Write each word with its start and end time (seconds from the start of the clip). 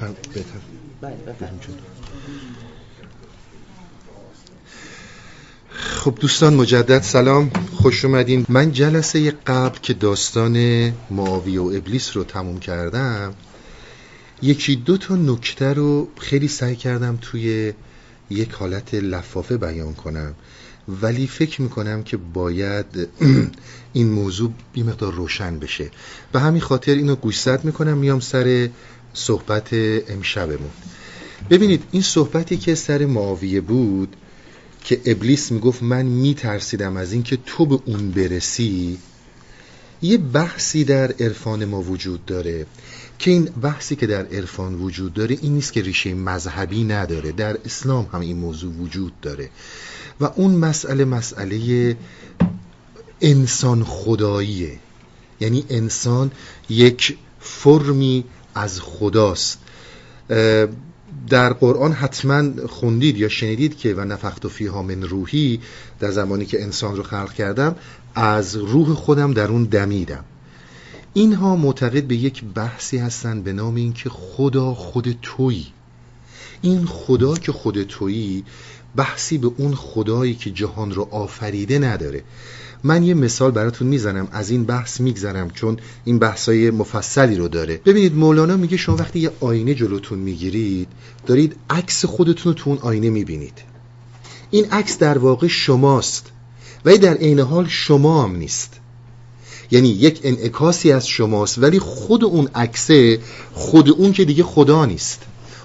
بله 0.00 0.16
خب 5.70 6.14
دوستان 6.20 6.54
مجدد 6.54 7.02
سلام. 7.02 7.50
خوش 7.72 8.04
اومدین. 8.04 8.46
من 8.48 8.72
جلسه 8.72 9.30
قبل 9.30 9.78
که 9.78 9.94
داستان 9.94 10.56
معاویه 11.10 11.60
و 11.60 11.72
ابلیس 11.76 12.16
رو 12.16 12.24
تموم 12.24 12.60
کردم 12.60 13.34
یکی 14.42 14.76
دو 14.76 14.96
تا 14.96 15.16
نکته 15.16 15.72
رو 15.72 16.08
خیلی 16.18 16.48
سعی 16.48 16.76
کردم 16.76 17.18
توی 17.20 17.72
یک 18.30 18.52
حالت 18.52 18.94
لفافه 18.94 19.56
بیان 19.56 19.94
کنم. 19.94 20.34
ولی 21.02 21.26
فکر 21.26 21.62
می‌کنم 21.62 22.02
که 22.02 22.16
باید 22.16 23.08
این 23.92 24.10
موضوع 24.10 24.52
بی 24.72 24.82
مقدار 24.82 25.12
روشن 25.12 25.58
بشه. 25.58 25.90
به 26.32 26.40
همین 26.40 26.60
خاطر 26.60 26.94
اینو 26.94 27.16
گوشزد 27.16 27.64
می‌کنم 27.64 27.98
میام 27.98 28.20
سر 28.20 28.68
صحبت 29.14 29.68
امشبمون. 30.08 30.70
ببینید 31.50 31.82
این 31.90 32.02
صحبتی 32.02 32.56
که 32.56 32.74
سر 32.74 33.06
معاویه 33.06 33.60
بود 33.60 34.16
که 34.84 35.00
ابلیس 35.04 35.52
می‌گفت 35.52 35.82
من 35.82 36.02
میترسیدم 36.02 36.96
از 36.96 37.12
اینکه 37.12 37.38
تو 37.46 37.66
به 37.66 37.78
اون 37.86 38.10
برسی 38.10 38.98
یه 40.02 40.18
بحثی 40.18 40.84
در 40.84 41.12
عرفان 41.12 41.64
ما 41.64 41.82
وجود 41.82 42.26
داره. 42.26 42.66
که 43.18 43.30
این 43.30 43.44
بحثی 43.44 43.96
که 43.96 44.06
در 44.06 44.26
عرفان 44.26 44.74
وجود 44.74 45.14
داره 45.14 45.38
این 45.42 45.54
نیست 45.54 45.72
که 45.72 45.82
ریشه 45.82 46.14
مذهبی 46.14 46.84
نداره. 46.84 47.32
در 47.32 47.58
اسلام 47.64 48.08
هم 48.12 48.20
این 48.20 48.36
موضوع 48.36 48.72
وجود 48.72 49.20
داره. 49.20 49.50
و 50.22 50.24
اون 50.36 50.54
مسئله 50.54 51.04
مسئله 51.04 51.96
انسان 53.20 53.84
خداییه. 53.84 54.78
یعنی 55.40 55.64
انسان 55.70 56.30
یک 56.68 57.16
فرمی 57.40 58.24
از 58.54 58.80
خداست. 58.80 59.58
در 61.28 61.52
قرآن 61.52 61.92
حتما 61.92 62.66
خوندید 62.66 63.18
یا 63.18 63.28
شنیدید 63.28 63.76
که 63.76 63.94
و 63.94 64.00
نفخت 64.00 64.48
فیها 64.48 64.82
من 64.82 65.02
روحی 65.02 65.60
در 66.00 66.10
زمانی 66.10 66.46
که 66.46 66.62
انسان 66.62 66.96
رو 66.96 67.02
خلق 67.02 67.32
کردم 67.32 67.76
از 68.14 68.56
روح 68.56 68.94
خودم 68.94 69.32
در 69.32 69.48
اون 69.48 69.64
دمیدم. 69.64 70.24
اینها 71.14 71.56
معتقد 71.56 72.04
به 72.04 72.16
یک 72.16 72.44
بحثی 72.44 72.98
هستند 72.98 73.44
به 73.44 73.52
نام 73.52 73.74
اینکه 73.74 74.10
خدا 74.10 74.74
خود 74.74 75.18
تویی. 75.22 75.66
این 76.62 76.86
خدا 76.86 77.34
که 77.34 77.52
خود 77.52 77.82
تویی 77.82 78.44
بحثی 78.96 79.38
به 79.38 79.50
اون 79.56 79.74
خدایی 79.74 80.34
که 80.34 80.50
جهان 80.50 80.92
رو 80.92 81.08
آفریده 81.10 81.78
نداره. 81.78 82.22
من 82.84 83.02
یه 83.02 83.14
مثال 83.14 83.50
براتون 83.50 83.88
می‌زنم 83.88 84.28
از 84.32 84.50
این 84.50 84.64
بحث 84.64 85.00
میگذرم 85.00 85.50
چون 85.50 85.76
این 86.04 86.18
بحثای 86.18 86.70
مفصلی 86.70 87.36
رو 87.36 87.48
داره. 87.48 87.80
ببینید 87.86 88.14
مولانا 88.14 88.56
میگه 88.56 88.76
شما 88.76 88.96
وقتی 88.96 89.18
یه 89.18 89.30
آینه 89.40 89.74
جلوتون 89.74 90.18
می‌گیرید 90.18 90.88
دارید 91.26 91.56
عکس 91.70 92.04
خودتون 92.04 92.52
رو 92.52 92.58
تو 92.58 92.70
اون 92.70 92.78
آینه 92.78 93.10
می‌بینید. 93.10 93.58
این 94.50 94.64
عکس 94.70 94.98
در 94.98 95.18
واقع 95.18 95.46
شماست 95.46 96.26
ولی 96.84 96.98
در 96.98 97.14
عین 97.14 97.40
حال 97.40 97.68
شما 97.68 98.24
هم 98.24 98.36
نیست. 98.36 98.80
یعنی 99.70 99.88
یک 99.88 100.20
انعکاسی 100.22 100.92
از 100.92 101.08
شماست 101.08 101.58
ولی 101.58 101.78
خود 101.78 102.24
اون 102.24 102.48
عکسه 102.54 103.18
خود 103.52 103.90
اون 103.90 104.12
که 104.12 104.24
دیگه 104.24 104.42
خدا 104.42 104.86
نیست. 104.86 105.22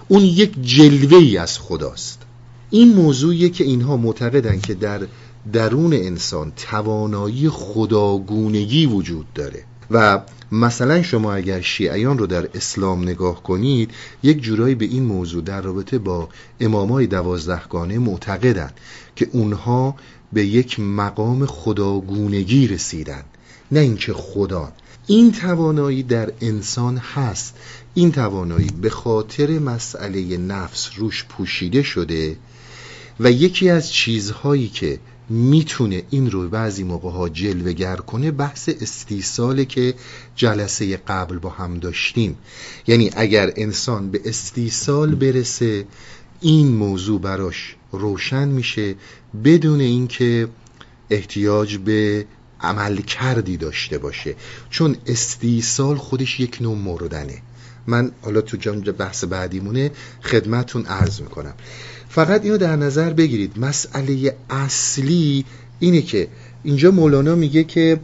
اون 0.07 0.23
یک 0.23 0.61
جلوه 0.61 1.17
ای 1.17 1.37
از 1.37 1.59
خداست. 1.59 2.26
این 2.69 2.95
موضوعیه 2.95 3.49
که 3.49 3.63
اینها 3.63 3.97
معتقدن 3.97 4.59
که 4.59 4.73
در 4.73 5.07
درون 5.53 5.93
انسان 5.93 6.51
توانایی 6.55 7.49
خداگونگی 7.49 8.85
وجود 8.85 9.33
داره. 9.33 9.63
و 9.91 10.21
مثلا 10.51 11.01
شما 11.01 11.33
اگر 11.33 11.61
شیعیان 11.61 12.17
رو 12.17 12.27
در 12.27 12.49
اسلام 12.53 13.03
نگاه 13.03 13.43
کنید 13.43 13.91
یک 14.23 14.41
جورایی 14.41 14.75
به 14.75 14.85
این 14.85 15.03
موضوع 15.03 15.43
در 15.43 15.61
رابطه 15.61 15.97
با 15.97 16.29
امامای 16.59 17.07
دوازدهگانه 17.07 17.99
معتقدند 17.99 18.73
که 19.15 19.29
اونها 19.31 19.95
به 20.33 20.45
یک 20.45 20.79
مقام 20.79 21.45
خداگونگی 21.45 22.67
رسیدن 22.67 23.23
نه 23.71 23.79
اینکه 23.79 24.13
خدا 24.13 24.71
این 25.07 25.31
توانایی 25.31 26.03
در 26.03 26.31
انسان 26.41 26.97
هست. 26.97 27.55
این 27.93 28.11
توانایی 28.11 28.69
به 28.81 28.89
خاطر 28.89 29.59
مسئله 29.59 30.37
نفس 30.37 30.89
روش 30.95 31.25
پوشیده 31.25 31.83
شده 31.83 32.37
و 33.19 33.31
یکی 33.31 33.69
از 33.69 33.91
چیزهایی 33.91 34.67
که 34.67 34.99
می‌تونه 35.29 36.03
این 36.09 36.31
رو 36.31 36.49
بعضی 36.49 36.83
موقع 36.83 37.09
ها 37.09 37.29
جلوگر 37.29 37.95
کنه 37.95 38.31
بحث 38.31 38.69
استیصاله 38.81 39.65
که 39.65 39.93
جلسه 40.35 40.97
قبل 40.97 41.37
با 41.37 41.49
هم 41.49 41.79
داشتیم. 41.79 42.37
یعنی 42.87 43.11
اگر 43.15 43.53
انسان 43.55 44.11
به 44.11 44.21
استیصال 44.25 45.15
برسه 45.15 45.85
این 46.41 46.67
موضوع 46.67 47.21
براش 47.21 47.75
روشن 47.91 48.47
میشه 48.47 48.95
بدون 49.43 49.79
اینکه 49.79 50.47
احتیاج 51.09 51.77
به 51.77 52.25
عمل 52.61 52.97
کردی 52.97 53.57
داشته 53.57 53.97
باشه. 53.97 54.35
چون 54.69 54.95
استیصال 55.07 55.95
خودش 55.95 56.39
یک 56.39 56.57
نوع 56.61 56.77
مردنه 56.77 57.41
من 57.87 58.11
حالا 58.21 58.41
تو 58.41 58.57
جان 58.57 58.81
بحث 58.81 59.23
بعدیمونه 59.23 59.91
خدمتون 60.23 60.85
عرض 60.85 61.21
می‌کنم. 61.21 61.53
فقط 62.17 62.43
اینو 62.43 62.57
در 62.57 62.75
نظر 62.75 63.13
بگیرید. 63.13 63.59
مسئله 63.59 64.35
اصلی 64.49 65.45
اینه 65.79 66.01
که 66.01 66.27
اینجا 66.63 66.91
مولانا 66.91 67.35
میگه 67.35 67.63
که 67.63 67.99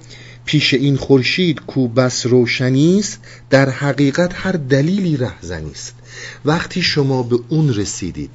پیش 0.46 0.74
این 0.74 0.98
خورشید 0.98 1.60
کو 1.60 1.88
بس 1.88 2.26
روشنی 2.26 3.00
است 3.00 3.20
در 3.50 3.70
حقیقت 3.70 4.32
هر 4.34 4.52
دلیلی 4.52 5.18
رهزنی 5.18 5.72
است. 5.72 5.96
وقتی 6.46 6.82
شما 6.82 7.24
به 7.24 7.40
اون 7.50 7.74
رسیدید 7.74 8.30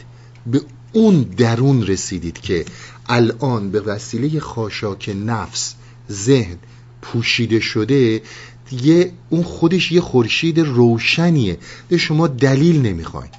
به 0.46 0.60
اون 0.92 1.22
درون 1.22 1.86
رسیدید 1.86 2.40
که 2.40 2.64
الان 3.08 3.70
به 3.70 3.80
وسیله 3.80 4.40
خاشاک 4.40 5.16
نفس 5.26 5.74
ذهن 6.10 6.56
پوشیده 7.02 7.60
شده 7.60 8.22
دیگه 8.70 9.12
اون 9.30 9.42
خودش 9.42 9.92
یه 9.92 10.00
خورشید 10.00 10.60
روشنیه. 10.60 11.58
به 11.88 11.96
شما 11.96 12.26
دلیل 12.26 12.82
نمی‌خواین. 12.82 13.30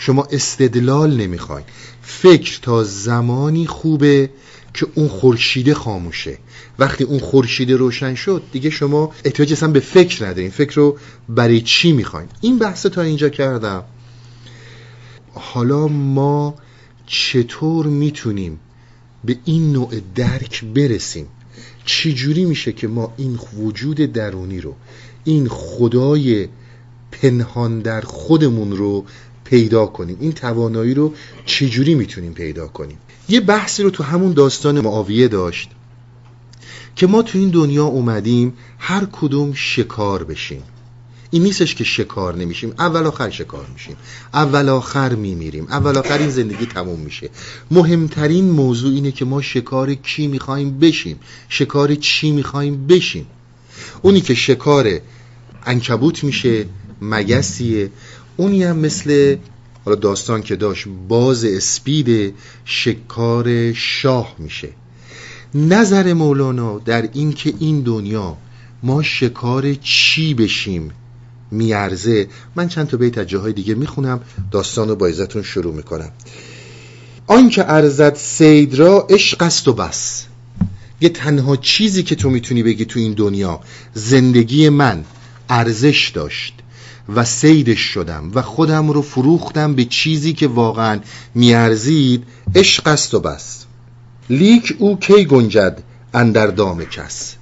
شما 0.00 0.28
استدلال 0.30 1.16
نمی‌خواین. 1.16 1.66
فکر 2.02 2.60
تا 2.62 2.84
زمانی 2.84 3.66
خوبه 3.66 4.30
که 4.74 4.86
اون 4.94 5.08
خورشیده 5.08 5.74
خاموشه. 5.74 6.38
وقتی 6.78 7.04
اون 7.04 7.18
خورشیده 7.18 7.76
روشن 7.76 8.14
شد 8.14 8.42
دیگه 8.52 8.70
شما 8.70 9.12
احتیاج 9.24 9.52
اصلا 9.52 9.70
به 9.70 9.80
فکر 9.80 10.26
ندارین. 10.26 10.50
فکر 10.50 10.74
رو 10.74 10.98
برای 11.28 11.60
چی 11.60 11.92
می‌خواین؟ 11.92 12.28
این 12.40 12.58
بحث 12.58 12.86
تا 12.86 13.02
اینجا 13.02 13.28
کردم. 13.28 13.84
حالا 15.34 15.88
ما 15.88 16.54
چطور 17.06 17.86
می‌تونیم 17.86 18.60
به 19.24 19.38
این 19.44 19.72
نوع 19.72 19.92
درک 20.14 20.64
برسیم؟ 20.64 21.26
چجوری 21.84 22.44
میشه 22.44 22.72
که 22.72 22.88
ما 22.88 23.14
این 23.16 23.38
وجود 23.58 23.96
درونی 23.96 24.60
رو 24.60 24.74
این 25.24 25.48
خدای 25.48 26.48
پنهان 27.12 27.80
در 27.80 28.00
خودمون 28.00 28.76
رو 28.76 29.04
پیدا 29.50 29.86
کنیم. 29.86 30.16
این 30.20 30.32
توانایی 30.32 30.94
رو 30.94 31.14
چجوری 31.46 31.94
می‌تونیم 31.94 32.32
پیدا 32.32 32.68
کنیم؟ 32.68 32.98
یه 33.28 33.40
بحثی 33.40 33.82
رو 33.82 33.90
تو 33.90 34.02
همون 34.02 34.32
داستان 34.32 34.80
معاویه 34.80 35.28
داشت 35.28 35.70
که 36.96 37.06
ما 37.06 37.22
تو 37.22 37.38
این 37.38 37.50
دنیا 37.50 37.84
اومدیم 37.84 38.52
هر 38.78 39.06
کدوم 39.12 39.52
شکار 39.54 40.24
بشیم. 40.24 40.62
این 41.30 41.42
نیستش 41.42 41.74
که 41.74 41.84
شکار 41.84 42.36
نمیشیم. 42.36 42.74
اول 42.78 43.06
آخر 43.06 43.30
شکار 43.30 43.66
میشیم. 43.72 43.96
اول 44.34 44.68
آخر 44.68 45.14
میمیریم. 45.14 45.66
اول 45.70 45.98
آخر 45.98 46.18
این 46.18 46.30
زندگی 46.30 46.66
تموم 46.66 47.00
میشه. 47.00 47.30
مهمترین 47.70 48.50
موضوع 48.50 48.94
اینه 48.94 49.12
که 49.12 49.24
ما 49.24 49.42
شکار 49.42 49.94
کی 49.94 50.26
می‌خوایم 50.26 50.78
بشیم. 50.78 51.20
شکار 51.48 51.94
چی 51.94 52.30
می‌خوایم 52.30 52.86
بشیم؟ 52.86 53.26
اونی 54.02 54.20
که 54.20 54.34
شکار 54.34 55.00
انکبوت 55.66 56.24
میشه 56.24 56.66
مگسیه. 57.02 57.90
اونی 58.40 58.64
هم 58.64 58.78
مثل 58.78 59.36
حالا 59.84 59.96
داستان 59.96 60.42
که 60.42 60.56
داشت 60.56 60.86
باز 61.08 61.44
اسپید 61.44 62.34
شکار 62.64 63.72
شاه 63.72 64.34
میشه. 64.38 64.68
نظر 65.54 66.12
مولانا 66.12 66.78
در 66.78 67.08
این 67.12 67.32
که 67.32 67.54
این 67.58 67.80
دنیا 67.80 68.36
ما 68.82 69.02
شکار 69.02 69.74
چی 69.74 70.34
بشیم 70.34 70.90
میارزه. 71.50 72.28
من 72.56 72.68
چند 72.68 72.86
تا 72.86 72.96
بیت 72.96 73.18
از 73.18 73.26
جاهای 73.26 73.52
دیگه 73.52 73.74
می‌خونم 73.74 74.20
داستان 74.50 74.88
رو 74.88 74.96
با 74.96 75.06
ازتون 75.06 75.42
شروع 75.42 75.74
می‌کنم. 75.74 76.10
آنکه 77.26 77.70
ارزد 77.70 78.14
سید 78.14 78.74
را 78.74 79.06
عشق 79.10 79.42
است 79.42 79.68
و 79.68 79.72
بس. 79.72 80.24
یه 81.00 81.08
تنها 81.08 81.56
چیزی 81.56 82.02
که 82.02 82.14
تو 82.14 82.30
می‌تونی 82.30 82.62
بگی 82.62 82.84
تو 82.84 83.00
این 83.00 83.12
دنیا 83.12 83.60
زندگی 83.94 84.68
من 84.68 85.04
ارزش 85.48 86.12
داشت. 86.14 86.57
و 87.14 87.24
سیدش 87.24 87.80
شدم 87.80 88.30
و 88.34 88.42
خودم 88.42 88.90
رو 88.90 89.02
فروختم 89.02 89.74
به 89.74 89.84
چیزی 89.84 90.32
که 90.32 90.48
واقعا 90.48 91.00
میارزید 91.34 92.24
عشق 92.54 92.86
است 92.86 93.14
و 93.14 93.20
بس. 93.20 93.64
لیک 94.30 94.76
او 94.78 94.98
کی 94.98 95.24
گنجد 95.24 95.82
اندر 96.14 96.46
دام 96.46 96.84
کس؟ 96.84 97.34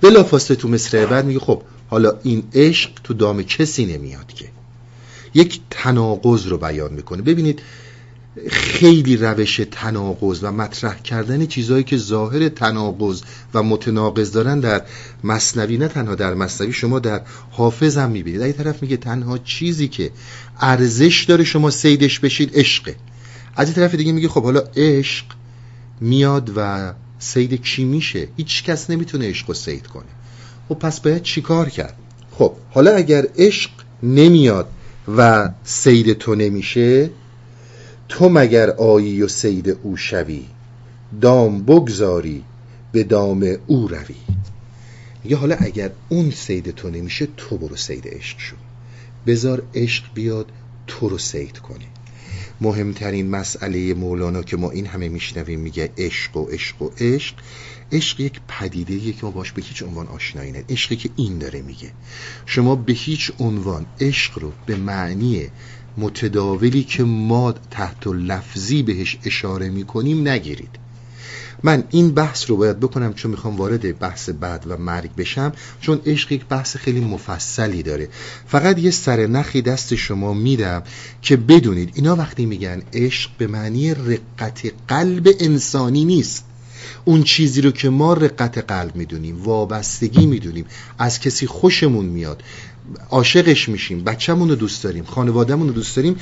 بلا 0.00 0.22
فاصله 0.22 0.56
تو 0.56 0.68
مصرع 0.68 1.06
بعد 1.06 1.24
میگه 1.24 1.40
خب 1.40 1.62
حالا 1.88 2.12
این 2.22 2.42
عشق 2.54 2.90
تو 3.04 3.14
دام 3.14 3.42
کسی 3.42 3.86
نمیاد 3.86 4.32
که. 4.32 4.48
یک 5.34 5.60
تناقض 5.70 6.46
رو 6.46 6.58
بیان 6.58 6.92
می‌کنه. 6.92 7.22
ببینید 7.22 7.62
خیلی 8.50 9.16
روش 9.16 9.60
تناقض 9.70 10.38
و 10.42 10.52
مطرح 10.52 10.98
کردن 10.98 11.46
چیزهایی 11.46 11.84
که 11.84 11.96
ظاهر 11.96 12.48
تناقض 12.48 13.22
و 13.54 13.62
متناقض 13.62 14.32
دارن 14.32 14.60
در 14.60 14.82
مصنوی 15.24 15.78
نه 15.78 15.88
تنها 15.88 16.14
در 16.14 16.34
مصنوی 16.34 16.72
شما 16.72 16.98
در 16.98 17.22
حافظ 17.50 17.98
هم 17.98 18.10
می‌بینید. 18.10 18.42
این 18.42 18.52
طرف 18.52 18.82
میگه 18.82 18.96
تنها 18.96 19.38
چیزی 19.38 19.88
که 19.88 20.10
ارزش 20.60 21.24
داره 21.24 21.44
شما 21.44 21.70
سیدش 21.70 22.20
بشید 22.20 22.50
عشقه. 22.54 22.96
از 23.56 23.66
این 23.66 23.74
طرف 23.74 23.94
دیگه 23.94 24.12
میگه 24.12 24.28
خب 24.28 24.42
حالا 24.42 24.60
عشق 24.76 25.24
میاد 26.00 26.52
و 26.56 26.92
سید 27.18 27.62
کی 27.62 27.84
میشه؟ 27.84 28.28
هیچ 28.36 28.64
کس 28.64 28.90
نمی‌تونه 28.90 29.28
عشق 29.28 29.48
رو 29.48 29.54
سید 29.54 29.86
کنه. 29.86 30.04
خب 30.68 30.74
پس 30.74 31.00
باید 31.00 31.22
چیکار 31.22 31.68
کرد؟ 31.68 31.96
خب 32.30 32.52
حالا 32.70 32.90
اگر 32.90 33.26
عشق 33.38 33.70
نمیاد 34.02 34.68
و 35.16 35.50
سید 35.64 36.12
تو 36.12 36.34
نمیشه 36.34 37.10
تو 38.10 38.28
مگر 38.28 38.70
آیی 38.70 39.22
و 39.22 39.28
سید 39.28 39.68
او 39.82 39.96
شوی؟ 39.96 40.44
دام 41.20 41.62
بگذاری 41.62 42.44
به 42.92 43.04
دام 43.04 43.56
او 43.66 43.88
روی. 43.88 44.16
میگه 45.24 45.36
حالا 45.36 45.56
اگر 45.58 45.90
اون 46.08 46.30
سید 46.30 46.70
تو 46.70 46.90
نمیشه 46.90 47.28
تو 47.36 47.58
برو 47.58 47.76
سید 47.76 48.08
عشق 48.08 48.38
شو. 48.38 48.56
بذار 49.26 49.62
عشق 49.74 50.04
بیاد 50.14 50.46
تو 50.86 51.08
رو 51.08 51.18
سید 51.18 51.58
کنه. 51.58 51.84
مهمترین 52.60 53.30
مسئله 53.30 53.94
مولانا 53.94 54.42
که 54.42 54.56
ما 54.56 54.70
این 54.70 54.86
همه 54.86 55.08
میشنویم 55.08 55.60
میگه 55.60 55.90
عشق 55.98 56.36
و 56.36 56.44
عشق 56.44 56.82
و 56.82 56.90
عشق. 56.98 57.34
عشق 57.92 58.20
یک 58.20 58.40
پدیده 58.48 59.12
که 59.12 59.18
ما 59.22 59.30
باش 59.30 59.52
به 59.52 59.62
هیچ 59.62 59.82
عنوان 59.82 60.06
آشنایی 60.06 60.50
نداریم. 60.50 60.68
عشقی 60.70 60.96
که 60.96 61.10
این 61.16 61.38
داره 61.38 61.62
میگه. 61.62 61.90
شما 62.46 62.76
به 62.76 62.92
هیچ 62.92 63.32
عنوان 63.38 63.86
عشق 64.00 64.38
رو 64.38 64.52
به 64.66 64.76
معنی 64.76 65.48
متداولی 65.98 66.84
که 66.84 67.04
ما 67.04 67.54
تحت 67.70 68.06
لفظی 68.06 68.82
بهش 68.82 69.18
اشاره 69.24 69.70
می‌کنیم 69.70 70.28
نگیرید. 70.28 70.70
من 71.62 71.84
این 71.90 72.10
بحث 72.10 72.50
رو 72.50 72.56
باید 72.56 72.80
بکنم 72.80 73.14
چون 73.14 73.30
می‌خوام 73.30 73.56
وارد 73.56 73.98
بحث 73.98 74.30
بعد 74.30 74.64
و 74.68 74.76
مرگ 74.76 75.14
بشم 75.14 75.52
چون 75.80 76.00
عشق 76.06 76.32
یک 76.32 76.44
بحث 76.44 76.76
خیلی 76.76 77.00
مفصلی 77.00 77.82
داره. 77.82 78.08
فقط 78.46 78.78
یه 78.78 78.90
سر 78.90 79.26
نخی 79.26 79.62
دست 79.62 79.94
شما 79.94 80.34
میدم 80.34 80.82
که 81.22 81.36
بدونید 81.36 81.90
اینا 81.94 82.16
وقتی 82.16 82.46
میگن 82.46 82.82
عشق 82.92 83.30
به 83.38 83.46
معنی 83.46 83.94
رقت 83.94 84.72
قلب 84.88 85.28
انسانی 85.40 86.04
نیست. 86.04 86.44
اون 87.04 87.22
چیزی 87.22 87.60
رو 87.60 87.70
که 87.70 87.90
ما 87.90 88.12
رقت 88.12 88.58
قلب 88.58 88.96
می‌دونیم 88.96 89.42
وابستگی 89.42 90.26
می‌دونیم 90.26 90.64
از 90.98 91.20
کسی 91.20 91.46
خوشمون 91.46 92.04
میاد. 92.04 92.42
عاشقش 93.10 93.68
میشیم 93.68 94.04
بچه‌مون 94.04 94.48
رو 94.48 94.54
دوست 94.54 94.84
داریم 94.84 95.04
خانوادهمون 95.04 95.68
رو 95.68 95.74
دوست 95.74 95.96
داریم 95.96 96.16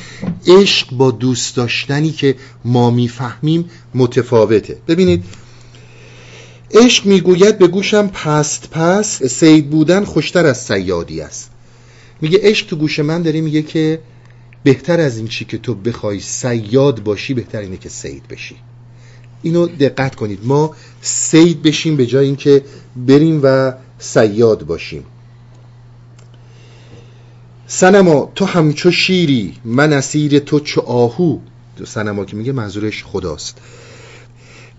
عشق 0.47 0.91
با 0.93 1.11
دوست 1.11 1.56
داشتنی 1.56 2.11
که 2.11 2.37
ما 2.65 2.91
می‌فهمیم 2.91 3.70
متفاوته. 3.94 4.79
ببینید 4.88 5.25
عشق 6.70 7.06
می‌گوید 7.06 7.59
به 7.59 7.67
گوشم 7.67 8.06
پست 8.06 8.70
پست 8.70 9.26
سید 9.26 9.70
بودن 9.70 10.05
خوشتر 10.05 10.47
از 10.47 10.59
سیادی 10.65 11.20
است. 11.20 11.50
میگه 12.20 12.38
عشق 12.43 12.67
تو 12.67 12.76
گوش 12.76 12.99
من 12.99 13.23
داره 13.23 13.41
میگه 13.41 13.62
که 13.62 14.00
بهتر 14.64 15.00
از 15.00 15.17
این 15.17 15.29
چی 15.29 15.44
که 15.44 15.59
تو 15.59 15.75
بخوای 15.75 16.21
سیاد 16.21 17.03
باشی 17.03 17.35
بهتر 17.35 17.59
اینه 17.59 17.76
که 17.76 17.88
سید 17.88 18.29
بشی. 18.29 18.56
اینو 19.43 19.67
دقت 19.67 20.14
کنید. 20.14 20.38
ما 20.43 20.75
سید 21.00 21.62
بشیم 21.62 21.97
به 21.97 22.06
جای 22.06 22.26
اینکه 22.26 22.64
بریم 22.97 23.41
و 23.43 23.73
سیاد 23.99 24.67
باشیم. 24.67 25.05
سنما 27.70 28.32
تو 28.35 28.44
همچو 28.44 28.91
شیری 28.91 29.56
من 29.65 29.93
اسیر 29.93 30.38
تو 30.38 30.61
چو 30.61 30.81
آهو. 30.81 31.38
سنما 31.87 32.25
که 32.25 32.37
میگه 32.37 32.53
منظورش 32.53 33.05
خداست. 33.05 33.59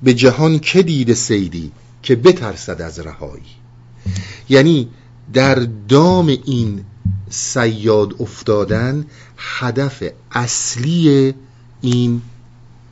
به 0.03 0.13
جهان 0.13 0.59
که 0.59 0.83
دیده 0.83 1.13
سیدی 1.13 1.71
که 2.03 2.15
بترسد 2.15 2.81
از 2.81 2.99
رهایی. 2.99 3.43
یعنی 4.49 4.89
در 5.33 5.55
دام 5.89 6.27
این 6.27 6.83
سیاد 7.29 8.15
افتادن 8.19 9.05
هدف 9.37 10.03
اصلی 10.31 11.33
این 11.81 12.21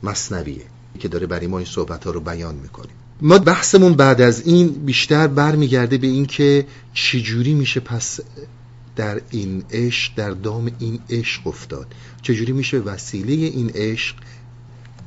مصنویه 0.02 0.64
که 0.98 1.08
داره 1.08 1.26
برای 1.26 1.46
ما 1.46 1.58
این 1.58 1.66
صحبت 1.66 2.04
ها 2.04 2.10
رو 2.10 2.20
بیان 2.20 2.54
می‌کنه. 2.54 2.88
ما 3.20 3.38
بحثمون 3.38 3.94
بعد 3.94 4.20
از 4.20 4.46
این 4.46 4.68
بیشتر 4.68 5.26
برمیگرده 5.26 5.98
به 5.98 6.06
این 6.06 6.26
که 6.26 6.66
چجوری 6.94 7.54
میشه 7.54 7.80
پس 7.80 8.20
در 8.98 9.20
این 9.30 9.64
عشق 9.70 10.12
در 10.16 10.30
دام 10.30 10.70
این 10.78 10.98
عشق 11.10 11.46
افتاد. 11.46 11.86
چجوری 12.22 12.52
میشه 12.52 12.78
وسیله 12.78 13.32
این 13.32 13.70
عشق 13.74 14.16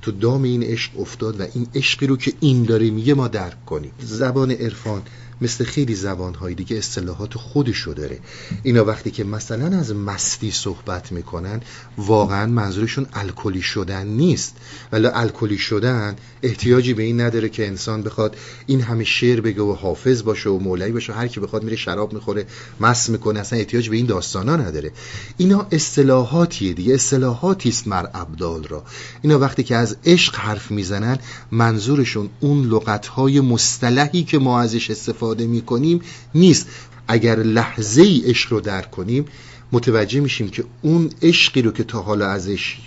تو 0.02 0.12
دام 0.12 0.44
این 0.44 0.64
عشق 0.64 1.00
افتاد 1.00 1.42
و 1.42 1.46
این 1.54 1.68
عشقی 1.76 2.08
رو 2.08 2.18
که 2.18 2.34
این 2.40 2.64
داره 2.64 2.90
میگه 2.90 3.14
ما 3.14 3.28
درک 3.28 3.66
کنیم؟ 3.66 3.92
زبان 4.00 4.52
عرفان 4.52 5.02
مثل 5.42 5.64
خیلی 5.64 5.96
زبانهای 5.96 6.54
دیگه 6.54 6.78
اصطلاحات 6.78 7.34
خودشو 7.34 7.94
داره. 7.94 8.20
اینا 8.64 8.86
وقتی 8.86 9.12
که 9.12 9.24
مثلا 9.24 9.78
از 9.78 9.96
مستی 9.96 10.52
صحبت 10.52 11.12
می‌کنن 11.12 11.62
واقعا 11.98 12.46
منظورشون 12.46 13.06
الکلی 13.14 13.62
شدن 13.62 14.08
نیست. 14.08 14.56
ولی 14.92 15.08
الکلی 15.08 15.58
شدن 15.58 16.16
احتیاجی 16.44 16.94
به 16.94 17.04
این 17.04 17.22
نداره 17.22 17.50
که 17.50 17.68
انسان 17.68 18.02
بخواد 18.02 18.38
این 18.66 18.82
همه 18.82 19.04
شعر 19.04 19.42
بگه 19.42 19.62
و 19.62 19.74
حافظ 19.74 20.24
باشه 20.24 20.50
و 20.50 20.60
مولوی 20.60 20.92
باشه. 20.92 21.14
هر 21.14 21.28
کی 21.28 21.40
بخواد 21.40 21.64
میره 21.64 21.76
شراب 21.76 22.14
می‌خوره 22.14 22.46
مست 22.80 23.10
می‌کنه 23.10 23.40
اصلا 23.40 23.60
احتیاج 23.60 23.90
به 23.90 23.96
این 23.96 24.06
داستانا 24.06 24.56
نداره. 24.56 24.92
اینا 25.38 25.68
اصطلاحاتیه 25.72 26.74
دیگه. 26.74 26.94
اصطلاحاتی 26.94 27.70
است 27.70 27.88
مر 27.88 28.06
ابدال 28.14 28.64
را. 28.64 28.84
اینا 29.22 29.40
وقتی 29.40 29.64
که 29.64 29.76
از 29.76 29.96
عشق 30.06 30.36
حرف 30.36 30.72
می‌زنن 30.72 31.20
منظورشون 31.52 32.30
اون 32.40 32.68
لغتهای 32.68 33.40
مصطلحی 33.40 34.24
که 34.24 34.40
ما 34.40 34.62
ازش 34.62 34.92
استفاده 34.92 35.31
استفاده 35.32 35.48
می 35.48 35.62
کنیم 35.62 36.02
نیست. 36.36 36.68
اگر 37.08 37.36
لحظه 37.36 38.02
ای 38.02 38.22
عشق 38.26 38.54
رو 38.54 38.60
درک 38.60 38.92
کنیم 38.92 39.26
متوجه 39.72 40.20
میشیم 40.20 40.50
که 40.50 40.64
اون 40.82 41.10
عشقی 41.22 41.62
رو 41.62 41.72
که 41.72 41.84
تا 41.84 42.02
حالا 42.02 42.28
ازش 42.28 42.78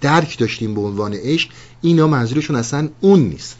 درک 0.00 0.38
داشتیم 0.38 0.74
به 0.74 0.80
عنوان 0.80 1.14
عشق 1.14 1.48
اینا 1.82 2.06
منظورشون 2.06 2.56
اصلا 2.56 2.88
اون 3.00 3.20
نیست. 3.20 3.56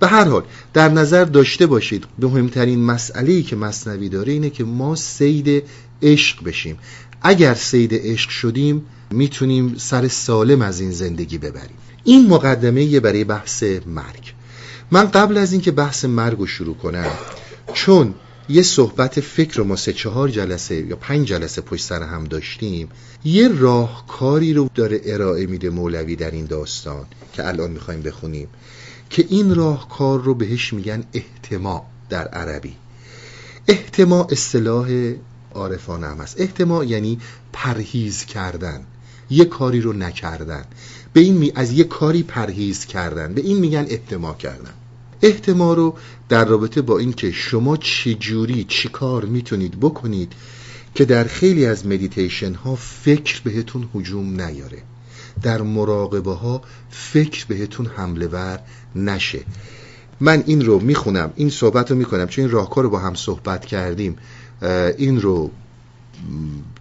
به 0.00 0.06
هر 0.06 0.24
حال 0.24 0.42
در 0.72 0.88
نظر 0.88 1.24
داشته 1.24 1.66
باشید 1.66 2.04
مهمترین 2.18 2.84
مسئله 2.84 3.32
ای 3.32 3.42
که 3.42 3.56
مصنوی 3.56 4.08
داره 4.08 4.32
اینه 4.32 4.50
که 4.50 4.64
ما 4.64 4.94
سید 4.94 5.62
عشق 6.02 6.44
بشیم. 6.44 6.78
اگر 7.22 7.54
سید 7.54 7.90
عشق 7.94 8.30
شدیم 8.30 8.82
می‌تونیم 9.10 9.74
سر 9.78 10.08
سالم 10.08 10.62
از 10.62 10.80
این 10.80 10.90
زندگی 10.90 11.38
ببریم. 11.38 11.76
این 12.04 12.28
مقدمه 12.28 13.00
برای 13.00 13.24
بحث 13.24 13.62
مرگ. 13.86 14.39
من 14.92 15.04
قبل 15.10 15.36
از 15.36 15.52
اینکه 15.52 15.70
بحث 15.70 16.04
مرگ 16.04 16.38
رو 16.38 16.46
شروع 16.46 16.76
کنم 16.76 17.12
چون 17.72 18.14
یه 18.48 18.62
صحبت 18.62 19.20
فکر 19.20 19.56
رو 19.56 19.64
ما 19.64 19.76
سه 19.76 19.92
چهار 19.92 20.28
جلسه 20.28 20.74
یا 20.74 20.96
پنج 20.96 21.28
جلسه 21.28 21.60
پشت 21.60 21.84
سر 21.84 22.02
هم 22.02 22.24
داشتیم 22.24 22.88
یه 23.24 23.48
راهکاری 23.48 24.52
رو 24.52 24.70
داره 24.74 25.00
ارائه 25.04 25.46
میده 25.46 25.70
مولوی 25.70 26.16
در 26.16 26.30
این 26.30 26.44
داستان 26.44 27.06
که 27.32 27.48
الان 27.48 27.70
می‌خوایم 27.70 28.02
بخونیم 28.02 28.48
که 29.10 29.26
این 29.28 29.54
راهکار 29.54 30.22
رو 30.22 30.34
بهش 30.34 30.72
میگن 30.72 31.04
احتما 31.12 31.86
در 32.08 32.28
عربی. 32.28 32.76
احتما 33.68 34.26
اصطلاح 34.30 35.12
عارفانه 35.54 36.06
هم 36.06 36.20
است 36.20 36.40
احتما 36.40 36.84
یعنی 36.84 37.18
پرهیز 37.52 38.24
کردن 38.24 38.80
یه 39.30 39.44
کاری 39.44 39.80
رو 39.80 39.92
نکردن. 39.92 40.64
به 41.12 41.20
این 41.20 41.34
می... 41.34 41.52
از 41.54 41.72
یه 41.72 41.84
کاری 41.84 42.22
پرهیز 42.22 42.86
کردن. 42.86 43.34
به 43.34 43.40
این 43.40 43.58
میگن 43.58 43.86
احتما 43.88 44.34
کردن. 44.34 44.74
احتما 45.22 45.74
رو 45.74 45.96
در 46.28 46.44
رابطه 46.44 46.82
با 46.82 46.98
اینکه 46.98 47.32
شما 47.32 47.76
چجوری 47.76 48.64
چی 48.68 48.88
کار 48.88 49.24
می‌تونید 49.24 49.80
بکنید 49.80 50.32
که 50.94 51.04
در 51.04 51.24
خیلی 51.24 51.66
از 51.66 51.86
مدیتیشن 51.86 52.54
ها 52.54 52.74
فکر 52.74 53.40
بهتون 53.44 53.88
حجوم 53.94 54.40
نیاره. 54.40 54.82
در 55.42 55.62
مراقبه 55.62 56.32
ها 56.32 56.62
فکر 56.90 57.46
بهتون 57.46 57.86
حمله 57.86 58.26
ور 58.26 58.60
نشه. 58.96 59.40
من 60.20 60.42
این 60.46 60.64
رو 60.64 60.80
می‌خونم 60.80 61.32
این 61.36 61.50
صحبت 61.50 61.90
رو 61.90 61.96
می‌کنم 61.96 62.26
چون 62.26 62.44
این 62.44 62.52
راهکار 62.52 62.84
رو 62.84 62.90
با 62.90 62.98
هم 62.98 63.14
صحبت 63.14 63.66
کردیم 63.66 64.16
این 64.98 65.20
رو 65.20 65.50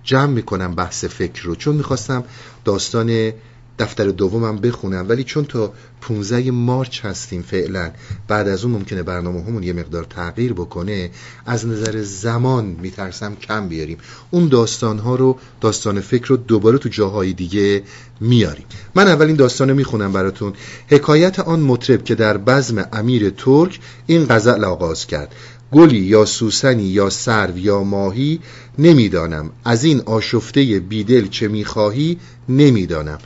جمع 0.04 0.34
می‌کنم 0.34 0.76
بحث 0.76 1.06
فکر 1.06 1.44
رو. 1.44 1.56
چون 1.56 1.76
می‌خواستم 1.76 2.24
داستان 2.66 3.32
دفتر 3.80 4.06
دومم 4.06 4.58
بخونم. 4.58 5.06
ولی 5.10 5.24
چون 5.24 5.46
تا 5.46 5.74
15 6.02 6.52
مارچ 6.52 7.06
هستیم 7.06 7.42
فعلا 7.42 7.92
بعد 8.28 8.48
از 8.48 8.64
اون 8.64 8.74
ممکنه 8.74 9.04
برنامه 9.04 9.42
همون 9.42 9.64
یه 9.64 9.74
مقدار 9.74 10.04
تغییر 10.04 10.54
بکنه 10.54 11.10
از 11.46 11.68
نظر 11.68 12.02
زمان 12.02 12.66
میترسم 12.66 13.36
کم 13.36 13.68
بیاریم. 13.68 13.98
اون 14.32 14.48
داستان 14.48 15.00
ها 15.00 15.16
رو 15.16 15.38
داستان 15.62 16.02
فکر 16.02 16.28
رو 16.28 16.38
دوباره 16.38 16.78
تو 16.78 16.90
جاهای 16.90 17.34
دیگه 17.34 17.84
میاریم. 18.22 18.66
من 18.96 19.08
اولین 19.08 19.36
داستان 19.36 19.70
رو 19.70 19.76
می‌خونم 19.76 20.14
براتون. 20.14 20.54
حکایت 20.88 21.40
آن 21.40 21.60
مطرب 21.60 22.04
که 22.04 22.16
در 22.16 22.38
بزم 22.38 22.86
امیر 22.94 23.30
ترک 23.30 23.80
این 24.08 24.26
غزل 24.30 24.64
آغاز 24.64 25.08
کرد. 25.08 25.36
گلی 25.72 26.00
یا 26.00 26.26
سوسنی 26.26 26.84
یا 26.84 27.10
سرو 27.10 27.58
یا 27.58 27.84
ماهی 27.84 28.40
نمی‌دانم. 28.80 29.50
از 29.66 29.84
این 29.84 30.02
آشفته 30.06 30.80
بیدل 30.80 31.28
چه 31.28 31.48
می‌خواهی 31.48 32.18
نمی‌دانم. 32.50 33.18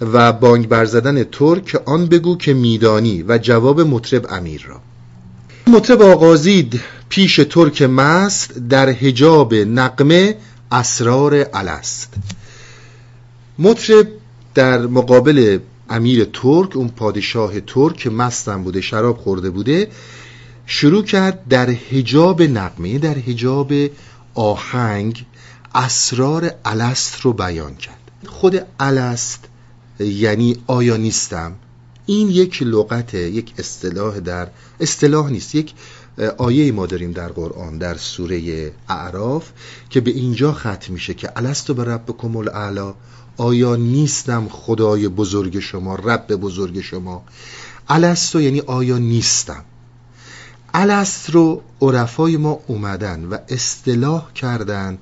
و 0.00 0.32
بانگ 0.32 0.68
برزدن 0.68 1.24
ترک 1.24 1.82
آن 1.86 2.06
بگو 2.06 2.36
که 2.36 2.54
میدانی 2.54 3.24
و 3.28 3.38
جواب 3.38 3.80
مطرب 3.80 4.26
امیر 4.30 4.64
را. 4.68 4.80
مطرب 5.66 6.02
آغازید 6.02 6.80
پیش 7.08 7.36
ترک 7.50 7.82
مست 7.82 8.58
در 8.58 8.88
حجاب 8.88 9.54
نقمه 9.54 10.36
اسرار 10.72 11.46
الست. 11.54 12.14
مطرب 13.58 14.08
در 14.54 14.78
مقابل 14.78 15.58
امیر 15.90 16.24
ترک 16.24 16.76
اون 16.76 16.88
پادشاه 16.88 17.60
ترک 17.60 18.06
مستم 18.06 18.62
بوده 18.62 18.80
شراب 18.80 19.18
خورده 19.18 19.50
بوده 19.50 19.88
شروع 20.66 21.04
کرد 21.04 21.48
در 21.48 21.70
حجاب 21.70 22.42
نقمه 22.42 22.98
در 22.98 23.14
حجاب 23.14 23.72
آهنگ 24.34 25.24
اسرار 25.74 26.50
الست 26.64 27.20
رو 27.20 27.32
بیان 27.32 27.74
کرد. 27.74 27.98
خود 28.26 28.62
الست 28.80 29.48
یعنی 29.98 30.56
آیا 30.66 30.96
نیستم؟ 30.96 31.54
این 32.06 32.28
یک 32.28 32.62
لغت 32.62 33.14
یک 33.14 33.54
اصطلاح 33.58 34.20
در 34.20 34.48
اصطلاح 34.80 35.30
نیست. 35.30 35.54
یک 35.54 35.74
آیه 36.38 36.72
ما 36.72 36.86
داریم 36.86 37.12
در 37.12 37.28
قرآن 37.28 37.78
در 37.78 37.96
سوره 37.96 38.72
اعراف 38.88 39.50
که 39.90 40.00
به 40.00 40.10
اینجا 40.10 40.52
ختم 40.52 40.92
میشه 40.92 41.14
که 41.14 41.32
الستو 41.36 41.74
به 41.74 41.84
رب 41.84 42.14
کمول 42.18 42.48
اعلا 42.48 42.94
آیا 43.36 43.76
نیستم 43.76 44.48
خدای 44.48 45.08
بزرگ 45.08 45.58
شما 45.58 45.94
رب 45.94 46.26
بزرگ 46.26 46.80
شما؟ 46.80 47.24
الستو 47.88 48.40
یعنی 48.40 48.60
آیا 48.60 48.98
نیستم؟ 48.98 49.64
الست 50.74 51.30
رو 51.30 51.62
عرفای 51.80 52.36
ما 52.36 52.60
اومدن 52.66 53.24
و 53.24 53.38
اصطلاح 53.48 54.32
کردن 54.32 54.98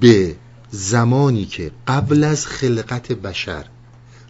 به 0.00 0.36
زمانی 0.70 1.44
که 1.44 1.70
قبل 1.88 2.24
از 2.24 2.46
خلقت 2.46 3.12
بشر 3.12 3.64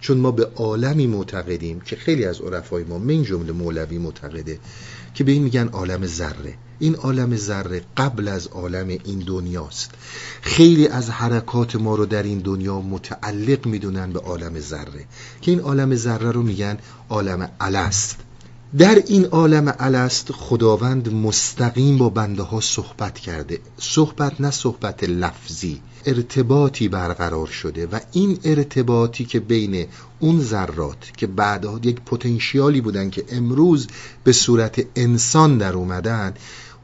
چون 0.00 0.19
ما 0.19 0.31
به 0.31 0.45
عالمی 0.57 1.07
معتقدیم 1.07 1.81
که 1.81 1.97
خیلی 1.97 2.25
از 2.25 2.40
عرفای 2.40 2.85
ما 2.85 2.99
من 2.99 3.23
جمله 3.23 3.52
مولوی 3.52 3.99
معتقده 3.99 4.59
که 5.14 5.25
به 5.25 5.33
این 5.33 5.43
میگن 5.43 5.69
عالم 5.69 6.07
ذره. 6.07 6.55
این 6.78 6.95
عالم 6.95 7.37
ذره 7.37 7.83
قبل 7.97 8.28
از 8.28 8.47
عالم 8.47 8.88
این 8.88 9.19
دنیاست. 9.19 9.90
خیلی 10.43 10.88
از 10.88 11.11
حرکات 11.11 11.76
ما 11.76 11.95
رو 11.95 12.07
در 12.07 12.23
این 12.23 12.38
دنیا 12.38 12.81
متعلق 12.81 13.67
می‌دونن 13.67 14.12
به 14.12 14.21
عالم 14.21 14.61
ذره. 14.61 15.05
که 15.40 15.50
این 15.50 15.61
عالم 15.61 15.95
ذره 15.95 16.31
رو 16.31 16.43
میگن 16.43 16.78
عالم 17.09 17.50
الست. 17.61 18.17
در 18.78 19.02
این 19.07 19.25
عالم 19.25 19.75
الست 19.78 20.33
خداوند 20.33 21.12
مستقیم 21.14 21.99
با 21.99 22.09
بنده 22.09 22.43
ها 22.43 22.61
صحبت 22.61 23.19
کرده. 23.19 23.59
صحبت 23.78 24.40
نه 24.40 24.50
صحبت 24.50 25.05
لفظی. 25.05 25.81
ارتباطی 26.07 26.88
برقرار 26.88 27.47
شده 27.47 27.87
و 27.87 28.00
این 28.12 28.38
ارتباطی 28.45 29.25
که 29.25 29.40
بین 29.40 29.87
اون 30.21 30.40
ذرات 30.40 31.12
که 31.17 31.26
بعدها 31.26 31.81
یک 31.83 32.00
پتانسیالی 32.00 32.81
بودن 32.81 33.11
که 33.11 33.25
امروز 33.28 33.87
به 34.25 34.33
صورت 34.33 34.87
انسان 34.97 35.59
در 35.59 35.73
اومدن 35.73 36.35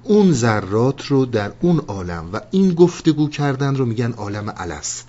اون 0.02 0.32
ذرات 0.32 1.06
رو 1.06 1.26
در 1.26 1.52
اون 1.60 1.78
عالم 1.78 2.30
و 2.32 2.40
این 2.50 2.74
گفتگو 2.74 3.28
کردن 3.28 3.76
رو 3.76 3.86
میگن 3.86 4.12
عالم 4.12 4.54
الست. 4.56 5.08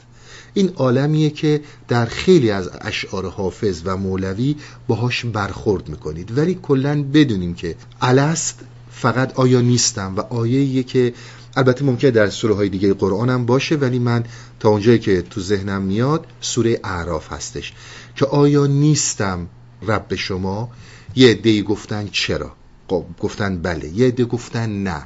این 0.53 0.69
عالمیه 0.75 1.29
که 1.29 1.61
در 1.87 2.05
خیلی 2.05 2.51
از 2.51 2.69
اشعار 2.81 3.29
حافظ 3.29 3.81
و 3.85 3.97
مولوی 3.97 4.55
باهاش 4.87 5.25
برخورد 5.25 5.89
می‌کنید. 5.89 6.37
ولی 6.37 6.59
کلا 6.61 7.03
بدونیم 7.03 7.53
که 7.53 7.75
الست 8.01 8.59
فقط 8.91 9.39
آیا 9.39 9.61
نیستم 9.61 10.15
و 10.15 10.19
آیه 10.19 10.83
که 10.83 11.13
البته 11.55 11.85
ممکنه 11.85 12.11
در 12.11 12.29
سوره 12.29 12.55
های 12.55 12.69
دیگه 12.69 12.93
قرآن 12.93 13.29
هم 13.29 13.45
باشه 13.45 13.75
ولی 13.75 13.99
من 13.99 14.23
تا 14.59 14.69
اونجایی 14.69 14.99
که 14.99 15.21
تو 15.21 15.41
ذهنم 15.41 15.81
میاد 15.81 16.27
سوره 16.41 16.79
اعراف 16.83 17.33
هستش 17.33 17.73
که 18.15 18.25
آیا 18.25 18.65
نیستم 18.65 19.47
رب 19.81 20.15
شما؟ 20.15 20.69
یه 21.15 21.29
عده 21.29 21.61
گفتن 21.61 22.09
چرا؟ 22.11 22.51
خب، 22.87 23.05
گفتن 23.19 23.61
بله 23.61 23.89
یه 23.89 24.07
عده 24.07 24.25
گفتن 24.25 24.83
نه 24.83 25.05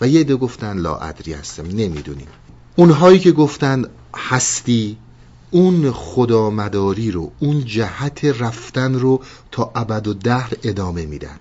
و 0.00 0.08
یه 0.08 0.20
عده 0.20 0.36
گفتن 0.36 0.78
لا 0.78 0.96
ادری 0.96 1.32
هستم 1.32 1.66
نمی‌دونیم. 1.66 2.28
اونهایی 2.76 3.18
که 3.18 3.32
گفتن 3.32 3.84
هستی 4.16 4.96
اون 5.50 5.92
خدامداری 5.92 7.10
رو 7.10 7.32
اون 7.38 7.64
جهت 7.64 8.24
رفتن 8.24 8.94
رو 8.94 9.22
تا 9.50 9.72
ابد 9.74 10.06
و 10.06 10.14
دهر 10.14 10.52
ادامه 10.62 11.06
میدن. 11.06 11.38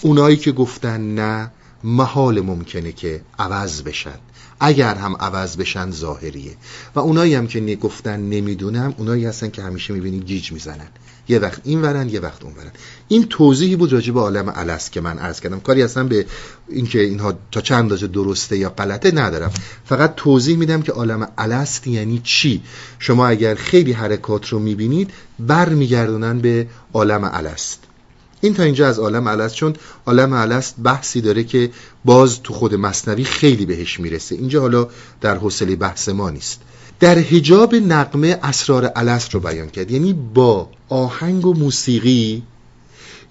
اونایی 0.00 0.36
که 0.36 0.52
گفتن 0.52 1.14
نه 1.14 1.50
محال 1.84 2.40
ممکنه 2.40 2.92
که 2.92 3.20
عوض 3.38 3.82
بشن. 3.82 4.18
اگر 4.60 4.94
هم 4.94 5.16
عوض 5.16 5.56
بشن 5.56 5.90
ظاهریه. 5.90 6.56
و 6.94 7.00
اونایی 7.00 7.34
هم 7.34 7.46
که 7.46 7.76
گفتن 7.76 8.20
نمی‌دونم 8.20 8.94
اونایی 8.98 9.26
هستن 9.26 9.50
که 9.50 9.62
همیشه 9.62 9.94
می‌بینی 9.94 10.20
گیج 10.20 10.52
می‌زنن. 10.52 10.88
یه 11.28 11.38
وقت 11.38 11.60
این 11.64 11.82
ورن 11.82 12.08
یه 12.08 12.20
وقت 12.20 12.44
اون 12.44 12.52
ورن. 12.54 12.70
این 13.08 13.24
توضیحی 13.28 13.76
بود 13.76 13.92
راجع 13.92 14.12
به 14.12 14.20
عالم 14.20 14.52
الست 14.54 14.92
که 14.92 15.00
من 15.00 15.18
عرض 15.18 15.40
کردم. 15.40 15.60
کاری 15.60 15.82
اصلا 15.82 16.04
به 16.04 16.26
اینکه 16.68 17.00
اینها 17.00 17.34
تا 17.50 17.60
چند 17.60 17.90
درجه 17.90 18.06
درسته 18.06 18.58
یا 18.58 18.70
غلطه 18.70 19.10
ندارم. 19.10 19.50
فقط 19.84 20.14
توضیح 20.14 20.56
میدم 20.56 20.82
که 20.82 20.92
عالم 20.92 21.28
الست 21.38 21.86
یعنی 21.86 22.20
چی. 22.24 22.62
شما 22.98 23.26
اگر 23.26 23.54
خیلی 23.54 23.92
حرکات 23.92 24.48
رو 24.48 24.58
می‌بینید 24.58 25.10
برمیگردونن 25.38 26.38
به 26.38 26.66
عالم 26.94 27.30
الست. 27.32 27.78
این 28.44 28.54
تا 28.54 28.62
اینجا 28.62 28.88
از 28.88 28.98
عالم 28.98 29.26
الست 29.26 29.54
چون 29.54 29.74
عالم 30.06 30.32
الست 30.32 30.74
بحثی 30.82 31.20
داره 31.20 31.44
که 31.44 31.70
باز 32.04 32.42
تو 32.42 32.54
خود 32.54 32.74
مصنوی 32.74 33.24
خیلی 33.24 33.66
بهش 33.66 34.00
می‌رسه. 34.00 34.34
اینجا 34.34 34.60
حالا 34.60 34.88
در 35.20 35.36
حوصله 35.36 35.76
بحث 35.76 36.08
ما 36.08 36.30
نیست. 36.30 36.60
در 37.00 37.18
حجاب 37.18 37.74
نقمه 37.74 38.38
اسرار 38.42 38.92
الست 38.96 39.34
رو 39.34 39.40
بیان 39.40 39.70
کرد. 39.70 39.90
یعنی 39.90 40.12
با 40.34 40.68
آهنگ 40.88 41.46
و 41.46 41.54
موسیقی 41.54 42.42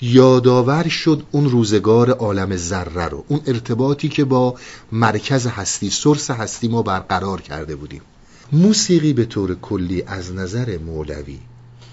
یادآور 0.02 0.88
شد 0.88 1.24
اون 1.32 1.50
روزگار 1.50 2.10
عالم 2.10 2.58
ذره 2.58 3.06
رو. 3.06 3.26
اون 3.28 3.42
ارتباطی 3.48 4.10
که 4.10 4.26
با 4.26 4.56
مرکز 4.92 5.48
هستی 5.48 5.90
سرس 5.90 6.32
هستی 6.32 6.68
ما 6.68 6.82
برقرار 6.82 7.42
کرده 7.42 7.76
بودیم. 7.76 8.02
موسیقی 8.52 9.14
به 9.14 9.26
طور 9.26 9.56
کلی 9.56 10.04
از 10.08 10.34
نظر 10.34 10.78
مولوی 10.78 11.40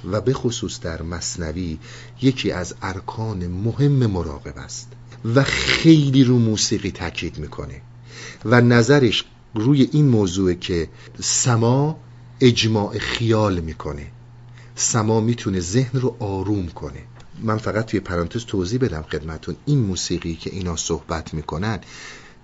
و 0.04 0.20
به 0.20 0.32
خصوص 0.32 0.80
در 0.80 1.02
مصنوی 1.02 1.78
یکی 2.22 2.52
از 2.52 2.74
ارکان 2.82 3.46
مهم 3.46 4.06
مراقب 4.06 4.58
است 4.58 4.92
و 5.34 5.42
خیلی 5.42 6.24
رو 6.24 6.38
موسیقی 6.38 6.90
تاکید 6.90 7.38
می‌کنه 7.38 7.80
و 8.44 8.60
نظرش 8.60 9.24
روی 9.54 9.88
این 9.92 10.08
موضوع 10.08 10.54
که 10.54 10.88
سما 11.20 11.98
اجماع 12.40 12.98
خیال 12.98 13.60
می‌کنه. 13.60 14.06
سما 14.74 15.20
می‌تونه 15.20 15.60
ذهن 15.60 16.00
رو 16.00 16.16
آروم 16.18 16.66
کنه. 16.66 17.02
من 17.42 17.58
فقط 17.58 17.86
توی 17.86 18.00
پرانتز 18.00 18.44
توضیح 18.44 18.80
بدم 18.80 19.02
خدمتون 19.02 19.56
این 19.66 19.78
موسیقی 19.78 20.34
که 20.34 20.50
اینا 20.50 20.76
صحبت 20.76 21.34
می‌کنن 21.34 21.80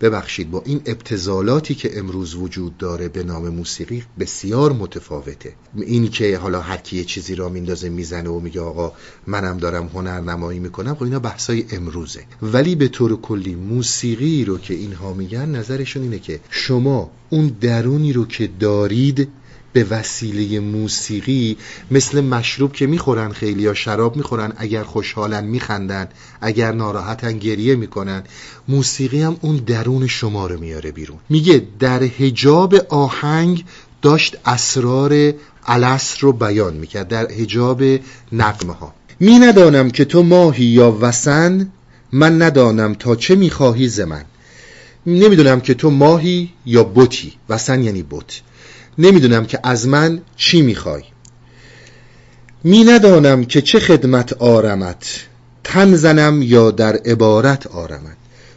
ببخشید 0.00 0.50
با 0.50 0.62
این 0.66 0.80
ابتزالاتی 0.86 1.74
که 1.74 1.98
امروز 1.98 2.34
وجود 2.34 2.78
داره 2.78 3.08
به 3.08 3.22
نام 3.22 3.48
موسیقی 3.48 4.04
بسیار 4.18 4.72
متفاوته. 4.72 5.52
این 5.76 6.08
که 6.08 6.38
حالا 6.38 6.60
هر 6.60 6.76
کی 6.76 7.04
چیزی 7.04 7.34
را 7.34 7.48
میندازه 7.48 7.88
می‌زنه 7.88 8.30
و 8.30 8.40
میگه 8.40 8.60
آقا 8.60 8.92
منم 9.26 9.58
دارم 9.58 9.86
هنر 9.86 10.20
نمایی 10.20 10.58
می‌کنم 10.58 10.94
خب 10.94 11.02
اینا 11.02 11.18
بحثای 11.18 11.64
امروزه. 11.70 12.24
ولی 12.42 12.74
به 12.74 12.88
طور 12.88 13.20
کلی 13.20 13.54
موسیقی 13.54 14.44
رو 14.44 14.58
که 14.58 14.74
اینها 14.74 15.12
میگن 15.12 15.48
نظرشون 15.48 16.02
اینه 16.02 16.18
که 16.18 16.40
شما 16.50 17.10
اون 17.30 17.56
درونی 17.60 18.12
رو 18.12 18.26
که 18.26 18.50
دارید 18.60 19.28
به 19.74 19.84
وسیله 19.84 20.60
موسیقی 20.60 21.56
مثل 21.90 22.20
مشروب 22.20 22.72
که 22.72 22.86
می‌خورن 22.86 23.32
خیلی 23.32 23.62
یا 23.62 23.74
شراب 23.74 24.16
می‌خورن 24.16 24.52
اگر 24.56 24.82
خوشحالن 24.82 25.44
میخندن 25.44 26.08
اگر 26.40 26.72
ناراحتن 26.72 27.38
گریه 27.38 27.74
می‌کنن. 27.74 28.22
موسیقی 28.68 29.22
هم 29.22 29.36
اون 29.40 29.56
درون 29.56 30.06
شما 30.06 30.46
رو 30.46 30.60
میاره 30.60 30.92
بیرون. 30.92 31.18
میگه 31.28 31.62
در 31.78 32.02
هجاب 32.02 32.74
آهنگ 32.88 33.64
داشت 34.02 34.36
اسرار 34.46 35.32
الست 35.66 36.18
رو 36.18 36.32
بیان 36.32 36.74
می‌کرد 36.74 37.08
در 37.08 37.32
هجاب 37.32 37.82
نقمه 38.32 38.72
ها 38.72 38.94
می 39.20 39.38
ندانم 39.38 39.90
که 39.90 40.04
تو 40.04 40.22
ماهی 40.22 40.64
یا 40.64 40.98
وسن 41.00 41.72
من 42.12 42.42
ندانم 42.42 42.94
تا 42.94 43.16
چه 43.16 43.34
می‌خواهی 43.34 43.88
ز 43.88 44.00
من. 44.00 44.24
نمی‌دونم 45.06 45.60
که 45.60 45.74
تو 45.74 45.90
ماهی 45.90 46.52
یا 46.66 46.84
بوتی 46.84 47.32
وسن 47.48 47.82
یعنی 47.82 48.02
بوت 48.02 48.42
نمی‌دونم 48.98 49.46
که 49.46 49.60
از 49.62 49.88
من 49.88 50.20
چی 50.36 50.62
می‌خوای. 50.62 51.02
می 52.64 52.84
ندانم 52.84 53.44
که 53.44 53.62
چه 53.62 53.80
خدمت 53.80 54.32
آرمت. 54.32 55.26
تن 55.64 55.94
زنم 55.94 56.42
یا 56.42 56.70
در 56.70 56.96
عبارت 56.96 57.66
آرمت. 57.66 58.16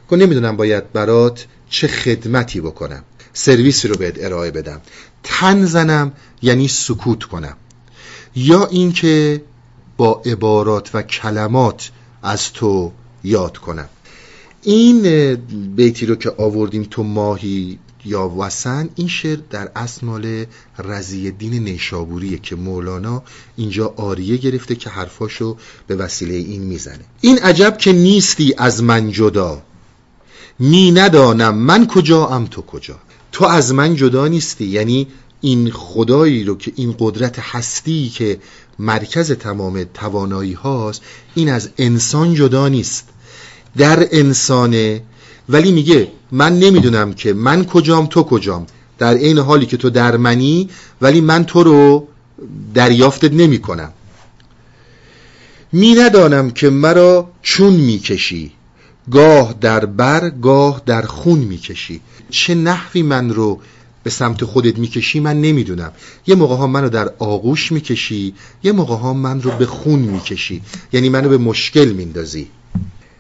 که 0.10 0.16
نمی‌دونم 0.16 0.58
باید 0.58 0.94
برات 0.94 1.46
چه 1.70 1.88
خدمتی 1.88 2.62
بکنم. 2.62 3.04
سرویسی 3.34 3.88
رو 3.88 3.96
بهت 3.96 4.24
ارائه 4.24 4.52
بدم. 4.52 4.82
تن 5.24 5.66
زنم 5.66 6.12
یعنی 6.42 6.68
سکوت 6.68 7.24
کنم. 7.24 7.58
یا 8.36 8.66
اینکه 8.66 9.42
با 9.98 10.22
عبارات 10.26 10.90
و 10.94 11.02
کلمات 11.02 11.92
از 12.24 12.54
تو 12.54 12.92
یاد 13.24 13.58
کنم. 13.58 13.90
این 14.64 15.36
بیتی 15.76 16.06
رو 16.06 16.16
که 16.16 16.34
آوردیم 16.38 16.88
تو 16.92 17.04
ماهی 17.04 17.80
یا 18.06 18.30
وسن 18.30 18.90
این 18.96 19.08
شعر 19.08 19.40
در 19.50 19.72
اصل 19.76 20.06
مال 20.06 20.46
رضی 20.78 21.32
دین 21.32 21.54
نیشابوریه 21.54 22.38
که 22.38 22.56
مولانا 22.56 23.24
اینجا 23.56 23.94
آریه 23.98 24.38
گرفته 24.38 24.76
که 24.76 24.90
حرفاشو 24.90 25.58
به 25.88 25.96
وسیله 25.96 26.34
این 26.34 26.62
می‌زنه. 26.62 27.06
این 27.22 27.40
عجب 27.40 27.78
که 27.78 27.94
نیستی 27.94 28.54
از 28.58 28.84
من 28.84 29.12
جدا. 29.12 29.62
می 30.60 30.92
ندانم 30.92 31.56
من 31.56 31.88
کجا 31.88 32.28
ام 32.28 32.46
تو 32.46 32.62
کجا. 32.62 33.00
تو 33.32 33.46
از 33.46 33.74
من 33.74 33.96
جدا 33.96 34.28
نیستی. 34.28 34.66
یعنی 34.66 35.08
این 35.42 35.72
خدایی 35.72 36.44
رو 36.44 36.58
که 36.58 36.72
این 36.76 36.96
قدرت 37.00 37.40
هستی 37.40 38.10
که 38.10 38.40
مرکز 38.80 39.32
تمام 39.32 39.84
توانایی 39.84 40.54
هاست 40.54 41.02
این 41.36 41.50
از 41.50 41.70
انسان 41.78 42.34
جدا 42.34 42.68
نیست. 42.68 43.10
در 43.78 44.08
انسانه 44.12 45.02
ولی 45.50 45.72
میگه 45.72 46.08
من 46.32 46.60
نمی‌دونم 46.60 47.14
که 47.14 47.34
من 47.34 47.66
کجام 47.66 48.06
تو 48.06 48.24
کجام؟ 48.24 48.66
در 48.98 49.14
این 49.14 49.38
حالی 49.38 49.66
که 49.66 49.78
تو 49.78 49.90
در 49.90 50.18
منی 50.18 50.70
ولی 51.02 51.22
من 51.22 51.44
تو 51.44 51.64
رو 51.64 52.08
دریافتت 52.74 53.34
نمی 53.34 53.60
کنم 53.60 53.92
می 55.72 55.96
ندانم 55.96 56.52
که 56.52 56.70
مرا 56.70 57.30
چون 57.42 57.74
می‌کشی. 57.74 58.52
گاه 59.12 59.54
در 59.62 59.86
بر 59.86 60.30
گاه 60.30 60.82
در 60.86 61.02
خون 61.02 61.40
می‌کشی. 61.40 62.02
چه 62.30 62.56
نحوی 62.56 63.02
من 63.02 63.30
رو 63.30 63.60
به 64.04 64.10
سمت 64.10 64.46
خودت 64.46 64.78
می‌کشی 64.78 65.20
من 65.20 65.42
نمی‌دونم. 65.42 65.92
یه 66.28 66.36
موقع 66.36 66.56
ها 66.56 66.68
منو 66.68 66.90
در 66.90 67.12
آغوش 67.20 67.72
می‌کشی 67.72 68.34
یه 68.64 68.72
موقع 68.72 68.96
ها 68.96 69.14
من 69.14 69.42
رو 69.42 69.52
به 69.52 69.66
خون 69.66 70.00
می‌کشی. 70.00 70.62
یعنی 70.94 71.10
منو 71.10 71.30
به 71.30 71.38
مشکل 71.38 71.86
میندازی. 71.86 72.48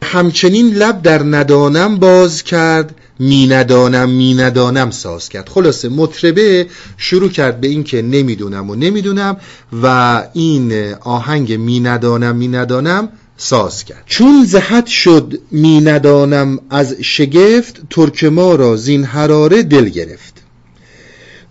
همچنین 0.08 0.74
لب 0.74 1.02
در 1.02 1.24
ندانم 1.24 1.98
باز 1.98 2.44
کرد 2.44 2.96
می 3.20 3.48
ندانم 3.48 4.10
می 4.10 4.34
ندانم 4.34 4.92
ساز 4.92 5.30
کرد. 5.30 5.50
خلاصه 5.50 5.90
مطربه 5.90 6.68
شروع 6.98 7.30
کرد 7.30 7.62
به 7.62 7.68
این 7.68 7.84
که 7.84 8.02
نمی‌دونم 8.02 8.70
و 8.70 8.76
نمی‌دونم 8.76 9.38
و 9.84 10.24
این 10.34 10.94
آهنگ 10.94 11.54
می 11.54 11.80
ندانم 11.80 12.36
می 12.36 12.48
ندانم 12.48 13.10
ساز 13.38 13.86
کرد. 13.86 14.04
چون 14.06 14.46
زهد 14.46 14.86
شد 14.86 15.40
می 15.52 15.82
ندانم 15.82 16.60
از 16.70 16.96
شگفت 17.02 17.82
ترک 17.90 18.24
ما 18.24 18.56
را 18.56 18.76
زین 18.76 19.04
حراره 19.04 19.64
دل 19.64 19.90
گرفت. 19.90 20.34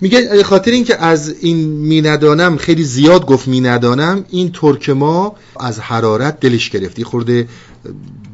میگه 0.00 0.42
خاطر 0.42 0.70
اینکه 0.70 1.04
از 1.04 1.34
این 1.40 1.56
می 1.68 2.02
ندانم 2.02 2.56
خیلی 2.56 2.84
زیاد 2.84 3.26
گفت 3.26 3.48
می 3.48 3.60
ندانم 3.60 4.24
این 4.30 4.52
ترک 4.52 4.90
ما 4.90 5.36
از 5.60 5.80
حرارت 5.80 6.40
دلش 6.40 6.70
گرفتی 6.70 7.04
خورده 7.04 7.48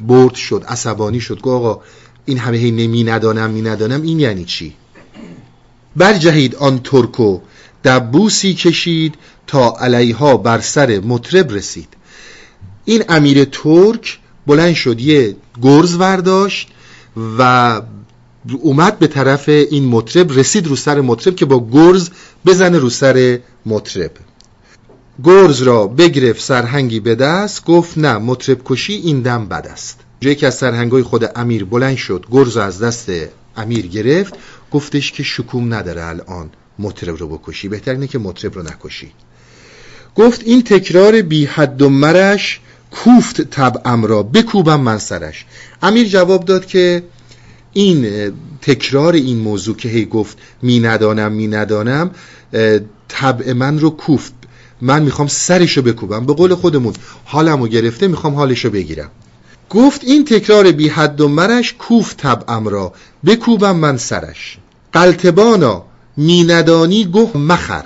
برد 0.06 0.35
شد 0.35 0.64
عصبانی 0.68 1.21
شد 1.21 1.40
گو 1.40 1.50
آقا 1.50 1.80
این 2.25 2.38
همه 2.38 2.56
هی 2.56 2.71
نمی 2.71 3.04
ندانم 3.04 3.50
می 3.50 3.62
ندانم 3.62 4.02
این 4.02 4.21
یعنی 4.21 4.44
چی؟ 4.44 4.75
برجهید 5.97 6.56
آن 6.56 6.80
ترکو 6.85 7.38
دبوسی 7.85 8.54
کشید 8.54 9.14
تا 9.47 9.76
علیها 9.80 10.37
بر 10.37 10.61
سر 10.61 11.00
مطرب 11.00 11.52
رسید. 11.52 11.88
این 12.85 13.04
امیر 13.09 13.44
ترک 13.44 14.18
بلند 14.47 14.75
شد 14.75 15.00
یه 15.00 15.37
گرز 15.62 15.94
ورداشت 15.94 16.68
و 17.38 17.82
اومد 18.62 18.99
به 18.99 19.06
طرف 19.06 19.49
این 19.49 19.85
مطرب 19.85 20.38
رسید 20.38 20.66
رو 20.66 20.76
سر 20.76 21.00
مطرب 21.00 21.37
که 21.37 21.44
با 21.44 21.68
گرز 21.73 22.11
بزنه 22.47 22.78
رو 22.78 22.90
سر 22.90 23.38
مطرب. 23.66 24.11
گرز 25.25 25.62
را 25.62 25.87
بگرفت 25.87 26.41
سرهنگی 26.41 27.00
به 27.00 27.14
دست 27.14 27.64
گفت 27.64 27.99
نه 27.99 28.19
مطرب 28.19 28.61
کشی 28.64 28.93
این 28.93 29.21
دم 29.21 29.47
بد 29.47 29.67
است. 29.67 30.00
یکی 30.23 30.47
از 30.47 30.55
سرهنگای 30.55 31.02
خود 31.02 31.31
امیر 31.37 31.64
بلند 31.64 31.97
شد 31.97 32.26
گرز 32.31 32.57
از 32.57 32.83
دست 32.83 33.11
امیر 33.57 33.87
گرفت 33.87 34.35
گفتش 34.71 35.12
که 35.12 35.23
شکوم 35.23 35.75
نداره 35.75 36.07
الان 36.07 36.50
مطرب 36.79 37.17
رو 37.17 37.29
بکشی 37.29 37.69
بهتر 37.69 37.93
اینه 37.93 38.07
که 38.07 38.19
مطرب 38.19 38.55
رو 38.55 38.62
نکشی. 38.62 39.12
گفت 40.14 40.43
این 40.45 40.62
تکرار 40.62 41.23
بی 41.23 41.45
حد 41.45 41.83
و 41.83 41.88
مرش 41.88 42.61
کوفت 42.90 43.40
طبعم 43.40 44.05
را 44.05 44.23
بکوبم 44.23 44.81
من 44.81 44.99
سرش. 44.99 45.46
امیر 45.83 46.09
جواب 46.09 46.44
داد 46.44 46.66
که 46.66 47.03
این 47.73 48.33
تکرار 48.62 49.12
این 49.12 49.38
موضوع 49.38 49.77
که 49.77 49.88
هی 49.88 50.05
گفت 50.05 50.38
می 50.62 50.81
ندانم 50.81 51.33
می 51.33 51.46
ندانم 51.46 52.11
طبع 53.09 53.53
من 53.53 53.79
رو 53.79 53.90
کوفت. 53.90 54.33
من 54.83 55.03
می‌خوام 55.03 55.29
سرشو 55.29 55.83
بکوبم. 55.83 56.27
به 56.27 56.33
قول 56.33 56.55
خودمون 56.55 56.95
حالمو 57.25 57.66
گرفته 57.66 58.09
می‌خوام 58.09 58.35
حالشو 58.35 58.71
بگیرم. 58.71 59.11
گفت 59.71 60.05
این 60.05 60.25
تکرار 60.25 60.73
بی 60.73 60.88
حد 60.88 61.21
و 61.21 61.29
مرش 61.29 61.75
کوف 61.79 62.14
طبعم 62.16 62.68
را. 62.68 62.92
بکوبم 63.27 63.77
من 63.77 63.97
سرش. 63.97 64.59
قلتبانا 64.92 65.85
می 66.16 66.45
ندانی 66.45 67.05
گه 67.05 67.37
مخر. 67.37 67.85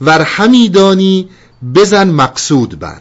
ور 0.00 0.20
همی 0.20 0.68
دانی 0.68 1.28
بزن 1.74 2.10
مقصود 2.10 2.78
بر. 2.78 3.00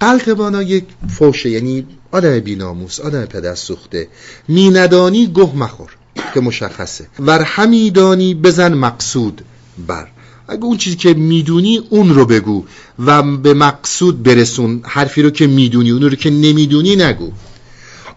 قلتبانا 0.00 0.62
یک 0.62 0.84
فوشه 1.18 1.50
یعنی 1.50 1.86
آدم 2.12 2.40
بیناموس 2.40 3.00
آدم 3.00 3.24
پدر 3.24 3.54
سوخته. 3.54 4.08
می 4.48 4.70
ندانی 4.70 5.26
گه 5.34 5.56
مخور 5.56 5.90
که 6.34 6.40
مشخصه. 6.40 7.06
ور 7.20 7.42
همی 7.42 7.90
دانی 7.90 8.34
بزن 8.34 8.74
مقصود 8.74 9.42
بر. 9.86 10.06
اگه 10.48 10.64
اون 10.64 10.76
چیزی 10.76 10.96
که 10.96 11.14
می‌دونی 11.14 11.82
اون 11.90 12.14
رو 12.14 12.26
بگو 12.26 12.64
و 12.98 13.22
به 13.22 13.54
مقصود 13.54 14.22
برسون. 14.22 14.80
حرفی 14.84 15.22
رو 15.22 15.30
که 15.30 15.46
می‌دونی 15.46 15.90
اون 15.90 16.02
رو 16.02 16.10
که 16.10 16.30
نمی‌دونی 16.30 16.96
نگو. 16.96 17.30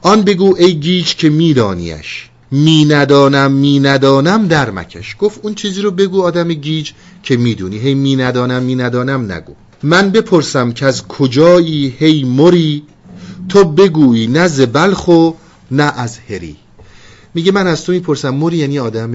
آن 0.02 0.22
بگو 0.22 0.56
ای 0.60 0.80
گیج 0.80 1.16
که 1.16 1.30
میدانیش. 1.30 2.30
می 2.52 2.86
ندانم 2.86 3.52
می 3.52 3.80
ندانم 3.80 4.48
در 4.48 4.72
مکش. 4.72 5.16
گفت 5.20 5.40
اون 5.44 5.56
چیزی 5.56 5.82
رو 5.82 5.92
بگو 5.92 6.22
آدم 6.22 6.48
گیج 6.48 6.92
که 7.24 7.38
می‌دونی. 7.38 7.78
هی 7.78 7.94
می 7.94 8.16
ندانم 8.16 8.64
می 8.64 8.76
ندانم 8.76 9.32
نگو. 9.32 9.54
من 9.84 10.10
بپرسم 10.10 10.72
که 10.72 10.86
از 10.86 11.08
کجایی 11.08 11.96
هی 12.00 12.24
مری 12.24 12.84
تو 13.50 13.64
بگویی 13.66 14.28
نه 14.28 14.48
ز 14.48 14.62
بلخ 14.62 15.10
نه 15.72 15.84
از 15.84 16.18
هری. 16.30 16.56
میگه 17.34 17.52
من 17.52 17.68
از 17.68 17.84
تو 17.84 17.92
می‌پرسم 17.92 18.30
مری 18.30 18.58
یعنی 18.58 18.80
آدم 18.80 19.12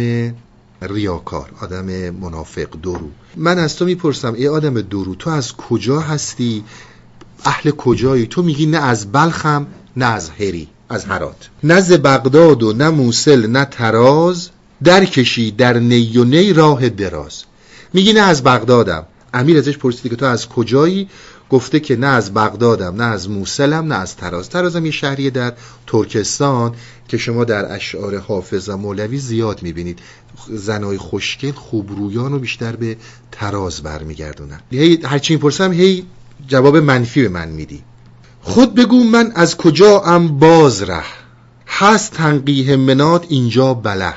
ریاکار 0.86 1.50
آدم 1.60 2.10
منافق 2.10 2.68
درو 2.82 3.10
من 3.36 3.58
از 3.58 3.76
تو 3.76 3.84
می‌پرسم 3.84 4.34
ای 4.34 4.48
آدم 4.48 4.80
درو 4.80 5.14
تو 5.14 5.30
از 5.30 5.56
کجا 5.56 6.00
هستی؟ 6.00 6.64
اهل 7.44 7.70
کجایی؟ 7.70 8.26
تو 8.26 8.42
میگی 8.42 8.66
نه 8.66 8.78
از 8.78 9.12
بلخم 9.12 9.66
نه 9.96 10.06
از 10.06 10.30
هری 10.30 10.68
از 10.88 11.04
هرات. 11.04 11.48
نه 11.64 11.80
ز 11.80 11.92
بغداد 11.92 12.62
و 12.62 12.72
نه 12.72 12.90
موسل 12.90 13.46
نه 13.46 13.64
تراز 13.64 14.50
درکشی 14.84 15.50
در 15.50 15.78
نی 15.78 16.18
و 16.18 16.24
نی 16.24 16.52
راه 16.52 16.88
دراز. 16.88 17.44
میگی 17.92 18.12
نه 18.12 18.20
از 18.20 18.42
بغدادم. 18.42 19.06
امیر 19.34 19.58
ازش 19.58 19.78
پرسیدی 19.78 20.08
که 20.08 20.16
تو 20.16 20.26
از 20.26 20.48
کجایی؟ 20.48 21.08
گفته 21.50 21.80
که 21.80 21.96
نه 21.96 22.06
از 22.06 22.34
بغدادم 22.34 22.94
نه 22.96 23.04
از 23.04 23.30
موسلم 23.30 23.92
نه 23.92 23.94
از 23.94 24.16
تراز 24.16 24.48
ترازم 24.48 24.84
یه 24.84 24.90
شهریه 24.90 25.30
در 25.30 25.52
ترکستان 25.86 26.74
که 27.08 27.18
شما 27.18 27.44
در 27.44 27.74
اشعار 27.74 28.18
حافظ 28.18 28.68
و 28.68 28.76
مولوی 28.76 29.18
زیاد 29.18 29.62
می‌بینید. 29.62 29.98
زنای 30.48 30.98
خوشگل 30.98 31.52
خوبرویان 31.52 32.32
رو 32.32 32.38
بیشتر 32.38 32.76
به 32.76 32.96
تراز 33.32 33.82
برمیگردونن. 33.82 34.60
هی 34.70 34.98
هرچی 35.04 35.34
می‌پرسم 35.34 35.72
هی 35.72 36.06
جواب 36.48 36.76
منفی 36.76 37.22
به 37.22 37.28
من 37.28 37.48
میدی. 37.48 37.82
خود 38.42 38.74
بگو 38.74 39.04
من 39.04 39.32
از 39.34 39.56
کجا 39.56 40.00
ام 40.00 40.38
باز 40.38 40.82
ره؟ 40.82 41.04
هست 41.66 42.12
تنقیه 42.12 42.76
منات 42.76 43.26
اینجا 43.28 43.74
بله. 43.74 44.14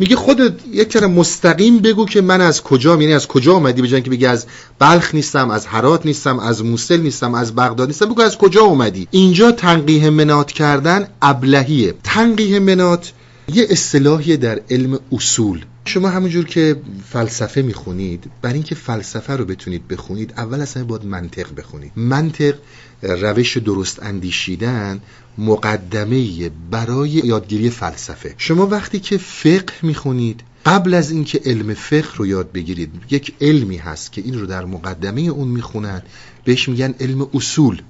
میگه 0.00 0.16
خودت 0.16 0.52
یک 0.72 0.88
کره 0.88 1.06
مستقیم 1.06 1.78
بگو 1.78 2.06
که 2.06 2.20
من 2.20 2.40
از 2.40 2.62
کجا 2.62 2.96
یعنی 3.00 3.14
از 3.14 3.26
کجا 3.26 3.52
اومدی 3.52 3.82
بجن 3.82 4.00
که 4.00 4.10
بگی 4.10 4.26
از 4.26 4.46
بلخ 4.78 5.14
نیستم 5.14 5.50
از 5.50 5.66
هرات 5.66 6.06
نیستم 6.06 6.38
از 6.38 6.64
موسل 6.64 7.00
نیستم 7.00 7.34
از 7.34 7.54
بغداد 7.54 7.88
نیستم. 7.88 8.06
بگو 8.06 8.22
از 8.22 8.38
کجا 8.38 8.62
اومدی. 8.62 9.08
اینجا 9.10 9.52
تنقیه 9.52 10.10
منات 10.10 10.52
کردن 10.52 11.08
ابلهیه. 11.22 11.94
تنقیه 12.04 12.58
منات 12.58 13.12
یه 13.52 13.66
اصطلاحی 13.70 14.36
در 14.36 14.60
علم 14.70 14.98
اصول. 15.12 15.64
شما 15.84 16.08
همونجور 16.08 16.44
که 16.44 16.76
فلسفه 17.12 17.62
می‌خونید 17.62 18.30
برای 18.42 18.54
اینکه 18.54 18.74
فلسفه 18.74 19.36
رو 19.36 19.44
بتونید 19.44 19.88
بخونید 19.88 20.34
اول 20.36 20.60
اصلا 20.60 20.84
باید 20.84 21.04
منطق 21.04 21.46
بخونید. 21.56 21.92
منطق 21.96 22.54
روش 23.02 23.56
درست 23.56 24.02
اندیشیدن 24.02 25.00
مقدمه 25.38 26.50
برای 26.70 27.10
یادگیری 27.10 27.70
فلسفه. 27.70 28.34
شما 28.38 28.66
وقتی 28.66 29.00
که 29.00 29.18
فقه 29.18 29.72
می‌خونید 29.82 30.40
قبل 30.66 30.94
از 30.94 31.10
اینکه 31.10 31.40
علم 31.44 31.74
فقه 31.74 32.16
رو 32.16 32.26
یاد 32.26 32.52
بگیرید 32.52 32.90
یک 33.10 33.34
علمی 33.40 33.76
هست 33.76 34.12
که 34.12 34.20
این 34.20 34.40
رو 34.40 34.46
در 34.46 34.64
مقدمه 34.64 35.20
اون 35.20 35.48
می‌خونن 35.48 36.02
بهش 36.44 36.68
میگن 36.68 36.94
علم 37.00 37.28
اصول. 37.34 37.82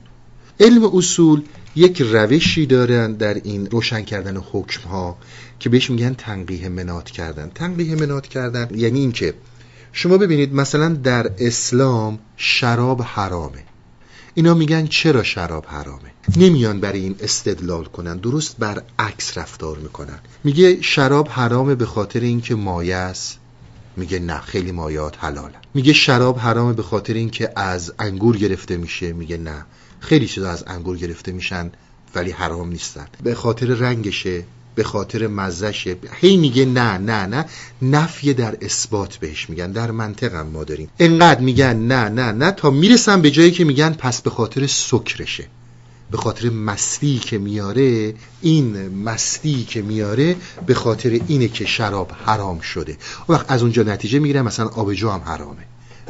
علم 0.61 0.97
اصول 0.97 1.43
یک 1.77 2.03
روشی 2.03 2.67
دارن 2.67 3.13
در 3.13 3.35
این 3.35 3.67
روشن 3.67 4.03
کردن 4.03 4.37
حکم 4.53 4.89
ها 4.89 5.19
که 5.59 5.69
بهش 5.69 5.91
میگن 5.91 6.15
تنقیه 6.15 6.69
منات 6.69 7.11
کردن. 7.11 7.51
تنقیه 7.55 7.95
منات 7.95 8.27
کردن 8.27 8.69
یعنی 8.75 9.01
اینکه 9.01 9.35
شما 9.93 10.19
ببینید 10.19 10.55
مثلا 10.55 10.89
در 10.89 11.31
اسلام 11.39 12.19
شراب 12.37 13.03
حرامه. 13.03 13.65
اینا 14.35 14.55
میگن 14.55 14.87
چرا 14.87 15.23
شراب 15.23 15.67
حرامه؟ 15.67 16.11
نمیان 16.37 16.81
برای 16.81 17.01
این 17.01 17.17
استدلال 17.21 17.85
کنن 17.85 18.17
درست 18.17 18.57
برعکس 18.59 19.39
رفتار 19.39 19.79
می‌کنن. 19.79 20.19
میگه 20.45 20.83
شراب 20.83 21.29
حرامه 21.29 21.75
به 21.75 21.87
خاطر 21.87 22.21
اینکه 22.21 22.55
مایه 22.55 22.97
است. 22.97 23.39
میگه 23.97 24.19
نه 24.19 24.41
خیلی 24.41 24.73
مایات 24.73 25.25
حلاله. 25.25 25.55
میگه 25.75 25.93
شراب 25.93 26.39
حرامه 26.39 26.73
به 26.73 26.83
خاطر 26.83 27.15
اینکه 27.15 27.53
از 27.57 27.93
انگور 27.99 28.37
گرفته 28.37 28.77
میشه. 28.77 29.13
میگه 29.13 29.37
نه 29.37 29.65
خیلی 30.01 30.27
چیزا 30.27 30.51
از 30.51 30.65
انگور 30.67 30.97
گرفته 30.97 31.33
میشن 31.33 31.71
ولی 32.15 32.31
حرام 32.31 32.69
نیستن. 32.69 33.07
به 33.23 33.35
خاطر 33.35 33.67
رنگشه. 33.67 34.45
به 34.81 34.85
خاطر 34.85 35.27
مزشه 35.27 35.97
هی 36.21 36.37
میگه 36.37 36.65
نه 36.65 36.99
نه 36.99 37.27
نه. 37.27 37.45
نفی 37.83 38.35
در 38.35 38.57
اثبات 38.61 39.17
بهش 39.17 39.51
میگن. 39.51 39.73
در 39.73 39.91
منطق 39.91 40.35
ما 40.35 40.65
داریم. 40.65 40.89
انقدر 40.99 41.41
میگن 41.41 41.77
نه 41.77 42.09
نه 42.09 42.33
نه 42.33 42.51
تا 42.51 42.71
می‌رسن 42.71 43.23
به 43.23 43.31
جایی 43.31 43.51
که 43.51 43.65
میگن 43.65 43.93
پس 43.93 44.23
به 44.23 44.31
خاطر 44.31 44.67
سکرشه. 44.67 45.47
به 46.11 46.17
خاطر 46.17 46.51
مستی 46.51 47.19
که 47.19 47.39
میاره 47.39 48.15
این 48.41 48.89
مستی 48.89 49.65
که 49.65 49.83
میاره 49.83 50.37
به 50.67 50.75
خاطر 50.75 51.21
اینه 51.27 51.49
که 51.49 51.67
شراب 51.67 52.13
حرام 52.25 52.61
شده. 52.61 52.97
و 53.29 53.33
وقت 53.33 53.51
از 53.51 53.63
اونجا 53.63 53.83
نتیجه 53.83 54.19
می‌گیره 54.19 54.43
مثلا 54.43 54.67
آبجو 54.67 55.11
هم 55.11 55.21
حرامه. 55.21 55.65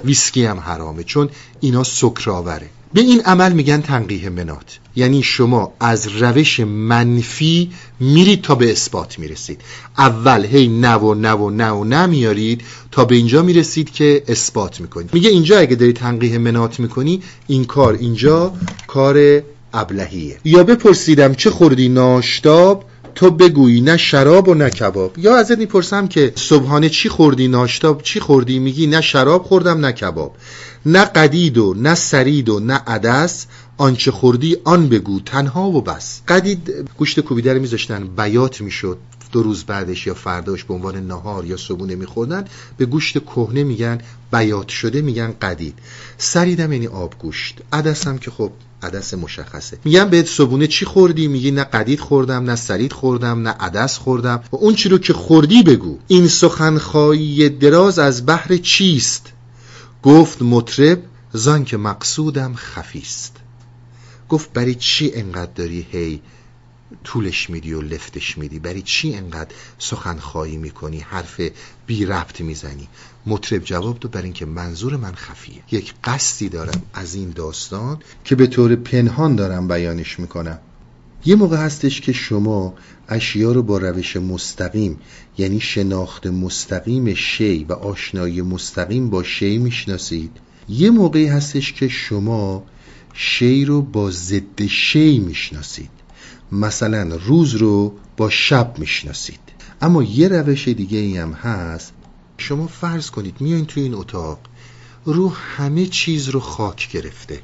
ویسکی 0.04 0.44
هم 0.44 0.58
حرامه 0.58 1.04
چون 1.04 1.28
اینا 1.60 1.84
سکرآوره. 1.84 2.68
به 2.94 3.00
این 3.00 3.20
عمل 3.20 3.52
میگن 3.52 3.80
تنقیه 3.80 4.30
منات. 4.30 4.78
یعنی 4.96 5.22
شما 5.22 5.72
از 5.80 6.08
روش 6.08 6.60
منفی 6.60 7.70
میرید 8.00 8.42
تا 8.42 8.54
به 8.54 8.70
اثبات 8.70 9.18
می‌رسید. 9.18 9.60
اول 9.98 10.44
هی 10.44 10.68
نه 10.68 10.94
و 10.94 11.14
نه 11.14 11.32
و 11.32 11.50
نه 11.50 11.70
و 11.70 12.56
تا 12.90 13.04
به 13.04 13.14
اینجا 13.14 13.42
می‌رسید 13.42 13.90
که 13.90 14.22
اثبات 14.28 14.80
می‌کنید. 14.80 15.10
میگه 15.14 15.30
اینجا 15.30 15.58
اگه 15.58 15.76
داری 15.76 15.92
تنقیه 15.92 16.38
منات 16.38 16.80
می‌کنی 16.80 17.22
این 17.46 17.64
کار 17.64 17.92
اینجا 17.92 18.52
کار 18.86 19.42
ابلهیه. 19.74 20.38
یا 20.44 20.64
بپرسیدم 20.64 21.34
چه 21.34 21.50
خوردی 21.50 21.88
ناشتاب؟ 21.88 22.84
تو 23.14 23.30
بگویی 23.30 23.80
نه 23.80 23.96
شراب 23.96 24.48
و 24.48 24.54
نه 24.54 24.70
کباب. 24.70 25.18
یا 25.18 25.36
ازت 25.36 25.58
می‌پرسم 25.58 26.08
که 26.08 26.32
صبحانه 26.36 26.88
چی 26.88 27.08
خوردی 27.08 27.48
ناشتاب؟ 27.48 28.02
چی 28.02 28.20
خوردی؟ 28.20 28.58
میگی 28.58 28.86
نه 28.86 29.00
شراب 29.00 29.42
خوردم 29.42 29.86
نه 29.86 29.92
کباب. 29.92 30.36
نه 30.86 31.04
قدید 31.04 31.58
و 31.58 31.74
نه 31.74 31.94
سرید 31.94 32.48
و 32.48 32.60
نه 32.60 32.74
عدس 32.74 33.46
آنچه 33.76 34.10
خوردی 34.10 34.56
آن 34.64 34.88
بگو 34.88 35.20
تنها 35.20 35.70
و 35.70 35.82
بس. 35.82 36.20
قدید 36.28 36.90
گوشت 36.98 37.20
کوبیده 37.20 37.54
رو 37.54 37.60
میذاشتن 37.60 38.06
بیات 38.16 38.60
می‌شد. 38.60 38.98
دو 39.32 39.42
روز 39.42 39.64
بعدش 39.64 40.06
یا 40.06 40.14
فرداش 40.14 40.64
به 40.64 40.74
عنوان 40.74 41.06
نهار 41.06 41.44
یا 41.44 41.56
صبونه 41.56 41.94
میخوردن 41.94 42.44
به 42.76 42.86
گوشت 42.86 43.18
کهنه 43.18 43.64
میگن 43.64 43.98
بیات 44.32 44.68
شده 44.68 45.02
میگن 45.02 45.34
قدید. 45.42 45.74
سریدم 46.18 46.72
یعنی 46.72 46.86
آب 46.86 47.14
گوشت. 47.18 47.58
عدس 47.72 48.06
هم 48.06 48.18
که 48.18 48.30
خب 48.30 48.50
عدس 48.82 49.14
مشخصه. 49.14 49.78
میگم 49.84 50.04
بهت 50.04 50.26
صبونه 50.26 50.66
چی 50.66 50.84
خوردی؟ 50.84 51.26
میگی 51.26 51.50
نه 51.50 51.64
قدید 51.64 52.00
خوردم 52.00 52.44
نه 52.44 52.56
سرید 52.56 52.92
خوردم 52.92 53.42
نه 53.42 53.50
عدس 53.50 53.98
خوردم. 53.98 54.42
و 54.52 54.56
اون 54.56 54.74
چی 54.74 54.88
رو 54.88 54.98
که 54.98 55.12
خوردی 55.12 55.62
بگو. 55.62 55.98
این 56.06 56.28
سخنخواهی 56.28 57.48
دراز 57.48 57.98
از 57.98 58.26
بحر 58.26 58.56
چیست؟ 58.56 59.32
گفت 60.02 60.42
مطرب 60.42 61.02
زان 61.32 61.64
که 61.64 61.76
مقصودم 61.76 62.54
خفیست. 62.54 63.36
گفت 64.28 64.52
برای 64.52 64.74
چی 64.74 65.12
انقدر 65.14 65.52
داری 65.52 65.86
هی 65.90 66.22
طولش 67.04 67.50
میدی 67.50 67.72
و 67.72 67.80
لفتش 67.80 68.38
میدی؟ 68.38 68.58
برای 68.58 68.82
چی 68.82 69.14
انقدر 69.14 69.54
سخنخواهی 69.78 70.56
می‌کنی 70.56 71.00
حرف 71.00 71.40
بی 71.86 72.04
ربط 72.06 72.40
می‌زنی؟ 72.40 72.88
مطرب 73.26 73.64
جواب 73.64 73.98
دو 74.00 74.08
برای 74.08 74.24
اینکه 74.24 74.46
منظور 74.46 74.96
من 74.96 75.14
خفیه. 75.14 75.62
یک 75.70 75.94
قصدی 76.04 76.48
دارم 76.48 76.82
از 76.94 77.14
این 77.14 77.30
داستان 77.30 77.98
که 78.24 78.34
به 78.34 78.46
طور 78.46 78.76
پنهان 78.76 79.36
دارم 79.36 79.68
بیانش 79.68 80.18
می‌کنم. 80.18 80.58
یه 81.24 81.34
موقع 81.36 81.56
هستش 81.56 82.00
که 82.00 82.12
شما 82.12 82.74
اشیا 83.08 83.52
رو 83.52 83.62
با 83.62 83.78
روش 83.78 84.16
مستقیم 84.16 84.98
یعنی 85.38 85.60
شناخت 85.60 86.26
مستقیم 86.26 87.14
شی 87.14 87.64
و 87.64 87.72
آشنایی 87.72 88.42
مستقیم 88.42 89.10
با 89.10 89.22
شی 89.22 89.58
می‌شناسید. 89.58 90.30
یه 90.68 90.90
موقعی 90.90 91.26
هستش 91.26 91.72
که 91.72 91.88
شما 91.88 92.64
شی 93.12 93.64
رو 93.64 93.82
با 93.82 94.10
ضد 94.10 94.66
شی 94.66 95.18
می‌شناسید. 95.18 95.90
مثلا 96.52 97.16
روز 97.16 97.54
رو 97.54 97.94
با 98.16 98.30
شب 98.30 98.74
می‌شناسید. 98.78 99.40
اما 99.82 100.02
یه 100.02 100.28
روش 100.28 100.68
دیگه 100.68 100.98
ای 100.98 101.18
هم 101.18 101.32
هست. 101.32 101.92
شما 102.38 102.66
فرض 102.66 103.10
کنید 103.10 103.40
میایین 103.40 103.66
توی 103.66 103.82
این 103.82 103.94
اتاق 103.94 104.38
رو 105.04 105.28
همه 105.28 105.86
چیز 105.86 106.28
رو 106.28 106.40
خاک 106.40 106.92
گرفته. 106.92 107.40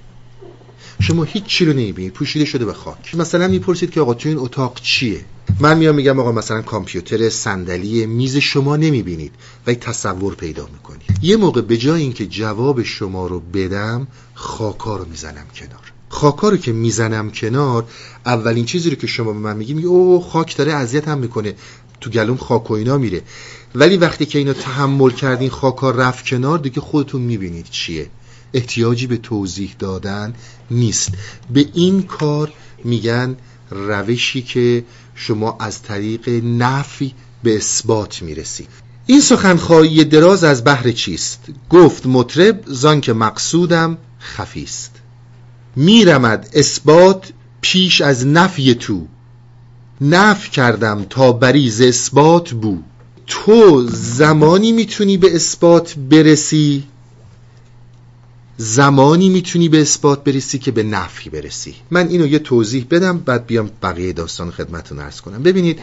شما 1.01 1.25
هیچ 1.25 1.45
چی 1.45 1.65
رو 1.65 1.73
نمی‌بینید. 1.73 2.13
پوشیده 2.13 2.45
شده 2.45 2.65
به 2.65 2.73
خاک. 2.73 3.15
مثلا 3.15 3.49
می‌پرسید 3.49 3.91
که 3.91 4.01
آقا 4.01 4.15
توی 4.15 4.33
این 4.33 4.41
اتاق 4.41 4.81
چیه؟ 4.81 5.25
من 5.61 5.79
میام 5.79 5.95
میگم 5.95 6.21
آقا 6.21 6.33
مثلا 6.33 6.63
کامپیوتر 6.63 7.29
صندلی 7.29 8.07
میز 8.07 8.37
شما 8.37 8.77
نمی‌بینید. 8.77 9.33
و 9.67 9.75
تصور 9.75 10.35
پیدا 10.35 10.69
می‌کنید. 10.73 11.19
یه 11.23 11.37
موقع 11.37 11.61
به 11.61 11.77
جای 11.77 12.03
اینکه 12.03 12.27
جواب 12.27 12.83
شما 12.83 13.27
رو 13.27 13.41
بدم 13.41 14.07
خاکا 14.35 14.97
رو 14.97 15.05
می‌زنم 15.05 15.47
کنار. 15.55 15.93
خاکا 16.09 16.49
رو 16.49 16.57
که 16.57 16.73
می‌زنم 16.73 17.31
کنار 17.31 17.85
اولین 18.27 18.65
چیزی 18.65 18.91
رو 18.91 18.97
که 18.97 19.07
شما 19.07 19.33
به 19.33 19.39
من 19.39 19.57
میگی 19.57 19.75
میگی 19.75 19.87
او 19.87 20.21
خاک 20.21 20.57
داره 20.57 20.73
اذیت 20.73 21.09
هم 21.09 21.19
می‌کنه. 21.19 21.55
تو 22.01 22.11
گلوم 22.11 22.37
خاک 22.37 22.71
و 22.71 22.75
اینا 22.75 22.99
میره. 22.99 23.23
ولی 23.75 23.97
وقتی 23.97 24.27
که 24.27 24.39
اینو 24.39 24.53
تحمل 24.53 25.11
کردین 25.11 25.51
خاکا 25.51 25.91
رفت 25.91 26.27
کنار 26.27 26.59
دیگه 26.59 26.81
خودتون 26.81 27.21
می‌بینید 27.21 27.67
چیه. 27.71 28.07
احتیاجی 28.55 29.07
به 29.07 29.17
توضیح 29.17 29.75
دادن 29.79 30.35
نیست. 30.71 31.13
به 31.53 31.69
این 31.75 32.03
کار 32.03 32.53
میگن 32.85 33.37
روشی 33.71 34.43
که 34.43 34.85
شما 35.15 35.57
از 35.61 35.83
طریق 35.83 36.29
نفی 36.45 37.15
به 37.43 37.57
اثبات 37.57 38.23
می‌رسید 38.23 38.69
این 39.07 39.21
سخنخواهی 39.21 40.05
دراز 40.05 40.45
از 40.45 40.65
بحر 40.65 40.91
چیست؟ 40.91 41.41
گفت 41.71 42.07
مطرب 42.07 42.63
زان 42.67 43.01
که 43.01 43.13
مقصودم 43.13 43.99
خفیست. 44.21 44.91
میرمد 45.77 46.51
اثبات 46.55 47.33
پیش 47.61 48.01
از 48.01 48.27
نفی 48.27 48.75
تو. 48.75 49.07
نف 50.01 50.51
کردم 50.51 51.07
تا 51.11 51.33
بریز 51.33 51.81
اثبات 51.81 52.51
بو. 52.51 52.79
تو 53.27 53.87
زمانی 53.91 54.73
می‌تونی 54.73 55.17
به 55.17 55.35
اثبات 55.35 55.95
برسی؟ 55.95 56.85
زمانی 58.57 59.29
می‌تونی 59.29 59.69
به 59.69 59.81
اثبات 59.81 60.25
برسی 60.25 60.59
که 60.59 60.71
به 60.71 60.83
نفی 60.83 61.31
برسی. 61.31 61.75
من 61.91 62.09
اینو 62.09 62.27
یه 62.27 62.39
توضیح 62.39 62.87
بدم 62.91 63.19
بعد 63.19 63.47
بیام 63.47 63.71
بقیه 63.83 64.13
داستان 64.13 64.51
خدمتتون 64.51 64.99
ارز 64.99 65.21
کنم. 65.21 65.43
ببینید 65.43 65.79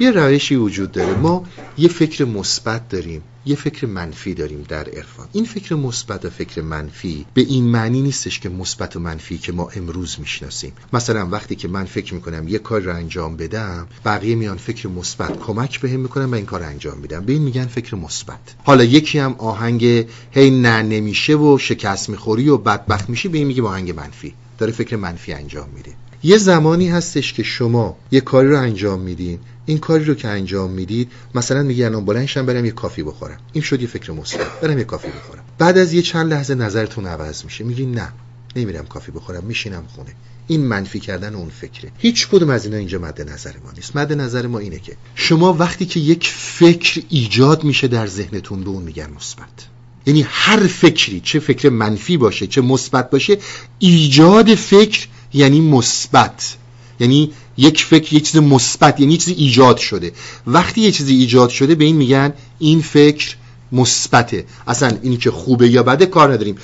یه 0.00 0.10
روشی 0.10 0.56
وجود 0.56 0.92
داره. 0.92 1.14
ما 1.14 1.44
یه 1.78 1.88
فکر 1.88 2.24
مثبت 2.24 2.88
داریم. 2.88 3.22
یه 3.46 3.56
فکر 3.56 3.86
منفی 3.86 4.34
داریم 4.34 4.64
در 4.68 4.88
عرفان. 4.88 5.28
این 5.32 5.44
فکر 5.44 5.74
مثبت 5.74 6.24
و 6.24 6.30
فکر 6.30 6.62
منفی 6.62 7.26
به 7.34 7.42
این 7.42 7.64
معنی 7.64 8.02
نیستش 8.02 8.40
که 8.40 8.48
مثبت 8.48 8.96
و 8.96 9.00
منفی 9.00 9.38
که 9.38 9.52
ما 9.52 9.68
امروز 9.76 10.16
می‌شناسیم. 10.20 10.72
مثلا 10.92 11.28
وقتی 11.28 11.54
که 11.54 11.68
من 11.68 11.84
فکر 11.84 12.14
می‌کنم 12.14 12.48
یه 12.48 12.58
کار 12.58 12.80
رو 12.80 12.94
انجام 12.94 13.36
بدم 13.36 13.86
بقیه 14.04 14.34
میان 14.34 14.56
فکر 14.56 14.88
مثبت 14.88 15.40
کمک 15.40 15.80
بهم 15.80 16.00
می‌کنن 16.00 16.24
من 16.24 16.34
این 16.34 16.46
کار 16.46 16.62
انجام 16.62 16.98
میدم. 16.98 17.24
به 17.24 17.32
این 17.32 17.42
میگن 17.42 17.66
فکر 17.66 17.96
مثبت. 17.96 18.54
حالا 18.64 18.84
یکی 18.84 19.18
هم 19.18 19.34
آهنگ 19.38 19.84
هی 20.30 20.50
نه 20.50 20.82
نمیشه 20.82 21.36
و 21.36 21.58
شکست 21.58 22.08
می‌خوری 22.08 22.48
و 22.48 22.58
بدبخت 22.58 23.10
میشی 23.10 23.28
به 23.28 23.38
این 23.38 23.46
میگه 23.46 23.62
آهنگ 23.62 23.90
منفی. 23.90 24.34
داره 24.58 24.72
فکر 24.72 24.96
منفی 24.96 25.32
انجام 25.32 25.68
میده. 25.76 25.92
یه 26.22 26.38
زمانی 26.38 26.88
هستش 26.88 27.32
که 27.32 27.42
شما 27.42 27.96
یه 28.10 28.20
کاری 28.20 28.48
رو 28.48 28.58
انجام 28.58 29.00
میدین 29.00 29.38
این 29.66 29.78
کاری 29.78 30.04
رو 30.04 30.14
که 30.14 30.28
انجام 30.28 30.70
می‌دید 30.70 31.10
مثلا 31.34 31.62
میگی 31.62 31.84
الان 31.84 32.04
بلندشم 32.04 32.46
برم 32.46 32.64
یه 32.64 32.70
کافی 32.70 33.02
بخورم. 33.02 33.38
این 33.52 33.64
شد 33.64 33.80
یه 33.82 33.88
فکر 33.88 34.12
مثبت. 34.12 34.60
برم 34.60 34.78
یه 34.78 34.84
کافی 34.84 35.08
بخورم. 35.08 35.44
بعد 35.58 35.78
از 35.78 35.92
یه 35.92 36.02
چند 36.02 36.32
لحظه 36.32 36.54
نظرتون 36.54 37.06
عوض 37.06 37.44
میشه. 37.44 37.64
میگی 37.64 37.86
نه 37.86 38.08
نمیرم 38.56 38.86
کافی 38.86 39.12
بخورم 39.12 39.44
میشینم 39.44 39.84
خونه. 39.94 40.14
این 40.46 40.66
منفی 40.66 41.00
کردن 41.00 41.34
اون 41.34 41.48
فکره. 41.48 41.90
هیچ 41.98 42.28
کدوم 42.28 42.50
از 42.50 42.64
اینا 42.64 42.76
اینجا 42.76 42.98
مد 42.98 43.30
نظر 43.30 43.52
ما 43.64 43.72
نیست. 43.76 43.96
مد 43.96 44.12
نظر 44.12 44.46
ما 44.46 44.58
اینه 44.58 44.78
که 44.78 44.96
شما 45.14 45.52
وقتی 45.52 45.86
که 45.86 46.00
یک 46.00 46.28
فکر 46.36 47.02
ایجاد 47.08 47.64
میشه 47.64 47.88
در 47.88 48.06
ذهنتون 48.06 48.64
به 48.64 48.70
اون 48.70 48.82
میگن 48.82 49.10
مثبت. 49.16 49.68
یعنی 50.06 50.26
هر 50.28 50.66
فکری 50.66 51.20
چه 51.20 51.38
فکر 51.38 51.68
منفی 51.68 52.16
باشه 52.16 52.46
چه 52.46 52.60
مثبت 52.60 53.10
باشه 53.10 53.38
ایجاد 53.78 54.54
فکر 54.54 55.08
یعنی 55.34 55.60
مثبت. 55.60 56.56
یعنی 57.00 57.32
یک 57.56 57.84
فکر 57.84 58.14
یک 58.14 58.30
چیز 58.30 58.40
مثبت 58.40 59.00
یعنی 59.00 59.16
چیزی 59.16 59.32
ایجاد 59.32 59.76
شده. 59.76 60.12
وقتی 60.46 60.80
یه 60.80 60.90
چیزی 60.90 61.14
ایجاد 61.14 61.50
شده 61.50 61.74
به 61.74 61.84
این 61.84 61.96
میگن 61.96 62.32
این 62.58 62.80
فکر 62.80 63.36
مثبته. 63.72 64.44
اصلا 64.66 64.98
اینی 65.02 65.16
که 65.16 65.30
خوبه 65.30 65.68
یا 65.68 65.82
بده 65.82 66.06
کار 66.06 66.32
نداریم. 66.32 66.56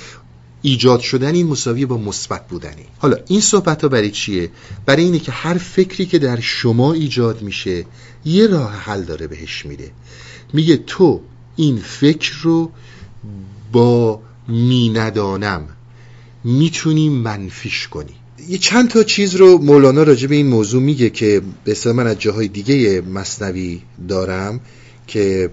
ایجاد 0.61 0.99
شدن 0.99 1.35
این 1.35 1.47
مساویه 1.47 1.85
با 1.85 1.97
مثبت 1.97 2.47
بودنی 2.47 2.85
حالا 2.97 3.17
این 3.27 3.41
صحبت 3.41 3.81
ها 3.81 3.87
برای 3.87 4.11
چیه؟ 4.11 4.51
برای 4.85 5.03
اینه 5.03 5.19
که 5.19 5.31
هر 5.31 5.57
فکری 5.57 6.05
که 6.05 6.19
در 6.19 6.39
شما 6.39 6.93
ایجاد 6.93 7.41
میشه 7.41 7.85
یه 8.25 8.47
راه 8.47 8.73
حل 8.73 9.03
داره 9.03 9.27
بهش 9.27 9.65
میده. 9.65 9.91
میگه 10.53 10.77
تو 10.77 11.21
این 11.55 11.77
فکر 11.77 12.33
رو 12.41 12.71
با 13.71 14.21
می 14.47 14.89
ندانم 14.89 15.67
می‌تونی 16.43 17.09
منفیش 17.09 17.87
کنی. 17.87 18.15
یه 18.47 18.57
چند 18.57 18.89
تا 18.89 19.03
چیز 19.03 19.35
رو 19.35 19.57
مولانا 19.57 20.03
راجع 20.03 20.27
به 20.27 20.35
این 20.35 20.47
موضوع 20.47 20.81
میگه 20.81 21.09
که 21.09 21.41
به 21.63 21.93
من 21.93 22.07
از 22.07 22.19
جاهای 22.19 22.47
دیگه 22.47 23.01
مصنوی 23.01 23.81
دارم 24.07 24.59
که 25.07 25.49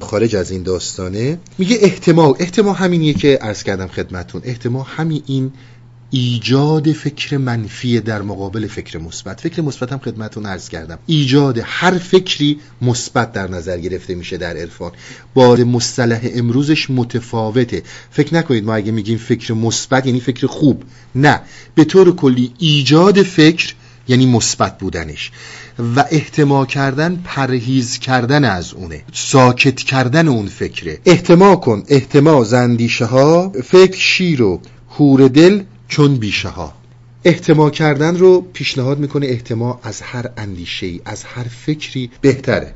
خارج 0.00 0.36
از 0.36 0.50
این 0.50 0.62
داستانه. 0.62 1.38
میگه 1.58 1.78
احتمال 1.80 2.34
احتمال 2.38 2.74
همینیه 2.74 3.14
که 3.14 3.38
عرض 3.42 3.62
کردم 3.62 3.86
خدمتون. 3.86 4.42
احتمال 4.44 4.84
همین 4.84 5.22
این 5.26 5.52
ایجاد 6.10 6.92
فکر 6.92 7.36
منفی 7.36 8.00
در 8.00 8.22
مقابل 8.22 8.66
فکر 8.66 8.98
مثبت. 8.98 9.40
فکر 9.40 9.62
مثبت 9.62 9.92
هم 9.92 9.98
خدمتون 9.98 10.46
عرض 10.46 10.68
کردم. 10.68 10.98
ایجاد 11.06 11.60
هر 11.64 11.98
فکری 11.98 12.60
مثبت 12.82 13.32
در 13.32 13.50
نظر 13.50 13.78
گرفته 13.78 14.14
میشه 14.14 14.36
در 14.36 14.56
عرفان. 14.56 14.92
با 15.34 15.56
مصطلح 15.56 16.20
امروزش 16.34 16.90
متفاوته. 16.90 17.82
فکر 18.10 18.34
نکنید 18.34 18.64
ما 18.64 18.74
اگه 18.74 18.92
میگیم 18.92 19.18
فکر 19.18 19.54
مثبت 19.54 20.06
یعنی 20.06 20.20
فکر 20.20 20.46
خوب. 20.46 20.82
نه. 21.14 21.40
به 21.74 21.84
طور 21.84 22.16
کلی 22.16 22.52
ایجاد 22.58 23.22
فکر 23.22 23.74
یعنی 24.08 24.26
مثبت 24.26 24.78
بودنش. 24.78 25.30
و 25.96 26.04
احتما 26.10 26.66
کردن 26.66 27.22
پرهیز 27.24 27.98
کردن 27.98 28.44
از 28.44 28.74
اونه. 28.74 29.02
ساکت 29.12 29.76
کردن 29.76 30.28
اون 30.28 30.46
فکره. 30.46 30.98
احتما 31.04 31.56
کن. 31.56 31.82
احتما 31.88 32.44
زندیشه 32.44 33.04
ها 33.04 33.52
فکر 33.64 33.98
شیر 33.98 34.42
و 34.42 34.60
دل 35.34 35.62
چون 35.88 36.16
بیشه 36.16 36.48
ها 36.48 36.72
احتما 37.24 37.70
کردن 37.70 38.16
رو 38.16 38.40
پیشنهاد 38.52 38.98
می‌کنه 38.98 39.26
احتما 39.26 39.80
از 39.82 40.00
هر 40.00 40.30
اندیشه 40.36 41.00
از 41.04 41.24
هر 41.24 41.42
فکری 41.44 42.10
بهتره. 42.20 42.74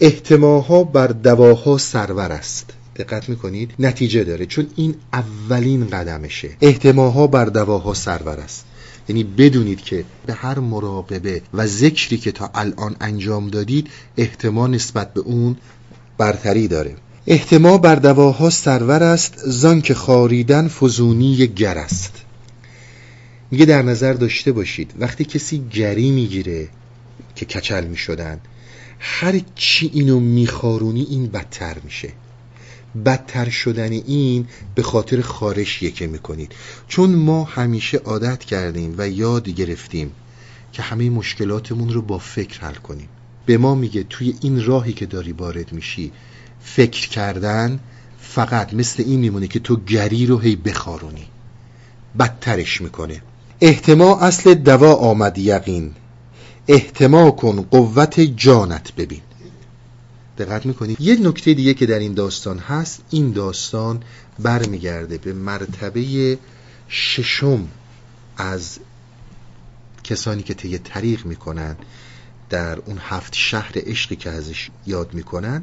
احتماها 0.00 0.84
بر 0.84 1.06
دواها 1.06 1.78
سرور 1.78 2.32
است. 2.32 2.70
دقت 2.96 3.28
می‌کنید؟ 3.28 3.74
نتیجه 3.78 4.24
داره. 4.24 4.46
چون 4.46 4.66
این 4.76 4.94
اولین 5.12 5.86
قدمشه. 5.86 6.50
احتماها 6.60 7.26
بر 7.26 7.44
دواها 7.44 7.94
سرور 7.94 8.40
است. 8.40 8.64
یعنی 9.08 9.24
بدونید 9.24 9.80
که 9.80 10.04
به 10.26 10.32
هر 10.32 10.58
مراقبه 10.58 11.42
و 11.54 11.66
ذکری 11.66 12.18
که 12.18 12.32
تا 12.32 12.50
الان 12.54 12.96
انجام 13.00 13.48
دادید 13.48 13.88
احتما 14.16 14.66
نسبت 14.66 15.14
به 15.14 15.20
اون 15.20 15.56
برتری 16.18 16.68
داره. 16.68 16.96
احتما 17.28 17.78
بر 17.78 17.94
دواها 17.94 18.50
سرور 18.50 19.02
است 19.02 19.34
زان 19.46 19.80
که 19.80 19.94
خاریدن 19.94 20.68
فزونی 20.68 21.46
گر 21.46 21.78
است. 21.78 22.22
میگه 23.50 23.64
در 23.64 23.82
نظر 23.82 24.12
داشته 24.12 24.52
باشید 24.52 24.94
وقتی 24.98 25.24
کسی 25.24 25.62
گری 25.70 26.10
می‌گیره 26.10 26.68
که 27.34 27.46
کچل 27.46 27.84
می‌شدن 27.84 28.40
هر 28.98 29.40
چی 29.54 29.90
اینو 29.94 30.20
میخارونی 30.20 31.06
این 31.10 31.26
بدتر 31.26 31.76
میشه. 31.84 32.12
بدتر 33.04 33.48
شدن 33.48 33.92
این 33.92 34.46
به 34.74 34.82
خاطر 34.82 35.20
خارش 35.20 35.82
یکه 35.82 36.06
می‌کنید. 36.06 36.52
چون 36.88 37.10
ما 37.10 37.44
همیشه 37.44 37.98
عادت 37.98 38.44
کردیم 38.44 38.94
و 38.98 39.08
یاد 39.08 39.48
گرفتیم 39.48 40.12
که 40.72 40.82
همه 40.82 41.10
مشکلاتمون 41.10 41.88
رو 41.88 42.02
با 42.02 42.18
فکر 42.18 42.60
حل 42.60 42.74
کنیم. 42.74 43.08
به 43.46 43.58
ما 43.58 43.74
میگه 43.74 44.02
توی 44.02 44.34
این 44.40 44.64
راهی 44.64 44.92
که 44.92 45.06
داری 45.06 45.32
وارد 45.32 45.72
میشی 45.72 46.12
فکر 46.66 47.08
کردن 47.08 47.80
فقط 48.20 48.74
مثل 48.74 49.02
این 49.06 49.20
میمونه 49.20 49.48
که 49.48 49.60
تو 49.60 49.76
گری 49.76 50.26
رو 50.26 50.38
هی 50.38 50.56
بخارونی. 50.56 51.26
بدترش 52.18 52.80
می‌کنه. 52.80 53.22
احتما 53.60 54.20
اصل 54.20 54.54
دوا 54.54 54.94
آمد 54.94 55.38
یقین. 55.38 55.94
احتما 56.68 57.30
کن 57.30 57.62
قوت 57.62 58.20
جانت 58.20 58.94
ببین. 58.94 59.20
دقت 60.38 60.66
می‌کنید 60.66 61.00
یه 61.00 61.16
نکته 61.20 61.54
دیگه 61.54 61.74
که 61.74 61.86
در 61.86 61.98
این 61.98 62.14
داستان 62.14 62.58
هست 62.58 63.02
این 63.10 63.32
داستان 63.32 64.02
برمیگرده 64.38 65.18
به 65.18 65.32
مرتبه 65.32 66.38
ششم 66.88 67.68
از 68.36 68.78
کسانی 70.04 70.42
که 70.42 70.54
طی 70.54 70.78
طریق 70.78 71.26
می‌کنن 71.26 71.76
در 72.50 72.78
اون 72.78 72.98
هفت 73.00 73.34
شهر 73.34 73.72
عشقی 73.76 74.16
که 74.16 74.30
ازش 74.30 74.70
یاد 74.86 75.14
می‌کنن. 75.14 75.62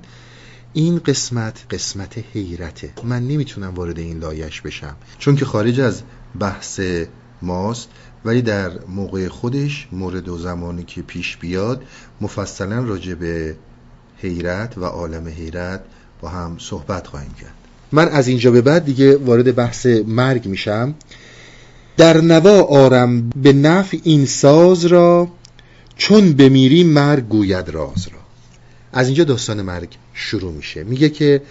این 0.74 1.00
قسمت 1.00 1.66
قسمت 1.70 2.18
حیرته. 2.34 2.94
من 3.04 3.28
نمی‌تونم 3.28 3.74
وارد 3.74 4.00
این 4.00 4.20
لایش 4.20 4.62
بشم. 4.62 4.96
چون 5.20 5.36
که 5.36 5.46
خارج 5.46 5.80
از 5.80 6.02
بحث 6.40 6.80
ماست 7.42 7.90
ولی 8.26 8.42
در 8.42 8.72
موقع 8.88 9.28
خودش 9.28 9.88
مورد 9.92 10.30
و 10.30 10.38
زمانی 10.38 10.84
که 10.84 11.02
پیش 11.02 11.38
بیاد 11.38 11.84
مفصلا 12.22 12.84
راجع 12.84 13.14
به 13.14 13.56
حیرت 14.18 14.78
و 14.78 14.86
عالم 14.86 15.28
حیرت 15.28 15.84
با 16.22 16.30
هم 16.30 16.58
صحبت 16.60 17.08
خواهیم 17.08 17.34
کرد. 17.42 17.54
من 17.92 18.08
از 18.08 18.28
اینجا 18.28 18.52
به 18.52 18.62
بعد 18.62 18.86
دیگه 18.86 19.18
وارد 19.18 19.56
بحث 19.56 19.86
مرگ 20.08 20.48
میشم. 20.48 20.96
در 21.98 22.22
نوا 22.22 22.62
آرم 22.62 23.30
به 23.30 23.54
نفع 23.54 23.98
این 24.04 24.26
ساز 24.26 24.86
را 24.86 25.28
چون 25.96 26.34
بمیری 26.34 26.84
مرگ 26.84 27.28
گوید 27.28 27.70
راز 27.70 28.08
را. 28.08 28.20
از 28.94 29.08
اینجا 29.08 29.24
داستان 29.24 29.62
مرگ 29.62 29.90
شروع 30.14 30.52
میشه. 30.52 30.84
میگه 30.84 31.10
که 31.10 31.42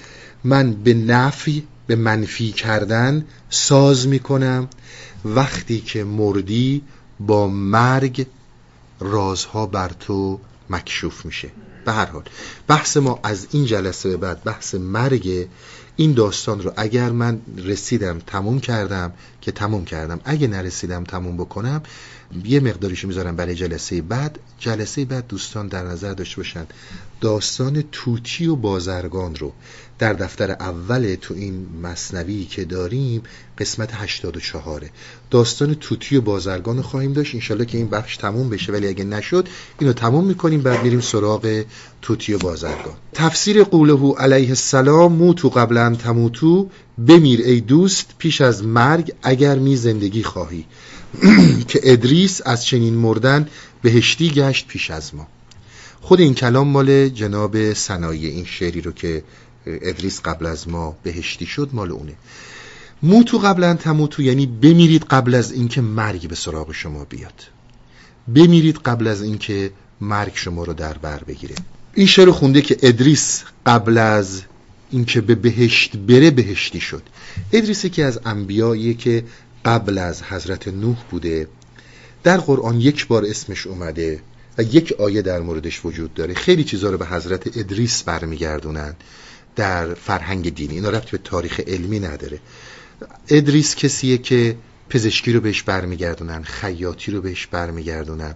من 0.44 0.72
به 0.72 0.94
نفی 0.94 1.66
به 1.86 1.96
منفی 1.96 2.52
کردن 2.52 3.26
ساز 3.50 4.08
می‌کنم. 4.08 4.68
وقتی 5.24 5.80
که 5.80 6.04
مردی 6.04 6.82
با 7.20 7.48
مرگ 7.48 8.26
رازها 9.00 9.66
بر 9.66 9.90
تو 10.00 10.40
مکشوف 10.70 11.24
میشه. 11.24 11.50
به 11.84 11.92
هر 11.92 12.06
حال 12.06 12.22
بحث 12.68 12.96
ما 12.96 13.20
از 13.22 13.46
این 13.50 13.64
جلسه 13.64 14.08
به 14.08 14.16
بعد 14.16 14.44
بحث 14.44 14.74
مرگ. 14.74 15.48
این 15.96 16.12
داستان 16.12 16.62
رو 16.62 16.72
اگر 16.76 17.10
من 17.10 17.40
رسیدم 17.56 18.18
تموم 18.26 18.60
کردم 18.60 19.12
که 19.40 19.52
تموم 19.52 19.84
کردم. 19.84 20.20
اگه 20.24 20.46
نرسیدم 20.46 21.04
تموم 21.04 21.36
بکنم 21.36 21.82
یه 22.44 22.60
مقداریشو 22.60 23.08
می‌ذارم 23.08 23.36
برای 23.36 23.54
جلسه 23.54 24.02
بعد. 24.02 24.38
جلسه 24.58 25.04
بعد 25.04 25.26
دوستان 25.26 25.68
در 25.68 25.84
نظر 25.84 26.14
داشته 26.14 26.36
باشن 26.36 26.66
داستان 27.20 27.84
توتی 27.92 28.46
و 28.46 28.56
بازرگان 28.56 29.34
رو 29.34 29.52
در 29.98 30.12
دفتر 30.12 30.50
اول 30.50 31.16
تو 31.20 31.34
این 31.34 31.66
مصنوی 31.82 32.44
که 32.44 32.64
داریم 32.64 33.22
قسمت 33.58 33.90
84 33.94 34.90
داستان 35.30 35.74
توتی 35.74 36.16
و 36.16 36.20
بازرگان 36.20 36.76
رو 36.76 36.82
خواهیم 36.82 37.12
داشت. 37.12 37.34
انشالله 37.34 37.64
که 37.64 37.78
این 37.78 37.88
بخش 37.88 38.16
تموم 38.16 38.50
بشه 38.50 38.72
ولی 38.72 38.88
اگه 38.88 39.04
نشد 39.04 39.48
اینو 39.78 39.92
تموم 39.92 40.24
می‌کنیم 40.24 40.62
بعد 40.62 40.82
میریم 40.82 41.00
سراغ 41.00 41.64
توتی 42.02 42.32
و 42.32 42.38
بازرگان. 42.38 42.94
تفسیر 43.12 43.64
قوله 43.64 44.14
علیه 44.18 44.48
السلام 44.48 45.12
موتو 45.12 45.48
قبلا 45.48 45.94
تموتو 45.94 46.68
بمیر 47.06 47.40
ای 47.40 47.60
دوست 47.60 48.14
پیش 48.18 48.40
از 48.40 48.64
مرگ 48.64 49.12
اگر 49.22 49.58
می 49.58 49.76
زندگی 49.76 50.22
خواهی. 50.22 50.66
که 51.68 51.80
ادریس 51.82 52.40
از 52.44 52.64
چنین 52.64 52.94
مردن 52.94 53.48
بهشتی 53.82 54.30
گشت 54.30 54.66
پیش 54.66 54.90
از 54.90 55.14
ما. 55.14 55.26
خود 56.00 56.20
این 56.20 56.34
کلام 56.34 56.68
مال 56.68 57.08
جناب 57.08 57.72
سنایی 57.72 58.26
این 58.26 58.44
شعری 58.44 58.80
رو 58.80 58.92
که 58.92 59.22
ادریس 59.66 60.20
قبل 60.20 60.46
از 60.46 60.68
ما 60.68 60.96
بهشتی 61.02 61.46
شد 61.46 61.70
مال 61.72 61.92
اونه. 61.92 62.12
موتو 63.02 63.38
قبلا 63.38 63.74
تموتو 63.74 64.22
یعنی 64.22 64.46
بمیرید 64.46 65.04
قبل 65.04 65.34
از 65.34 65.52
اینکه 65.52 65.80
مرگ 65.80 66.28
به 66.28 66.34
سراغ 66.34 66.72
شما 66.72 67.04
بیاد. 67.04 67.42
بمیرید 68.34 68.76
قبل 68.76 69.06
از 69.06 69.22
اینکه 69.22 69.70
مرگ 70.00 70.32
شما 70.34 70.64
رو 70.64 70.72
در 70.72 70.98
بر 70.98 71.24
بگیره. 71.24 71.54
این 71.94 72.06
شعر 72.06 72.30
خونده 72.30 72.62
که 72.62 72.76
ادریس 72.82 73.44
قبل 73.66 73.98
از 73.98 74.42
اینکه 74.90 75.20
به 75.20 75.34
بهشت 75.34 75.96
بره 75.96 76.30
بهشتی 76.30 76.80
شد. 76.80 77.02
ادریس 77.52 77.86
که 77.86 78.04
از 78.04 78.20
انبیاییه 78.24 78.94
که 78.94 79.24
قبل 79.64 79.98
از 79.98 80.22
حضرت 80.22 80.68
نوح 80.68 80.96
بوده 81.10 81.48
در 82.22 82.36
قرآن 82.36 82.80
یک 82.80 83.06
بار 83.06 83.24
اسمش 83.24 83.66
اومده 83.66 84.20
و 84.58 84.62
یک 84.62 84.92
آیه 84.98 85.22
در 85.22 85.40
موردش 85.40 85.84
وجود 85.84 86.14
داره. 86.14 86.34
خیلی 86.34 86.64
چیزها 86.64 86.90
رو 86.90 86.98
به 86.98 87.06
حضرت 87.06 87.56
ادریس 87.56 88.02
برمیگردونن 88.02 88.94
در 89.56 89.94
فرهنگ 89.94 90.54
دینی. 90.54 90.74
اینا 90.74 90.90
رفت 90.90 91.10
به 91.10 91.18
تاریخ 91.18 91.60
علمی 91.60 92.00
نداره. 92.00 92.40
ادریس 93.28 93.74
کسیه 93.74 94.18
که 94.18 94.56
پزشکی 94.88 95.32
رو 95.32 95.40
بهش 95.40 95.62
برمیگردونن 95.62 96.42
خیاطی 96.42 97.12
رو 97.12 97.20
بهش 97.20 97.46
برمیگردونن 97.46 98.34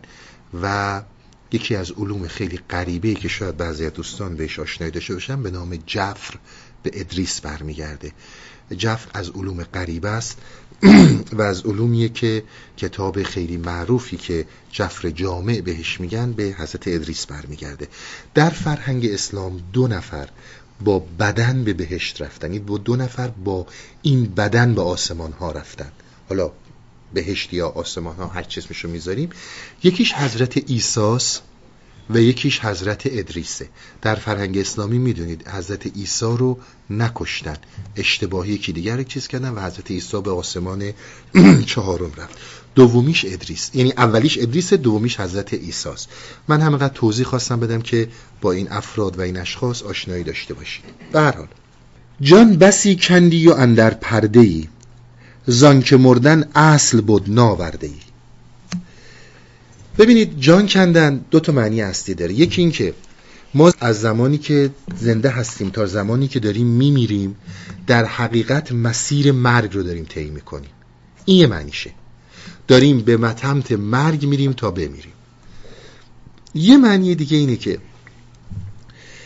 و 0.63 1.03
یکی 1.53 1.77
از 1.77 1.91
علوم 1.91 2.29
خیلی 2.29 2.61
غریبه 2.71 3.15
که 3.15 3.29
شاید 3.29 3.57
بعضی 3.57 3.87
از 3.87 3.93
دوستان 3.93 4.37
بهش 4.37 4.59
آشنایی 4.59 4.93
داشته 4.93 5.15
باشن 5.15 5.43
به 5.43 5.51
نام 5.51 5.77
جفر 5.87 6.35
به 6.83 6.91
ادریس 6.95 7.41
برمیگرده. 7.41 8.13
جفر 8.77 9.11
از 9.15 9.31
علوم 9.31 9.63
غریبه 9.63 10.09
است. 10.09 10.39
و 11.33 11.43
از 11.43 11.67
علومیه 11.67 12.09
که 12.09 12.43
کتاب 12.77 13.23
خیلی 13.23 13.57
معروفی 13.57 14.17
که 14.17 14.47
جفر 14.73 15.11
جامع 15.11 15.61
بهش 15.61 16.01
میگن 16.01 16.33
به 16.33 16.43
حضرت 16.43 16.89
ادریس 16.89 17.27
برمیگرده. 17.27 17.89
در 18.35 18.51
فرهنگ 18.51 19.07
اسلام 19.07 19.61
دو 19.73 19.89
نفر 19.89 20.29
با 20.85 20.99
بدن 20.99 21.65
به 21.65 21.73
بهشت 21.73 22.23
رفتن. 22.23 22.53
این 22.53 22.65
با 22.65 22.79
دو 22.79 22.97
نفر 22.97 23.29
با 23.29 23.67
این 24.03 24.25
بدن 24.25 24.75
به 24.75 24.83
آسمان 24.83 25.33
ها 25.33 25.53
رفتن. 25.53 25.93
حالا 26.29 26.51
بهشت 27.15 27.53
یا 27.53 27.69
آسمان 27.69 28.17
ها 28.17 28.27
هر 28.27 28.43
چیز 28.43 28.67
رو 28.83 28.91
می‌ذاریم. 28.91 29.31
یکیش 29.83 30.13
حضرت 30.13 30.71
ایساس 30.71 31.41
و 32.11 32.21
یکیش 32.21 32.61
حضرت 32.61 33.03
ادریسه. 33.05 33.69
در 34.03 34.15
فرهنگ 34.15 34.59
اسلامی 34.59 34.99
می‌دونید 34.99 35.49
حضرت 35.49 35.87
عیسی 35.87 36.25
رو 36.25 36.59
نکشتن. 36.91 37.57
اشتباهی 37.97 38.53
یکی 38.53 38.73
دیگر 38.73 39.03
چیز 39.03 39.27
کردن 39.27 39.51
و 39.51 39.61
حضرت 39.61 39.91
عیسی 39.91 40.21
به 40.21 40.31
آسمان 40.31 40.93
چهارم 41.67 42.13
رفت. 42.17 42.39
دومیش 42.75 43.25
ادریس. 43.29 43.71
یعنی 43.75 43.93
اولیش 43.97 44.39
ادریس 44.39 44.73
دومیش 44.73 45.21
حضرت 45.21 45.55
عیسی 45.55 45.89
است 45.89 46.09
من 46.49 46.61
همینقدر 46.61 46.95
توضیح 46.95 47.27
خواستم 47.27 47.61
بدم 47.61 47.81
که 47.81 48.09
با 48.41 48.53
این 48.53 48.73
افراد 48.73 49.19
و 49.19 49.21
این 49.21 49.37
اشخاص 49.37 49.83
آشنایی 49.83 50.25
داشته 50.25 50.55
باشید 50.55 50.85
به 51.13 51.21
حال. 51.21 51.49
جان 52.21 52.57
بسی 52.57 52.97
کندی 52.97 53.49
و 53.49 53.53
اندر 53.53 53.91
پرده 53.95 54.41
ای 54.41 54.69
زان 55.47 55.83
که 55.83 55.97
مردن 55.97 56.51
اصل 56.55 57.01
بود 57.01 57.31
ناورده 57.31 57.87
ای 57.87 58.01
ببینید 59.99 60.41
جان 60.41 60.67
کندن 60.67 61.25
دو 61.31 61.41
تا 61.41 61.53
معنی 61.53 61.83
اصلی 61.83 62.15
داره. 62.15 62.35
یکی 62.35 62.61
این 62.61 62.71
که 62.71 62.95
ما 63.55 63.73
از 63.81 64.01
زمانی 64.01 64.39
که 64.39 64.71
زنده 64.97 65.31
هستیم 65.31 65.71
تا 65.71 65.87
زمانی 65.87 66.29
که 66.29 66.41
داریم 66.41 66.67
میمیریم 66.67 67.37
در 67.87 68.05
حقیقت 68.05 68.73
مسیر 68.73 69.33
مرگ 69.33 69.75
رو 69.75 69.83
داریم 69.83 70.05
طی 70.05 70.31
می‌کنیم. 70.31 70.71
این 71.25 71.37
یه 71.37 71.47
معنیشه. 71.47 71.91
داریم 72.69 73.01
به 73.01 73.17
متمت 73.17 73.73
مرگ 73.73 74.27
میریم 74.27 74.53
تا 74.53 74.71
بمیریم. 74.71 75.13
یه 76.55 76.77
معنی 76.77 77.15
دیگه 77.15 77.37
اینه 77.37 77.57
که 77.57 77.79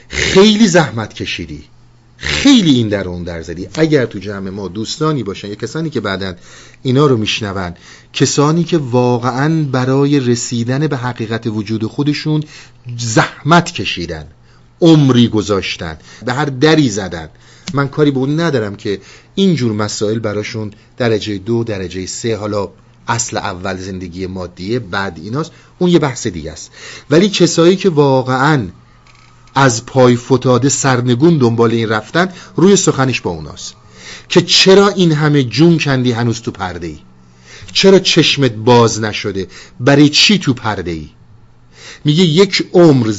خیلی 0.09 0.69
زحمت 0.69 1.15
کشیدی. 1.15 1.65
خیلی 2.21 2.71
این 2.71 2.89
در 2.89 3.09
اون 3.09 3.23
در 3.23 3.43
زدی. 3.43 3.69
اگر 3.75 4.07
تو 4.07 4.19
جمع 4.19 4.51
ما 4.51 4.69
دوستانی 4.69 5.23
باشن 5.23 5.49
یا 5.49 5.55
کسانی 5.55 5.91
که 5.91 6.01
بعدا 6.01 6.35
اینا 6.83 7.07
رو 7.07 7.17
میشنون 7.17 7.75
کسانی 8.13 8.65
که 8.65 8.79
واقعا 8.79 9.65
برای 9.73 10.21
رسیدن 10.21 10.87
به 10.87 10.97
حقیقت 10.97 11.47
وجود 11.47 11.85
خودشون 11.85 12.43
زحمت 12.99 13.73
کشیدن 13.73 14.27
عمری 14.81 15.29
گذاشتن 15.29 15.99
به 16.27 16.33
هر 16.33 16.45
دری 16.45 16.89
زدن. 16.89 17.29
من 17.75 17.89
کاری 17.89 18.11
به 18.11 18.19
اون 18.19 18.41
ندارم 18.41 18.77
که 18.77 19.01
اینجور 19.35 19.73
مسائل 19.73 20.19
براشون 20.19 20.71
درجه 20.97 21.39
دو 21.39 21.65
درجه 21.65 22.07
سه 22.07 22.37
حالا 22.37 22.69
اصل 23.09 23.37
اول 23.37 23.77
زندگی 23.77 24.27
مادیه 24.27 24.79
بعد 24.79 25.19
ایناست 25.23 25.53
اون 25.79 25.91
یه 25.91 25.99
بحث 25.99 26.27
دیگه 26.27 26.53
است. 26.53 26.71
ولی 27.11 27.29
کسایی 27.29 27.77
که 27.77 27.91
واقعا 27.91 28.69
از 29.55 29.87
پای 29.87 30.17
فتاده 30.17 30.69
سرنگون 30.69 31.39
دنبال 31.39 31.71
این 31.71 31.89
رفتن 31.89 32.29
روی 32.57 32.77
سخنش 32.77 33.21
با 33.21 33.31
اوناست. 33.31 33.75
که 34.29 34.43
چرا 34.43 34.89
این 34.89 35.13
همه 35.13 35.43
جون 35.43 35.79
کندی 35.79 36.13
هنوز 36.13 36.41
تو 36.41 36.51
پرده 36.51 36.87
ای 36.87 36.99
چرا 37.73 37.99
چشمت 37.99 38.53
باز 38.53 39.01
نشده؟ 39.01 39.47
برای 39.81 40.09
چی 40.09 40.39
تو 40.39 40.55
پرده 40.55 40.91
ای 40.91 41.09
میگه 42.05 42.25
یک 42.25 42.67
عمر 42.73 43.15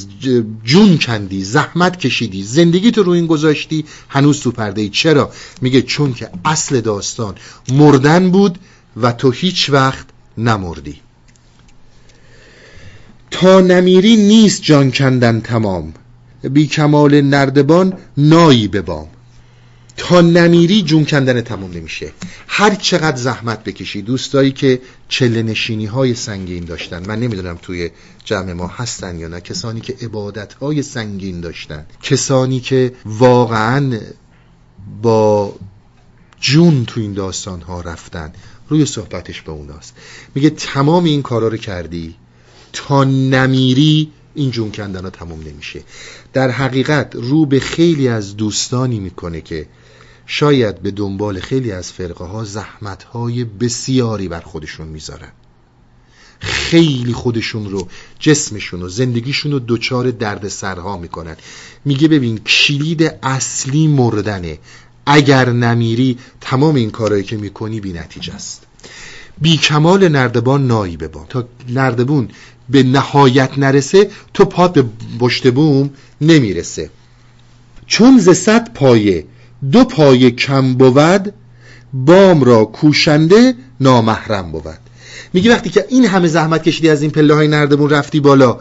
جون 0.64 0.98
کندی 0.98 1.44
زحمت 1.44 2.00
کشیدی 2.00 2.44
زندگی 2.44 2.92
تو 2.92 3.04
روی 3.04 3.18
این 3.18 3.28
گذاشتی 3.28 3.86
هنوز 4.10 4.40
تو 4.40 4.52
پرده 4.52 4.82
ای 4.82 4.90
چرا؟ 4.90 5.32
میگه 5.62 5.82
چون 5.82 6.14
که 6.14 6.30
اصل 6.46 6.82
داستان 6.82 7.36
مردن 7.74 8.32
بود 8.32 8.60
و 9.02 9.12
تو 9.12 9.32
هیچ 9.32 9.70
وقت 9.70 10.06
نمردی. 10.38 11.02
تا 13.32 13.62
نمیری 13.62 14.16
نیست 14.16 14.62
جان 14.62 14.92
کندن 14.92 15.42
تمام. 15.42 15.94
بی 16.50 16.68
کمال 16.68 17.22
نردبان 17.22 17.94
نایی 18.18 18.68
ببام 18.68 19.08
تا 19.98 20.22
نمیری 20.22 20.82
جون 20.82 21.06
کندن 21.06 21.42
تموم 21.42 21.72
نمیشه. 21.72 22.12
هر 22.48 22.76
چقدر 22.76 23.18
زحمت 23.18 23.64
بکشی 23.64 24.02
دوستایی 24.02 24.52
که 24.52 24.82
چله 25.08 25.44
نشینی 25.44 25.86
های 25.86 26.14
سنگین 26.14 26.66
داشتن 26.66 27.08
من 27.08 27.20
نمی‌دونم 27.20 27.60
توی 27.62 27.90
جمع 28.26 28.54
ما 28.54 28.68
هستن 28.68 29.20
یا 29.20 29.28
نه 29.28 29.42
کسانی 29.42 29.82
که 29.82 29.96
عبادت 30.02 30.54
های 30.54 30.82
سنگین 30.82 31.42
داشتن 31.42 31.86
کسانی 32.02 32.60
که 32.60 32.94
واقعا 33.06 34.00
با 35.02 35.56
جون 36.42 36.86
تو 36.86 37.00
این 37.00 37.14
داستان 37.14 37.62
ها 37.62 37.82
رفتن. 37.82 38.34
روی 38.70 38.86
صحبتش 38.86 39.42
به 39.42 39.52
اوناست. 39.52 39.94
میگه 40.36 40.50
تمام 40.50 41.04
این 41.04 41.22
کارا 41.22 41.48
رو 41.48 41.58
کردی 41.58 42.16
تا 42.74 43.04
نمیری 43.04 44.12
این 44.36 44.52
جون 44.52 44.72
کندن 44.72 45.04
ها 45.04 45.10
تموم 45.10 45.40
نمیشه. 45.42 45.84
در 46.34 46.52
حقیقت 46.52 47.16
رو 47.16 47.46
به 47.46 47.60
خیلی 47.60 48.08
از 48.08 48.38
دوستانی 48.38 49.00
می‌کنه 49.00 49.42
که 49.42 49.68
شاید 50.26 50.82
به 50.82 50.92
دنبال 50.92 51.40
خیلی 51.40 51.72
از 51.72 51.92
فرقه 51.92 52.26
ها 52.26 52.44
زحمت 52.44 53.04
های 53.04 53.44
بسیاری 53.44 54.28
بر 54.28 54.42
خودشون 54.42 54.88
می‌ذارن. 54.88 55.32
خیلی 56.40 57.14
خودشون 57.14 57.70
رو 57.70 57.88
جسمشون 58.20 58.82
و 58.82 58.90
زندگیشون 58.90 59.52
رو 59.52 59.60
دچار 59.68 60.12
درد 60.12 60.48
سرها 60.48 60.98
می‌کنن. 60.98 61.36
میگه 61.86 62.08
ببین 62.08 62.38
کلید 62.38 63.14
اصلی 63.24 63.88
مردنه. 63.88 64.60
اگر 65.06 65.50
نمیری 65.50 66.18
تمام 66.42 66.76
این 66.76 66.92
کارهایی 66.92 67.24
که 67.24 67.38
می‌کنی 67.38 67.80
بی 67.80 68.00
است. 68.36 68.66
بی 69.42 69.58
کمال 69.58 70.08
نردبان 70.08 70.68
نایی 70.68 70.98
ببان 70.98 71.26
تا 71.30 71.48
نردبون 71.70 72.30
به 72.70 72.84
نهایت 72.84 73.58
نرسه 73.58 74.10
تو 74.34 74.46
پات 74.46 74.74
به 74.74 74.86
بشت 75.20 75.52
بوم 75.52 75.90
نمی‌رسه. 76.22 76.90
چون 77.88 78.20
ز 78.20 78.30
صد 78.30 78.74
پایه 78.74 79.26
دو 79.72 79.84
پایه 79.84 80.32
کم 80.32 80.74
بود 80.74 81.34
بام 81.94 82.44
را 82.44 82.66
کوشنده 82.66 83.54
نامحرم 83.80 84.52
بود. 84.52 84.80
میگه 85.34 85.52
وقتی 85.52 85.70
که 85.70 85.86
این 85.90 86.06
همه 86.06 86.28
زحمت 86.28 86.64
کشیدی 86.64 86.90
از 86.90 87.02
این 87.02 87.12
پله 87.12 87.34
های 87.34 87.48
نردبون 87.48 87.90
رفتی 87.90 88.20
بالا 88.20 88.60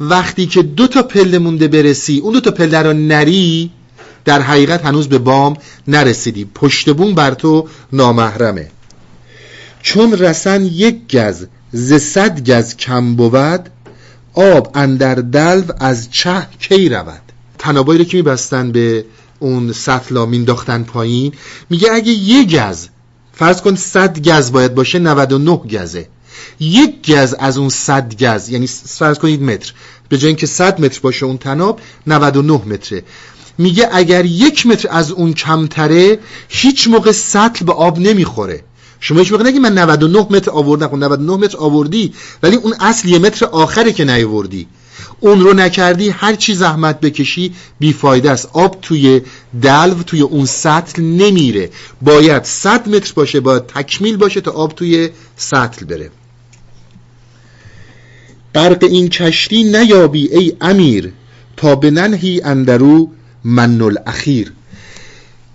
وقتی 0.00 0.46
که 0.46 0.62
دو 0.62 0.86
تا 0.86 1.02
پله 1.02 1.38
مونده 1.38 1.68
برسی 1.68 2.18
اون 2.18 2.32
دو 2.32 2.40
تا 2.40 2.50
پله 2.50 2.82
را 2.82 2.92
نری 2.92 3.70
در 4.24 4.40
حقیقت 4.42 4.84
هنوز 4.84 5.08
به 5.08 5.18
بام 5.18 5.56
نرسیدی. 5.88 6.44
پشت 6.54 6.90
بوم 6.90 7.14
بر 7.14 7.34
تو 7.34 7.68
نامحرمه. 7.92 8.70
چون 9.82 10.12
رسن 10.12 10.64
یک 10.64 11.16
گز 11.16 11.46
ز 11.72 11.94
صد 11.94 12.50
گز 12.50 12.76
کم 12.76 13.14
بود 13.14 13.68
آب 14.34 14.70
اندر 14.74 15.14
دلو 15.14 15.64
از 15.80 16.10
چه 16.10 16.46
کی 16.58 16.88
رود؟ 16.88 17.22
تنابایی 17.58 17.98
رو 17.98 18.04
که 18.04 18.16
میبستن 18.16 18.72
به 18.72 19.04
اون 19.38 19.72
سطلا 19.72 20.26
مینداختن 20.26 20.82
پایین؟ 20.82 21.32
میگه 21.70 21.92
اگه 21.92 22.12
یه 22.12 22.44
گز 22.44 22.88
فرض 23.32 23.62
کن 23.62 23.76
صد 23.76 24.28
گز 24.28 24.52
باید 24.52 24.74
باشه 24.74 24.98
99 24.98 25.56
گزه. 25.56 26.08
یک 26.60 27.10
گز 27.10 27.34
از 27.34 27.58
اون 27.58 27.68
صد 27.68 28.22
گز 28.22 28.48
یعنی 28.48 28.66
فرض 28.66 29.18
کنید 29.18 29.42
متر. 29.42 29.72
به 30.08 30.18
جای 30.18 30.28
اینکه 30.28 30.46
100 30.46 30.80
متر 30.80 31.00
باشه 31.00 31.26
اون 31.26 31.38
تناب 31.38 31.80
99 32.06 32.52
متره. 32.52 33.02
میگه 33.58 33.88
اگر 33.92 34.24
یک 34.24 34.66
متر 34.66 34.88
از 34.90 35.10
اون 35.10 35.32
کمتره 35.32 36.18
هیچ 36.48 36.88
موقع 36.88 37.12
سطل 37.12 37.64
به 37.64 37.72
آب 37.72 37.98
نمی‌خوره. 37.98 38.64
شما 39.04 39.18
هیچ 39.18 39.32
موقع 39.32 39.44
نگی 39.44 39.58
من 39.58 39.78
99 39.78 40.26
متر 40.30 40.50
آوردم 40.50 41.04
99 41.04 41.36
متر 41.36 41.58
آوردی 41.58 42.12
ولی 42.42 42.56
اون 42.56 42.74
اصل 42.80 43.08
یه 43.08 43.18
متر 43.18 43.46
آخره 43.46 43.92
که 43.92 44.04
نیاوردی. 44.04 44.66
اون 45.20 45.40
رو 45.40 45.52
نکردی 45.52 46.08
هر 46.08 46.34
چی 46.34 46.54
زحمت 46.54 47.00
بکشی 47.00 47.54
بیفایده 47.78 48.30
است. 48.30 48.48
آب 48.52 48.78
توی 48.82 49.20
دلو 49.62 50.02
توی 50.02 50.20
اون 50.20 50.44
سطل 50.44 51.02
نمیره. 51.02 51.70
باید 52.02 52.44
100 52.44 52.88
متر 52.88 53.12
باشه 53.16 53.40
باید 53.40 53.66
تکمیل 53.66 54.16
باشه 54.16 54.40
تا 54.40 54.50
آب 54.50 54.74
توی 54.74 55.10
سطل 55.36 55.86
بره. 55.86 56.10
برق 58.52 58.84
این 58.84 59.08
کشتی 59.08 59.64
نیابی 59.64 60.28
ای 60.36 60.52
امیر 60.60 61.12
تا 61.56 61.74
به 61.74 61.90
ننهی 61.90 62.40
اندرو 62.44 63.10
من 63.44 63.82
الاخیر 63.82 64.52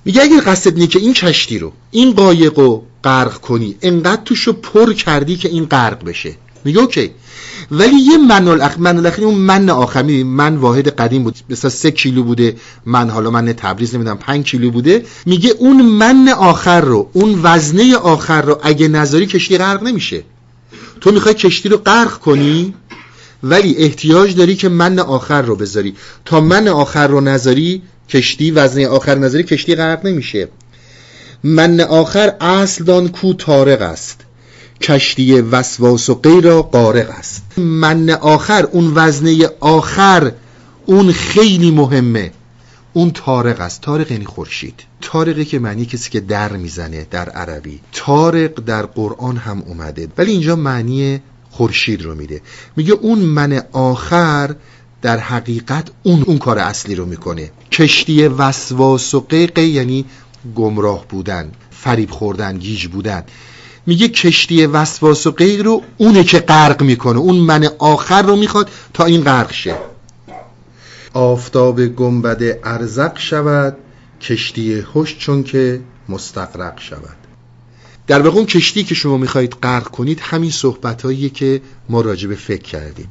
میگه 0.08 0.22
اگر 0.24 0.42
قصد 0.46 0.74
اینه 0.74 0.88
که 0.88 1.00
این 1.00 1.14
کشتی 1.14 1.60
رو 1.60 1.72
این 1.92 2.12
قایق 2.12 2.60
رو 2.60 2.84
غرق 3.04 3.38
کنی 3.38 3.76
انقدر 3.82 4.22
توش 4.26 4.44
رو 4.44 4.54
پر 4.54 4.94
کردی 4.94 5.36
که 5.36 5.50
این 5.50 5.66
غرق 5.66 6.06
بشه. 6.06 6.36
میگه 6.66 6.80
اوکی. 6.80 7.12
ولی 7.72 7.96
یه 7.96 8.18
من 8.18 8.48
الاخ 8.48 8.76
من 8.80 8.98
الاخیر 8.98 9.26
اون 9.26 9.36
من 9.36 9.70
آخر 9.70 10.04
من 10.24 10.56
واحد 10.56 10.88
قدیم 10.88 11.24
بود. 11.24 11.36
مثلا 11.50 11.72
سه 11.72 11.92
کیلو 11.92 12.24
بوده 12.24 12.56
من 12.86 13.10
حالا 13.10 13.30
من 13.30 13.54
تبریز 13.54 13.96
نمی‌دونم 13.96 14.18
پنج 14.18 14.46
کیلو 14.46 14.72
بوده. 14.72 15.06
میگه 15.26 15.50
اون 15.50 15.82
من 15.82 16.30
آخر 16.30 16.82
رو 16.82 17.10
اون 17.14 17.40
وزنه 17.44 17.96
آخر 17.96 18.42
رو 18.42 18.60
اگه 18.64 18.88
نظری 18.88 19.26
کشتی 19.26 19.58
غرق 19.58 19.84
نمیشه. 19.84 20.24
تو 21.02 21.12
می‌خوای 21.12 21.34
کشتی 21.34 21.70
رو 21.70 21.78
غرق 21.78 22.18
کنی 22.18 22.74
ولی 23.44 23.76
احتیاج 23.78 24.36
داری 24.36 24.56
که 24.56 24.70
من 24.70 25.00
آخر 25.00 25.42
رو 25.42 25.56
بذاری. 25.56 25.96
تا 26.26 26.42
من 26.42 26.68
آخر 26.68 27.08
رو 27.08 27.22
نذاری 27.22 27.82
کشتی 28.10 28.52
وزنه 28.52 28.88
آخر 28.88 29.16
نظری 29.16 29.44
کشتی 29.44 29.76
غرق 29.76 30.06
نمیشه. 30.06 30.48
من 31.44 31.80
آخر 31.82 32.34
اصل 32.42 32.84
دان 32.84 33.08
کو 33.08 33.34
تارق 33.34 33.82
است. 33.82 34.22
کشتی 34.82 35.42
وسواس 35.42 36.10
و 36.10 36.16
غیر 36.16 36.54
قارق 36.62 37.10
است. 37.10 37.44
من 37.58 38.10
آخر 38.10 38.68
اون 38.72 38.92
وزنه 38.96 39.50
آخر 39.60 40.32
اون 40.86 41.12
خیلی 41.12 41.72
مهمه. 41.72 42.32
اون 42.94 43.12
تارق 43.12 43.62
است. 43.62 43.82
تارق 43.82 44.12
یعنی 44.12 44.26
خورشید. 44.26 44.84
تارقی 45.02 45.46
که 45.46 45.60
معنی 45.60 45.86
کسی 45.86 46.10
که 46.10 46.20
در 46.20 46.54
می‌زنه 46.54 47.08
در 47.12 47.30
عربی. 47.30 47.80
تارق 47.92 48.64
در 48.66 48.86
قرآن 48.86 49.38
هم 49.38 49.62
اومده. 49.62 50.08
ولی 50.18 50.32
اینجا 50.32 50.56
معنی 50.56 51.22
خورشید 51.52 52.02
رو 52.02 52.16
میده. 52.16 52.42
میگه 52.76 52.94
اون 52.94 53.20
من 53.20 53.62
آخر 53.72 54.56
در 55.02 55.18
حقیقت 55.18 55.92
اون 56.04 56.24
اون 56.24 56.38
کار 56.38 56.60
اصلی 56.60 56.96
رو 56.96 57.06
می‌کنه. 57.06 57.52
کشتی 57.72 58.28
وسواس 58.28 59.14
و 59.14 59.20
قیقه 59.20 59.62
یعنی 59.62 60.06
گمراه 60.56 61.08
بودن 61.08 61.52
فریب 61.72 62.12
خوردن 62.12 62.58
گیج 62.58 62.88
بودن. 62.88 63.24
میگه 63.86 64.08
کشتی 64.08 64.66
وسواس 64.66 65.28
و 65.28 65.32
غیر 65.32 65.64
رو 65.64 65.82
اونه 65.98 66.24
که 66.24 66.40
غرق 66.40 66.84
می‌کنه. 66.84 67.20
اون 67.20 67.36
من 67.36 67.70
آخر 67.80 68.22
رو 68.22 68.36
می‌خواد 68.36 68.70
تا 68.94 69.06
این 69.06 69.24
غرق 69.24 69.52
شه. 69.52 69.76
آفتاب 71.14 71.88
گنبد 71.88 72.60
ارزق 72.64 73.20
شود 73.20 73.78
کشتی 74.22 74.80
هوش 74.80 75.18
چون 75.18 75.44
که 75.44 75.82
مستقرق 76.10 76.80
شود. 76.80 77.18
در 78.08 78.22
واقع 78.22 78.38
اون 78.38 78.46
کشتی 78.46 78.84
که 78.84 78.96
شما 78.96 79.18
می‌خواهید 79.18 79.56
غرق 79.64 79.88
کنید 79.88 80.20
همین 80.20 80.52
صحبت 80.52 81.34
که 81.34 81.62
ما 81.90 82.02
راجع 82.02 82.28
به 82.28 82.36
فکر 82.36 82.64
کردیم. 82.64 83.08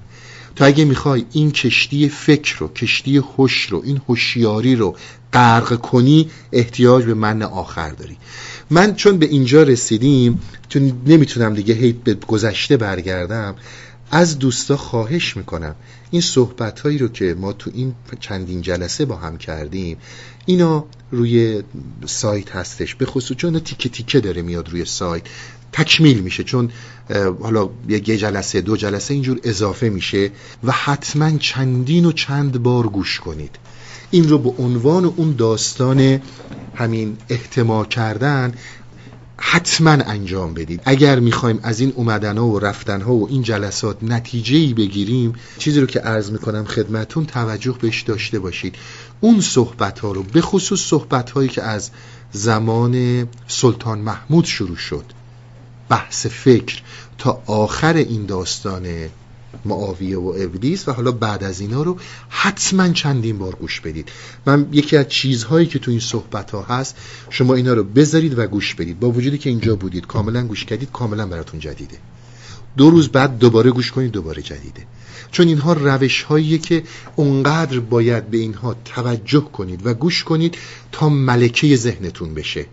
تا 0.56 0.64
اگه 0.64 0.84
می‌خوای 0.84 1.24
این 1.32 1.50
کشتی 1.50 2.08
فکر 2.08 2.58
رو 2.58 2.68
کشتی 2.68 3.16
هوش 3.16 3.66
رو 3.66 3.82
این 3.84 4.00
هوشیاری 4.08 4.76
رو 4.76 4.96
غرق 5.32 5.80
کنی 5.80 6.30
احتیاج 6.52 7.04
به 7.04 7.14
من 7.14 7.42
آخر 7.42 7.90
داری. 7.90 8.16
من 8.70 8.94
چون 8.94 9.18
به 9.18 9.26
اینجا 9.26 9.62
رسیدیم 9.62 10.40
چون 10.68 10.92
نمی‌تونم 11.06 11.54
دیگه 11.54 11.74
هی 11.74 11.92
به 11.92 12.14
گذشته 12.14 12.76
برگردم 12.76 13.54
از 14.10 14.38
دوستا 14.38 14.76
خواهش 14.76 15.36
می‌کنم. 15.36 15.74
این 16.10 16.22
صحبت 16.22 16.80
هایی 16.80 16.98
رو 16.98 17.08
که 17.08 17.36
ما 17.38 17.52
تو 17.52 17.70
این 17.74 17.94
چندین 18.20 18.62
جلسه 18.62 19.04
با 19.04 19.16
هم 19.16 19.38
کردیم 19.38 19.96
اینا 20.46 20.84
روی 21.10 21.62
سایت 22.06 22.50
هستش. 22.50 22.94
به 22.94 23.06
خصوص 23.06 23.36
چون 23.36 23.60
تیکه 23.60 23.88
تیکه 23.88 24.20
داره 24.20 24.42
میاد 24.42 24.68
روی 24.68 24.84
سایت. 24.84 25.22
تکمیل 25.76 26.20
میشه 26.20 26.44
چون 26.44 26.70
حالا 27.40 27.68
یه 27.88 28.00
جلسه 28.00 28.60
دو 28.60 28.76
جلسه 28.76 29.14
اینجور 29.14 29.40
اضافه 29.44 29.88
میشه 29.88 30.30
و 30.64 30.72
حتما 30.72 31.38
چندین 31.38 32.04
و 32.04 32.12
چند 32.12 32.62
بار 32.62 32.86
گوش 32.86 33.20
کنید. 33.20 33.56
این 34.10 34.28
رو 34.28 34.38
به 34.38 34.62
عنوان 34.62 35.04
اون 35.04 35.34
داستان 35.38 36.20
همین 36.74 37.16
احتما 37.28 37.84
کردن 37.84 38.54
حتما 39.36 39.90
انجام 39.90 40.54
بدید. 40.54 40.80
اگر 40.84 41.20
می‌خوایم 41.20 41.60
از 41.62 41.80
این 41.80 41.92
اومدن 41.96 42.38
ها 42.38 42.46
و 42.46 42.58
رفتن 42.58 43.00
ها 43.00 43.14
و 43.14 43.28
این 43.28 43.42
جلسات 43.42 43.96
نتیجه 44.02 44.74
بگیریم 44.74 45.32
چیزی 45.58 45.80
رو 45.80 45.86
که 45.86 46.00
عرض 46.00 46.30
می‌کنم 46.30 46.64
خدمتون 46.64 47.26
توجه 47.26 47.76
بهش 47.80 48.02
داشته 48.02 48.38
باشید. 48.38 48.74
اون 49.20 49.40
صحبت 49.40 49.98
ها 49.98 50.12
رو 50.12 50.22
به 50.22 50.40
خصوص 50.40 50.80
صحبت 50.80 51.30
هایی 51.30 51.48
که 51.48 51.62
از 51.62 51.90
زمان 52.32 53.26
سلطان 53.48 53.98
محمود 53.98 54.44
شروع 54.44 54.76
شد 54.76 55.04
بحث 55.88 56.26
فکر 56.26 56.82
تا 57.18 57.42
آخر 57.46 57.96
این 57.96 58.26
داستان 58.26 58.86
معاویه 59.64 60.18
و 60.18 60.34
ابلیس 60.38 60.88
و 60.88 60.92
حالا 60.92 61.12
بعد 61.12 61.44
از 61.44 61.60
اینا 61.60 61.82
رو 61.82 61.96
حتما 62.28 62.88
چندین 62.88 63.38
بار 63.38 63.54
گوش 63.54 63.80
بدید. 63.80 64.08
من 64.46 64.68
یکی 64.72 64.96
از 64.96 65.08
چیزهایی 65.08 65.66
که 65.66 65.78
تو 65.78 65.90
این 65.90 66.00
صحبت 66.00 66.50
ها 66.50 66.62
هست 66.62 66.96
شما 67.30 67.54
اینا 67.54 67.74
رو 67.74 67.84
بذارید 67.84 68.38
و 68.38 68.46
گوش 68.46 68.74
بدید. 68.74 69.00
با 69.00 69.10
وجودی 69.10 69.38
که 69.38 69.50
اینجا 69.50 69.76
بودید 69.76 70.06
کاملا 70.06 70.46
گوش 70.46 70.64
کردید 70.64 70.92
کاملا 70.92 71.26
براتون 71.26 71.60
جدیده. 71.60 71.96
دو 72.76 72.90
روز 72.90 73.08
بعد 73.08 73.38
دوباره 73.38 73.70
گوش 73.70 73.92
کنید 73.92 74.12
دوباره 74.12 74.42
جدیده. 74.42 74.86
چون 75.30 75.48
اینها 75.48 75.72
روش 75.72 76.26
که 76.62 76.82
اونقدر 77.16 77.80
باید 77.80 78.30
به 78.30 78.38
اینها 78.38 78.76
توجه 78.84 79.40
کنید 79.40 79.86
و 79.86 79.94
گوش 79.94 80.24
کنید 80.24 80.58
تا 80.92 81.08
ملکه 81.08 81.76
ذهنتون 81.76 82.34
بشه. 82.34 82.66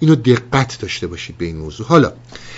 اینو 0.00 0.14
دقت 0.14 0.78
داشته 0.80 1.06
باشید 1.06 1.38
به 1.38 1.44
این 1.44 1.56
موضوع. 1.56 1.86
حالا 1.86 2.12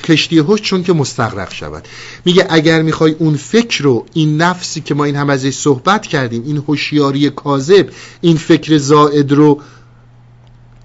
کشتی 0.05 0.39
هوش 0.39 0.61
چون 0.61 0.83
که 0.83 0.93
مستغرق 0.93 1.53
شود. 1.53 1.89
میگه 2.25 2.47
اگر 2.51 2.83
می‌خوای 2.83 3.13
اون 3.13 3.37
فکر 3.37 3.83
رو 3.83 4.07
این 4.15 4.37
نفسی 4.37 4.81
که 4.81 4.95
ما 4.95 5.05
این 5.05 5.17
هم 5.17 5.31
ازش 5.31 5.55
صحبت 5.55 6.07
کردیم 6.07 6.43
این 6.47 6.57
هوشیاری 6.57 7.31
کاذب 7.31 7.89
این 8.21 8.37
فکر 8.37 8.79
زائد 8.79 9.33
رو 9.33 9.61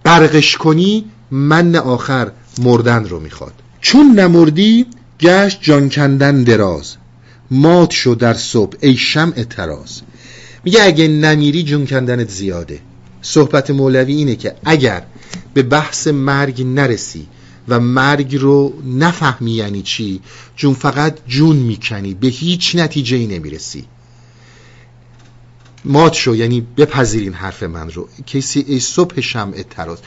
غرقش 0.05 0.57
کنی 0.57 1.05
من 1.31 1.75
آخر 1.75 2.31
مردن 2.59 3.05
رو 3.05 3.19
می‌خواد. 3.19 3.53
چون 3.81 4.19
نمردی 4.19 4.85
گشت 5.19 5.59
جان 5.61 5.89
کندن 5.89 6.43
دراز. 6.43 6.95
مات 7.51 7.91
شو 7.91 8.15
در 8.19 8.33
صبح 8.33 8.77
ای 8.81 8.97
شمع 8.97 9.43
تراز 9.43 10.01
میگه 10.63 10.83
اگه 10.83 11.07
نمیری 11.07 11.63
جون 11.63 11.85
کندنت 11.85 12.29
زیاده. 12.29 12.79
صحبت 13.21 13.71
مولوی 13.71 14.13
اینه 14.13 14.35
که 14.35 14.55
اگر 14.65 15.03
به 15.57 15.63
بحث 15.63 16.07
مرگ 16.07 16.61
نرسی 16.61 17.27
و 17.67 17.79
مرگ 17.79 18.35
رو 18.35 18.73
نفهمی 18.85 19.51
یعنی 19.51 19.81
چی؟ 19.81 20.21
جون 20.55 20.73
فقط 20.73 21.17
جون 21.27 21.55
می‌کنی 21.55 22.13
به 22.13 22.27
هیچ 22.27 22.75
نتیجه 22.75 23.17
ای 23.17 23.27
نمی‌رسی. 23.27 23.85
مات 25.85 26.13
شو 26.13 26.35
یعنی 26.35 26.61
بپذیرین 26.61 27.33
حرف 27.33 27.63
من 27.63 27.89
رو. 27.91 28.09
کسی 28.27 28.65
ای 28.67 28.79
صبح 28.79 29.21
شمع 29.21 29.63
تراز. 29.69 29.97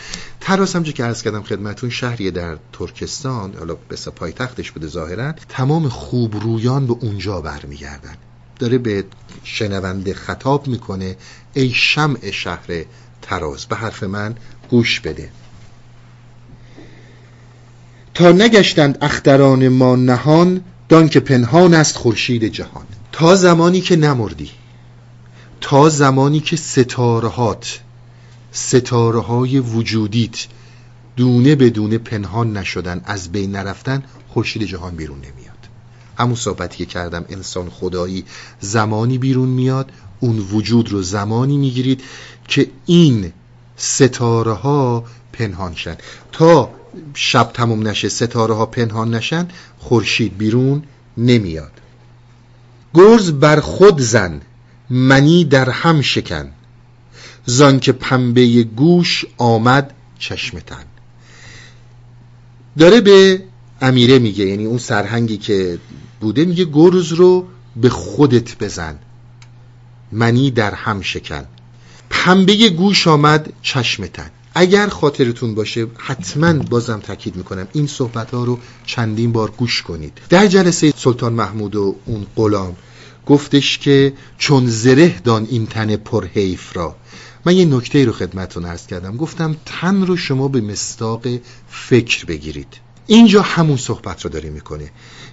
تراز 0.41 0.75
همچه 0.75 0.93
که 0.93 1.05
عرض 1.05 1.23
کردم 1.23 1.43
خدمتون 1.43 1.91
شهریه 1.91 2.31
در 2.31 2.57
ترکستان 2.73 3.55
حالا 3.59 3.77
بس 3.91 4.09
پایتختش 4.09 4.71
بوده 4.71 4.87
ظاهرا 4.87 5.33
تمام 5.33 5.89
خوب 5.89 6.37
رویان 6.43 6.87
به 6.87 6.97
اونجا 7.01 7.41
برمیگردن. 7.41 8.15
داره 8.59 8.79
به 8.79 9.05
شنونده 9.45 10.15
خطاب 10.15 10.69
می‌کنه 10.69 11.17
ای 11.55 11.71
شمع 11.75 12.31
شهر 12.31 12.85
تراز. 13.23 13.67
به 13.67 13.77
حرف 13.77 14.03
من 14.03 14.35
گوش 14.71 15.01
بده. 15.01 15.31
تا 18.15 18.33
نگشتند 18.33 18.99
اختران 19.03 19.69
ما 19.69 19.97
نهان 19.97 20.65
دان 20.89 21.09
که 21.09 21.21
پنهان 21.21 21.75
است 21.75 21.97
خورشید 21.97 22.45
جهان. 22.45 22.87
تا 23.13 23.37
زمانی 23.37 23.81
که 23.81 23.97
نمردی 23.97 24.51
تا 25.61 25.89
زمانی 25.89 26.41
که 26.41 26.57
ستارهات 26.57 27.81
ستاره 28.53 29.21
های 29.21 29.59
وجودیت 29.59 30.47
دونه 31.17 31.55
به 31.55 31.71
دونه 31.71 31.99
پنهان 31.99 32.57
نشدن 32.57 33.01
از 33.05 33.33
بین 33.33 33.53
نرفتن 33.53 34.03
خورشید 34.29 34.63
جهان 34.63 34.97
بیرون 34.97 35.19
نمیاد. 35.19 35.69
همون 36.19 36.35
صحبتی 36.35 36.77
که 36.77 36.87
کردم 36.87 37.25
انسان 37.29 37.71
خدایی 37.71 38.25
زمانی 38.61 39.19
بیرون 39.19 39.49
میاد 39.49 39.93
اون 40.21 40.39
وجود 40.39 40.93
رو 40.93 41.03
زمانی 41.03 41.57
می‌گیرید 41.57 42.03
که 42.49 42.71
این 42.87 43.33
ستاره 43.81 44.53
ها 44.53 45.05
پنهان 45.33 45.75
شن. 45.75 45.97
تا 46.33 46.71
شب 47.15 47.51
تموم 47.55 47.89
نشه 47.89 48.09
ستاره 48.09 48.55
ها 48.55 48.67
پنهان 48.67 49.15
نشن 49.15 49.49
خورشید 49.79 50.39
بیرون 50.39 50.83
نمیاد. 51.17 51.73
گرز 52.95 53.33
بر 53.33 53.61
خود 53.61 54.01
زن 54.01 54.41
منی 54.91 55.45
در 55.45 55.71
هم 55.71 56.01
شکن. 56.01 56.51
زان 57.47 57.81
که 57.81 57.93
پنبه 57.93 58.63
گوش 58.63 59.25
آمد 59.37 59.93
چشمتن 60.19 60.85
داره 62.79 63.01
به 63.01 63.43
امیره 63.81 64.19
میگه 64.19 64.47
یعنی 64.47 64.65
اون 64.65 64.79
سرهنگی 64.79 65.37
که 65.37 65.79
بوده 66.21 66.45
میگه 66.45 66.65
گرز 66.65 67.13
رو 67.13 67.47
به 67.77 67.89
خودت 67.89 68.59
بزن. 68.59 68.99
منی 70.13 70.51
در 70.51 70.75
هم 70.75 71.01
شکن. 71.01 71.45
پنبه 72.11 72.69
گوش 72.69 73.07
آمد 73.07 73.53
چشمتن 73.63 74.31
اگر 74.55 74.89
خاطرتون 74.89 75.55
باشه 75.55 75.87
حتما 75.99 76.53
بازم 76.53 77.01
تاکید 77.01 77.37
می‌کنم 77.37 77.69
این 77.73 77.87
صحبت 77.87 78.31
ها 78.31 78.45
رو 78.45 78.59
چندین 78.87 79.33
بار 79.33 79.51
گوش 79.51 79.83
کنید. 79.83 80.19
در 80.29 80.47
جلسه 80.47 80.93
سلطان 80.97 81.33
محمود 81.33 81.77
و 81.77 81.97
اون 82.07 82.27
غلام 82.37 82.77
گفتش 83.27 83.79
که 83.79 84.13
چون 84.39 84.67
زره 84.67 85.21
دان 85.25 85.47
این 85.51 85.67
تن 85.67 85.97
پرحیف 85.97 86.77
را. 86.77 86.97
من 87.45 87.57
یه 87.57 87.65
نکته 87.65 88.05
رو 88.05 88.13
خدمتون 88.13 88.65
ارز 88.65 88.87
کردم. 88.87 89.17
گفتم 89.17 89.57
تن 89.67 90.07
رو 90.07 90.17
شما 90.17 90.49
به 90.49 90.61
مستاق 90.61 91.23
فکر 91.71 92.25
بگیرید. 92.25 92.69
اینجا 93.07 93.43
همون 93.43 93.77
صحبت 93.77 94.25
رو 94.25 94.31
داره 94.31 94.51
می‌کنه. 94.51 94.91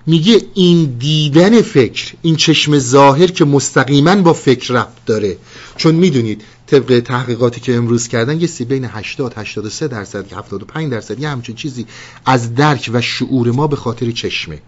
میگه 0.08 0.42
این 0.54 0.96
دیدن 1.00 1.62
فکر 1.62 2.14
این 2.22 2.36
چشم 2.36 2.80
ظاهر 2.80 3.28
که 3.28 3.46
مستقیما 3.46 4.16
با 4.16 4.34
فکر 4.34 4.74
رفت 4.74 5.06
داره. 5.06 5.38
چون 5.78 5.96
می‌دونید 5.96 6.42
طبق 6.68 6.99
تحقیقاتی 6.99 7.61
که 7.61 7.76
امروز 7.76 8.07
کردن 8.07 8.41
یه 8.41 8.47
سی 8.47 8.65
بین 8.65 8.86
80 8.86 9.34
83 9.38 9.88
درصد 9.88 10.34
75 10.34 10.91
درصد 10.91 11.20
یه 11.20 11.30
همچین 11.30 11.55
چیزی 11.55 11.86
از 12.26 12.55
درک 12.55 12.89
و 12.93 13.01
شعور 13.01 13.51
ما 13.51 13.68
به 13.68 13.76
خاطر 13.76 14.11
چشمه. 14.11 14.61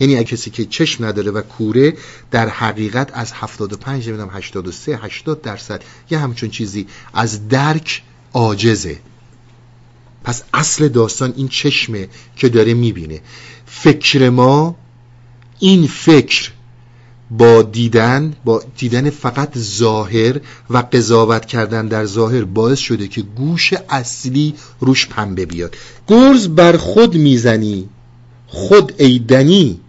یعنی 0.00 0.16
اگه 0.16 0.24
کسی 0.24 0.50
که 0.50 0.64
چشم 0.64 1.04
نداره 1.04 1.30
و 1.30 1.42
کوره 1.42 1.96
در 2.30 2.48
حقیقت 2.48 3.10
از 3.14 3.32
75 3.32 4.08
نمی‌دونم 4.08 4.30
83 4.32 4.96
80 4.96 5.42
درصد 5.42 5.82
یه 6.10 6.18
همچون 6.18 6.50
چیزی 6.50 6.86
از 7.14 7.48
درک 7.48 8.02
عاجزه. 8.32 8.98
پس 10.24 10.42
اصل 10.54 10.88
داستان 10.88 11.34
این 11.36 11.48
چشمه 11.48 12.08
که 12.36 12.48
داره 12.48 12.74
می‌بینه. 12.74 13.20
فکر 13.66 14.30
ما 14.30 14.76
این 15.58 15.86
فکر 15.86 16.50
با 17.38 17.62
دیدن 17.62 18.36
با 18.44 18.62
دیدن 18.76 19.10
فقط 19.10 19.58
ظاهر 19.58 20.40
و 20.70 20.78
قضاوت 20.92 21.46
کردن 21.46 21.88
در 21.88 22.04
ظاهر 22.04 22.44
باعث 22.44 22.78
شده 22.78 23.08
که 23.08 23.22
گوش 23.22 23.74
اصلی 23.88 24.54
روش 24.80 25.06
پنبه 25.06 25.46
بیاد. 25.46 25.76
گرز 26.08 26.48
بر 26.48 26.76
خود 26.76 27.14
می‌زنی 27.16 27.88
خود 28.46 28.92
ایدنی 28.98 29.80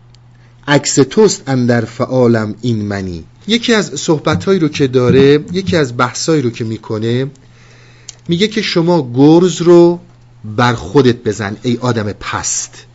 عکس 0.68 0.96
توست 0.96 1.44
اندر 1.48 1.86
فعالم 1.86 2.56
این 2.62 2.86
منی. 2.86 3.24
یکی 3.48 3.74
از 3.74 3.92
صحبتهایی 3.96 4.60
رو 4.60 4.68
که 4.70 4.88
داره 4.88 5.40
یکی 5.52 5.78
از 5.78 5.98
بحثایی 5.98 6.42
رو 6.42 6.50
که 6.50 6.64
می‌کنه 6.64 7.28
میگه 8.28 8.48
که 8.48 8.62
شما 8.62 9.12
گرز 9.16 9.62
رو 9.62 10.00
بر 10.58 10.74
خودت 10.74 11.16
بزن 11.16 11.58
ای 11.64 11.78
آدم 11.82 12.12
پست. 12.12 12.86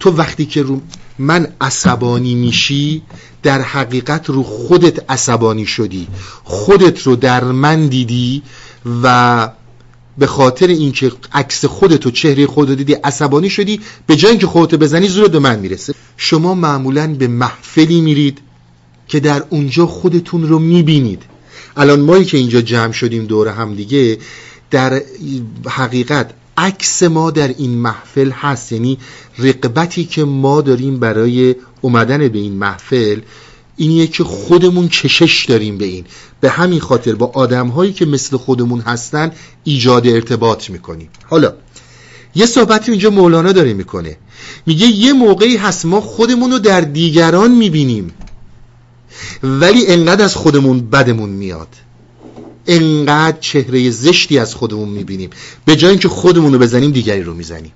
تو 0.00 0.10
وقتی 0.10 0.46
که 0.46 0.62
رو 0.62 0.80
من 1.18 1.48
عصبانی 1.60 2.34
میشی 2.34 3.02
در 3.42 3.60
حقیقت 3.60 4.30
رو 4.30 4.42
خودت 4.42 5.10
عصبانی 5.10 5.66
شدی. 5.66 6.08
خودت 6.44 7.02
رو 7.02 7.16
در 7.16 7.44
من 7.44 7.86
دیدی 7.86 8.42
و 9.02 9.48
به 10.18 10.26
خاطر 10.26 10.66
اینکه 10.66 11.12
عکس 11.32 11.64
خودت 11.64 12.06
و 12.06 12.10
چهره 12.10 12.46
خودت 12.46 12.76
دیدی 12.76 12.92
عصبانی 12.92 13.50
شدی. 13.50 13.80
به 14.06 14.16
جای 14.16 14.30
اینکه 14.30 14.46
خودت 14.46 14.74
بزنی 14.74 15.08
زور 15.08 15.28
به 15.28 15.38
من 15.38 15.58
می‌رسه. 15.58 15.94
شما 16.16 16.54
معمولا 16.54 17.14
به 17.14 17.28
محفلی 17.28 18.00
میرید 18.00 18.38
که 19.08 19.20
در 19.20 19.44
اونجا 19.50 19.86
خودتون 19.86 20.48
رو 20.48 20.58
می‌بینید. 20.58 21.22
الان 21.76 22.00
مایی 22.00 22.24
که 22.24 22.38
اینجا 22.38 22.60
جمع 22.60 22.92
شدیم 22.92 23.26
دور 23.26 23.48
هم 23.48 23.74
دیگه 23.74 24.18
در 24.70 25.02
حقیقت 25.68 26.30
عکس 26.56 27.02
ما 27.02 27.30
در 27.30 27.48
این 27.48 27.70
محفل 27.70 28.30
هست. 28.30 28.72
یعنی 28.72 28.98
رقبتی 29.38 30.04
که 30.04 30.24
ما 30.24 30.60
داریم 30.60 31.00
برای 31.00 31.54
اومدن 31.80 32.28
به 32.28 32.38
این 32.38 32.52
محفل 32.52 33.20
اینیه 33.76 34.06
که 34.06 34.24
خودمون 34.24 34.88
چشش 34.88 35.46
داریم 35.48 35.78
به 35.78 35.84
این. 35.84 36.04
به 36.40 36.50
همین 36.50 36.80
خاطر 36.80 37.14
با 37.14 37.26
آدم 37.26 37.68
هایی 37.68 37.92
که 37.92 38.06
مثل 38.06 38.36
خودمون 38.36 38.80
هستن 38.80 39.32
ایجاد 39.64 40.06
ارتباط 40.06 40.70
می‌کنیم. 40.70 41.08
حالا 41.24 41.54
یه 42.34 42.46
صحبتی 42.46 42.90
اینجا 42.90 43.10
مولانا 43.10 43.52
داره 43.52 43.72
می‌کنه. 43.72 44.16
میگه 44.66 44.86
یه 44.86 45.12
موقعی 45.12 45.56
هست 45.56 45.86
ما 45.86 46.00
خودمون 46.00 46.50
رو 46.50 46.58
در 46.58 46.80
دیگران 46.80 47.50
می‌بینیم 47.50 48.14
ولی 49.42 49.86
انقدر 49.86 50.24
از 50.24 50.34
خودمون 50.34 50.80
بدمون 50.90 51.30
میاد. 51.30 51.68
انقدر 52.66 53.38
چهره 53.40 53.90
زشتی 53.90 54.38
از 54.38 54.54
خودمون 54.54 54.88
می‌بینیم. 54.88 55.30
به 55.64 55.76
جای 55.76 55.90
اینکه 55.90 56.08
خودمون 56.08 56.52
رو 56.52 56.58
بزنیم 56.58 56.90
دیگری 56.90 57.22
رو 57.22 57.34
می‌زنیم. 57.34 57.72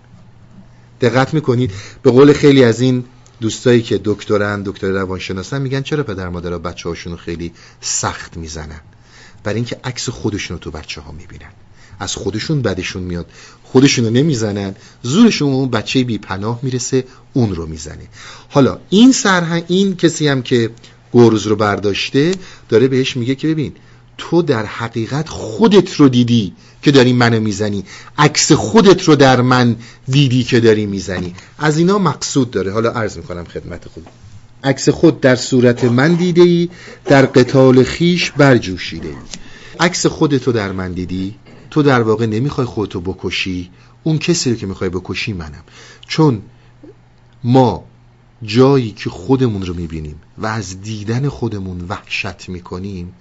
دقت 1.00 1.34
می‌کنید؟ 1.34 1.70
به 2.02 2.10
قول 2.10 2.32
خیلی 2.32 2.64
از 2.64 2.80
این 2.80 3.04
دوستایی 3.40 3.82
که 3.82 4.00
دکترن 4.04 4.62
دکتر 4.62 4.88
روانشناسن 4.88 5.62
میگن 5.62 5.82
چرا 5.82 6.02
پدر 6.02 6.28
مادرها 6.28 6.58
بچه 6.58 6.88
هاشون 6.88 7.16
خیلی 7.16 7.52
سخت 7.80 8.36
می‌زنن؟ 8.36 8.80
برای 9.44 9.56
اینکه 9.56 9.80
عکس 9.84 10.08
خودشون 10.08 10.56
رو 10.56 10.60
تو 10.60 10.70
بچه 10.70 11.00
ها 11.00 11.12
می‌بینن. 11.12 11.50
از 12.00 12.14
خودشون 12.14 12.62
بدشون 12.62 13.02
میاد. 13.02 13.26
خودشون 13.62 14.04
رو 14.04 14.10
نمی‌زنن. 14.10 14.74
زورشون 15.02 15.52
اون 15.52 15.70
بچه 15.70 16.04
بی 16.04 16.18
پناه 16.18 16.60
می‌رسه 16.62 17.04
اون 17.32 17.54
رو 17.54 17.66
می‌زنه. 17.66 18.08
حالا 18.48 18.78
این 18.90 19.12
سرهنگ 19.12 19.64
این 19.68 19.96
کسی 19.96 20.28
هم 20.28 20.42
که 20.42 20.70
گرز 21.12 21.46
رو 21.46 21.56
برداشته 21.56 22.32
داره 22.68 22.88
بهش 22.88 23.16
میگه 23.16 23.34
که 23.34 23.48
ببین 23.48 23.72
تو 24.18 24.42
در 24.42 24.66
حقیقت 24.66 25.28
خودت 25.28 25.94
رو 25.94 26.08
دیدی 26.08 26.52
که 26.82 26.90
داری 26.90 27.12
منو 27.12 27.40
می‌زنی. 27.40 27.84
عکس 28.18 28.52
خودت 28.52 29.02
رو 29.02 29.16
در 29.16 29.40
من 29.40 29.76
دیدی 30.08 30.44
که 30.44 30.60
داری 30.60 30.86
می‌زنی. 30.86 31.34
از 31.58 31.78
اینا 31.78 31.98
مقصود 31.98 32.50
داره. 32.50 32.72
حالا 32.72 32.90
عرض 32.90 33.16
می‌کنم 33.16 33.44
خدمت 33.44 33.88
خود. 33.88 34.06
عکس 34.64 34.88
خود 34.88 35.20
در 35.20 35.36
صورت 35.36 35.84
من 35.84 36.14
دیده 36.14 36.42
ای 36.42 36.68
در 37.04 37.26
قتال 37.26 37.82
خیش 37.82 38.30
برجوشیده. 38.30 39.14
عکس 39.80 40.06
خودت 40.06 40.44
رو 40.44 40.52
در 40.52 40.72
من 40.72 40.92
دیدی. 40.92 41.34
تو 41.70 41.82
در 41.82 42.02
واقع 42.02 42.26
نمی‌خوای 42.26 42.66
خودتو 42.66 43.00
بکشی. 43.00 43.70
اون 44.02 44.18
کسی 44.18 44.50
رو 44.50 44.56
که 44.56 44.66
می‌خوای 44.66 44.90
بکشی 44.90 45.32
منم. 45.32 45.64
چون 46.08 46.42
ما 47.44 47.84
جایی 48.42 48.90
که 48.90 49.10
خودمون 49.10 49.66
رو 49.66 49.74
می‌بینیم 49.74 50.20
و 50.38 50.46
از 50.46 50.80
دیدن 50.80 51.28
خودمون 51.28 51.86
وحشت 51.88 52.48
می‌کنیم 52.48 53.12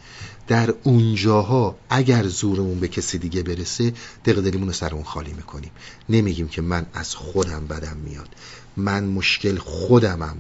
در 0.48 0.74
اونجاها 0.84 1.76
اگر 1.89 2.28
زورمون 2.28 2.80
به 2.80 2.88
کسی 2.88 3.18
دیگه 3.18 3.43
برسه 3.43 3.93
دقدریمون 4.26 4.68
رو 4.68 4.74
سر 4.74 4.93
اون 4.93 5.04
خالی 5.04 5.34
می‌کنیم. 5.34 5.72
نمیگیم 6.10 6.48
که 6.48 6.62
من 6.62 6.86
از 6.93 7.16
خودم 7.16 7.68
بدم 7.68 7.98
میاد. 7.98 8.30
من 8.78 9.04
مشکل 9.04 9.58
خودمم. 9.58 10.38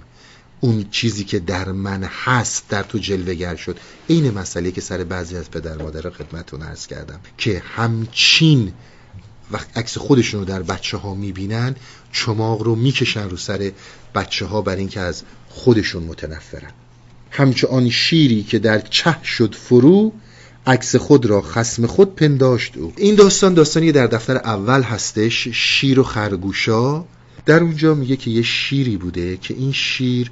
اون 0.59 0.85
چیزی 0.91 1.23
که 1.23 1.39
در 1.39 1.71
من 1.71 2.03
هست 2.03 2.69
در 2.69 2.83
تو 2.83 2.97
جلوگر 2.97 3.55
شد. 3.55 3.79
این 4.07 4.31
مسئله 4.31 4.71
که 4.71 4.81
سر 4.81 5.03
بعضی 5.03 5.37
از 5.37 5.51
پدر 5.51 5.77
مادر 5.77 6.09
خدمتون 6.09 6.61
عرض 6.61 6.87
کردم 6.87 7.19
که 7.37 7.63
همچین 7.75 8.73
وقت 9.51 9.77
عکس 9.77 9.97
خودشون 9.97 10.39
رو 10.39 10.45
در 10.45 10.63
بچه 10.63 10.97
ها 10.97 11.15
می‌بینن 11.15 11.75
چماق 12.11 12.61
رو 12.61 12.75
می‌کشن 12.75 13.29
رو 13.29 13.37
سر 13.37 13.71
بچه 14.15 14.45
ها 14.45 14.61
بر 14.61 14.75
اینکه 14.75 14.99
از 14.99 15.23
خودشون 15.49 16.03
متنفرن. 16.03 16.71
همچه 17.35 17.67
آن 17.67 17.89
شیری 17.89 18.43
که 18.43 18.59
در 18.59 18.79
چه 18.79 19.23
شد 19.23 19.55
فرو 19.55 20.11
عکس 20.67 20.95
خود 20.95 21.25
را 21.25 21.41
خسم 21.41 21.85
خود 21.87 22.15
پنداشت 22.15 22.77
او. 22.77 22.93
این 22.97 23.15
داستان 23.15 23.53
داستانی 23.53 23.91
در 23.91 24.07
دفتر 24.07 24.37
اول 24.37 24.81
هستش 24.81 25.47
شیر 25.47 25.99
و 25.99 26.03
خرگوشا. 26.03 27.03
در 27.45 27.59
اونجا 27.59 27.93
میگه 27.93 28.15
که 28.15 28.31
یه 28.31 28.41
شیری 28.41 28.97
بوده 28.97 29.37
که 29.37 29.53
این 29.53 29.71
شیر 29.71 30.31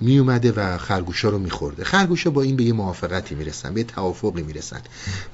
می 0.00 0.18
اومده 0.18 0.52
و 0.52 0.78
خرگوشا 0.78 1.28
رو 1.28 1.38
میخورده. 1.38 1.84
خرگوشا 1.84 2.30
با 2.30 2.42
این 2.42 2.56
به 2.56 2.64
یه 2.64 2.72
موافقتی 2.72 3.34
می‌رسن 3.34 3.74
به 3.74 3.80
یه 3.80 3.86
توافقی 3.86 4.42
می‌رسن. 4.42 4.80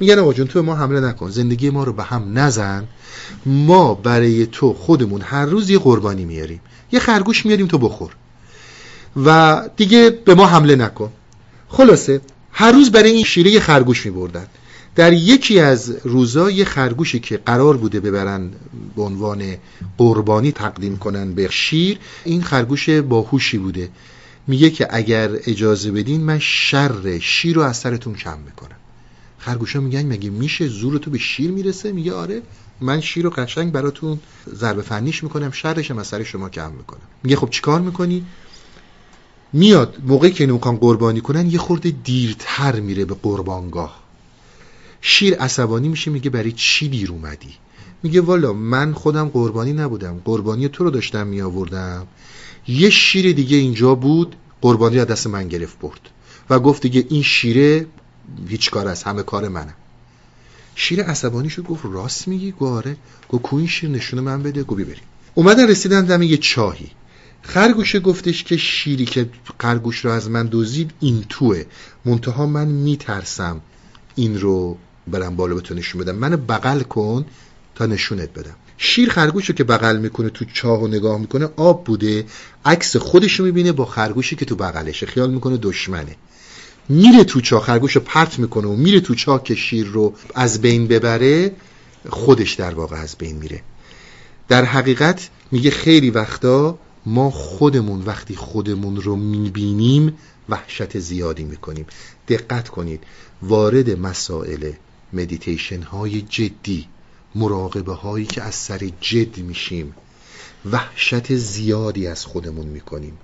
میگن 0.01 0.19
آقا 0.19 0.33
جون 0.33 0.47
تو 0.47 0.63
ما 0.63 0.75
حمله 0.75 1.01
نکن 1.01 1.31
زندگی 1.31 1.71
ما 1.71 1.85
رو 1.85 1.93
به 1.93 2.03
هم 2.03 2.39
نزن. 2.39 2.85
ما 3.47 3.95
برای 3.95 4.47
تو 4.47 4.75
خودمون 4.75 5.21
هر 5.21 5.47
روز 5.47 5.71
یه 5.71 5.79
قربانی 5.79 6.25
میاریم. 6.25 6.61
یه 6.93 7.01
خرگوش 7.01 7.47
میاریم 7.47 7.67
تو 7.67 7.79
بخور. 7.79 8.17
و 9.17 9.69
دیگه 9.77 10.11
به 10.25 10.35
ما 10.35 10.47
حمله 10.47 10.77
نکن. 10.77 11.13
خلاصه 11.69 12.21
هر 12.53 12.73
روز 12.73 12.93
برای 12.93 13.11
این 13.11 13.25
شیره 13.25 13.61
خرگوش 13.61 14.07
میبردن. 14.07 14.47
در 14.95 15.13
یکی 15.13 15.61
از 15.61 15.97
روزا 16.05 16.51
یه 16.51 16.65
خرگوشی 16.65 17.21
که 17.21 17.37
قرار 17.37 17.77
بوده 17.77 18.01
ببرن 18.01 18.51
به 18.97 19.03
عنوان 19.03 19.57
قربانی 19.99 20.53
تقدیم 20.53 20.97
کنن 20.97 21.35
به 21.35 21.49
شیر 21.51 21.99
این 22.25 22.43
خرگوش 22.43 22.91
باهوشی 22.91 23.59
بوده. 23.59 23.89
میگه 24.47 24.71
که 24.71 24.89
اگر 24.91 25.31
اجازه 25.33 25.93
بدین 25.93 26.21
من 26.21 26.39
شر 26.39 27.19
شیر 27.19 27.57
رو 27.57 27.63
از 27.63 27.77
سرتون 27.77 28.15
کم 28.15 28.39
می‌کنم. 28.39 28.77
خرگوشا 29.39 29.81
میگن 29.81 30.07
مگه 30.07 30.31
میشه 30.31 30.69
زور 30.69 30.99
تو 30.99 31.11
به 31.11 31.19
شیر 31.19 31.51
می‌رسه؟ 31.51 31.93
میگه 31.93 32.13
آره 32.13 32.43
من 32.81 33.01
شیر 33.01 33.25
رو 33.25 33.31
قشنگ 33.31 33.73
براتون 33.73 34.21
ضربه 34.55 34.83
فنیش 34.83 35.23
می‌کنم 35.23 35.51
شرش 35.51 35.91
از 35.91 36.07
سر 36.07 36.23
شما 36.23 36.49
کم 36.49 36.73
می‌کنم. 36.73 37.01
میگه 37.23 37.37
خب 37.37 37.51
چیکار 37.51 37.81
می‌کنی؟ 37.81 38.27
میاد. 39.53 39.96
موقعی 40.07 40.30
که 40.30 40.44
اینو 40.44 40.59
قربانی 40.59 41.20
کنن 41.20 41.51
یه 41.51 41.59
خورده 41.59 41.90
دیرتر 41.90 42.80
میره 42.80 43.05
به 43.05 43.14
قربانگاه. 43.22 44.01
شیر 45.01 45.34
عصبانی 45.34 45.88
میشه 45.88 46.11
میگه 46.11 46.30
برای 46.30 46.53
چی 46.53 46.88
دیر 46.88 47.11
اومدی؟ 47.11 47.55
میگه 48.03 48.20
والا 48.20 48.53
من 48.53 48.92
خودم 48.92 49.28
قربانی 49.28 49.72
نبودم. 49.72 50.20
قربانی 50.24 50.68
تو 50.68 50.84
رو 50.84 50.90
داشتم 50.90 51.26
میآوردم. 51.26 52.07
یه 52.68 52.90
شیر 52.90 53.32
دیگه 53.32 53.57
اینجا 53.57 53.94
بود 53.94 54.36
قربانی 54.61 54.98
از 54.98 55.07
دست 55.07 55.26
من 55.26 55.48
گرفت 55.48 55.78
برد. 55.78 56.01
و 56.51 56.59
گفت 56.59 56.82
دیگه 56.82 57.07
این 57.09 57.22
شیره 57.22 57.86
هیچ 58.48 58.70
کار 58.70 58.88
از 58.88 59.03
همه 59.03 59.22
کار 59.22 59.48
منم 59.48 59.74
شیر 60.74 61.03
عصبانی 61.03 61.51
شد 61.51 61.62
گفت 61.62 61.84
راست 61.84 62.28
میگی 62.28 62.55
گاره 62.61 62.96
گفت 63.28 63.42
کو 63.42 63.57
این 63.57 63.66
شیر 63.66 63.90
نشونه 63.90 64.22
من 64.22 64.42
بده 64.42 64.62
گو 64.62 64.74
بریم 64.74 65.03
اومدن 65.34 65.68
رسیدن 65.68 66.05
دم 66.05 66.22
یه 66.22 66.36
چاهی. 66.36 66.90
خرگوشه 67.43 68.01
گفتش 68.01 68.45
که 68.45 68.57
شیری 68.57 69.05
که 69.05 69.30
خرگوش 69.61 70.05
رو 70.05 70.11
از 70.11 70.30
من 70.30 70.49
دزدید 70.53 70.91
این 71.01 71.24
توه. 71.28 71.64
منتها 72.05 72.47
من 72.47 72.68
میترسم 72.68 73.61
این 74.14 74.41
رو 74.41 74.76
برم 75.07 75.36
بالا 75.36 75.55
به 75.55 75.61
تو 75.61 75.74
نشون 75.74 76.01
بدم. 76.01 76.16
من 76.16 76.36
بغل 76.36 76.80
کن 76.80 77.26
تا 77.74 77.86
نشونت 77.86 78.32
بدم. 78.32 78.55
شیر 78.78 79.11
خرگوش 79.11 79.47
رو 79.47 79.55
که 79.55 79.64
بغل 79.64 79.97
می‌کنه 79.97 80.30
تو 80.30 80.45
چاه 80.45 80.82
و 80.82 80.86
نگاه 80.86 81.20
می‌کنه 81.20 81.49
آب 81.57 81.84
بوده 81.84 82.26
عکس 82.64 82.97
خودش 82.97 83.41
رو 83.41 83.45
می‌بینه 83.45 83.72
با 83.72 83.84
خرگوشی 83.84 84.36
که 84.36 84.45
تو 84.45 84.57
بغلشه. 84.57 85.07
خیال 85.07 85.30
می‌کنه 85.30 85.57
دشمنه. 85.62 86.16
میره 86.88 87.24
تو 87.24 87.41
چاه 87.41 87.62
خرگوش 87.62 87.97
رو 87.97 88.03
پرت 88.05 88.38
می‌کنه 88.38 88.66
و 88.68 88.76
میره 88.76 89.01
تو 89.01 89.14
چاه 89.14 89.43
که 89.43 89.55
شیر 89.55 89.86
رو 89.86 90.14
از 90.34 90.61
بین 90.61 90.86
ببره 90.86 91.53
خودش 92.09 92.53
در 92.53 92.74
واقع 92.74 92.97
از 92.97 93.16
بین 93.18 93.36
میره. 93.36 93.62
در 94.49 94.64
حقیقت 94.64 95.28
میگه 95.51 95.70
خیلی 95.70 96.11
وقتا 96.11 96.78
ما 97.11 97.31
خودمون 97.31 98.03
وقتی 98.03 98.37
خودمون 98.37 98.97
رو 98.97 99.17
می‌بینیم 99.17 100.19
وحشت 100.49 100.99
زیادی 100.99 101.45
می‌کنیم. 101.45 101.87
دقت 102.29 102.69
کنید 102.69 103.05
وارد 103.43 103.99
مسائل 103.99 104.73
مدیتیشن 105.13 105.83
های 105.83 106.23
جدی 106.23 106.89
مراقبه 107.35 107.95
هایی 107.95 108.27
که 108.27 108.43
از 108.43 108.55
سر 108.55 108.91
جد 109.01 109.39
میشیم 109.39 109.95
وحشت 110.73 111.37
زیادی 111.37 112.07
از 112.07 112.25
خودمون 112.25 112.67
می‌کنیم. 112.67 113.19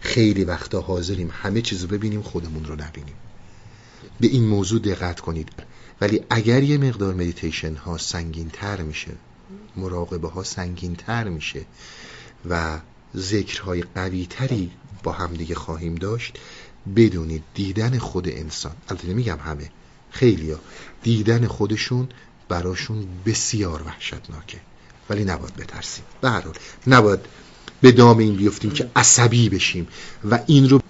خیلی 0.00 0.44
وقتا 0.44 0.80
حاضریم 0.80 1.30
همه 1.32 1.62
چیزو 1.62 1.86
ببینیم 1.86 2.22
خودمون 2.22 2.64
رو 2.64 2.74
نبینیم. 2.74 3.14
به 4.20 4.26
این 4.26 4.44
موضوع 4.44 4.80
دقت 4.80 5.20
کنید. 5.20 5.48
ولی 6.00 6.20
اگر 6.30 6.62
یه 6.62 6.78
مقدار 6.78 7.14
مدیتیشن 7.14 7.74
ها 7.74 7.98
سنگین 7.98 8.50
تر 8.52 8.82
میشه 8.82 9.12
مراقبه 9.76 10.28
ها 10.28 10.42
سنگین 10.42 10.96
تر 10.96 11.28
میشه 11.28 11.64
و 12.50 12.80
ذکرهای 13.16 13.84
قوی 13.94 14.26
تری 14.30 14.70
با 15.02 15.12
همدیگه 15.12 15.54
خواهیم 15.54 15.94
داشت 15.94 16.38
بدونید 16.96 17.42
دیدن 17.54 17.98
خود 17.98 18.28
انسان. 18.28 18.72
البته 18.88 19.14
میگم 19.14 19.38
همه 19.44 19.70
خیلیا 20.10 20.60
دیدن 21.02 21.46
خودشون 21.46 22.08
براشون 22.48 23.06
بسیار 23.26 23.82
وحشتناکه. 23.82 24.60
ولی 25.10 25.24
نباید 25.24 25.56
بترسیم. 25.56 26.04
به 26.20 26.30
هر 26.30 26.40
حال 26.40 26.54
نباید 26.86 27.20
به 27.80 27.92
دام 27.92 28.18
این 28.18 28.36
بیفتیم 28.36 28.70
که 28.70 28.90
عصبی 28.96 29.48
بشیم 29.48 29.88
و 30.30 30.38
این 30.46 30.68
رو 30.68 30.80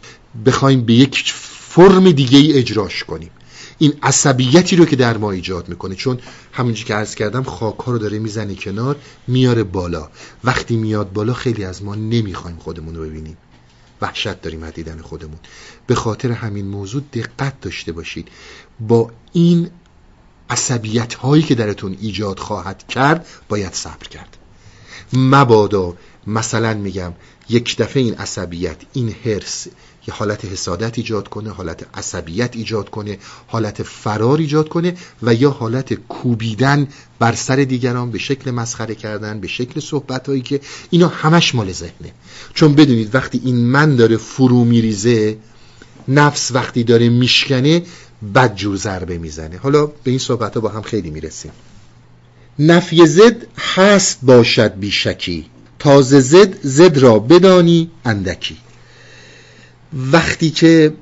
بخوایم 0.46 0.84
به 0.84 0.94
یک 0.94 1.32
فرم 1.68 2.10
دیگه 2.10 2.38
ای 2.38 2.52
اجراش 2.52 3.04
کنیم. 3.04 3.30
این 3.78 3.92
عصبیتی 4.02 4.76
رو 4.76 4.84
که 4.84 4.96
در 4.96 5.16
ما 5.16 5.30
ایجاد 5.30 5.68
می‌کنه. 5.68 5.94
چون 5.94 6.18
همونجی 6.52 6.84
که 6.84 6.94
عرض 6.94 7.14
کردم 7.14 7.42
خاک 7.42 7.78
ها 7.78 7.92
رو 7.92 7.98
داره 7.98 8.18
می‌زنه 8.18 8.54
کنار 8.54 8.96
میاره 9.26 9.64
بالا. 9.64 10.08
وقتی 10.44 10.76
میاد 10.76 11.12
بالا 11.12 11.34
خیلی 11.34 11.64
از 11.64 11.82
ما 11.82 11.94
نمی‌خوایم 11.94 12.56
خودمون 12.56 12.94
رو 12.94 13.02
ببینیم. 13.02 13.36
وحشت 14.00 14.40
داریم 14.42 14.62
از 14.62 14.72
دیدن 14.72 14.98
خودمون. 14.98 15.38
به 15.86 15.94
خاطر 15.94 16.32
همین 16.32 16.66
موضوع 16.66 17.02
دقت 17.12 17.60
داشته 17.60 17.92
باشید. 17.92 18.28
با 18.80 19.10
این 19.32 19.70
عصبیت 20.50 21.14
هایی 21.14 21.42
که 21.42 21.54
درتون 21.54 21.96
ایجاد 22.00 22.38
خواهد 22.38 22.86
کرد 22.88 23.26
باید 23.48 23.72
صبر 23.72 24.08
کرد. 24.08 24.36
مبادا 25.12 25.96
مثلا 26.26 26.74
میگم 26.74 27.12
یک 27.48 27.76
دفعه 27.76 28.02
این 28.02 28.14
عصبیت 28.14 28.76
این 28.92 29.14
هرس 29.24 29.66
یه 30.08 30.14
حالت 30.14 30.44
حسادت 30.44 30.98
ایجاد 30.98 31.28
کنه 31.28 31.50
حالت 31.50 31.86
عصبیت 31.94 32.56
ایجاد 32.56 32.90
کنه 32.90 33.18
حالت 33.46 33.82
فرار 33.82 34.38
ایجاد 34.38 34.68
کنه 34.68 34.96
و 35.22 35.34
یا 35.34 35.50
حالت 35.50 35.94
کوبیدن 35.94 36.88
بر 37.18 37.34
سر 37.34 37.56
دیگران 37.56 38.10
به 38.10 38.18
شکل 38.18 38.50
مسخره 38.50 38.94
کردن 38.94 39.40
به 39.40 39.48
شکل 39.48 39.80
صحبت 39.80 40.28
هایی 40.28 40.40
که 40.40 40.60
اینا 40.90 41.08
همش 41.08 41.54
مال 41.54 41.72
ذهنه. 41.72 42.12
چون 42.54 42.74
بدونید 42.74 43.14
وقتی 43.14 43.40
این 43.44 43.56
من 43.56 43.96
داره 43.96 44.16
فرو 44.16 44.64
میریزه 44.64 45.36
نفس 46.08 46.50
وقتی 46.52 46.84
داره 46.84 47.08
میشکنه 47.08 47.82
بد 48.34 48.54
جور 48.54 48.76
ضربه 48.76 49.18
می‌زنه. 49.18 49.56
حالا 49.58 49.86
به 49.86 50.10
این 50.10 50.18
صحبت 50.18 50.54
ها 50.54 50.60
با 50.60 50.68
هم 50.68 50.82
خیلی 50.82 51.10
می‌رسیم. 51.10 51.52
نفی 52.58 53.06
زد 53.06 53.46
هست 53.58 54.18
باشد 54.22 54.78
بیشکی 54.78 55.46
تازه 55.78 56.20
زد 56.20 56.62
زد 56.62 56.98
را 56.98 57.18
بدانی 57.18 57.90
اندکی. 58.04 58.56
وقتی 59.92 60.50
که 60.50 60.94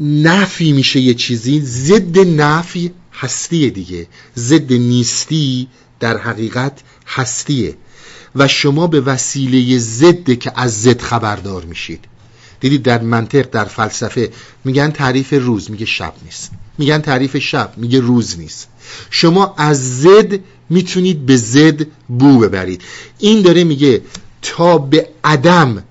نفی 0.00 0.72
میشه 0.72 1.00
یه 1.00 1.14
چیزی 1.14 1.60
ضد 1.60 2.18
نفی 2.18 2.90
هستیه 3.12 3.70
دیگه. 3.70 4.06
ضد 4.36 4.72
نیستی 4.72 5.68
در 6.00 6.16
حقیقت 6.16 6.80
هستیه. 7.06 7.76
و 8.34 8.48
شما 8.48 8.86
به 8.86 9.00
وسیله 9.00 9.78
ضد 9.78 10.30
که 10.30 10.52
از 10.54 10.82
ضد 10.82 11.00
خبردار 11.00 11.64
میشید. 11.64 12.04
دیدید 12.60 12.82
در 12.82 13.02
منطق 13.02 13.50
در 13.50 13.64
فلسفه 13.64 14.30
میگن 14.64 14.90
تعریف 14.90 15.32
روز 15.32 15.70
میگه 15.70 15.86
شب 15.86 16.14
نیست. 16.24 16.50
میگن 16.78 16.98
تعریف 16.98 17.36
شب 17.36 17.72
میگه 17.76 18.00
روز 18.00 18.38
نیست. 18.38 18.68
شما 19.10 19.54
از 19.58 20.00
زد 20.00 20.40
می‌تونید 20.70 21.26
به 21.26 21.36
زد 21.36 21.86
بو 22.08 22.38
ببرید. 22.38 22.82
این 23.18 23.42
داره 23.42 23.64
میگه 23.64 24.02
تا 24.42 24.78
به 24.78 25.08
عدم 25.24 25.82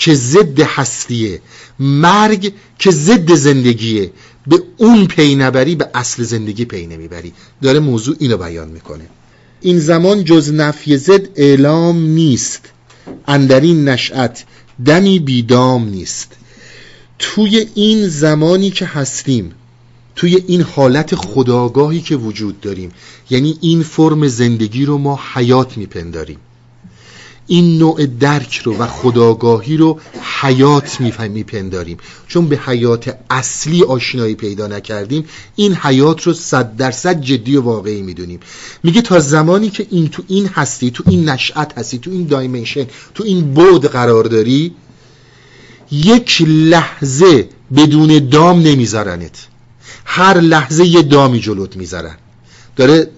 که 0.00 0.14
ضد 0.14 0.60
هستیه. 0.60 1.40
مرگ 1.78 2.52
که 2.78 2.90
ضد 2.90 3.34
زندگیه. 3.34 4.10
به 4.46 4.62
اون 4.76 5.06
پی 5.06 5.34
نبری 5.34 5.74
به 5.74 5.88
اصل 5.94 6.22
زندگی 6.22 6.64
پی 6.64 6.86
نمی‌بری. 6.86 7.32
داره 7.62 7.78
موضوع 7.78 8.16
اینو 8.18 8.36
بیان 8.36 8.68
می‌کنه. 8.68 9.06
این 9.60 9.78
زمان 9.78 10.24
جز 10.24 10.52
نفی 10.52 10.96
زد 10.96 11.28
اعلام 11.36 12.06
نیست. 12.06 12.60
اندرین 13.28 13.88
نشأت 13.88 14.44
دمی 14.84 15.18
بیدام 15.18 15.88
نیست. 15.88 16.32
توی 17.18 17.66
این 17.74 18.08
زمانی 18.08 18.70
که 18.70 18.86
هستیم 18.86 19.52
توی 20.16 20.36
این 20.46 20.62
حالت 20.62 21.14
خداگاهی 21.14 22.00
که 22.00 22.16
وجود 22.16 22.60
داریم 22.60 22.92
یعنی 23.30 23.58
این 23.60 23.82
فرم 23.82 24.28
زندگی 24.28 24.84
رو 24.84 24.98
ما 24.98 25.20
حیات 25.34 25.76
میپنداریم. 25.76 26.38
این 27.50 27.78
نوع 27.78 28.06
درک 28.06 28.56
رو 28.64 28.76
و 28.76 28.86
خداگاهی 28.86 29.76
رو 29.76 30.00
حیات 30.40 31.00
میپنداریم. 31.00 31.98
چون 32.26 32.48
به 32.48 32.56
حیات 32.56 33.16
اصلی 33.30 33.82
آشنایی 33.82 34.34
پیدا 34.34 34.66
نکردیم 34.66 35.24
این 35.56 35.74
حیات 35.74 36.22
رو 36.22 36.32
صد 36.32 36.76
درصد 36.76 37.20
جدی 37.20 37.56
و 37.56 37.60
واقعی 37.60 38.02
می‌دونیم. 38.02 38.40
میگه 38.82 39.02
تا 39.02 39.18
زمانی 39.18 39.70
که 39.70 39.86
این 39.90 40.08
تو 40.08 40.22
این 40.28 40.46
هستی 40.46 40.90
تو 40.90 41.04
این 41.06 41.28
نشأت 41.28 41.78
هستی 41.78 41.98
تو 41.98 42.10
این 42.10 42.26
دایمنشن 42.26 42.86
تو 43.14 43.24
این 43.24 43.54
بود 43.54 43.86
قرار 43.86 44.24
داری 44.24 44.74
یک 45.90 46.42
لحظه 46.46 47.48
بدون 47.76 48.28
دام 48.28 48.62
نمیذارنت. 48.62 49.46
هر 50.04 50.40
لحظه 50.40 50.86
یه 50.86 51.02
دامی 51.02 51.40
جلوت 51.40 51.76
می‌ذارن. 51.76 52.16
داره 52.76 53.10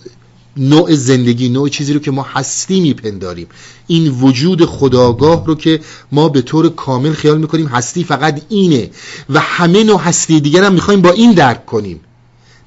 نوع 0.57 0.95
زندگی 0.95 1.49
نوع 1.49 1.69
چیزی 1.69 1.93
رو 1.93 2.01
که 2.01 2.11
ما 2.11 2.23
هستی 2.23 2.81
میپنداریم. 2.81 3.47
این 3.87 4.09
وجود 4.09 4.65
خداگاه 4.65 5.47
رو 5.47 5.55
که 5.55 5.81
ما 6.13 6.29
به 6.29 6.43
طور 6.43 6.69
کامل 6.69 7.13
خیال 7.13 7.39
می‌کنیم 7.39 7.67
هستی 7.67 8.05
فقط 8.05 8.43
اینه 8.49 8.91
و 9.31 9.41
همه 9.41 9.85
نوع 9.85 10.01
هستی 10.01 10.41
دیگر 10.41 10.65
هم 10.65 10.73
می‌خوایم 10.73 11.03
با 11.03 11.11
این 11.11 11.33
درک 11.33 11.67
کنیم. 11.67 12.01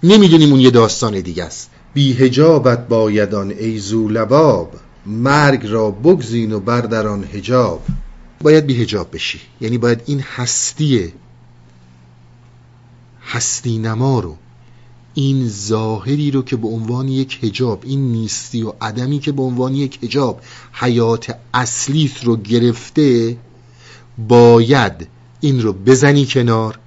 نمی‌دونیم 0.03 0.51
اون 0.51 0.59
یه 0.59 0.71
داستان 0.71 1.19
دیگه 1.19 1.43
است. 1.43 1.69
بی 1.93 2.13
هجابت 2.13 2.87
بایدان 2.87 3.51
ای 3.51 3.81
لباب 4.09 4.73
مرگ 5.05 5.67
را 5.67 5.91
بگزین 5.91 6.51
و 6.51 6.59
بردران 6.59 7.23
هجاب 7.33 7.81
باید 8.41 8.65
بی 8.65 8.81
هجاب 8.81 9.09
بشی. 9.13 9.39
یعنی 9.61 9.77
باید 9.77 10.01
این 10.05 10.19
هستی 10.35 11.13
هستی 13.27 13.77
نما 13.77 14.19
رو 14.19 14.37
این 15.17 15.49
ظاهری 15.49 16.31
رو 16.31 16.41
که 16.41 16.55
به 16.55 16.67
عنوان 16.67 17.07
یک 17.07 17.43
هجاب 17.43 17.83
این 17.85 18.11
نیستی 18.11 18.63
و 18.63 18.73
عدمی 18.81 19.19
که 19.19 19.31
به 19.31 19.41
عنوان 19.41 19.75
یک 19.75 20.03
هجاب 20.03 20.41
حیات 20.73 21.37
اصلیت 21.53 22.23
رو 22.23 22.37
گرفته 22.37 23.37
باید 24.27 25.07
این 25.41 25.61
رو 25.61 25.73
بزنی 25.73 26.25
کنار 26.25 26.79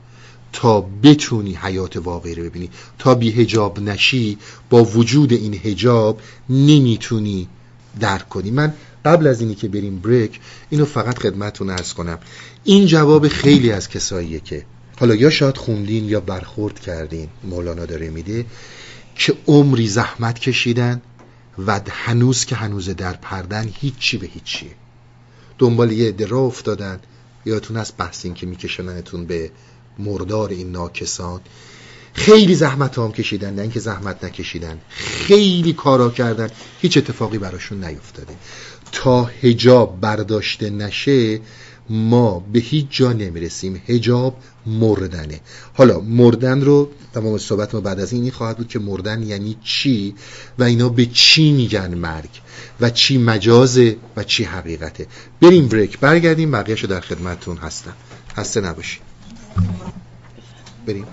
تا 0.53 0.81
بتونی 1.03 1.55
حیات 1.55 1.97
واقعی 1.97 2.35
رو 2.35 2.45
ببینی. 2.45 2.71
تا 2.99 3.15
بی 3.15 3.31
هجاب 3.31 3.81
نشی 3.81 4.39
با 4.71 4.85
وجود 4.85 5.33
این 5.33 5.55
هجاب 5.55 6.21
نمی‌تونی 6.49 7.49
درک 8.01 8.29
کنی. 8.29 8.51
من 8.51 8.75
قبل 9.05 9.27
از 9.27 9.41
اینی 9.41 9.55
که 9.55 9.69
بریم 9.69 9.99
بریک 9.99 10.41
اینو 10.71 10.85
فقط 10.85 11.19
خدمتتون 11.19 11.71
ارز 11.71 11.93
کنم. 11.93 12.19
این 12.65 12.87
جواب 12.87 13.29
خیلی 13.29 13.73
از 13.73 13.89
کساییه 13.89 14.41
که 14.41 14.65
حالا 14.99 15.15
یا 15.15 15.31
شاید 15.31 15.57
خوندین 15.57 16.05
یا 16.05 16.21
برخورد 16.21 16.81
کردین 16.81 17.29
مولانا 17.45 17.87
داره 17.87 18.11
میده 18.11 18.47
که 19.15 19.35
عمری 19.47 19.89
زحمت 19.89 20.39
کشیدن 20.39 21.03
و 21.67 21.81
هنوز 21.91 22.45
که 22.45 22.57
هنوز 22.57 22.91
در 22.91 23.13
پردن 23.13 23.71
هیچی 23.75 24.19
به 24.19 24.27
هیچیه 24.27 24.71
دنبال 25.59 25.93
یه 25.93 26.09
عده 26.09 26.35
افتادن. 26.35 27.01
یادتون 27.47 27.77
از 27.77 27.93
بحثین 27.99 28.35
که 28.35 28.47
میکشننتون 28.47 29.27
به 29.27 29.51
مردار 29.99 30.51
این 30.51 30.73
ناکسان. 30.73 31.41
خیلی 32.13 32.55
زحمت 32.55 32.99
هم 32.99 33.13
کشیدن 33.13 33.55
نه 33.55 33.63
اینکه 33.63 33.81
زحمت 33.81 34.25
نکشیدن 34.25 34.79
خیلی 34.99 35.73
کارا 35.73 36.11
کردن. 36.11 36.51
هیچ 36.81 36.97
اتفاقی 36.97 37.39
براشون 37.39 37.85
نیفتاده. 37.85 38.35
تا 38.93 39.25
هجاب 39.25 40.01
برداشته 40.01 40.71
نشه 40.71 41.41
ما 41.91 42.45
به 42.53 42.59
هیچ 42.59 42.87
جا 42.91 43.13
نمی‌رسیم. 43.13 43.83
هجاب 43.87 44.37
مردنه. 44.67 45.41
حالا 45.75 46.01
مردن 46.01 46.61
رو 46.61 46.89
تمام 47.15 47.39
صحبت 47.39 47.75
ما 47.75 47.81
بعد 47.81 48.01
از 48.01 48.13
این 48.13 48.31
خواهد 48.31 48.57
بود 48.57 48.69
که 48.69 48.79
مردن 48.79 49.23
یعنی 49.23 49.57
چی 49.65 50.15
و 50.59 50.65
اینا 50.65 50.89
به 50.89 51.07
چی 51.07 51.53
میگن 51.53 51.95
مرگ 51.95 52.31
و 52.81 52.91
چی 52.91 53.19
مجازه 53.19 53.97
و 54.17 54.25
چی 54.25 54.45
حقیقته. 54.45 55.07
بریم 55.41 55.69
بریک. 55.69 55.99
برگردیم. 55.99 56.51
بقیهشو 56.51 56.87
در 56.87 57.01
خدمتون 57.01 57.57
هستم. 57.57 57.95
هسته 58.37 58.61
نباشید. 58.61 59.03
بریم. 60.87 61.05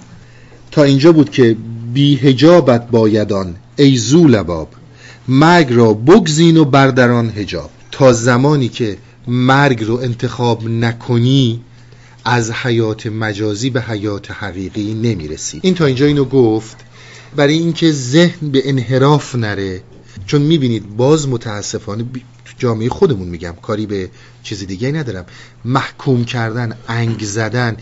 تا 0.72 0.84
اینجا 0.84 1.12
بود 1.12 1.30
که 1.30 1.58
بی 1.94 2.16
هجابت 2.16 2.90
بایدان 2.90 3.56
ای 3.78 4.00
لباب 4.14 4.70
مرگ 5.28 5.74
را 5.74 5.94
بگزین 5.94 6.58
و 6.58 6.66
بردران 6.66 7.30
هجاب 7.30 7.70
تا 7.92 8.14
زمانی 8.14 8.70
که 8.70 8.98
مرگ 9.28 9.84
رو 9.84 9.96
انتخاب 9.96 10.70
نکنی 10.70 11.62
از 12.26 12.52
حیات 12.52 13.08
مجازی 13.08 13.70
به 13.70 13.82
حیات 13.82 14.32
حقیقی 14.32 14.94
نمی‌رسی. 14.94 15.60
این 15.64 15.76
تا 15.76 15.86
اینجا 15.86 16.06
اینو 16.06 16.26
گفت. 16.26 16.78
برای 17.36 17.54
اینکه 17.54 17.92
ذهن 17.92 18.50
به 18.50 18.70
انحراف 18.70 19.36
نره 19.36 19.82
چون 20.26 20.42
می‌بینید 20.42 20.98
باز 20.98 21.28
متاسفانه 21.28 22.06
جامعه 22.58 22.90
خودمون 22.90 23.28
میگم 23.28 23.54
کاری 23.62 23.86
به 23.86 24.10
چیز 24.44 24.68
دیگه 24.68 24.92
ندارم. 24.92 25.26
محکوم 25.66 26.26
کردن 26.26 26.78
انگ 26.88 27.24
زدن 27.24 27.78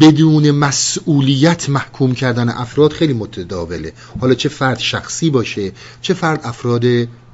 بدون 0.00 0.50
مسئولیت 0.50 1.68
محکوم 1.68 2.14
کردن 2.14 2.48
افراد 2.48 2.92
خیلی 2.92 3.12
متداوله. 3.12 3.92
حالا 4.20 4.34
چه 4.34 4.48
فرد 4.48 4.78
شخصی 4.78 5.30
باشه 5.30 5.72
چه 6.02 6.14
فرد 6.14 6.40
افراد 6.44 6.84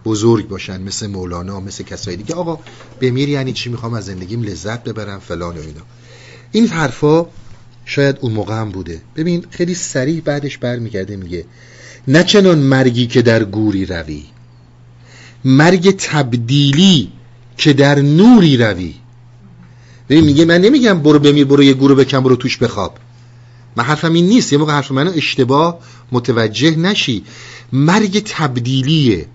بزرگ 0.04 0.48
باشن 0.48 0.82
مثل 0.82 1.06
مولانا 1.06 1.60
مثل 1.60 1.84
کسایی 1.84 2.16
دیگه. 2.16 2.34
آقا 2.34 2.58
بمیر 3.00 3.28
یعنی 3.28 3.52
چی؟ 3.52 3.68
می‌خوام 3.68 3.94
از 3.94 4.04
زندگیم 4.04 4.42
لذت 4.42 4.84
ببرم 4.84 5.18
فلان 5.18 5.56
و 5.56 5.60
اینا. 5.60 5.82
این 6.52 6.66
حرفا 6.66 7.26
شاید 7.84 8.16
اون 8.20 8.32
موقع 8.32 8.54
هم 8.54 8.70
بوده. 8.70 9.02
ببین 9.16 9.46
خیلی 9.50 9.74
سریع 9.74 10.20
بعدش 10.20 10.58
برمیگرده 10.58 11.16
میگه 11.16 11.44
نه 12.08 12.24
چنان 12.24 12.58
مرگی 12.58 13.06
که 13.06 13.22
در 13.22 13.44
گوری 13.44 13.86
روی 13.86 14.24
مرگ 15.44 15.96
تبدیلی 15.96 17.12
که 17.56 17.72
در 17.72 17.98
نوری 17.98 18.56
روی. 18.56 18.94
ببین 20.08 20.24
میگه 20.24 20.44
من 20.44 20.60
نمیگم 20.60 21.00
برو 21.00 21.18
بمیر 21.18 21.44
برو 21.44 21.62
یه 21.62 21.74
گورو 21.74 21.94
بکن 21.94 22.20
برو 22.20 22.36
توش 22.36 22.56
بخواب. 22.56 22.98
من 23.76 23.84
حرفم 23.84 24.12
این 24.12 24.26
نیست. 24.26 24.52
یه 24.52 24.58
موقع 24.58 24.72
حرف 24.72 24.92
منو 24.92 25.12
اشتباه 25.14 25.78
متوجه 26.12 26.76
نشی. 26.76 27.24
مرگ 27.72 28.22
تبدیلیه. 28.26 29.26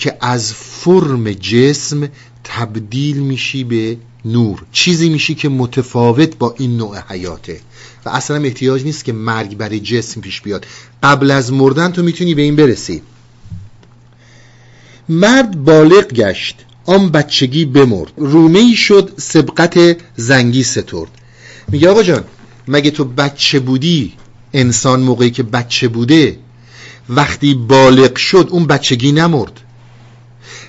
که 0.00 0.16
از 0.20 0.52
فرم 0.52 1.32
جسم 1.32 2.08
تبدیل 2.44 3.16
میشی 3.16 3.64
به 3.64 3.96
نور. 4.24 4.62
چیزی 4.72 5.08
میشی 5.08 5.34
که 5.34 5.48
متفاوت 5.48 6.38
با 6.38 6.54
این 6.58 6.76
نوع 6.76 6.98
حیاته. 7.08 7.60
و 8.04 8.08
اصلا 8.08 8.36
احتیاج 8.36 8.84
نیست 8.84 9.04
که 9.04 9.12
مرگ 9.12 9.56
برای 9.56 9.80
جسم 9.80 10.20
پیش 10.20 10.40
بیاد. 10.40 10.66
قبل 11.02 11.30
از 11.30 11.52
مردن 11.52 11.92
تو 11.92 12.02
می‌تونی 12.02 12.34
به 12.34 12.42
این 12.42 12.56
برسی. 12.56 13.02
مرد 15.08 15.64
بالغ 15.64 16.06
گشت. 16.06 16.56
آن 16.86 17.10
بچگی 17.10 17.64
بمرد. 17.64 18.12
رومه 18.16 18.74
شد 18.74 19.12
سبقت 19.16 19.96
زنگی 20.16 20.62
سترد. 20.62 21.10
میگه 21.68 21.88
آقا 21.88 22.02
جان 22.02 22.24
مگه 22.68 22.90
تو 22.90 23.04
بچه 23.04 23.60
بودی؟ 23.60 24.12
انسان 24.52 25.00
موقعی 25.00 25.30
که 25.30 25.42
بچه 25.42 25.88
بوده. 25.88 26.38
وقتی 27.08 27.54
بالغ 27.54 28.16
شد 28.16 28.48
اون 28.50 28.66
بچگی 28.66 29.12
نمرد. 29.12 29.60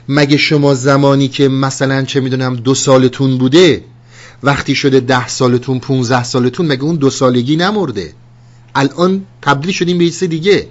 مگه 0.10 0.38
شما 0.38 0.74
زمانی 0.74 1.28
که 1.28 1.48
مثلا 1.48 2.04
چه 2.04 2.20
می‌دونم 2.20 2.56
دو 2.56 2.76
سالتون 2.76 3.38
بوده 3.38 3.84
وقتی 4.44 4.76
شده 4.76 5.00
ده 5.00 5.28
سالتون 5.28 5.80
پونزه 5.80 6.24
سالتون 6.24 6.66
مگه 6.66 6.84
اون 6.84 6.96
دو 6.96 7.10
سالگی 7.10 7.56
نمرده؟ 7.56 8.14
الان 8.76 9.26
تبدیل 9.42 9.72
شدیم 9.72 9.98
به 9.98 10.06
چیز 10.06 10.24
دیگه. 10.24 10.68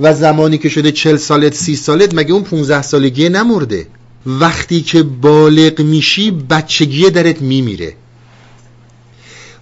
و 0.00 0.14
زمانی 0.14 0.58
که 0.58 0.68
شده 0.68 0.92
چل 0.92 1.16
سالت 1.16 1.54
سی 1.54 1.76
سالت 1.76 2.14
مگه 2.14 2.32
اون 2.32 2.42
پونزه 2.42 2.82
سالگی 2.82 3.28
نمرده؟ 3.28 3.86
وقتی 4.26 4.80
که 4.80 5.02
بالغ 5.02 5.80
میشی 5.80 6.30
بچگی 6.30 7.10
درت 7.10 7.42
میمیره. 7.42 7.94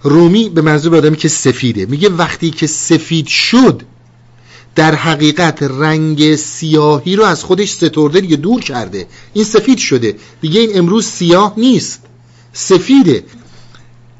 رومی 0.03 0.49
به 0.49 0.61
منظور 0.61 0.95
آدمی 0.95 1.17
که 1.17 1.27
سفیده 1.27 1.85
میگه 1.85 2.09
وقتی 2.09 2.51
که 2.51 2.67
سفید 2.67 3.27
شد 3.27 3.81
در 4.75 4.95
حقیقت 4.95 5.63
رنگ 5.63 6.35
سیاهی 6.35 7.15
رو 7.15 7.23
از 7.23 7.43
خودش 7.43 7.71
سترده 7.71 8.21
دیگه 8.21 8.35
دور 8.35 8.61
کرده. 8.61 9.07
این 9.33 9.45
سفید 9.45 9.77
شده. 9.77 10.15
دیگه 10.41 10.61
این 10.61 10.77
امروز 10.77 11.05
سیاه 11.05 11.53
نیست. 11.57 12.01
سفیده. 12.53 13.23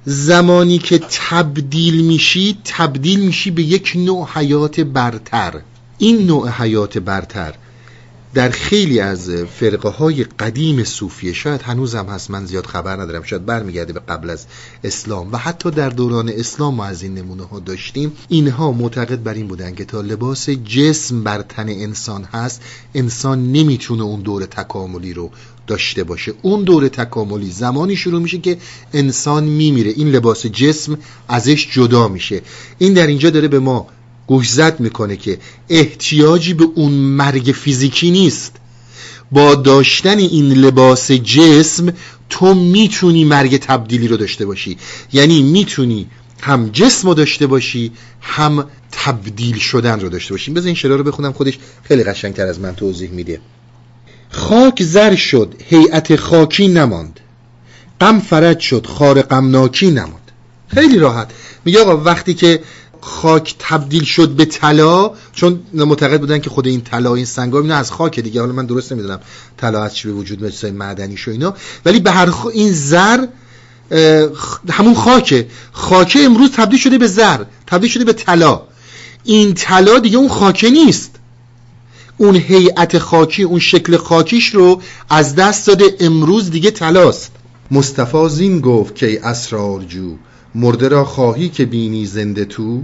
زمانی 0.05 0.77
که 0.77 0.99
تبدیل 1.29 2.05
میشی 2.05 2.57
تبدیل 2.65 3.19
میشی 3.19 3.51
به 3.51 3.63
یک 3.63 3.93
نوع 3.95 4.29
حیات 4.33 4.79
برتر. 4.79 5.61
این 5.97 6.25
نوع 6.25 6.49
حیات 6.49 6.97
برتر 6.97 7.53
در 8.33 8.49
خیلی 8.49 8.99
از 8.99 9.29
فرقه 9.29 9.89
های 9.89 10.23
قدیم 10.23 10.83
صوفیه 10.83 11.33
شاید 11.33 11.61
هنوز 11.61 11.95
هم 11.95 12.05
هست 12.05 12.31
من 12.31 12.45
زیاد 12.45 12.65
خبر 12.65 13.01
ندارم 13.01 13.23
شاید 13.23 13.45
برمیگرده 13.45 13.93
به 13.93 13.99
قبل 13.99 14.29
از 14.29 14.45
اسلام 14.83 15.31
و 15.31 15.37
حتی 15.37 15.71
در 15.71 15.89
دوران 15.89 16.29
اسلام 16.29 16.75
ما 16.75 16.85
از 16.85 17.03
این 17.03 17.13
نمونه 17.13 17.43
ها 17.43 17.59
داشتیم. 17.59 18.11
اینها 18.29 18.71
معتقد 18.71 19.23
بر 19.23 19.33
این 19.33 19.47
بودن 19.47 19.75
که 19.75 19.85
تا 19.85 20.01
لباس 20.01 20.49
جسم 20.49 21.23
بر 21.23 21.41
تن 21.41 21.69
انسان 21.69 22.23
هست 22.23 22.61
انسان 22.95 23.51
نمی‌تونه 23.51 24.03
اون 24.03 24.21
دور 24.21 24.45
تکاملی 24.45 25.13
رو 25.13 25.31
داشته 25.67 26.03
باشه. 26.03 26.33
اون 26.41 26.63
دور 26.63 26.87
تکاملی 26.87 27.51
زمانی 27.51 27.95
شروع 27.95 28.21
میشه 28.21 28.37
که 28.37 28.57
انسان 28.93 29.43
میمیره. 29.43 29.91
این 29.91 30.09
لباس 30.09 30.45
جسم 30.45 30.97
ازش 31.27 31.67
جدا 31.71 32.07
میشه. 32.07 32.41
این 32.77 32.93
در 32.93 33.07
اینجا 33.07 33.29
داره 33.29 33.47
به 33.47 33.59
ما 33.59 33.87
گوشزد 34.27 34.79
می‌کنه 34.79 35.15
که 35.15 35.37
احتیاجی 35.69 36.53
به 36.53 36.67
اون 36.75 36.91
مرگ 36.91 37.55
فیزیکی 37.55 38.11
نیست. 38.11 38.55
با 39.31 39.55
داشتن 39.55 40.17
این 40.17 40.53
لباس 40.53 41.11
جسم 41.11 41.93
تو 42.29 42.53
می‌تونی 42.53 43.25
مرگ 43.25 43.57
تبدیلی 43.57 44.07
رو 44.07 44.17
داشته 44.17 44.45
باشی. 44.45 44.77
یعنی 45.13 45.43
می‌تونی 45.43 46.07
هم 46.41 46.69
جسم 46.69 47.07
رو 47.07 47.13
داشته 47.13 47.47
باشی 47.47 47.91
هم 48.21 48.65
تبدیل 48.91 49.57
شدن 49.57 49.99
رو 49.99 50.09
داشته 50.09 50.33
باشی. 50.33 50.51
بذار 50.51 50.65
این 50.65 50.75
شعر 50.75 50.91
رو 50.91 51.03
بخونم 51.03 51.33
خودش 51.33 51.59
خیلی 51.83 52.03
قشنگتر 52.03 52.47
از 52.47 52.59
من 52.59 52.75
توضیح 52.75 53.09
میده. 53.09 53.39
خاک 54.29 54.83
زر 54.83 55.15
شد 55.15 55.55
هیئت 55.65 56.15
خاکی 56.15 56.67
نماند. 56.67 57.19
غم 58.01 58.19
فرج 58.19 58.59
شد 58.59 58.85
خار 58.85 59.21
غمناکی 59.21 59.91
نماند. 59.91 60.31
خیلی 60.67 60.99
راحت. 60.99 61.31
میگه 61.65 61.79
آقا 61.79 61.97
وقتی 61.97 62.33
که 62.33 62.59
خاک 63.05 63.55
تبدیل 63.59 64.03
شد 64.03 64.29
به 64.29 64.45
طلا 64.45 65.11
چون 65.33 65.59
معتقد 65.73 66.19
بودن 66.19 66.39
که 66.39 66.49
خود 66.49 66.67
این 66.67 66.81
طلا 66.81 67.15
این 67.15 67.25
سنگا 67.25 67.59
اینا 67.61 67.75
از 67.75 67.91
خاک 67.91 68.19
دیگه. 68.19 68.41
حالا 68.41 68.53
من 68.53 68.65
درست 68.65 68.91
نمی‌دونم 68.91 69.19
طلا 69.57 69.83
از 69.83 69.95
چی 69.95 70.07
به 70.07 70.13
وجود 70.13 70.41
میاد 70.41 70.65
معدنی 70.65 71.17
شو 71.17 71.31
اینا. 71.31 71.55
ولی 71.85 71.99
به 71.99 72.11
هر 72.11 72.31
خ... 72.31 72.45
این 72.45 72.71
زر 72.71 73.25
همون 74.69 74.95
خاکه. 74.95 75.47
خاکه 75.71 76.19
امروز 76.19 76.51
تبدیل 76.51 76.79
شده 76.79 76.97
به 76.97 77.07
زر 77.07 77.43
تبدیل 77.67 77.89
شده 77.89 78.05
به 78.05 78.13
طلا. 78.13 78.61
این 79.23 79.53
طلا 79.53 79.99
دیگه 79.99 80.17
اون 80.17 80.29
خاکه 80.29 80.69
نیست. 80.69 81.15
اون 82.17 82.35
هیئت 82.35 82.97
خاکی 82.97 83.43
اون 83.43 83.59
شکل 83.59 83.97
خاکیش 83.97 84.55
رو 84.55 84.81
از 85.09 85.35
دست 85.35 85.67
داده. 85.67 85.85
امروز 85.99 86.51
دیگه 86.51 86.71
طلاست. 86.71 87.31
مصطفی 87.71 88.29
زین 88.29 88.61
گفت 88.61 88.95
که 88.95 89.27
اسرارجو 89.27 90.15
مرده 90.55 90.87
را 90.87 91.05
خواهی 91.05 91.49
که 91.49 91.65
بینی 91.65 92.05
زنده 92.05 92.45
تو؟ 92.45 92.83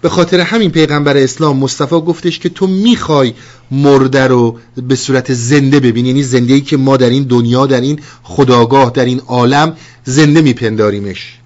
به 0.00 0.08
خاطر 0.08 0.40
همین 0.40 0.70
پیغمبر 0.70 1.16
اسلام 1.16 1.56
مصطفی 1.56 1.96
گفتش 1.96 2.38
که 2.38 2.48
تو 2.48 2.66
می‌خوای 2.66 3.32
مرده 3.70 4.26
رو 4.26 4.58
به 4.88 4.96
صورت 4.96 5.34
زنده 5.34 5.80
ببینی. 5.80 6.08
یعنی 6.08 6.22
زنده 6.22 6.54
ای 6.54 6.60
که 6.60 6.76
ما 6.76 6.96
در 6.96 7.10
این 7.10 7.22
دنیا 7.22 7.66
در 7.66 7.80
این 7.80 8.00
خداگاه 8.22 8.90
در 8.90 9.04
این 9.04 9.20
عالم 9.20 9.76
زنده 10.04 10.42
میپنداریمش. 10.42 11.38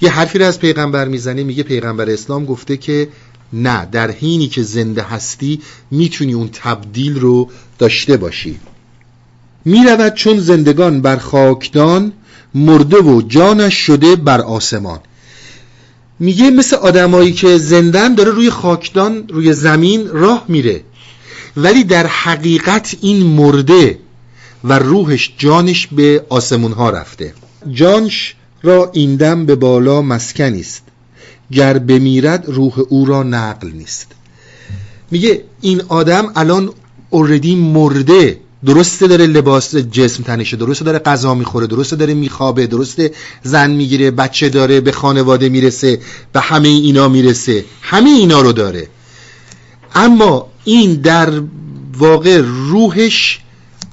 یه 0.00 0.10
حرفی 0.10 0.38
رو 0.38 0.46
از 0.46 0.58
پیغمبر 0.58 1.08
می‌زنه 1.08 1.42
میگه 1.42 1.62
پیغمبر 1.62 2.10
اسلام 2.10 2.44
گفته 2.44 2.76
که 2.76 3.08
نه 3.52 3.88
در 3.92 4.10
حینی 4.10 4.48
که 4.48 4.62
زنده 4.62 5.02
هستی 5.02 5.60
می‌تونی 5.90 6.32
اون 6.32 6.48
تبدیل 6.52 7.20
رو 7.20 7.50
داشته 7.78 8.16
باشی. 8.16 8.60
می‌رود 9.64 10.14
چون 10.14 10.38
زندگان 10.38 11.00
بر 11.00 11.16
خاکدان 11.16 12.12
مرده 12.54 12.96
و 12.96 13.22
جانش 13.22 13.74
شده 13.74 14.16
بر 14.16 14.40
آسمان. 14.40 15.00
میگه 16.18 16.50
مثل 16.50 16.76
آدمایی 16.76 17.32
که 17.32 17.58
زندن 17.58 18.14
داره 18.14 18.30
روی 18.30 18.50
خاکدان 18.50 19.28
روی 19.28 19.52
زمین 19.52 20.08
راه 20.08 20.44
میره. 20.48 20.84
ولی 21.56 21.84
در 21.84 22.06
حقیقت 22.06 22.96
این 23.00 23.22
مرده 23.22 23.98
و 24.64 24.78
روحش 24.78 25.34
جانش 25.38 25.86
به 25.86 26.26
آسمون 26.28 26.72
ها 26.72 26.90
رفته. 26.90 27.34
جانش 27.72 28.34
را 28.62 28.90
این 28.94 29.16
دم 29.16 29.46
به 29.46 29.54
بالا 29.54 30.02
مسکن 30.02 30.54
است. 30.54 30.82
گر 31.52 31.78
بمیرد 31.78 32.44
روح 32.46 32.78
او 32.88 33.06
را 33.06 33.22
نقل 33.22 33.70
نیست. 33.70 34.06
میگه 35.10 35.44
این 35.60 35.82
آدم 35.88 36.32
الان 36.36 36.70
اوردی 37.10 37.54
مرده. 37.56 38.38
درسته 38.66 39.06
داره 39.06 39.26
لباس 39.26 39.76
جسم 39.76 40.22
تنشه 40.22 40.56
درسته 40.56 40.84
داره 40.84 40.98
غذا 40.98 41.34
می‌خوره 41.34 41.66
درسته 41.66 41.96
داره 41.96 42.14
میخوابه 42.14 42.66
درسته 42.66 43.12
زن 43.42 43.70
می‌گیره 43.70 44.10
بچه 44.10 44.48
داره 44.48 44.80
به 44.80 44.92
خانواده 44.92 45.48
می‌رسه 45.48 45.98
به 46.32 46.40
همه 46.40 46.68
اینا 46.68 47.08
می‌رسه. 47.08 47.64
همه 47.82 48.10
اینا 48.10 48.40
رو 48.40 48.52
داره. 48.52 48.88
اما 49.94 50.46
این 50.64 50.94
در 50.94 51.42
واقع 51.98 52.40
روحش 52.44 53.40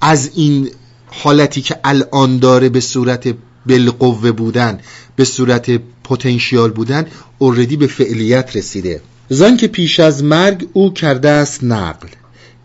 از 0.02 0.30
این 0.36 0.70
حالتی 1.06 1.62
که 1.62 1.80
الان 1.84 2.40
داره 2.40 2.70
به 2.70 2.80
صورت 2.80 3.36
بالقوه 3.66 4.32
بودن 4.32 4.80
به 5.16 5.26
صورت 5.26 5.80
پتانسیال 6.04 6.72
بودن 6.72 7.08
اوردی 7.38 7.78
به 7.78 7.88
فعلیت 7.88 8.56
رسیده. 8.56 9.02
زن 9.30 9.58
که 9.58 9.68
پیش 9.68 10.00
از 10.00 10.24
مرگ 10.24 10.68
او 10.74 10.94
کرده 10.94 11.30
است 11.30 11.64
نقل. 11.64 12.08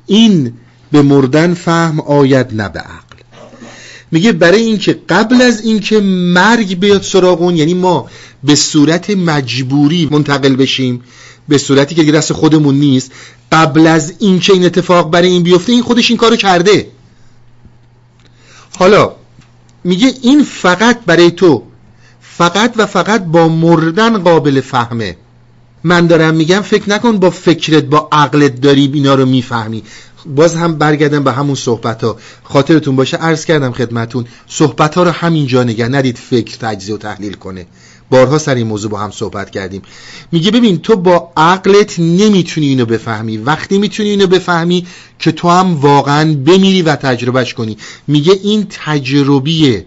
این 0.06 0.52
به 0.94 1.02
مردن 1.02 1.54
فهم 1.54 2.00
آید 2.00 2.54
نه 2.54 2.68
به 2.68 2.78
عقل. 2.80 3.16
میگه 4.10 4.32
برای 4.32 4.62
اینکه 4.62 5.00
قبل 5.08 5.42
از 5.42 5.60
اینکه 5.60 6.00
مرگ 6.00 6.78
بیاد 6.78 7.02
سراغون 7.02 7.56
یعنی 7.56 7.74
ما 7.74 8.10
به 8.44 8.54
صورت 8.54 9.10
مجبوری 9.10 10.08
منتقل 10.10 10.56
بشیم 10.56 11.02
به 11.48 11.58
صورتی 11.58 11.94
که 11.94 12.12
دست 12.12 12.32
خودمون 12.32 12.74
نیست 12.74 13.12
قبل 13.52 13.86
از 13.86 14.14
اینکه 14.18 14.52
این 14.52 14.64
اتفاق 14.64 15.10
برای 15.10 15.28
این 15.28 15.42
بیفته 15.42 15.72
این 15.72 15.82
خودش 15.82 16.10
این 16.10 16.18
کارو 16.18 16.36
کرده. 16.36 16.86
حالا 18.78 19.12
میگه 19.84 20.12
این 20.22 20.42
فقط 20.44 21.00
برای 21.06 21.30
تو 21.30 21.62
فقط 22.20 22.74
و 22.76 22.86
فقط 22.86 23.24
با 23.24 23.48
مردن 23.48 24.18
قابل 24.18 24.60
فهمه. 24.60 25.16
من 25.84 26.06
دارم 26.06 26.34
میگم 26.34 26.60
فکر 26.60 26.90
نکن 26.90 27.18
با 27.18 27.30
فکرت 27.30 27.84
با 27.84 28.08
عقلت 28.12 28.60
داری 28.60 28.90
اینا 28.94 29.14
رو 29.14 29.26
می‌فهمی. 29.26 29.82
باز 30.26 30.54
هم 30.54 30.74
برگردم 30.74 31.24
به 31.24 31.32
همون 31.32 31.54
صحبت 31.54 32.04
ها 32.04 32.16
خاطرتون 32.42 32.96
باشه 32.96 33.16
عرض 33.16 33.44
کردم 33.44 33.72
خدمتون 33.72 34.24
صحبت 34.46 34.94
ها 34.94 35.02
رو 35.02 35.10
همینجا 35.10 35.64
نگه 35.64 35.88
ندید 35.88 36.18
فکر 36.18 36.56
تجزیه 36.56 36.94
و 36.94 36.98
تحلیل 36.98 37.32
کنه. 37.34 37.66
بارها 38.10 38.38
سر 38.38 38.54
این 38.54 38.66
موضوع 38.66 38.90
با 38.90 38.98
هم 38.98 39.10
صحبت 39.10 39.50
کردیم. 39.50 39.82
میگه 40.32 40.50
ببین 40.50 40.78
تو 40.78 40.96
با 40.96 41.32
عقلت 41.36 41.98
نمی‌تونی 41.98 42.68
اینو 42.68 42.86
بفهمی. 42.86 43.36
وقتی 43.36 43.78
می‌تونی 43.78 44.08
اینو 44.08 44.26
بفهمی 44.26 44.86
که 45.18 45.32
تو 45.32 45.48
هم 45.48 45.76
واقعا 45.76 46.34
بمیری 46.34 46.82
و 46.82 46.96
تجربهش 46.96 47.54
کنی. 47.54 47.76
میگه 48.06 48.32
این 48.42 48.66
تجربیه 48.70 49.86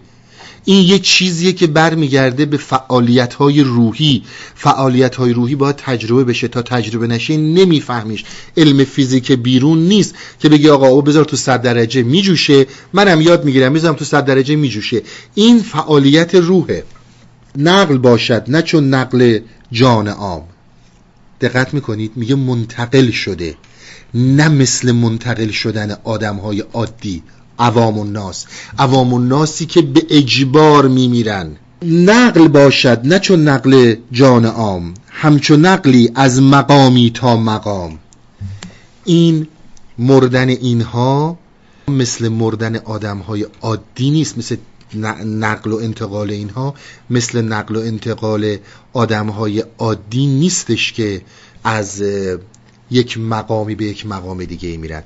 این 0.68 0.88
یه 0.88 0.98
چیزیه 0.98 1.52
که 1.52 1.66
برمیگرده 1.66 2.46
به 2.46 2.56
فعالیت 2.56 3.34
های 3.34 3.62
روحی. 3.62 4.22
فعالیت 4.54 5.16
های 5.16 5.32
روحی 5.32 5.54
باید 5.54 5.76
تجربه 5.76 6.24
بشه. 6.24 6.48
تا 6.48 6.62
تجربه 6.62 7.06
نشه 7.06 7.36
نمیفهمیش. 7.36 8.24
علم 8.56 8.84
فیزیک 8.84 9.32
بیرون 9.32 9.78
نیست 9.78 10.14
که 10.38 10.48
بگی 10.48 10.68
آقا 10.68 10.88
او 10.88 11.02
بذار 11.02 11.24
تو 11.24 11.36
صد 11.36 11.62
درجه 11.62 12.02
میجوشه. 12.02 12.66
منم 12.92 13.20
یاد 13.20 13.44
می‌گیرم 13.44 13.72
می‌ذارم 13.72 13.94
تو 13.94 14.04
صد 14.04 14.24
درجه 14.24 14.56
میجوشه. 14.56 15.02
این 15.34 15.58
فعالیت 15.58 16.34
روحه. 16.34 16.84
نقل 17.56 17.98
باشد 17.98 18.44
نه 18.48 18.62
چون 18.62 18.94
نقل 18.94 19.38
جان 19.72 20.08
عام. 20.08 20.42
دقت 21.40 21.74
می‌کنید؟ 21.74 22.12
میگه 22.16 22.34
منتقل 22.34 23.10
شده. 23.10 23.54
نه 24.14 24.48
مثل 24.48 24.92
منتقل 24.92 25.50
شدن 25.50 25.96
آدم 26.04 26.36
های 26.36 26.60
عادی. 26.60 27.22
عوام 27.58 27.98
الناس 27.98 28.46
عوام 28.78 29.14
الناسی 29.14 29.66
که 29.66 29.82
به 29.82 30.06
اجبار 30.10 30.88
میمیرن. 30.88 31.56
نقل 31.82 32.48
باشد 32.48 33.00
نه 33.04 33.18
چون 33.18 33.48
نقل 33.48 33.94
جان 34.12 34.44
عام 34.44 34.94
همچو 35.08 35.56
نقلی 35.56 36.10
از 36.14 36.42
مقامی 36.42 37.10
تا 37.14 37.36
مقام. 37.36 37.98
این 39.04 39.46
مردن 39.98 40.48
اینها 40.48 41.38
مثل 41.88 42.28
مردن 42.28 42.76
آدم 42.76 43.18
های 43.18 43.46
عادی 43.60 44.10
نیست 44.10 44.38
مثل 44.38 44.56
نقل 45.24 45.72
و 45.72 45.76
انتقال 45.76 46.30
اینها 46.30 46.74
مثل 47.10 47.42
نقل 47.42 47.76
و 47.76 47.80
انتقال 47.80 48.56
آدم 48.92 49.28
های 49.28 49.64
عادی 49.78 50.26
نیستش 50.26 50.92
که 50.92 51.22
از 51.64 52.02
یک 52.90 53.18
مقامی 53.18 53.74
به 53.74 53.84
یک 53.84 54.06
مقام 54.06 54.44
دیگه 54.44 54.76
میرن. 54.76 55.02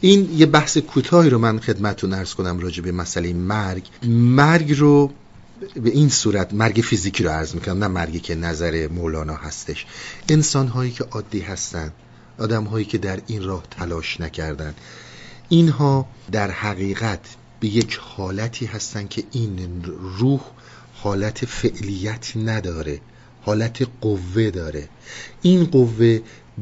این 0.00 0.38
یه 0.38 0.46
بحث 0.46 0.78
کوتاهی 0.78 1.30
رو 1.30 1.38
من 1.38 1.60
خدمتتون 1.60 2.12
ارز 2.14 2.34
کنم 2.34 2.58
راجع 2.58 2.82
به 2.82 2.92
مسئله 2.92 3.32
مرگ. 3.32 3.86
مرگ 4.08 4.78
رو 4.78 5.12
به 5.74 5.90
این 5.90 6.08
صورت 6.08 6.54
مرگ 6.54 6.80
فیزیکی 6.80 7.24
رو 7.24 7.30
عرض 7.30 7.54
می‌کنم 7.54 7.78
نه 7.78 7.88
مرگی 7.88 8.20
که 8.20 8.34
نظر 8.34 8.88
مولانا 8.88 9.34
هستش. 9.34 9.86
انسان 10.28 10.68
هایی 10.68 10.90
که 10.90 11.04
عادی 11.04 11.40
هستن 11.40 11.92
آدم 12.38 12.64
هایی 12.64 12.84
که 12.84 12.98
در 12.98 13.20
این 13.26 13.44
راه 13.44 13.64
تلاش 13.70 14.20
نکردن 14.20 14.74
اینها 15.48 16.06
در 16.32 16.50
حقیقت 16.50 17.20
به 17.60 17.68
یک 17.68 17.98
حالتی 18.02 18.66
هستن 18.66 19.06
که 19.06 19.24
این 19.32 19.82
روح 20.18 20.40
حالت 20.94 21.44
فعلیت 21.44 22.32
نداره 22.36 23.00
حالت 23.42 23.86
قوه 24.00 24.50
داره. 24.50 24.88
این 25.42 25.64
قوه 25.64 26.20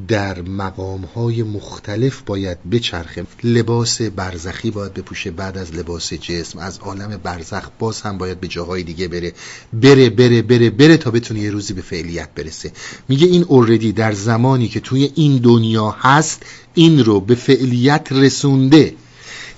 در 0.08 0.42
مقام 0.42 1.00
های 1.00 1.42
مختلف 1.42 2.22
باید 2.26 2.70
بچرخه 2.70 3.26
لباس 3.44 4.02
برزخی 4.02 4.70
باید 4.70 4.94
بپوشه 4.94 5.30
بعد 5.30 5.58
از 5.58 5.74
لباس 5.74 6.12
جسم 6.14 6.58
از 6.58 6.78
عالم 6.78 7.20
برزخ 7.22 7.68
باز 7.78 8.00
هم 8.00 8.18
باید 8.18 8.40
به 8.40 8.48
جاهای 8.48 8.82
دیگه 8.82 9.08
بره. 9.08 9.32
بره 9.72 10.10
بره 10.10 10.42
بره 10.42 10.70
بره 10.70 10.96
تا 10.96 11.10
بتونه 11.10 11.40
یه 11.40 11.50
روزی 11.50 11.74
به 11.74 11.82
فعلیت 11.82 12.28
برسه. 12.34 12.72
میگه 13.08 13.26
این 13.26 13.42
اوردی 13.42 13.92
در 13.92 14.12
زمانی 14.12 14.68
که 14.68 14.80
توی 14.80 15.12
این 15.14 15.36
دنیا 15.36 15.90
هست 15.90 16.42
این 16.74 17.04
رو 17.04 17.20
به 17.20 17.34
فعلیت 17.34 18.08
رسونده. 18.10 18.94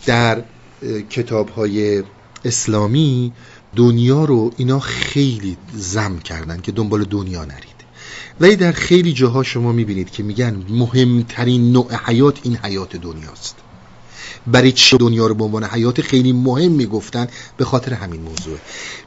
در 0.07 0.43
کتاب 1.11 1.49
های 1.49 2.03
اسلامی 2.45 3.33
دنیا 3.77 4.25
رو 4.25 4.53
اینا 4.57 4.81
خیلی 4.81 5.57
زم 5.75 6.19
کردن 6.19 6.61
که 6.61 6.73
دنبال 6.73 7.05
دنیا 7.05 7.45
نرید. 7.45 7.78
ولی 8.41 8.57
در 8.57 8.73
خیلی 8.73 9.13
جاها 9.13 9.43
شما 9.43 9.73
می‌بینید 9.73 10.11
که 10.11 10.23
میگن 10.23 10.63
مهمترین 10.69 11.73
نوع 11.73 11.95
حیات 12.05 12.39
این 12.43 12.57
حیات 12.57 12.97
دنیاست. 12.97 13.57
برای 14.47 14.73
چه 14.73 14.97
دنیا 14.97 15.27
رو 15.27 15.35
به 15.35 15.45
عنوان 15.45 15.65
حیات 15.65 16.01
خیلی 16.01 16.33
مهم 16.33 16.73
می‌گفتن؟ 16.73 17.29
به 17.57 17.65
خاطر 17.65 17.93
همین 17.93 18.21
موضوع. 18.21 18.59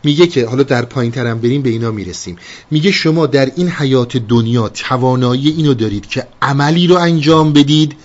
میگه 0.03 0.27
که 0.27 0.47
حالا 0.47 0.63
در 0.63 0.85
پایین 0.85 1.11
ترم 1.11 1.39
بریم 1.39 1.61
به 1.61 1.69
اینا 1.69 1.91
می‌رسیم. 1.91 2.35
میگه 2.71 2.91
شما 2.91 3.27
در 3.27 3.51
این 3.55 3.69
حیات 3.69 4.17
دنیا 4.17 4.69
توانایی 4.69 5.49
اینو 5.49 5.73
دارید 5.73 6.07
که 6.07 6.27
عملی 6.41 6.87
رو 6.87 6.95
انجام 6.95 7.53
بدید 7.53 7.95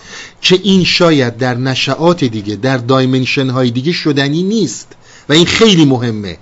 که 0.40 0.60
این 0.62 0.84
شاید 0.84 1.36
در 1.36 1.54
نشعات 1.54 2.24
دیگه 2.24 2.56
در 2.56 2.78
دایمنشن 2.78 3.50
های 3.50 3.70
دیگه 3.70 3.92
شدنی 3.92 4.42
نیست. 4.42 4.92
و 5.28 5.32
این 5.32 5.46
خیلی 5.46 5.84
مهمه. 5.84 6.38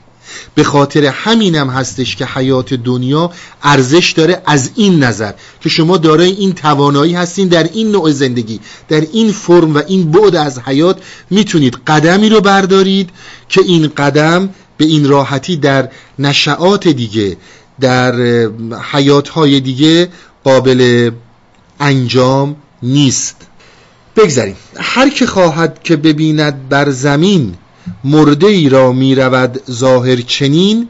به 0.55 0.65
خاطر 0.65 1.05
همینم 1.05 1.71
هستش 1.71 2.17
که 2.17 2.27
حیات 2.27 2.75
دنیا 2.75 3.31
ارزش 3.63 4.13
داره 4.13 4.43
از 4.47 4.71
این 4.77 5.03
نظر 5.05 5.33
که 5.61 5.69
شما 5.69 5.97
دارای 5.97 6.31
این 6.31 6.53
توانایی 6.53 7.15
هستین 7.15 7.49
در 7.49 7.63
این 7.63 7.91
نوع 7.91 8.11
زندگی 8.11 8.61
در 8.89 9.01
این 9.13 9.33
فرم 9.33 9.75
و 9.75 9.83
این 9.87 10.11
بعد 10.11 10.37
از 10.37 10.59
حیات 10.59 10.99
می‌تونید 11.31 11.79
قدمی 11.87 12.29
رو 12.29 12.41
بردارید 12.41 13.11
که 13.49 13.61
این 13.61 13.93
قدم 13.97 14.49
به 14.77 14.85
این 14.85 15.09
راحتی 15.09 15.57
در 15.57 15.89
نشعات 16.19 16.89
دیگه 16.89 17.37
در 17.81 18.15
حیاتهای 18.93 19.61
دیگه 19.61 20.09
قابل 20.45 21.11
انجام 21.81 22.57
نیست. 22.83 23.37
بگذاریم. 24.17 24.57
هر 24.77 25.09
که 25.09 25.27
خواهد 25.27 25.83
که 25.83 25.97
ببیند 25.97 26.69
بر 26.69 26.91
زمین 26.91 27.55
مرده 28.05 28.47
ای 28.47 28.69
را 28.69 28.93
می 28.93 29.15
رود 29.15 29.61
ظاهر 29.71 30.17
چنین. 30.17 30.89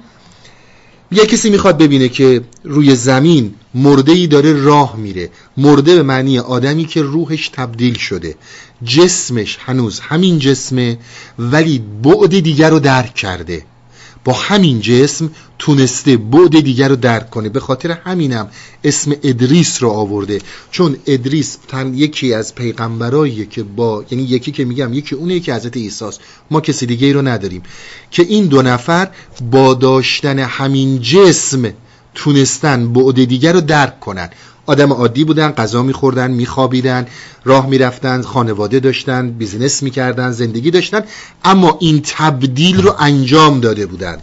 یه 1.13 1.27
کسی 1.27 1.51
می‌خواد 1.51 1.79
ببینه 1.79 2.09
که 2.09 2.43
روی 2.65 2.97
زمین 2.97 3.55
مرده 3.75 4.13
ای 4.13 4.27
داره 4.27 4.53
راه 4.53 4.97
میره. 4.97 5.31
مرده 5.57 5.95
به 5.95 6.03
معنی 6.03 6.39
آدمی 6.39 6.85
که 6.85 7.03
روحش 7.03 7.49
تبدیل 7.49 7.99
شده. 7.99 8.35
جسمش 8.85 9.59
هنوز 9.61 10.01
همین 10.01 10.39
جسمه 10.39 10.99
ولی 11.39 11.83
بعد 12.03 12.39
دیگر 12.39 12.71
رو 12.71 12.79
درک 12.79 13.15
کرده. 13.15 13.65
با 14.25 14.33
همین 14.33 14.81
جسم 14.81 15.31
تونسته 15.59 16.17
بعد 16.17 16.61
دیگر 16.61 16.89
رو 16.89 16.97
درک 16.97 17.31
کنه. 17.31 17.49
به 17.49 17.61
خاطر 17.61 17.91
همینم 17.91 18.49
اسم 18.85 19.13
ادریس 19.23 19.83
رو 19.83 19.91
آورده. 19.91 20.39
چون 20.71 20.97
ادریس 21.07 21.59
تن 21.69 21.95
یکی 21.95 22.35
از 22.35 22.55
پیغمبرایی 22.55 23.47
که 23.47 23.63
با 23.63 24.05
یعنی 24.11 24.25
یکی 24.25 24.53
که 24.53 24.65
میگم 24.65 24.93
یکی 24.93 25.15
اونه 25.15 25.41
که 25.41 25.55
حضرت 25.55 25.77
عیسی 25.77 26.11
ما 26.51 26.61
کسی 26.61 26.87
دیگه 26.87 27.07
ای 27.07 27.13
رو 27.13 27.23
نداریم. 27.23 27.63
که 28.11 28.23
این 28.23 28.47
دو 28.47 28.63
نفر 28.63 29.11
با 29.51 29.75
داشتن 29.75 30.39
همین 30.39 31.01
جسم 31.01 31.73
تونستن 32.15 32.93
بعد 32.93 33.25
دیگر 33.25 33.53
رو 33.53 33.61
درک 33.61 34.01
کنن. 34.01 34.31
آدم 34.67 34.93
عادی 34.93 35.25
بودن 35.25 35.51
غذا 35.51 35.83
میخوردن 35.83 36.31
میخوابیدن 36.31 37.07
راه 37.45 37.67
می‌رفتن 37.67 38.23
خانواده 38.23 38.81
داشتن 38.81 39.31
بیزینس 39.31 39.83
می‌کردن 39.83 40.31
زندگی 40.31 40.71
داشتن 40.71 41.03
اما 41.45 41.77
این 41.81 42.01
تبدیل 42.05 42.83
رو 42.83 42.95
انجام 42.99 43.61
داده 43.61 43.87
بودن. 43.87 44.19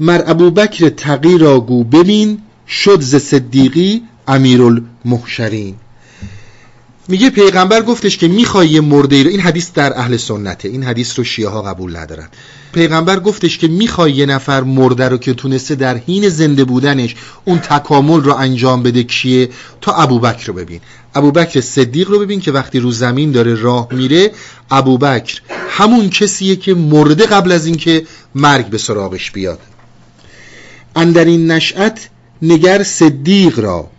مر 0.00 0.22
ابو 0.26 0.50
بکر 0.50 0.88
تقی 0.88 1.38
را 1.38 1.60
گو 1.60 1.84
ببین 1.84 2.38
شد 2.68 3.00
ز 3.00 3.16
صدیقی 3.16 4.02
امیرالمحشرین. 4.28 5.76
میگه 7.08 7.30
پیغمبر 7.30 7.82
گفتش 7.82 8.18
که 8.18 8.28
می‌خوای 8.28 8.68
یه 8.68 8.80
مرده 8.80 9.22
رو 9.22 9.30
این 9.30 9.40
حدیث 9.40 9.72
در 9.74 9.98
اهل 9.98 10.16
سنته. 10.16 10.68
این 10.68 10.82
حدیث 10.82 11.18
رو 11.18 11.24
شیعه 11.24 11.48
ها 11.48 11.62
قبول 11.62 11.96
ندارن. 11.96 12.28
پیغمبر 12.72 13.20
گفتش 13.20 13.58
که 13.58 13.68
می‌خوای 13.68 14.12
یه 14.12 14.26
نفر 14.26 14.60
مرده 14.62 15.08
رو 15.08 15.18
که 15.18 15.34
تونسته 15.34 15.74
در 15.74 15.96
حین 15.96 16.28
زنده 16.28 16.64
بودنش 16.64 17.14
اون 17.44 17.58
تکامل 17.58 18.20
رو 18.20 18.34
انجام 18.34 18.82
بده 18.82 19.02
کیه؟ 19.02 19.48
تا 19.80 19.92
ابوبکر 19.92 20.46
رو 20.46 20.54
ببین. 20.54 20.80
ابوبکر 21.14 21.60
صدیق 21.60 22.10
رو 22.10 22.18
ببین 22.18 22.40
که 22.40 22.52
وقتی 22.52 22.78
رو 22.78 22.90
زمین 22.90 23.32
داره 23.32 23.54
راه 23.54 23.88
میره 23.90 24.30
ابوبکر 24.70 25.40
همون 25.68 26.10
کسیه 26.10 26.56
که 26.56 26.74
مرده 26.74 27.26
قبل 27.26 27.52
از 27.52 27.66
اینکه 27.66 28.06
مرگ 28.34 28.66
به 28.66 28.78
سراغش 28.78 29.30
بیاد. 29.30 29.58
اندر 30.96 31.24
این 31.24 31.50
نشأت 31.50 32.08
نگر 32.42 32.82
صدیق 32.82 33.58
را 33.58 33.90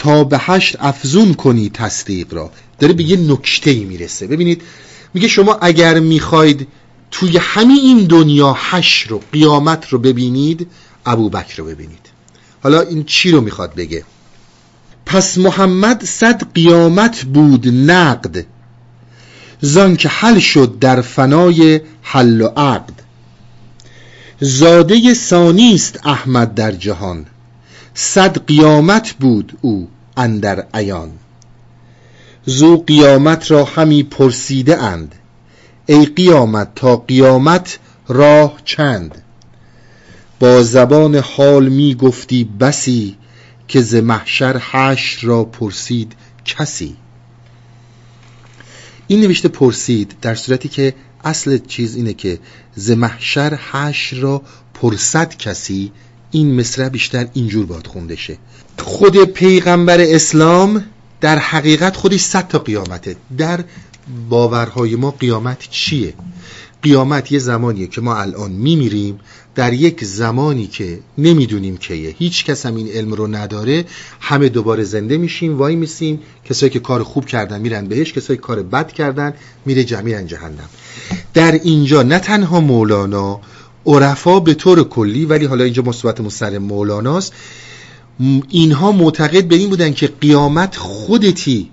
تا 0.00 0.24
به 0.24 0.38
هشت 0.40 0.76
افزون 0.80 1.34
کنی 1.34 1.70
تصدیق 1.70 2.34
را. 2.34 2.50
داره 2.78 2.92
به 2.92 3.02
یه 3.02 3.16
نکته 3.16 3.74
می‌رسه. 3.74 4.26
ببینید 4.26 4.62
میگه 5.14 5.28
شما 5.28 5.58
اگر 5.60 6.00
می‌خواید 6.00 6.68
توی 7.10 7.38
همین 7.38 7.76
این 7.76 8.04
دنیا 8.04 8.56
حشر 8.70 9.10
رو 9.10 9.20
قیامت 9.32 9.88
رو 9.88 9.98
ببینید 9.98 10.66
ابوبکر 11.06 11.56
رو 11.56 11.64
ببینید. 11.64 12.06
حالا 12.62 12.80
این 12.80 13.04
چی 13.04 13.30
رو 13.30 13.40
می‌خواد 13.40 13.74
بگه؟ 13.74 14.04
پس 15.06 15.38
محمد 15.38 16.04
صد 16.04 16.52
قیامت 16.54 17.24
بود 17.24 17.68
نقد 17.68 18.46
زان 19.60 19.96
که 19.96 20.08
حل 20.08 20.38
شد 20.38 20.78
در 20.78 21.00
فنای 21.00 21.80
حل 22.02 22.40
و 22.40 22.46
عقد. 22.46 23.02
زاده 24.40 25.14
ثانیست 25.14 26.06
احمد 26.06 26.54
در 26.54 26.72
جهان. 26.72 27.26
صد 27.94 28.46
قیامت 28.46 29.12
بود 29.12 29.58
او 29.60 29.88
اندر 30.16 30.66
عیان. 30.74 31.10
زو 32.46 32.76
قیامت 32.76 33.50
را 33.50 33.64
همی 33.64 34.02
پرسیده 34.02 34.82
اند. 34.82 35.14
ای 35.86 36.06
قیامت 36.06 36.74
تا 36.74 36.96
قیامت 36.96 37.78
راه 38.08 38.60
چند؟ 38.64 39.22
با 40.40 40.62
زبان 40.62 41.16
حال 41.16 41.68
می 41.68 41.94
گفتی 41.94 42.44
بسی 42.44 43.16
که 43.68 43.80
ز 43.80 43.94
محشر 43.94 44.58
حشر 44.58 45.26
را 45.26 45.44
پرسید 45.44 46.12
کسی. 46.44 46.96
این 49.06 49.20
نوشته 49.20 49.48
پرسید 49.48 50.14
در 50.22 50.34
صورتی 50.34 50.68
که 50.68 50.94
اصل 51.24 51.58
چیز 51.58 51.96
اینه 51.96 52.12
که 52.12 52.38
ز 52.74 52.90
محشر 52.90 53.54
حشر 53.72 54.16
را 54.16 54.42
پرسد 54.74 55.36
کسی 55.36 55.92
این 56.30 56.60
مصرع 56.60 56.88
بیشتر 56.88 57.26
اینجور 57.32 57.66
باید 57.66 57.86
خونده 57.86 58.16
شه. 58.16 58.38
خود 58.78 59.24
پیغمبر 59.24 60.00
اسلام 60.00 60.84
در 61.20 61.38
حقیقت 61.38 61.96
خودش 61.96 62.20
صد 62.20 62.48
تا 62.48 62.58
قیامته. 62.58 63.16
در 63.38 63.64
باورهای 64.28 64.96
ما 64.96 65.10
قیامت 65.10 65.58
چیه؟ 65.70 66.14
قیامت 66.82 67.32
یه 67.32 67.38
زمانیه 67.38 67.86
که 67.86 68.00
ما 68.00 68.16
الان 68.16 68.50
میمیریم. 68.50 69.20
در 69.54 69.72
یک 69.72 70.04
زمانی 70.04 70.66
که 70.66 70.98
نمی‌دونیم 71.18 71.76
کیه. 71.76 72.14
هیچ 72.18 72.44
کس 72.44 72.66
هم 72.66 72.76
این 72.76 72.88
علم 72.88 73.12
رو 73.12 73.26
نداره. 73.26 73.84
همه 74.20 74.48
دوباره 74.48 74.84
زنده 74.84 75.18
میشیم 75.18 75.58
وای 75.58 75.76
میسیم. 75.76 76.20
کسایی 76.44 76.70
که 76.70 76.80
کار 76.80 77.02
خوب 77.02 77.26
کردن 77.26 77.60
میرن 77.60 77.86
بهش 77.86 78.12
کسایی 78.12 78.36
که 78.36 78.42
کار 78.42 78.62
بد 78.62 78.92
کردن 78.92 79.34
میره 79.66 79.84
جمیعا 79.84 80.22
جهنم. 80.22 80.68
در 81.34 81.52
اینجا 81.52 82.02
نه 82.02 82.18
تنها 82.18 82.60
مولانا 82.60 83.40
عرفا 83.86 84.40
به 84.40 84.54
طور 84.54 84.84
کلی 84.84 85.24
ولی 85.24 85.46
حالا 85.46 85.64
اینجا 85.64 85.82
مثبت 85.82 86.28
سر 86.28 86.58
مولاناست 86.58 87.32
اینها 88.48 88.92
معتقد 88.92 89.44
به 89.44 89.56
این 89.56 89.70
بودن 89.70 89.92
که 89.92 90.06
قیامت 90.20 90.76
خودتی. 90.76 91.70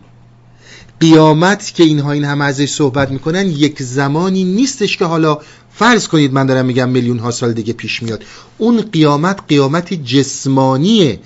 قیامت 0.99 1.73
که 1.75 1.83
اینها 1.83 2.11
این 2.11 2.23
همه 2.23 2.45
ازش 2.45 2.69
صحبت 2.69 3.11
می‌کنن 3.11 3.47
یک 3.49 3.83
زمانی 3.83 4.43
نیستش 4.43 4.97
که 4.97 5.05
حالا 5.05 5.39
فرض 5.73 6.07
کنید 6.07 6.33
من 6.33 6.45
دارم 6.45 6.65
میگم 6.65 6.89
میلیون 6.89 7.19
ها 7.19 7.31
سال 7.31 7.53
دیگه 7.53 7.73
پیش 7.73 8.03
میاد. 8.03 8.23
اون 8.57 8.81
قیامت 8.81 9.39
قیامت 9.47 9.93
جسمانیه. 9.93 11.19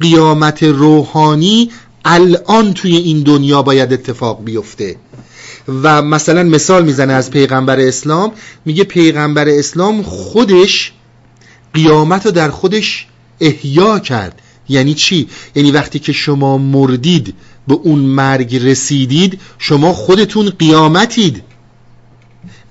قیامت 0.00 0.62
روحانی 0.62 1.70
الان 2.04 2.74
توی 2.74 2.96
این 2.96 3.22
دنیا 3.22 3.62
باید 3.62 3.92
اتفاق 3.92 4.44
بیفته. 4.44 4.96
و 5.68 6.02
مثلا 6.02 6.42
مثال 6.42 6.84
می‌زنه 6.84 7.12
از 7.12 7.30
پیغمبر 7.30 7.80
اسلام 7.80 8.32
میگه 8.64 8.84
پیغمبر 8.84 9.48
اسلام 9.48 10.02
خودش 10.02 10.92
قیامت 11.74 12.26
رو 12.26 12.32
در 12.32 12.50
خودش 12.50 13.06
احیا 13.40 13.98
کرد. 13.98 14.42
یعنی 14.68 14.94
چی؟ 14.94 15.28
یعنی 15.54 15.70
وقتی 15.70 15.98
که 15.98 16.12
شما 16.12 16.58
مردید 16.58 17.34
به 17.68 17.74
اون 17.74 17.98
مرگ 17.98 18.56
رسیدید 18.56 19.40
شما 19.58 19.92
خودتون 19.92 20.50
قیامتید. 20.50 21.42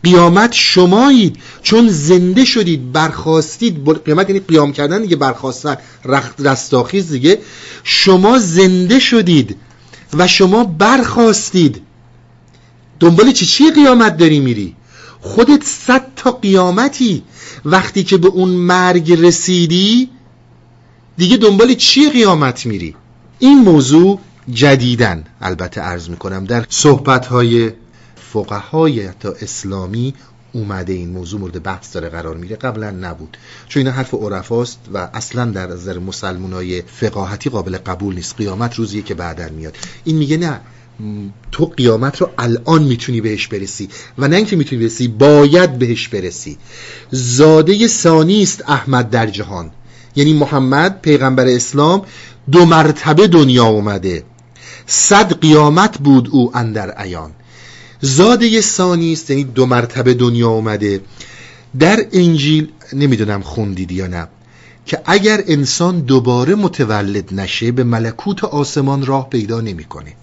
قیامت 0.04 0.54
شمایید. 0.54 1.38
چون 1.62 1.90
زنده 1.90 2.46
شدید 2.46 2.92
برخواستید 2.92 4.04
قیامت 4.06 4.30
یعنی 4.30 4.42
قیام 4.48 4.74
کردن 4.74 5.02
دیگه 5.02 5.16
برخواستن 5.16 5.78
رخت 6.06 6.34
رستاخیز 6.40 7.12
دیگه. 7.12 7.40
شما 7.84 8.40
زنده 8.40 9.00
شدید 9.00 9.56
و 10.14 10.28
شما 10.28 10.64
برخواستید 10.64 11.82
دنبال 13.00 13.32
چی 13.32 13.46
چی 13.46 13.72
قیامت 13.72 14.18
داری 14.18 14.40
میری؟ 14.40 14.76
خودت 15.22 15.64
صد 15.64 16.06
تا 16.16 16.32
قیامتی 16.32 17.24
وقتی 17.66 18.04
که 18.04 18.18
به 18.18 18.28
اون 18.28 18.50
مرگ 18.50 19.14
رسیدی 19.14 20.10
دیگه 21.18 21.38
دنبال 21.38 21.74
چی 21.74 22.10
قیامت 22.10 22.66
میری؟ 22.66 22.96
این 23.40 23.58
موضوع 23.58 24.20
جدیدن 24.54 25.24
البته 25.42 25.82
عرض 25.82 26.10
می‌کنم 26.10 26.46
در 26.46 26.66
صحبت 26.70 27.26
های 27.26 27.72
فقهای 28.34 29.10
تا 29.20 29.34
اسلامی 29.42 30.14
اومده 30.54 30.94
این 30.94 31.10
موضوع 31.10 31.40
مورد 31.40 31.64
بحث 31.64 31.94
داره 31.94 32.10
قرار 32.10 32.38
می‌گیره. 32.38 32.60
قبلا 32.60 32.92
نبود. 32.92 33.38
چون 33.68 33.86
این 33.86 33.96
حرف 33.96 34.14
عرفاست 34.14 34.80
و 34.94 35.10
اصلا 35.14 35.46
در 35.46 35.68
نظر 35.68 36.00
های 36.54 36.82
فقاهتی 36.82 37.50
قابل 37.50 37.78
قبول 37.78 38.16
نیست. 38.16 38.36
قیامت 38.38 38.76
روزیه 38.76 39.02
که 39.02 39.14
بعدا 39.14 39.50
میاد. 39.50 39.76
این 40.04 40.18
میگه 40.18 40.38
نه. 40.38 40.60
تو 41.52 41.66
قیامت 41.66 42.22
رو 42.22 42.30
الان 42.38 42.84
می‌تونی 42.84 43.22
بهش 43.22 43.48
برسی. 43.48 43.90
و 44.18 44.28
نه 44.28 44.36
اینکه 44.36 44.56
می‌تونی 44.56 44.82
برسی 44.82 45.08
باید 45.08 45.80
بهش 45.80 46.08
برسی. 46.08 46.58
زاده 47.12 47.88
ثانی 47.88 48.44
است 48.44 48.64
احمد 48.68 49.10
در 49.10 49.28
جهان. 49.28 49.72
یعنی 50.16 50.34
محمد 50.34 51.02
پیغمبر 51.02 51.48
اسلام 51.48 52.02
دو 52.52 52.66
مرتبه 52.66 53.28
دنیا 53.28 53.66
اومده. 53.66 54.24
صد 54.86 55.40
قیامت 55.40 55.98
بود 55.98 56.30
او 56.32 56.58
اندر 56.58 57.02
ایان 57.02 57.32
زاده 58.02 58.62
ثانی 58.62 59.14
است 59.14 59.30
یعنی 59.30 59.44
دو 59.44 59.66
مرتبه 59.66 60.14
دنیا 60.14 60.50
اومده. 60.50 61.02
در 61.80 62.06
انجیل 62.12 62.68
نمی‌دونم 62.94 63.42
خوندید 63.42 63.92
یا 63.92 64.08
نه 64.08 64.28
که 64.86 65.02
اگر 65.06 65.44
انسان 65.48 66.00
دوباره 66.00 66.56
متولد 66.56 67.34
نشه 67.34 67.72
به 67.72 67.84
ملکوت 67.84 68.44
آسمان 68.44 69.06
راه 69.06 69.30
پیدا 69.30 69.62
نمی‌کنه. 69.62 70.14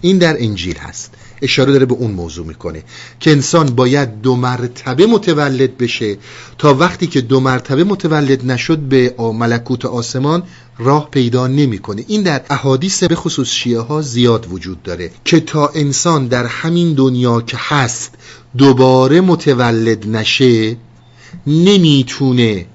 این 0.00 0.18
در 0.18 0.36
انجیل 0.38 0.76
هست. 0.76 1.14
اشاره 1.42 1.72
داره 1.72 1.86
به 1.86 1.94
اون 1.94 2.10
موضوع 2.10 2.46
می‌کنه 2.46 2.82
که 3.20 3.30
انسان 3.30 3.66
باید 3.66 4.20
دو 4.20 4.36
مرتبه 4.36 5.06
متولد 5.06 5.78
بشه 5.78 6.16
تا 6.58 6.74
وقتی 6.74 7.06
که 7.06 7.20
دو 7.20 7.40
مرتبه 7.40 7.84
متولد 7.84 8.50
نشد 8.50 8.78
به 8.78 9.14
ملکوت 9.18 9.84
آسمان 9.84 10.42
راه 10.78 11.10
پیدا 11.10 11.46
نمی‌کنه. 11.46 12.04
این 12.08 12.22
در 12.22 12.42
احادیث 12.50 13.04
به 13.04 13.14
خصوص 13.14 13.48
شیعه 13.48 13.80
ها 13.80 14.02
زیاد 14.02 14.46
وجود 14.52 14.82
داره 14.82 15.10
که 15.24 15.40
تا 15.40 15.68
انسان 15.74 16.26
در 16.26 16.46
همین 16.46 16.94
دنیا 16.94 17.40
که 17.40 17.56
هست 17.60 18.14
دوباره 18.58 19.20
متولد 19.20 20.08
نشه 20.08 20.76
نمی‌تونه 21.46 22.66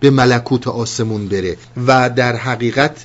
به 0.00 0.10
ملکوت 0.10 0.68
آسمون 0.68 1.28
بره 1.28 1.56
و 1.86 2.10
در 2.10 2.36
حقیقت 2.36 3.04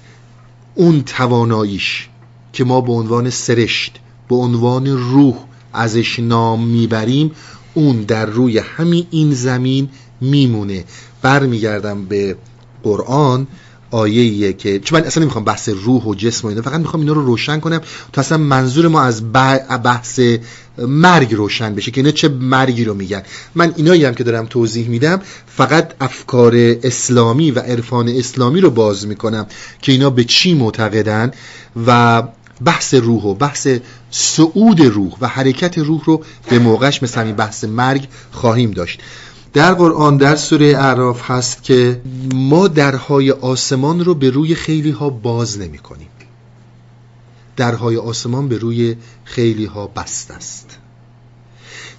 اون 0.76 1.04
تواناییش 1.04 2.09
که 2.54 2.64
ما 2.64 2.82
به 2.82 2.92
عنوان 2.92 3.30
سرشت 3.30 4.00
به 4.30 4.36
عنوان 4.36 4.88
روح 4.88 5.36
ازش 5.74 6.20
نام 6.20 6.68
می‌بریم 6.68 7.32
اون 7.74 8.02
در 8.02 8.26
روی 8.26 8.58
همین 8.58 9.08
این 9.12 9.34
زمین 9.34 9.90
میمونه. 10.22 10.84
برمیگردم 11.22 12.06
به 12.06 12.36
قرآن 12.84 13.48
آیه 13.92 14.54
که 14.54 14.80
چون 14.80 15.00
من 15.00 15.06
اصلا 15.06 15.24
نمی‌خوام 15.24 15.44
بحث 15.44 15.70
روح 15.70 16.04
و 16.04 16.16
جسم 16.16 16.48
و 16.48 16.50
اینا 16.50 16.62
فقط 16.62 16.80
می‌خوام 16.80 17.02
اینا 17.02 17.14
رو 17.14 17.26
روشن 17.26 17.60
کنم 17.60 17.82
تا 18.14 18.22
اصلا 18.22 18.38
منظور 18.38 18.88
ما 18.88 19.02
از 19.02 19.34
بحث 19.84 20.20
مرگ 20.78 21.36
روشن 21.36 21.76
بشه 21.76 21.92
که 21.92 22.02
اینا 22.02 22.12
چه 22.12 22.30
مرگی 22.30 22.86
رو 22.86 22.94
میگن. 22.94 23.24
من 23.56 23.74
اینایی 23.76 24.06
هم 24.06 24.16
که 24.16 24.24
دارم 24.24 24.46
توضیح 24.46 24.88
میدم 24.88 25.22
فقط 25.48 25.94
افکار 26.02 26.54
اسلامی 26.84 27.52
و 27.52 27.60
عرفان 27.60 28.10
اسلامی 28.10 28.62
رو 28.62 28.70
باز 28.70 29.08
می‌کنم 29.08 29.48
که 29.82 29.92
اینا 29.92 30.10
به 30.10 30.24
چی 30.24 30.54
معتقدن 30.54 31.32
و 31.88 32.24
بحث 32.66 32.94
روح 32.94 33.24
و 33.24 33.34
بحث 33.34 33.68
صعود 34.12 34.82
روح 34.82 35.14
و 35.22 35.28
حرکت 35.28 35.78
روح 35.78 36.02
رو 36.06 36.24
به 36.50 36.60
موقعش 36.60 37.04
مثل 37.04 37.22
همین 37.22 37.36
بحث 37.36 37.64
مرگ 37.64 38.08
خواهیم 38.32 38.72
داشت. 38.72 39.02
در 39.54 39.74
قرآن 39.74 40.18
در 40.18 40.36
سوره 40.36 40.66
اعراف 40.66 41.32
هست 41.32 41.64
که 41.64 42.02
ما 42.34 42.68
درهای 42.68 43.32
آسمان 43.32 44.06
رو 44.06 44.16
به 44.16 44.30
روی 44.30 44.56
خیلی 44.56 44.92
ها 44.92 45.10
باز 45.10 45.60
نمی 45.60 45.78
کنیم 45.78 46.08
درهای 47.60 47.98
آسمان 47.98 48.48
به 48.48 48.58
روی 48.58 48.96
خیلی 49.24 49.66
ها 49.66 49.88
بست 49.88 50.32
است. 50.32 50.78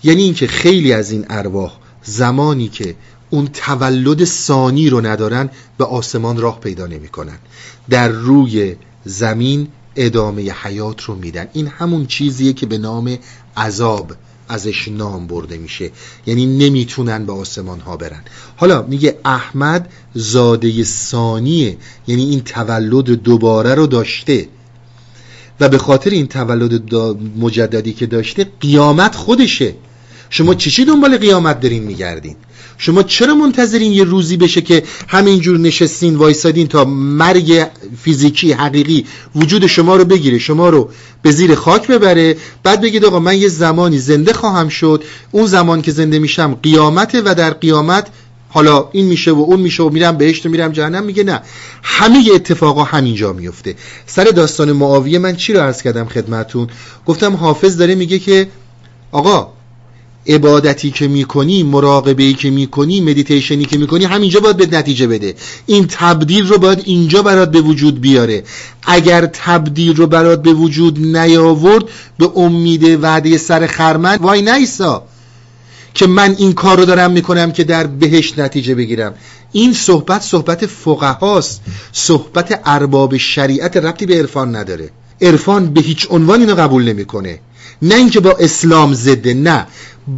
یعنی 0.03 0.23
اینکه 0.23 0.47
خیلی 0.47 0.93
از 0.93 1.11
این 1.11 1.27
ارواح 1.31 1.73
زمانی 2.03 2.69
که 2.69 2.95
اون 3.31 3.47
تولد 3.47 4.25
ثانی 4.25 4.91
رو 4.91 5.07
ندارن 5.07 5.51
به 5.79 5.85
آسمان 5.85 6.37
راه 6.37 6.61
پیدا 6.61 6.87
نمی 6.87 7.09
کنن. 7.09 7.39
در 7.91 8.09
روی 8.09 8.77
زمین 9.05 9.69
ادامه 9.97 10.53
حیات 10.63 11.03
رو 11.03 11.15
میدن. 11.15 11.49
این 11.53 11.67
همون 11.67 12.07
چیزیه 12.07 12.53
که 12.53 12.67
به 12.67 12.79
نام 12.79 13.19
عذاب 13.57 14.13
ازش 14.49 14.89
نام 14.89 15.27
برده 15.27 15.59
میشه. 15.59 15.91
یعنی 16.27 16.47
نمی‌تونن 16.47 17.27
به 17.27 17.33
آسمان 17.33 17.81
ها 17.81 17.97
برن. 17.97 18.23
حالا 18.57 18.83
میگه 18.83 19.19
احمد 19.25 19.93
زاده 20.15 20.85
ثانیه. 20.85 21.77
یعنی 22.07 22.25
این 22.25 22.41
تولد 22.41 23.05
دوباره 23.05 23.75
رو 23.75 23.87
داشته. 23.87 24.49
و 25.61 25.69
به 25.69 25.79
خاطر 25.79 26.11
این 26.11 26.27
تولد 26.27 26.95
مجددی 27.39 27.93
که 27.93 28.07
داشته 28.07 28.47
قیامت 28.61 29.15
خودشه. 29.15 29.75
شما 30.31 30.55
چی 30.55 30.71
چی 30.71 30.85
دنبال 30.85 31.19
قیامت 31.19 31.61
دارین 31.61 31.83
میگردین؟ 31.83 32.37
شما 32.83 33.03
چرا 33.03 33.35
منتظرین 33.35 33.93
یه 33.93 34.05
روزی 34.05 34.37
بشه 34.37 34.61
که 34.61 34.83
همینجور 35.09 35.59
نشستین 35.59 36.17
وایسادین 36.17 36.67
تا 36.67 36.85
مرگ 36.85 37.67
فیزیکی 38.03 38.53
حقیقی 38.53 39.05
وجود 39.35 39.67
شما 39.67 39.97
رو 39.97 40.05
بگیره 40.05 40.39
شما 40.39 40.69
رو 40.69 40.91
به 41.23 41.33
زیر 41.33 41.55
خاک 41.55 41.87
ببره؟ 41.87 42.37
بعد 42.63 42.81
بگید 42.81 43.05
آقا 43.05 43.19
من 43.19 43.37
یه 43.37 43.49
زمانی 43.49 43.99
زنده 43.99 44.33
خواهم 44.33 44.69
شد 44.69 45.05
اون 45.31 45.47
زمان 45.47 45.83
که 45.83 45.93
زنده 45.93 46.19
میشم 46.19 46.59
قیامته 46.63 47.23
و 47.25 47.35
در 47.35 47.51
قیامت 47.51 48.07
حالا 48.49 48.89
این 48.93 49.07
میشه 49.07 49.33
و 49.33 49.39
اون 49.39 49.61
میشه 49.61 49.83
و 49.83 49.91
میرم 49.91 50.17
بهشت 50.17 50.47
و 50.47 50.49
میرم 50.49 50.73
جهنم؟ 50.73 51.05
میگه 51.05 51.25
نه. 51.25 51.43
همه 51.83 52.25
اتفاقا 52.35 52.85
همینجا 52.85 53.33
میفته. 53.33 53.75
سر 54.07 54.25
داستان 54.25 54.73
معاویه 54.73 55.19
من 55.19 55.37
چی 55.37 55.53
رو 55.53 55.61
عرض 55.61 55.83
کردم 55.83 56.05
خدمتون؟ 56.05 56.69
گفتم 57.07 57.37
حافظ 57.37 57.77
داره 57.77 57.95
میگه 57.95 58.19
که 58.19 58.49
آقا 59.13 59.53
عبادتی 60.27 60.91
که 60.91 61.09
می‌کنی 61.09 61.63
مراقبه 61.63 62.23
ای 62.23 62.35
که 62.35 62.51
می‌کنی 62.51 63.01
مدیتیشنی 63.01 63.65
که 63.65 63.79
می‌کنی 63.79 64.05
همینجا 64.05 64.41
باید 64.41 64.57
به 64.57 64.79
نتیجه 64.79 65.07
بده. 65.07 65.35
این 65.67 65.87
تبدیل 65.87 66.47
رو 66.47 66.59
باید 66.59 66.83
اینجا 66.85 67.23
برات 67.23 67.51
به 67.51 67.61
وجود 67.61 68.01
بیاره. 68.01 68.45
اگر 68.83 69.27
تبدیل 69.27 69.97
رو 69.97 70.07
برات 70.07 70.43
به 70.43 70.53
وجود 70.53 71.17
نیاورد 71.17 71.85
به 72.19 72.31
امید 72.37 72.85
وعده 73.03 73.39
سر 73.39 73.67
خرمن 73.67 74.17
وای 74.17 74.43
نیسا 74.43 75.03
که 75.95 76.07
من 76.07 76.35
این 76.39 76.53
کار 76.53 76.79
رو 76.79 76.85
دارم 76.85 77.11
می‌کنم 77.11 77.53
که 77.53 77.65
در 77.65 77.87
بهش 77.87 78.39
نتیجه 78.39 78.75
بگیرم. 78.75 79.15
این 79.53 79.73
صحبت 79.73 80.23
صحبت 80.23 80.67
فقهاست. 80.67 81.61
صحبت 81.93 82.61
ارباب 82.65 83.17
شریعت 83.17 83.77
ربطی 83.77 84.07
به 84.07 84.19
عرفان 84.19 84.57
نداره. 84.57 84.91
عرفان 85.23 85.73
به 85.73 85.81
هیچ 85.81 86.07
عنوان 86.11 86.41
اینو 86.41 86.55
قبول 86.55 86.85
نمی‌کنه. 86.85 87.39
نه 87.83 87.95
اینکه 87.95 88.21
با 88.21 88.37
اسلام 88.41 88.95
ضده 88.95 89.35
نه. 89.35 89.67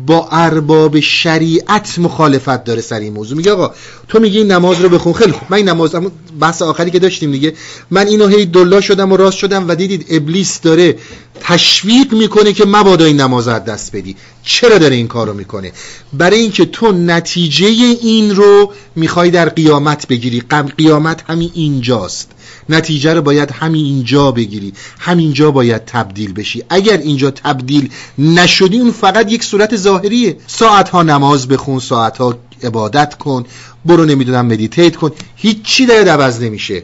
با 0.07 0.29
ارباب 0.31 1.01
شریعت 1.01 1.99
مخالفت 1.99 2.65
داره 2.65 2.81
سر 2.81 3.01
این 3.01 3.13
موضوع. 3.13 3.37
میگه 3.37 3.53
آقا 3.53 3.75
تو 4.09 4.21
میگی 4.21 4.39
این 4.39 4.53
نماز 4.53 4.81
رو 4.81 4.89
بخون. 4.89 5.13
خیلی 5.13 5.33
خوب. 5.33 5.49
من 5.51 5.57
این 5.57 5.69
نماز 5.69 5.95
بحث 6.41 6.63
آخری 6.63 6.91
که 6.91 6.99
داشتیم 6.99 7.33
دیگه. 7.33 7.55
من 7.91 8.07
اینو 8.07 8.27
هی 8.27 8.47
دلا 8.47 8.81
شدم 8.81 9.13
و 9.13 9.17
راست 9.17 9.39
شدم 9.39 9.69
و 9.69 9.75
دیدید 9.75 10.07
ابلیس 10.11 10.61
داره 10.61 10.97
تشویق 11.41 12.13
می‌کنه 12.13 12.53
که 12.53 12.65
مبادا 12.67 13.05
این 13.05 13.21
نماز 13.21 13.49
از 13.49 13.65
دست 13.65 13.97
بدی. 13.97 14.17
چرا 14.43 14.79
داره 14.79 14.97
این 14.97 15.09
کارو 15.09 15.35
می‌کنه؟ 15.35 15.73
برای 16.13 16.41
اینکه 16.41 16.65
تو 16.65 16.93
نتیجه 16.93 17.67
این 17.67 18.35
رو 18.35 18.73
می‌خوای 18.97 19.31
در 19.31 19.49
قیامت 19.49 20.09
بگیری. 20.09 20.43
قیامت 20.77 21.23
همین 21.27 21.51
اینجاست. 21.55 22.31
نتیجه 22.69 23.15
رو 23.15 23.23
باید 23.23 23.51
همین 23.51 23.85
اینجا 23.85 24.33
بگیری. 24.33 24.73
همینجا 24.99 25.51
باید 25.51 25.85
تبدیل 25.85 26.33
بشی. 26.33 26.63
اگر 26.69 26.97
اینجا 26.97 27.31
تبدیل 27.31 27.91
نشدی 28.19 28.79
اون 28.81 28.91
فقط 28.91 29.33
یک 29.33 29.45
صورت 29.45 29.77
ظاهریه. 29.77 30.37
ساعت 30.47 30.89
ها 30.89 31.03
نماز 31.03 31.49
بخون 31.49 31.79
ساعت 31.79 32.19
ها 32.19 32.39
عبادت 32.63 33.15
کن 33.15 33.45
برو 33.85 34.05
نمی‌دونم 34.05 34.47
مدیتیت 34.47 34.97
کن. 34.97 35.11
هیچی 35.37 35.87
داره 35.87 36.11
عوض 36.11 36.41
نمیشه. 36.41 36.83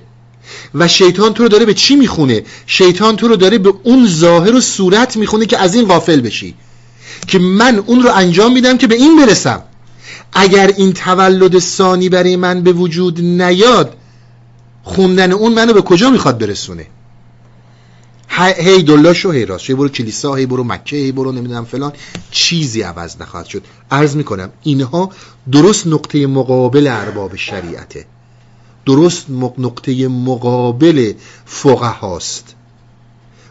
و 0.75 0.89
شیطان 0.89 1.35
تو 1.35 1.43
رو 1.43 1.49
داره 1.49 1.65
به 1.65 1.75
چی 1.75 1.97
می‌خونه؟ 1.97 2.43
شیطان 2.67 3.17
تو 3.17 3.29
رو 3.29 3.37
داره 3.37 3.59
به 3.59 3.75
اون 3.83 4.07
ظاهر 4.07 4.55
و 4.55 4.61
صورت 4.61 5.17
می‌خونه 5.17 5.47
که 5.47 5.59
از 5.59 5.75
این 5.75 5.85
غافل 5.85 6.21
بشی. 6.21 6.55
که 7.27 7.39
من 7.39 7.83
اون 7.87 8.03
رو 8.03 8.11
انجام 8.15 8.53
میدم 8.53 8.79
که 8.79 8.87
به 8.87 8.95
این 8.95 9.17
برسم. 9.17 9.63
اگر 10.33 10.67
این 10.77 10.93
تولد 10.93 11.59
ثانی 11.59 12.09
برای 12.09 12.37
من 12.37 12.63
به 12.63 12.73
وجود 12.73 13.21
نیاد 13.21 13.97
خوندن 14.89 15.33
اون 15.33 15.55
منو 15.55 15.73
به 15.73 15.83
کجا 15.83 16.11
می‌خواد 16.11 16.39
برسونه؟ 16.39 16.87
هی 18.39 18.83
دلا 18.83 19.13
شو 19.13 19.31
هی 19.31 19.45
راست. 19.47 19.71
برو 19.71 19.89
کلیسا 19.89 20.35
هی 20.35 20.47
برو 20.47 20.65
مکه 20.65 20.97
هی 20.97 21.13
برو 21.13 21.33
نمی‌دونم 21.33 21.65
فلان. 21.65 21.93
چیزی 22.31 22.83
عوض 22.83 23.17
نخواهد 23.21 23.47
شد. 23.47 23.63
عرض 23.91 24.17
می‌کنم 24.17 24.51
اینها 24.63 25.11
درست 25.53 25.87
نقطه 25.87 26.27
مقابل 26.27 26.87
ارباب 26.87 27.37
شریعته. 27.37 28.07
درست 28.87 29.27
نقطه 29.59 30.09
مقابل 30.09 31.13
فقه 31.47 31.87
هاست 31.87 32.55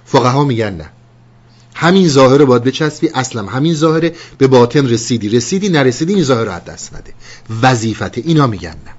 فقه 0.06 0.30
ها 0.30 0.44
میگن 0.44 0.74
نه. 0.74 0.90
همین 1.74 2.08
ظاهر 2.08 2.46
باید 2.46 2.64
بچسبی. 2.64 3.10
اصلا 3.14 3.46
همین 3.46 3.74
ظاهره 3.74 4.16
به 4.38 4.48
باطن 4.48 4.90
رسیدی. 4.90 5.30
رسیدی 5.30 5.70
نرسیدی 5.70 6.14
این 6.14 6.24
ظاهر 6.24 6.44
رو 6.44 6.60
دست 6.68 6.94
نده. 6.96 7.14
وظیفته. 7.62 8.22
اینا 8.26 8.48
میگن 8.48 8.76
نه. 8.86 8.97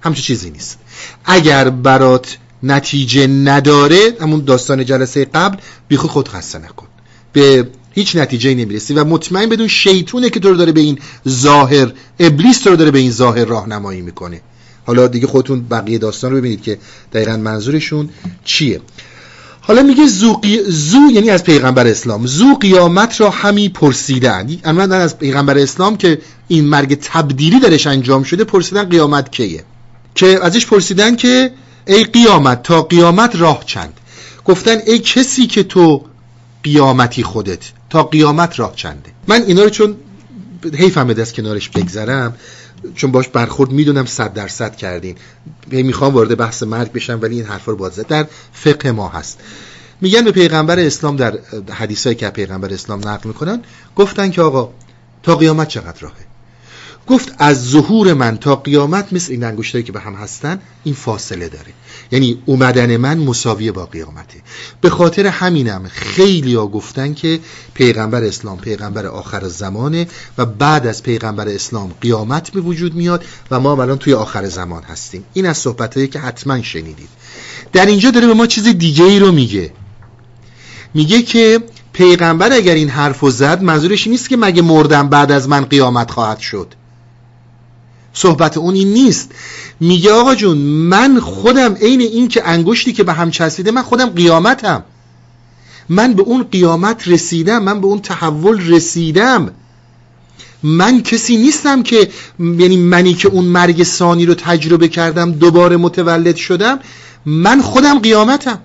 همچون 0.00 0.22
چیزی 0.22 0.50
نیست. 0.50 0.78
اگر 1.24 1.70
برات 1.70 2.38
نتیجه 2.62 3.26
نداره 3.26 4.16
همون 4.20 4.44
داستان 4.44 4.84
جلسه 4.84 5.24
قبل 5.24 5.56
بیخود 5.88 6.10
خود 6.10 6.28
خسته 6.28 6.58
نکن. 6.58 6.86
به 7.32 7.68
هیچ 7.92 8.16
نتیجه 8.16 8.54
نمی‌رسی 8.54 8.94
و 8.94 9.04
مطمئن 9.04 9.48
بدون 9.48 9.68
شیطونه 9.68 10.30
که 10.30 10.40
تو 10.40 10.48
رو 10.50 10.56
داره 10.56 10.72
به 10.72 10.80
این 10.80 10.98
ظاهر 11.28 11.92
ابلیس 12.18 12.58
تو 12.58 12.70
رو 12.70 12.76
داره 12.76 12.90
به 12.90 12.98
این 12.98 13.10
ظاهر 13.10 13.44
راهنمایی 13.44 14.00
می‌کنه. 14.00 14.40
حالا 14.86 15.06
دیگه 15.06 15.26
خودتون 15.26 15.60
بقیه 15.60 15.98
داستان 15.98 16.30
رو 16.30 16.36
ببینید 16.36 16.62
که 16.62 16.78
دقیقا 17.12 17.36
منظورشون 17.36 18.08
چیه. 18.44 18.80
حالا 19.60 19.82
میگه 19.82 20.06
زو, 20.06 20.40
زو 20.68 20.98
یعنی 21.12 21.30
از 21.30 21.44
پیغمبر 21.44 21.86
اسلام. 21.86 22.26
زو 22.26 22.54
قیامت 22.54 23.20
را 23.20 23.30
همی 23.30 23.68
پرسیدن. 23.68 24.56
اما 24.64 24.82
از 24.82 25.18
پیغمبر 25.18 25.58
اسلام 25.58 25.96
که 25.96 26.20
این 26.48 26.64
مرگ 26.64 26.98
تبدیلی 27.02 27.60
درش 27.60 27.86
انجام 27.86 28.22
شده 28.22 28.44
پرسیدن 28.44 28.84
قیامت 28.84 29.32
کیه. 29.32 29.64
که 30.18 30.38
ازش 30.42 30.66
پرسیدن 30.66 31.16
که 31.16 31.52
ای 31.86 32.04
قیامت 32.04 32.62
تا 32.62 32.82
قیامت 32.82 33.36
راه 33.36 33.64
چند؟ 33.66 34.00
گفتن 34.44 34.78
ای 34.86 34.98
کسی 34.98 35.46
که 35.46 35.62
تو 35.62 36.04
قیامتی 36.62 37.22
خودت 37.22 37.64
تا 37.90 38.02
قیامت 38.02 38.60
راه 38.60 38.74
چنده 38.76 39.10
من 39.28 39.42
اینا 39.42 39.62
رو 39.62 39.70
چون 39.70 39.96
حیفم 40.74 41.08
از 41.08 41.32
کنارش 41.32 41.68
بگذرم 41.68 42.36
چون 42.94 43.12
باش 43.12 43.28
برخورد 43.28 43.70
می‌دونم 43.70 44.06
صد 44.06 44.32
درصد 44.32 44.76
کردین. 44.76 45.16
می‌خوام 45.70 46.14
وارد 46.14 46.36
بحث 46.36 46.62
مرگ 46.62 46.92
بشم 46.92 47.18
ولی 47.22 47.34
این 47.34 47.44
حرفا 47.44 47.72
رو 47.72 47.78
باید 47.78 47.92
زد 47.92 48.06
در 48.06 48.26
فقه 48.52 48.90
ما 48.90 49.08
هست. 49.08 49.38
میگن 50.00 50.24
به 50.24 50.32
پیغمبر 50.32 50.78
اسلام 50.78 51.16
در 51.16 51.38
حدیثایی 51.70 52.16
که 52.16 52.30
پیغمبر 52.30 52.72
اسلام 52.72 53.08
نقل 53.08 53.28
می‌کنن 53.28 53.62
گفتن 53.96 54.30
که 54.30 54.42
آقا 54.42 54.70
تا 55.22 55.36
قیامت 55.36 55.68
چقدر 55.68 56.00
راهه؟ 56.00 56.27
گفت 57.08 57.34
از 57.38 57.70
ظهور 57.70 58.14
من 58.14 58.36
تا 58.36 58.56
قیامت 58.56 59.12
مثل 59.12 59.32
این 59.32 59.44
انگشتایی 59.44 59.84
که 59.84 59.92
به 59.92 60.00
هم 60.00 60.14
هستن 60.14 60.60
این 60.84 60.94
فاصله 60.94 61.48
داره. 61.48 61.72
یعنی 62.10 62.42
اومدن 62.46 62.96
من 62.96 63.18
مساویه 63.18 63.72
با 63.72 63.86
قیامته. 63.86 64.38
به 64.80 64.90
خاطر 64.90 65.26
همینم 65.26 65.88
خیلی 65.88 66.54
ها 66.54 66.66
گفتن 66.66 67.14
که 67.14 67.40
پیغمبر 67.74 68.24
اسلام 68.24 68.58
پیغمبر 68.58 69.06
آخر 69.06 69.48
زمانه 69.48 70.06
و 70.38 70.46
بعد 70.46 70.86
از 70.86 71.02
پیغمبر 71.02 71.48
اسلام 71.48 71.92
قیامت 72.00 72.50
به 72.50 72.60
وجود 72.60 72.94
میاد 72.94 73.24
و 73.50 73.60
ما 73.60 73.82
الان 73.82 73.98
توی 73.98 74.14
آخر 74.14 74.48
زمان 74.48 74.82
هستیم. 74.82 75.24
این 75.32 75.46
از 75.46 75.58
صحبتهایی 75.58 76.08
که 76.08 76.18
حتما 76.18 76.62
شنیدید. 76.62 77.08
در 77.72 77.86
اینجا 77.86 78.10
داره 78.10 78.26
به 78.26 78.34
ما 78.34 78.46
چیز 78.46 78.64
دیگه 78.64 79.04
ای 79.04 79.18
رو 79.18 79.32
میگه. 79.32 79.72
میگه 80.94 81.22
که 81.22 81.60
پیغمبر 81.92 82.52
اگر 82.52 82.74
این 82.74 82.88
حرف 82.88 83.30
زد 83.30 83.62
منظورش 83.62 84.06
نیست 84.06 84.28
که 84.28 84.36
مگه 84.36 84.62
مردم 84.62 85.08
بعد 85.08 85.32
از 85.32 85.48
من 85.48 85.64
قیامت 85.64 86.10
خواهد 86.10 86.38
شد. 86.38 86.74
صحبت 88.18 88.56
اون 88.56 88.74
این 88.74 88.92
نیست. 88.92 89.30
میگه 89.80 90.12
آقا 90.12 90.34
جون 90.34 90.58
من 90.58 91.20
خودم 91.20 91.74
عین 91.74 92.00
این 92.00 92.28
که 92.28 92.48
انگشتی 92.48 92.92
که 92.92 93.04
به 93.04 93.12
هم 93.12 93.30
چسبیده 93.30 93.70
من 93.70 93.82
خودم 93.82 94.06
قیامتم. 94.06 94.84
من 95.88 96.14
به 96.14 96.22
اون 96.22 96.42
قیامت 96.42 97.08
رسیدم 97.08 97.62
من 97.62 97.80
به 97.80 97.86
اون 97.86 98.00
تحول 98.00 98.68
رسیدم. 98.68 99.50
من 100.62 101.02
کسی 101.02 101.36
نیستم 101.36 101.82
که 101.82 102.10
یعنی 102.38 102.76
منی 102.76 103.14
که 103.14 103.28
اون 103.28 103.44
مرگ 103.44 103.82
ثانی 103.82 104.26
رو 104.26 104.34
تجربه 104.34 104.88
کردم 104.88 105.32
دوباره 105.32 105.76
متولد 105.76 106.36
شدم. 106.36 106.78
من 107.26 107.62
خودم 107.62 107.98
قیامتم. 107.98 108.58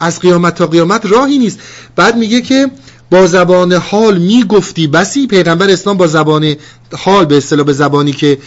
از 0.00 0.20
قیامت 0.20 0.54
تا 0.54 0.66
قیامت 0.66 1.06
راهی 1.06 1.38
نیست. 1.38 1.58
بعد 1.96 2.16
میگه 2.16 2.40
که 2.40 2.70
با 3.10 3.26
زبان 3.26 3.72
حال 3.72 4.18
می‌گفتی. 4.18 4.86
بسی 4.86 5.26
پیغمبر 5.26 5.70
اسلام 5.70 5.96
با 5.96 6.06
زبان 6.06 6.54
حال 6.98 7.24
به 7.24 7.36
اصطلاح 7.36 7.66
به 7.66 7.72
زبانی 7.72 8.12
که 8.12 8.38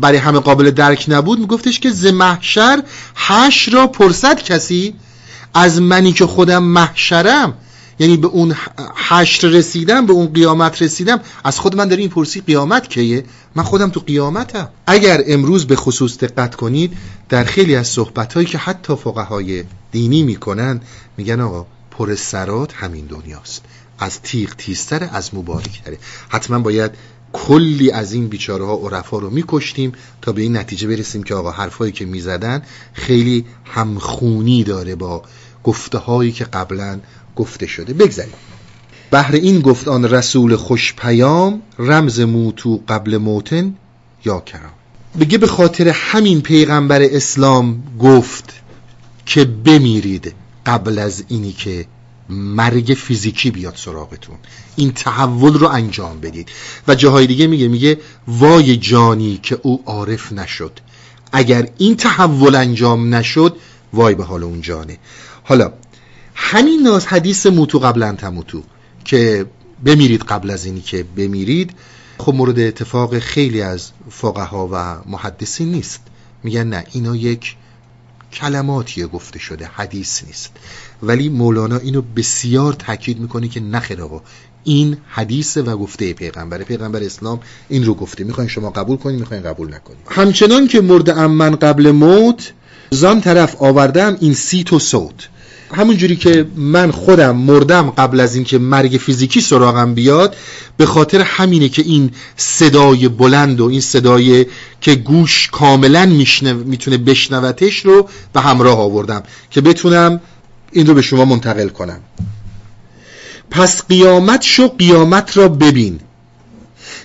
برای 0.00 0.18
همه 0.18 0.38
قابل 0.38 0.70
درک 0.70 1.04
نبود 1.08 1.38
میگفتش 1.38 1.80
که 1.80 1.90
ز 1.90 2.06
محشر 2.06 2.82
هش 3.16 3.68
را 3.68 3.86
پرسد 3.86 4.42
کسی 4.42 4.94
از 5.54 5.80
منی 5.80 6.12
که 6.12 6.26
خودم 6.26 6.62
محشرم. 6.62 7.54
یعنی 7.98 8.16
به 8.16 8.26
اون 8.26 8.54
حشر 9.08 9.48
رسیدم 9.48 10.06
به 10.06 10.12
اون 10.12 10.26
قیامت 10.26 10.82
رسیدم. 10.82 11.20
از 11.44 11.58
خود 11.58 11.76
من 11.76 11.88
داری 11.88 12.02
این 12.02 12.10
پرسی 12.10 12.40
قیامت 12.40 12.88
کیه؟ 12.88 13.24
من 13.54 13.62
خودم 13.62 13.90
تو 13.90 14.00
قیامتم. 14.00 14.68
اگر 14.86 15.22
امروز 15.26 15.66
به 15.66 15.76
خصوص 15.76 16.18
دقت 16.18 16.54
کنید 16.54 16.92
در 17.28 17.44
خیلی 17.44 17.76
از 17.76 17.86
صحبت 17.86 18.34
هایی 18.34 18.46
که 18.46 18.58
حتی 18.58 18.96
فقهای 18.96 19.64
دینی 19.92 20.22
می‌کنن 20.22 20.80
میگن 21.16 21.40
آقا 21.40 21.66
پر 21.90 22.14
سرات 22.14 22.74
همین 22.74 23.06
دنیاست. 23.06 23.62
از 23.98 24.20
تیغ 24.22 24.54
تیزتره 24.54 25.10
از 25.12 25.34
مبارکتره. 25.34 25.98
حتما 26.28 26.58
باید 26.58 26.90
کلی 27.32 27.90
از 27.90 28.12
این 28.12 28.28
بیچاره 28.28 28.64
ها 28.64 28.74
عرفا 28.74 29.18
رو 29.18 29.30
میکشتیم 29.30 29.92
تا 30.22 30.32
به 30.32 30.42
این 30.42 30.56
نتیجه 30.56 30.88
برسیم 30.88 31.22
که 31.22 31.34
آقا 31.34 31.50
حرفایی 31.50 31.92
که 31.92 32.04
می‌زدن 32.04 32.62
خیلی 32.92 33.44
همخونی 33.64 34.64
داره 34.64 34.94
با 34.94 35.22
گفته 35.64 35.98
هایی 35.98 36.32
که 36.32 36.44
قبلا 36.44 37.00
گفته 37.36 37.66
شده. 37.66 37.92
بگذاریم. 37.92 38.34
بهر 39.10 39.34
این 39.34 39.60
گفت 39.60 39.88
آن 39.88 40.04
رسول 40.04 40.56
خوش 40.56 40.94
پیام 40.94 41.62
رمز 41.78 42.20
موتو 42.20 42.80
قبل 42.88 43.16
موتن 43.16 43.74
یا 44.24 44.40
کرام. 44.40 44.72
بگه 45.20 45.38
به 45.38 45.46
خاطر 45.46 45.88
همین 45.88 46.40
پیغمبر 46.40 47.02
اسلام 47.02 47.82
گفت 47.98 48.52
که 49.26 49.44
بمیرید 49.44 50.34
قبل 50.66 50.98
از 50.98 51.24
اینی 51.28 51.52
که 51.52 51.86
مرگ 52.28 52.96
فیزیکی 52.98 53.50
بیاد 53.50 53.76
سراغتون. 53.76 54.36
این 54.76 54.92
تحول 54.92 55.54
رو 55.54 55.68
انجام 55.68 56.20
بدید. 56.20 56.48
و 56.88 56.94
جاهای 56.94 57.26
دیگه 57.26 57.46
میگه 57.46 57.68
میگه 57.68 58.00
وای 58.28 58.76
جانی 58.76 59.40
که 59.42 59.58
او 59.62 59.82
عارف 59.86 60.32
نشد. 60.32 60.80
اگر 61.32 61.68
این 61.78 61.96
تحول 61.96 62.54
انجام 62.54 63.14
نشد 63.14 63.56
وای 63.92 64.14
به 64.14 64.24
حال 64.24 64.42
اون 64.42 64.60
جانه. 64.60 64.98
حالا 65.42 65.72
همین 66.34 66.82
ناز 66.82 67.06
حدیث 67.06 67.46
موتو 67.46 67.78
قبلا 67.78 68.12
تموتو 68.12 68.62
که 69.04 69.46
بمیرید 69.84 70.22
قبل 70.22 70.50
از 70.50 70.64
اینی 70.64 70.80
که 70.80 71.02
بمیرید. 71.16 71.70
خب 72.18 72.34
مورد 72.34 72.58
اتفاق 72.58 73.18
خیلی 73.18 73.62
از 73.62 73.90
فقها 74.10 74.68
و 74.72 75.10
محدثین 75.10 75.72
نیست. 75.72 76.00
میگن 76.42 76.66
نه 76.66 76.84
اینا 76.92 77.16
یک 77.16 77.56
کلماتیه 78.34 79.06
گفته 79.06 79.38
شده 79.38 79.66
حدیث 79.66 80.24
نیست. 80.24 80.50
ولی 81.02 81.28
مولانا 81.28 81.76
اینو 81.76 82.02
بسیار 82.16 82.72
تاکید 82.72 83.20
می‌کنه 83.20 83.48
که 83.48 83.60
نخیر 83.60 84.02
آقا 84.02 84.22
این 84.64 84.96
حدیث 85.08 85.56
و 85.56 85.76
گفته 85.76 86.12
پیغمبر. 86.12 86.62
پیغمبر 86.62 87.02
اسلام 87.02 87.40
این 87.68 87.84
رو 87.84 87.94
گفته. 87.94 88.24
می‌خواین 88.24 88.50
شما 88.50 88.70
قبول 88.70 88.96
کنید 88.96 89.20
می‌خواین 89.20 89.42
قبول 89.42 89.74
نکنید 89.74 90.00
همچنان 90.08 90.68
که 90.68 90.80
مرد 90.80 91.10
من 91.10 91.56
قبل 91.56 91.90
موت 91.90 92.52
زان 92.90 93.20
طرف 93.20 93.62
آوردم 93.62 94.16
این 94.20 94.34
سیت 94.34 94.72
و 94.72 94.78
صوت. 94.78 95.28
همون 95.74 95.96
جوری 95.96 96.16
که 96.16 96.46
من 96.56 96.90
خودم 96.90 97.36
مردم 97.36 97.90
قبل 97.90 98.20
از 98.20 98.34
اینکه 98.34 98.58
مرگ 98.58 98.90
فیزیکی 98.90 99.40
سراغم 99.40 99.94
بیاد 99.94 100.36
به 100.76 100.86
خاطر 100.86 101.20
همینه 101.20 101.68
که 101.68 101.82
این 101.82 102.10
صدای 102.36 103.08
بلند 103.08 103.60
و 103.60 103.64
این 103.64 103.80
صدای 103.80 104.46
که 104.80 104.94
گوش 104.94 105.48
کاملا 105.52 106.06
می‌تونه 106.64 106.96
بشنوتش 106.96 107.78
رو 107.78 108.08
به 108.32 108.40
همراه 108.40 108.78
آوردم 108.78 109.22
که 109.50 109.60
بتونم 109.60 110.20
این 110.72 110.86
رو 110.86 110.94
به 110.94 111.02
شما 111.02 111.24
منتقل 111.24 111.68
کنم. 111.68 112.00
پس 113.50 113.86
قیامت 113.86 114.42
شو 114.42 114.68
قیامت 114.68 115.36
را 115.36 115.48
ببین. 115.48 116.00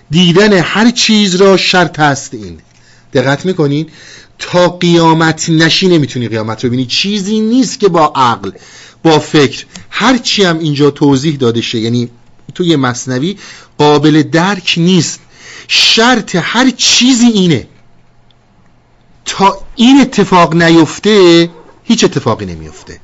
دیدن 0.09 0.53
هر 0.53 0.91
چیز 0.91 1.35
را 1.35 1.57
شرط 1.57 1.99
است 1.99 2.33
این. 2.33 2.57
دقت 3.13 3.45
می‌کنین؟ 3.45 3.87
تا 4.39 4.69
قیامت 4.69 5.49
نشی 5.49 5.87
نمی‌تونی 5.87 6.27
قیامت 6.27 6.63
رو 6.63 6.69
بینی 6.69 6.85
چیزی 6.85 7.39
نیست 7.39 7.79
که 7.79 7.89
با 7.89 8.13
عقل 8.15 8.51
با 9.03 9.19
فکر. 9.19 9.65
هر 9.89 10.17
چی 10.17 10.43
هم 10.43 10.59
اینجا 10.59 10.91
توضیح 10.91 11.35
داده 11.37 11.61
شه 11.61 11.79
یعنی 11.79 12.09
توی 12.55 12.75
مصنوی 12.75 13.37
قابل 13.77 14.23
درک 14.23 14.73
نیست. 14.77 15.19
شرط 15.67 16.35
هر 16.35 16.69
چیزی 16.69 17.25
اینه. 17.25 17.67
تا 19.25 19.61
این 19.75 20.01
اتفاق 20.01 20.55
نیفته 20.55 21.49
هیچ 21.83 22.03
اتفاقی 22.03 22.45
نمیفته. 22.45 22.99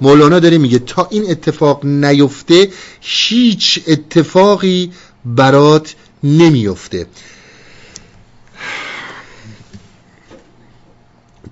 مولانا 0.00 0.38
داره 0.38 0.58
میگه 0.58 0.78
تا 0.78 1.08
این 1.10 1.30
اتفاق 1.30 1.84
نیفته 1.84 2.70
هیچ 3.00 3.80
اتفاقی 3.86 4.92
برات 5.24 5.94
نمیفته. 6.24 7.06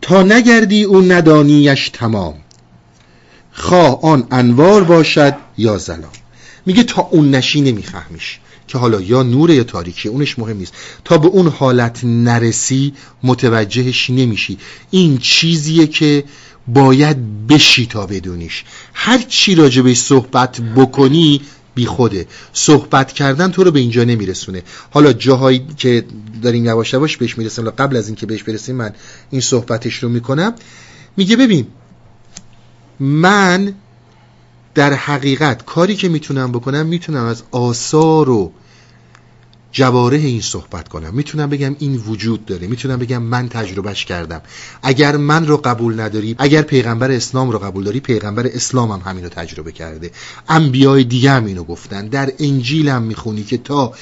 تا 0.02 0.22
نگردی 0.22 0.84
او 0.84 1.00
ندانیش 1.00 1.88
تمام. 1.88 2.34
خواه 3.52 4.02
آن 4.02 4.26
انوار 4.30 4.84
باشد 4.84 5.36
یا 5.58 5.78
زلام 5.78 6.12
میگه 6.66 6.82
تا 6.82 7.02
اون 7.02 7.30
نشی 7.30 7.60
نمیفهمیش 7.60 8.38
که 8.68 8.78
حالا 8.78 9.00
یا 9.00 9.22
نور 9.22 9.50
یا 9.50 9.64
تاریکی 9.64 10.08
اونش 10.08 10.38
مهم 10.38 10.56
نیست. 10.56 10.74
تا 11.04 11.18
به 11.18 11.28
اون 11.28 11.48
حالت 11.48 12.04
نرسی 12.04 12.92
متوجهش 13.22 14.10
نمیشی. 14.10 14.58
این 14.90 15.18
چیزیه 15.18 15.86
که 15.86 16.24
باید 16.68 17.46
بشی 17.46 17.86
تا 17.86 18.06
بدونیش. 18.06 18.64
هر 18.94 19.18
چی 19.28 19.54
راجبش 19.54 19.96
صحبت 19.96 20.60
بکنی 20.76 21.40
بی 21.74 21.86
خوده 21.86 22.26
صحبت 22.52 23.12
کردن 23.12 23.50
تو 23.50 23.64
رو 23.64 23.70
به 23.70 23.80
اینجا 23.80 24.04
نمیرسونه. 24.04 24.62
حالا 24.90 25.12
جاهایی 25.12 25.66
که 25.76 26.04
داریم 26.42 26.64
یواش 26.64 26.92
یواش 26.92 27.16
بهش 27.16 27.38
می‌رسیم 27.38 27.70
قبل 27.70 27.96
از 27.96 28.06
اینکه 28.06 28.26
بهش 28.26 28.42
برسیم 28.42 28.76
من 28.76 28.92
این 29.30 29.40
صحبتش 29.40 30.02
رو 30.02 30.08
می‌کنم. 30.08 30.54
میگه 31.16 31.36
ببین 31.36 31.66
من 33.00 33.74
در 34.74 34.92
حقیقت 34.92 35.64
کاری 35.64 35.96
که 35.96 36.08
می‌تونم 36.08 36.52
بکنم 36.52 36.86
می‌تونم 36.86 37.24
از 37.24 37.42
آثار 37.50 38.30
و 38.30 38.52
جواره 39.74 40.18
این 40.18 40.40
صحبت 40.40 40.88
کنم. 40.88 41.14
می‌تونم 41.14 41.50
بگم 41.50 41.76
این 41.78 41.96
وجود 41.96 42.46
داره. 42.46 42.66
می‌تونم 42.66 42.98
بگم 42.98 43.22
من 43.22 43.48
تجربهش 43.48 44.04
کردم. 44.04 44.40
اگر 44.82 45.16
من 45.16 45.46
رو 45.46 45.56
قبول 45.56 46.00
نداری 46.00 46.34
اگر 46.38 46.62
پیغمبر 46.62 47.10
اسلام 47.10 47.50
رو 47.50 47.58
قبول 47.58 47.84
داری 47.84 48.00
پیغمبر 48.00 48.46
اسلام 48.46 48.90
هم 48.90 49.02
همین 49.04 49.24
رو 49.24 49.30
تجربه 49.30 49.72
کرده. 49.72 50.10
انبیای 50.48 51.04
دیگه 51.04 51.30
هم 51.30 51.44
اینو 51.44 51.64
گفتن. 51.64 52.08
در 52.08 52.32
انجیل 52.38 52.88
هم 52.88 53.02
می‌خونی 53.02 53.44
که 53.44 53.58
تا 53.58 53.92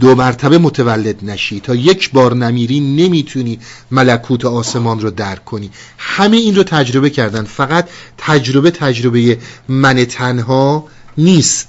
دو 0.00 0.14
مرتبه 0.14 0.58
متولد 0.58 1.24
نشی 1.24 1.60
تا 1.60 1.74
یک 1.74 2.10
بار 2.10 2.34
نمیری 2.34 2.80
نمی‌تونی 2.80 3.58
ملکوت 3.90 4.44
آسمان 4.44 5.00
رو 5.00 5.10
درک 5.10 5.44
کنی. 5.44 5.70
همه 5.98 6.36
این 6.36 6.56
رو 6.56 6.62
تجربه 6.62 7.10
کردن. 7.10 7.44
فقط 7.44 7.88
تجربه 8.18 8.70
تجربه 8.70 9.38
من 9.68 10.04
تنها 10.04 10.88
نیست. 11.18 11.68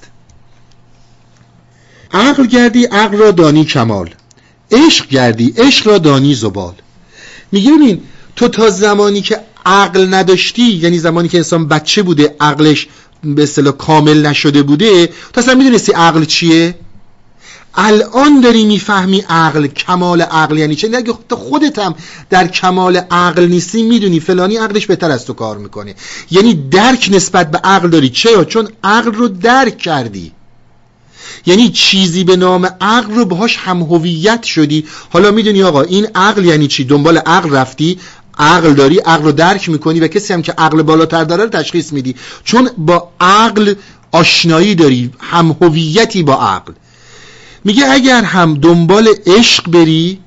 عقل 2.15 2.45
گردی 2.45 2.85
عقل 2.85 3.17
را 3.17 3.31
دانی 3.31 3.65
کمال. 3.65 4.09
عشق 4.71 5.07
گردی 5.07 5.53
عشق 5.57 5.87
را 5.87 5.97
دانی 5.97 6.35
زبال. 6.35 6.73
میگه 7.51 7.71
ببین 7.71 8.01
تو 8.35 8.47
تا 8.47 8.69
زمانی 8.69 9.21
که 9.21 9.39
عقل 9.65 10.13
نداشتی 10.13 10.63
یعنی 10.63 10.99
زمانی 10.99 11.27
که 11.27 11.37
انسان 11.37 11.67
بچه 11.67 12.03
بوده 12.03 12.35
عقلش 12.39 12.87
به 13.23 13.43
اصطلاح 13.43 13.73
کامل 13.73 14.25
نشده 14.25 14.63
بوده 14.63 15.07
تو 15.07 15.41
اصلا 15.41 15.55
می‌دونستی 15.55 15.91
عقل 15.91 16.25
چیه؟ 16.25 16.75
الان 17.75 18.41
داری 18.41 18.65
می‌فهمی 18.65 19.23
عقل 19.29 19.67
کمال 19.67 20.21
عقل 20.21 20.57
یعنی 20.57 20.75
چه 20.75 20.89
اگه 20.93 21.13
خودت 21.31 21.79
هم 21.79 21.95
در 22.29 22.47
کمال 22.47 22.97
عقل 22.97 23.45
نیستی 23.45 23.83
می‌دونی 23.83 24.19
فلانی 24.19 24.57
عقلش 24.57 24.85
بهتر 24.87 25.11
از 25.11 25.25
تو 25.25 25.33
کار 25.33 25.57
می‌کنه. 25.57 25.95
یعنی 26.31 26.53
درک 26.53 27.09
نسبت 27.11 27.51
به 27.51 27.57
عقل 27.57 27.89
داری. 27.89 28.09
چرا؟ 28.09 28.45
چون 28.45 28.69
عقل 28.83 29.11
رو 29.11 29.27
درک 29.27 29.77
کردی. 29.77 30.31
یعنی 31.45 31.69
چیزی 31.69 32.23
به 32.23 32.35
نام 32.35 32.69
عقل 32.81 33.13
رو 33.13 33.25
باهاش 33.25 33.57
هم 33.57 33.81
هویت 33.81 34.43
شدی. 34.43 34.85
حالا 35.09 35.31
می‌دونی 35.31 35.63
آقا 35.63 35.81
این 35.81 36.07
عقل 36.15 36.45
یعنی 36.45 36.67
چی؟ 36.67 36.83
دنبال 36.83 37.17
عقل 37.17 37.49
رفتی 37.49 37.99
عقل 38.37 38.73
داری 38.73 38.97
عقل 38.97 39.23
رو 39.23 39.31
درک 39.31 39.69
می‌کنی 39.69 39.99
و 39.99 40.07
کسی 40.07 40.33
هم 40.33 40.41
که 40.41 40.51
عقل 40.51 40.81
بالاتر 40.81 41.23
داره 41.23 41.43
رو 41.43 41.49
تشخیص 41.49 41.93
میدی. 41.93 42.15
چون 42.43 42.69
با 42.77 43.11
عقل 43.19 43.73
آشنایی 44.11 44.75
داری 44.75 45.11
هم 45.19 45.57
هویتی 45.61 46.23
با 46.23 46.35
عقل. 46.35 46.73
میگه 47.63 47.85
اگر 47.91 48.23
هم 48.23 48.53
دنبال 48.53 49.09
عشق 49.25 49.69
بری 49.69 50.19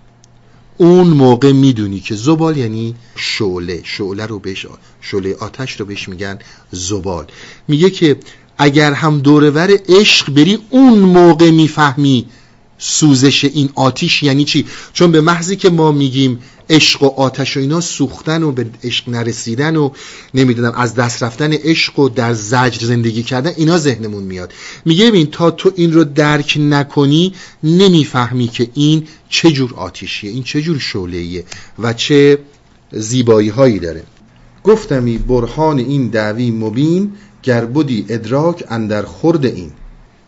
اون 0.77 1.07
موقع 1.07 1.53
می‌دونی 1.53 2.01
که 2.01 2.15
زبال 2.15 2.57
یعنی 2.57 2.95
شعله. 3.17 3.81
شعله 3.85 4.27
رو 4.27 4.39
بهش 4.39 4.67
شعله 5.01 5.37
آتش 5.41 5.81
رو 5.81 5.87
بهش 5.87 6.09
میگن 6.09 6.39
زبال. 6.71 7.27
میگه 7.69 7.91
که 7.91 8.17
اگر 8.59 8.93
هم 8.93 9.19
دورور 9.19 9.71
عشق 9.89 10.31
بری 10.31 10.59
اون 10.71 10.99
موقع 10.99 11.51
می‌فهمی 11.51 12.27
سوزش 12.79 13.45
این 13.45 13.69
آتیش 13.75 14.23
یعنی 14.23 14.45
چی؟ 14.45 14.67
چون 14.93 15.13
به 15.13 15.21
محضی 15.21 15.57
که 15.57 15.71
ما 15.71 15.93
میگیم 15.93 16.39
عشق 16.71 17.03
و 17.03 17.07
آتش 17.07 17.57
و 17.57 17.61
اینا 17.61 17.81
سوختن 17.81 18.43
و 18.43 18.53
به 18.53 18.67
عشق 18.85 19.09
نرسیدن 19.09 19.77
و 19.77 19.91
نمی‌دونم 20.35 20.73
از 20.77 20.95
دست 20.95 21.23
رفتن 21.23 21.53
عشق 21.53 21.99
و 21.99 22.09
در 22.09 22.35
زجر 22.35 22.87
زندگی 22.87 23.23
کردن 23.23 23.53
اینا 23.57 23.79
ذهنمون 23.79 24.23
میاد. 24.23 24.53
میگه 24.85 25.07
ببین 25.07 25.27
تا 25.27 25.51
تو 25.51 25.73
این 25.77 25.93
رو 25.93 26.05
درک 26.05 26.59
نکنی 26.61 27.33
نمی‌فهمی 27.63 28.49
که 28.49 28.69
این 28.75 29.07
چه 29.29 29.51
جور 29.51 29.75
آتیشیه 29.75 30.31
این 30.31 30.43
چه 30.43 30.63
جور 30.63 30.79
شعله‌ایه 30.79 31.45
و 31.79 31.93
چه 31.93 32.39
زیبایی 32.93 33.49
هایی 33.49 33.79
داره. 33.79 34.03
گفتمی 34.65 35.19
برهان 35.19 35.79
این 35.79 36.09
دعوی 36.09 36.51
مبین 36.51 37.13
گربودی 37.49 38.07
ادراک 38.09 38.65
اندر 38.69 39.03
خورد 39.03 39.47
این. 39.47 39.71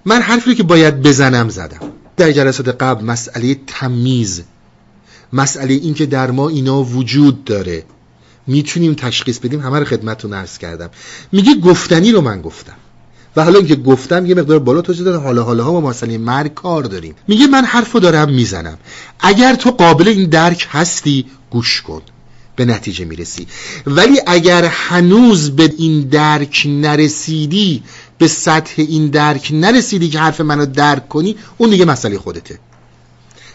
من 0.05 0.23
حرفی 0.23 0.55
که 0.55 0.63
باید 0.63 1.03
بزنم 1.03 1.49
زدم. 1.49 1.81
در 2.17 2.33
جلسات 2.33 2.69
قبل 2.69 3.05
مسئله 3.05 3.57
تمیز 3.67 4.43
مسئله 5.33 5.75
این 5.75 5.95
که 5.95 6.07
در 6.07 6.31
ما 6.31 6.49
اینا 6.49 6.83
وجود 6.83 7.45
داره. 7.45 7.85
می‌تونیم 8.47 8.95
تشخیص 8.95 9.39
بدیم 9.39 9.61
همه 9.61 9.79
رو 9.79 9.85
خدمتتون 9.85 10.33
عرض 10.35 10.59
کردم. 10.59 10.91
میگه 11.33 11.55
گفتنی 11.55 12.13
رو 12.13 12.21
من 12.21 12.43
گفتم. 12.43 12.77
و 13.37 13.45
حالا 13.45 13.59
اینکه 13.59 13.77
گفتم 13.77 14.27
یه 14.27 14.35
مقدار 14.35 14.59
بالا 14.59 14.81
توضیح 14.81 15.05
دادم 15.05 15.23
حالا 15.23 15.43
حالا 15.43 15.65
ها 15.65 15.73
با 15.73 15.81
مسئله 15.81 16.19
مرگ 16.19 16.55
کار 16.55 16.83
داریم. 16.83 17.15
میگه 17.29 17.47
من 17.47 17.65
حرفو 17.65 18.01
دارم 18.01 18.31
می‌زنم. 18.31 18.79
اگر 19.21 19.55
تو 19.55 19.71
قابل 19.71 20.09
این 20.09 20.29
درک 20.29 20.69
هستی 20.71 21.27
گوش 21.51 21.83
کن. 21.83 22.03
به 22.61 22.67
نتیجه 22.67 23.05
می‌رسی. 23.05 23.47
ولی 23.87 24.21
اگر 24.27 24.65
هنوز 24.65 25.51
به 25.51 25.73
این 25.79 26.01
درک 26.01 26.67
نرسیدی 26.67 27.83
به 28.19 28.29
سطح 28.29 28.73
این 28.77 29.07
درک 29.07 29.49
نرسیدی 29.53 30.09
که 30.09 30.19
حرف 30.19 30.41
منو 30.41 30.67
درک 30.67 31.09
کنی 31.09 31.37
اون 31.59 31.71
دیگه 31.71 31.85
مسئله 31.85 32.19
خودته. 32.19 32.59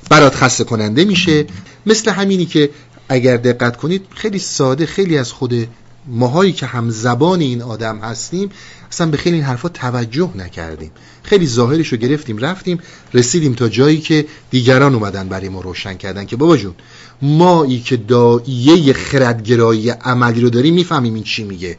برات 0.09 0.35
خسته 0.35 0.63
کننده 0.63 1.05
میشه. 1.05 1.45
مثل 1.85 2.11
همینی 2.11 2.45
که 2.45 2.69
اگر 3.09 3.37
دقت 3.37 3.77
کنید 3.77 4.05
خیلی 4.15 4.39
ساده 4.39 4.85
خیلی 4.85 5.17
از 5.17 5.31
خود 5.31 5.67
ماهایی 6.07 6.53
که 6.53 6.65
هم 6.65 6.89
زبان 6.89 7.39
این 7.39 7.61
آدم 7.61 7.97
هستیم 7.97 8.49
اصلا 8.91 9.07
به 9.07 9.17
خیلی 9.17 9.35
این 9.35 9.45
حرفا 9.45 9.69
توجه 9.69 10.29
نکردیم. 10.35 10.91
خیلی 11.23 11.47
ظاهرش 11.47 11.87
رو 11.87 11.97
گرفتیم 11.97 12.37
رفتیم 12.37 12.79
رسیدیم 13.13 13.53
تا 13.53 13.69
جایی 13.69 13.97
که 13.97 14.25
دیگران 14.51 14.95
اومدن 14.95 15.29
برای 15.29 15.49
ما 15.49 15.61
روشن 15.61 15.93
کردن 15.93 16.25
که 16.25 16.35
بابا 16.35 16.57
جون 16.57 16.73
مایی 17.21 17.79
که 17.79 17.97
دایه 17.97 18.93
خردگرایی 18.93 19.89
عملی 19.89 20.41
رو 20.41 20.49
داریم 20.49 20.73
می‌فهمیم 20.73 21.13
این 21.13 21.23
چی 21.23 21.43
میگه. 21.43 21.77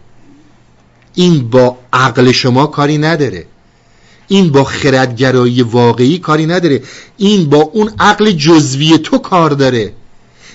این 1.15 1.51
با 1.51 1.79
عقل 1.93 2.33
شما 2.33 2.67
کاری 2.67 2.99
نداره. 2.99 3.47
این 4.29 4.53
با 4.53 4.65
خردگرایی 4.65 5.63
واقعی 5.63 6.19
کاری 6.19 6.47
نداره. 6.47 6.83
این 7.17 7.51
با 7.51 7.59
اون 7.59 7.91
عقل 7.99 8.31
جزوی 8.31 8.99
تو 8.99 9.19
کار 9.19 9.51
داره. 9.51 9.93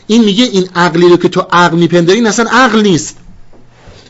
این 0.07 0.23
میگه 0.23 0.43
این 0.43 0.69
عقلی 0.75 1.09
رو 1.09 1.17
که 1.17 1.29
تو 1.29 1.41
عقل 1.51 1.77
میپنداری 1.77 2.27
اصلا 2.27 2.45
عقل 2.51 2.81
نیست. 2.81 3.17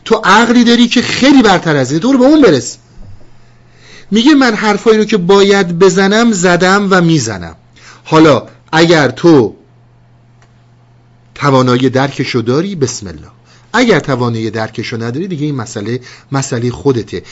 تو 0.04 0.20
عقلی 0.24 0.64
داری 0.64 0.88
که 0.88 1.02
خیلی 1.02 1.42
برتر 1.42 1.76
از 1.76 1.92
تو 1.92 2.12
رو 2.12 2.18
به 2.18 2.24
اون 2.24 2.42
برس. 2.42 2.78
میگه 4.10 4.34
من 4.34 4.54
حرفایی 4.54 4.98
رو 4.98 5.04
که 5.04 5.16
باید 5.16 5.78
بزنم 5.78 6.32
زدم 6.32 6.88
و 6.90 7.00
می‌زنم. 7.00 7.56
حالا 8.04 8.46
اگر 8.72 9.08
تو 9.08 9.56
توانایی 11.34 11.90
درکشو 11.90 12.40
داری 12.40 12.74
بسم 12.74 13.06
الله. 13.06 13.28
اگر 13.72 14.00
توانایی 14.00 14.50
درکشو 14.50 14.96
نداری 14.96 15.28
دیگه 15.28 15.46
این 15.46 15.54
مسئله 15.54 16.00
مسئله 16.32 16.70
خودته. 16.70 17.22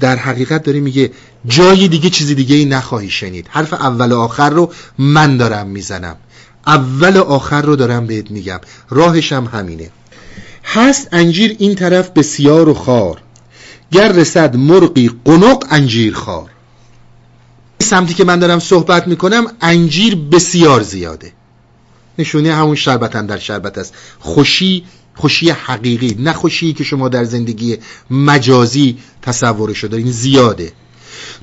در 0.00 0.16
حقیقت 0.16 0.62
داری 0.62 0.80
میگه 0.80 1.10
جای 1.46 1.88
دیگه 1.88 2.10
چیزی 2.10 2.34
دیگه 2.34 2.56
ای 2.56 2.64
نخواهی 2.64 3.10
شنید. 3.10 3.46
حرف 3.50 3.72
اول 3.72 4.12
و 4.12 4.18
آخر 4.18 4.50
رو 4.50 4.72
من 4.98 5.36
دارم 5.36 5.66
می‌زنم. 5.66 6.16
اول 6.66 7.16
و 7.16 7.22
آخر 7.22 7.62
رو 7.62 7.76
دارم 7.76 8.06
بهت 8.06 8.30
میگم. 8.30 8.60
راهش 8.90 9.32
هم 9.32 9.44
همینه. 9.44 9.90
هست 10.74 11.08
انجیر 11.12 11.56
این 11.58 11.74
طرف 11.74 12.10
بسیار 12.10 12.68
و 12.68 12.74
خار. 12.74 13.22
گر 13.90 14.12
رسد 14.12 14.56
مرقی 14.56 15.10
قنق 15.24 15.64
انجیر 15.70 16.14
خار. 16.14 16.50
سمتی 17.78 18.14
که 18.14 18.24
من 18.24 18.38
دارم 18.38 18.58
صحبت 18.58 19.08
می‌کنم 19.08 19.46
انجیر 19.60 20.14
بسیار 20.14 20.82
زیاده. 20.82 21.32
نشونه 22.18 22.54
همون 22.54 22.74
شربت 22.74 23.26
در 23.26 23.38
شربت 23.38 23.78
است. 23.78 23.94
خوشی 24.18 24.84
خوشی 25.14 25.50
حقیقی 25.50 26.16
نه 26.18 26.32
خوشی 26.32 26.72
که 26.72 26.84
شما 26.84 27.08
در 27.08 27.24
زندگی 27.24 27.78
مجازی 28.10 28.98
تصورش 29.22 29.84
دارین 29.84 30.10
زیاده. 30.10 30.72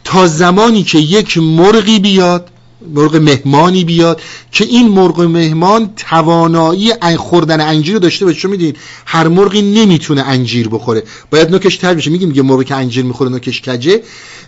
تا 0.03 0.27
زمانی 0.27 0.83
که 0.83 0.99
یک 0.99 1.37
مرغی 1.37 1.99
بیاد 1.99 2.49
مرغ 2.87 3.15
مهمانی 3.15 3.83
بیاد 3.83 4.21
که 4.51 4.65
این 4.65 4.87
مرغ 4.87 5.21
مهمان 5.21 5.93
توانایی 5.95 6.93
خوردن 7.17 7.61
انجیر 7.61 7.93
رو 7.93 7.99
داشته 7.99 8.25
باشه. 8.25 8.39
چون 8.39 8.51
می‌دونید 8.51 8.77
هر 9.05 9.27
مرغی 9.27 9.61
نمی‌تونه 9.61 10.21
انجیر 10.21 10.69
بخوره. 10.69 11.03
باید 11.31 11.51
نوکش 11.51 11.77
تر 11.77 11.93
بشه. 11.93 12.11
میگه 12.11 12.27
میگه 12.27 12.41
مرغی 12.41 12.63
که 12.63 12.75
انجیر 12.75 13.05
می‌خوره 13.05 13.29
نوکش 13.29 13.61
کجه. 13.61 14.01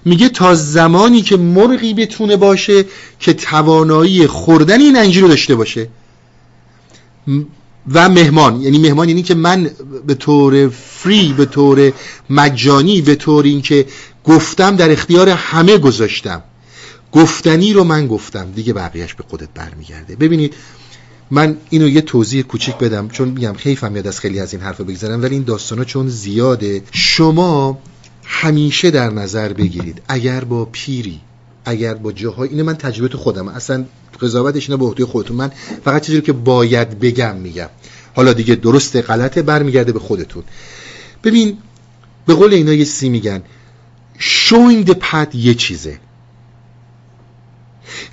میگه 0.06 0.30
تا 0.30 0.56
زمانی 0.56 1.22
که 1.22 1.38
مرغی 1.38 1.94
بتونه 1.94 2.36
باشه 2.36 2.86
که 3.20 3.34
توانایی 3.34 4.28
خوردن 4.28 4.82
این 4.82 4.98
انجیر 4.98 5.22
رو 5.22 5.28
داشته 5.28 5.56
باشه. 5.56 5.88
و 7.94 8.10
مهمان. 8.10 8.62
یعنی 8.62 8.78
مهمان 8.78 9.10
یعنی 9.10 9.24
که 9.24 9.36
من 9.36 9.70
به 10.08 10.14
طور 10.14 10.70
فری 10.70 11.34
به 11.38 11.46
طور 11.46 11.92
مجانی 12.30 13.02
به 13.02 13.16
طور 13.16 13.44
اینکه 13.44 13.86
گفتم 14.24 14.76
در 14.76 14.92
اختیار 14.92 15.30
همه 15.30 15.78
گذاشتم. 15.78 16.44
گفتنی 17.12 17.74
رو 17.74 17.84
من 17.84 18.08
گفتم. 18.08 18.52
دیگه 18.52 18.74
بقیهش 18.74 19.14
به 19.14 19.24
خودت 19.30 19.50
برمیگرده. 19.56 20.16
ببینید 20.16 20.56
من 21.32 21.58
اینو 21.70 21.90
یه 21.90 22.02
توضیح 22.02 22.42
کوچیک 22.42 22.78
بدم 22.78 23.08
چون 23.08 23.30
میگم 23.30 23.54
خیفم 23.54 23.96
یاد 23.96 24.08
از 24.08 24.20
خیلی 24.20 24.40
از 24.40 24.54
این 24.54 24.64
حرفا 24.64 24.84
بگذارم 24.84 25.22
ولی 25.22 25.36
این 25.36 25.44
داستانا 25.44 25.84
چون 25.84 26.08
زیاده 26.08 26.84
شما 26.92 27.80
همیشه 28.24 28.92
در 28.92 29.10
نظر 29.10 29.54
بگیرید. 29.54 30.02
اگر 30.08 30.44
با 30.44 30.66
پیری 30.66 31.22
اگر 31.66 31.94
با 31.94 32.12
جاهای 32.12 32.50
اینو 32.50 32.64
من 32.64 32.76
تجربه 32.76 33.08
تو 33.08 33.18
خودم 33.18 33.48
اصلا 33.48 33.86
قضاوتش 34.22 34.70
اینه 34.70 34.78
به 34.78 34.86
عهده 34.86 35.06
خودتون. 35.06 35.38
من 35.38 35.52
فقط 35.86 36.06
چیزی 36.06 36.22
که 36.22 36.34
باید 36.34 37.00
بگم 37.00 37.36
میگم. 37.36 37.70
حالا 38.16 38.34
دیگه 38.34 38.56
درست 38.56 38.96
غلطه 38.96 39.42
برمیگرده 39.42 39.92
به 39.92 40.00
خودتون. 40.00 40.44
ببین 41.24 41.58
به 42.26 42.34
قول 42.34 42.54
اینا 42.54 42.74
یه 42.74 42.86
سی 42.86 43.10
میگن. 43.10 43.42
The 44.86 44.94
path 44.94 45.36
یه 45.36 45.54
چیزه. 45.54 46.00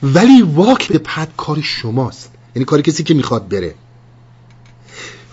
ولی 0.03 0.43
واک 0.43 0.93
the 0.93 0.99
path 0.99 1.29
کار 1.37 1.61
شماست. 1.63 2.31
یعنی 2.57 2.65
کار 2.65 2.83
کسی 2.83 3.03
که 3.03 3.15
می‌خواد 3.15 3.49
بره. 3.49 3.75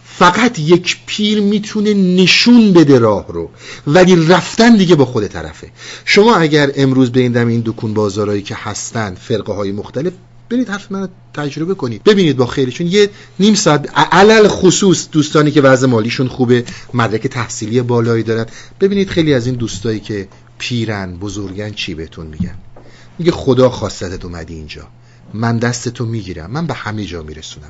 فقط 0.04 0.60
یک 0.60 0.98
پیر 1.06 1.42
می‌تونه 1.42 1.94
نشون 1.94 2.74
بده 2.74 3.00
راه 3.00 3.26
رو. 3.30 3.50
ولی 3.88 4.28
رفتن 4.28 4.76
دیگه 4.76 4.96
با 4.96 5.06
خود 5.06 5.28
طرفه. 5.28 5.72
شما 6.06 6.36
اگر 6.36 6.72
امروز 6.76 7.12
به 7.12 7.20
این 7.20 7.32
دم 7.32 7.48
این 7.48 7.64
دکون 7.66 7.94
بازارهایی 7.94 8.42
که 8.42 8.56
هستن 8.56 9.16
فرقه 9.16 9.54
های 9.54 9.72
مختلف 9.72 10.14
برید 10.50 10.70
حرف 10.70 10.92
من 10.92 11.10
تجربه 11.34 11.74
کنید. 11.74 12.04
ببینید 12.04 12.38
با 12.38 12.46
خیلیشون 12.46 12.88
یه 12.88 13.10
نیم 13.40 13.56
ساعت 13.56 13.90
علل 13.98 14.48
خصوص 14.48 15.08
دوستانی 15.12 15.52
که 15.52 15.62
وضع 15.62 15.88
مالیشون 15.88 16.28
خوبه 16.28 16.64
مدرک 16.94 17.28
تحصیلی 17.28 17.82
بالایی 17.82 18.24
دارن. 18.24 18.46
ببینید 18.82 19.10
خیلی 19.10 19.34
از 19.34 19.46
این 19.46 19.56
دوستایی 19.56 20.00
که 20.00 20.28
پیرن 20.58 21.18
بزرگن 21.18 21.72
چی 21.72 21.94
بهتون 21.94 22.28
میگن؟ 22.28 22.56
میگه 23.20 23.32
خدا 23.32 23.70
خواستت 23.70 24.26
اومدی 24.26 24.54
اینجا. 24.54 24.88
من 25.34 25.58
دست 25.58 25.90
تو 25.90 26.06
می‌گیرم. 26.06 26.52
من 26.52 26.68
به 26.68 26.74
همه 26.74 27.06
جا 27.06 27.24
میرسونم 27.24 27.68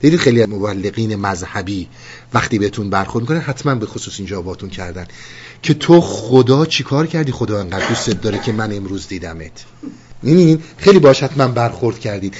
دیدید 0.00 0.20
خیلی 0.20 0.46
مبلغین 0.46 1.16
مذهبی 1.16 1.88
وقتی 2.34 2.58
بهتون 2.58 2.90
برخورد 2.90 3.22
می‌کنن 3.22 3.40
حتما 3.40 3.74
به 3.74 3.86
خصوص 3.86 4.14
اینجا 4.18 4.42
باتون 4.42 4.70
کردن. 4.70 5.06
که 5.62 5.74
تو 5.74 6.00
خدا 6.00 6.66
چیکار 6.66 7.06
کردی؟ 7.06 7.32
خدا 7.32 7.60
انقدر 7.60 7.88
دوست 7.88 8.10
داره 8.10 8.38
که 8.38 8.52
من 8.52 8.76
امروز 8.76 9.08
دیدمت. 9.08 9.64
می‌بینید 10.22 10.62
خیلی 10.76 10.98
باش 10.98 11.22
حتما 11.22 11.48
برخورد 11.48 11.98
کردید. 11.98 12.34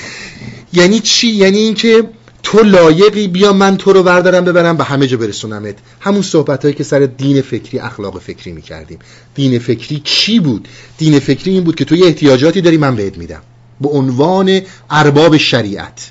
یعنی 0.72 1.00
چی؟ 1.00 1.28
یعنی 1.28 1.58
اینکه 1.58 2.10
تو 2.50 2.62
لایقی 2.62 3.28
بیا 3.28 3.52
من 3.52 3.76
تو 3.76 3.92
رو 3.92 4.02
بردارم 4.02 4.44
ببرم 4.44 4.76
به 4.76 4.84
همه 4.84 5.06
جا 5.06 5.16
برسونمت. 5.16 5.74
همون 6.00 6.22
صحبت 6.22 6.62
هایی 6.62 6.74
که 6.74 6.84
سر 6.84 6.98
دین 6.98 7.42
فکری 7.42 7.78
اخلاق 7.78 8.18
فکری 8.18 8.52
می‌کردیم. 8.52 8.98
دین 9.34 9.58
فکری 9.58 10.00
چی 10.04 10.40
بود؟ 10.40 10.68
دین 10.98 11.18
فکری 11.18 11.52
این 11.52 11.64
بود 11.64 11.74
که 11.74 11.84
تو 11.84 11.96
یه 11.96 12.06
احتیاجاتی 12.06 12.60
داری 12.60 12.76
من 12.76 12.96
بهت 12.96 13.18
میدم. 13.18 13.42
به 13.80 13.88
عنوان 13.88 14.60
ارباب 14.90 15.36
شریعت. 15.36 16.10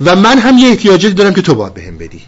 و 0.00 0.16
من 0.16 0.38
هم 0.38 0.58
یه 0.58 0.68
احتیاجاتی 0.68 1.14
دارم 1.14 1.34
که 1.34 1.42
تو 1.42 1.54
باید 1.54 1.74
بهم 1.74 1.98
بدی. 1.98 2.22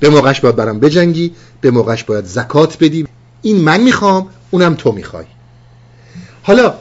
به 0.00 0.08
موقعش 0.08 0.40
باید 0.40 0.56
برم 0.56 0.80
بجنگی 0.80 1.32
به 1.60 1.70
موقعش 1.70 2.04
باید 2.04 2.24
زکات 2.24 2.76
بدی. 2.80 3.06
این 3.42 3.56
من 3.56 3.80
می‌خوام 3.80 4.26
اونم 4.50 4.74
تو 4.74 4.92
می‌خوای. 4.92 5.24
حالا 6.42 6.74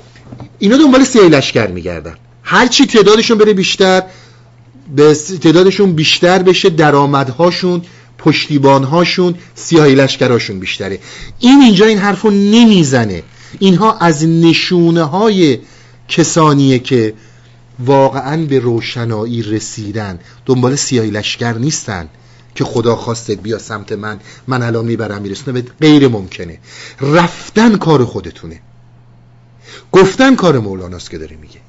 اینا 0.60 0.78
دنبال 0.78 1.04
سیاه 1.04 1.26
لشکر 1.26 1.68
میگردن. 1.68 2.16
هرچی 2.44 2.86
تعدادشون 2.86 3.38
بره 3.38 3.54
بیشتر 3.54 4.04
به 4.96 5.14
تعدادشون 5.42 5.94
بیشتر 5.94 6.44
بشه 6.44 6.70
درآمدهاشون 6.70 7.82
پشتیبانهاشون 8.18 9.36
سیاهی 9.56 9.96
لشکراشون 9.96 10.60
بیشتره. 10.60 11.00
این 11.40 11.62
اینجا 11.62 11.86
این 11.86 11.98
حرفو 11.98 12.30
نمی‌زنه. 12.30 13.24
اینها 13.60 13.98
از 13.98 14.26
نشونه 14.26 15.04
های 15.04 15.60
کسانیه 16.08 16.80
که 16.80 17.14
واقعا 17.80 18.46
به 18.46 18.60
روشنایی 18.60 19.44
رسیدن. 19.44 20.20
دنبال 20.46 20.76
سیاهی 20.76 21.10
لشکر 21.10 21.54
نیستن 21.54 22.10
که 22.56 22.64
خدا 22.64 22.96
خواستت 22.96 23.40
بیا 23.40 23.60
سمت 23.60 23.92
من 23.92 24.20
من 24.48 24.64
الان 24.64 24.86
می‌برم 24.86 25.22
میرسونم. 25.22 25.64
غیر 25.82 26.08
ممکنه. 26.08 26.60
رفتن 27.02 27.78
کار 27.78 28.06
خودتونه. 28.06 28.60
گفتن 29.92 30.36
کار 30.36 30.60
مولاناست 30.60 31.10
که 31.10 31.18
داره 31.18 31.38
میگه. 31.42 31.67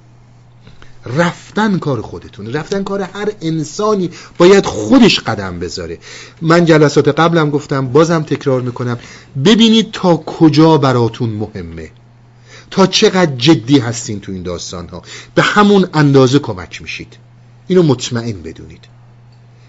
رفتن 1.17 1.79
کار 1.79 2.03
خودتونه 2.03 2.51
رفتن 2.51 2.83
کار 2.83 3.03
هر 3.03 3.33
انسانی 3.41 4.11
باید 4.39 4.67
خودش 4.67 5.21
قدم 5.21 5.59
بذاره. 5.59 5.99
من 6.43 6.65
جلسات 6.65 7.09
قبلم 7.09 7.51
گفتم 7.51 7.89
بازم 7.89 8.23
تکرار 8.23 8.61
می‌کنم. 8.61 8.99
ببینید 9.45 9.91
تا 9.93 10.17
کجا 10.17 10.79
براتون 10.79 11.31
مهمه. 11.31 11.91
تا 12.71 12.87
چقدر 12.87 13.37
جدی 13.37 13.79
هستین 13.79 14.21
تو 14.21 14.33
این 14.33 14.43
داستان 14.43 14.89
ها 14.89 15.03
به 15.35 15.43
همون 15.43 15.89
اندازه 15.95 16.39
کمک 16.39 16.83
میشید. 16.83 17.17
اینو 17.67 17.83
مطمئن 17.83 18.43
بدونید. 18.43 18.81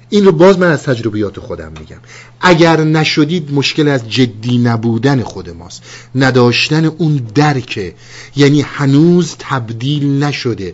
این 0.09 0.25
رو 0.25 0.31
باز 0.31 0.59
من 0.59 0.71
از 0.71 0.83
تجربیات 0.83 1.39
خودم 1.39 1.71
میگم. 1.79 1.97
اگر 2.41 2.83
نشدید 2.83 3.53
مشکل 3.53 3.87
از 3.87 4.09
جدی 4.09 4.57
نبودن 4.57 5.23
خود 5.23 5.49
ماست. 5.49 5.83
نداشتن 6.15 6.85
اون 6.85 7.15
درکه. 7.35 7.95
یعنی 8.35 8.61
هنوز 8.61 9.35
تبدیل 9.39 10.23
نشده. 10.23 10.73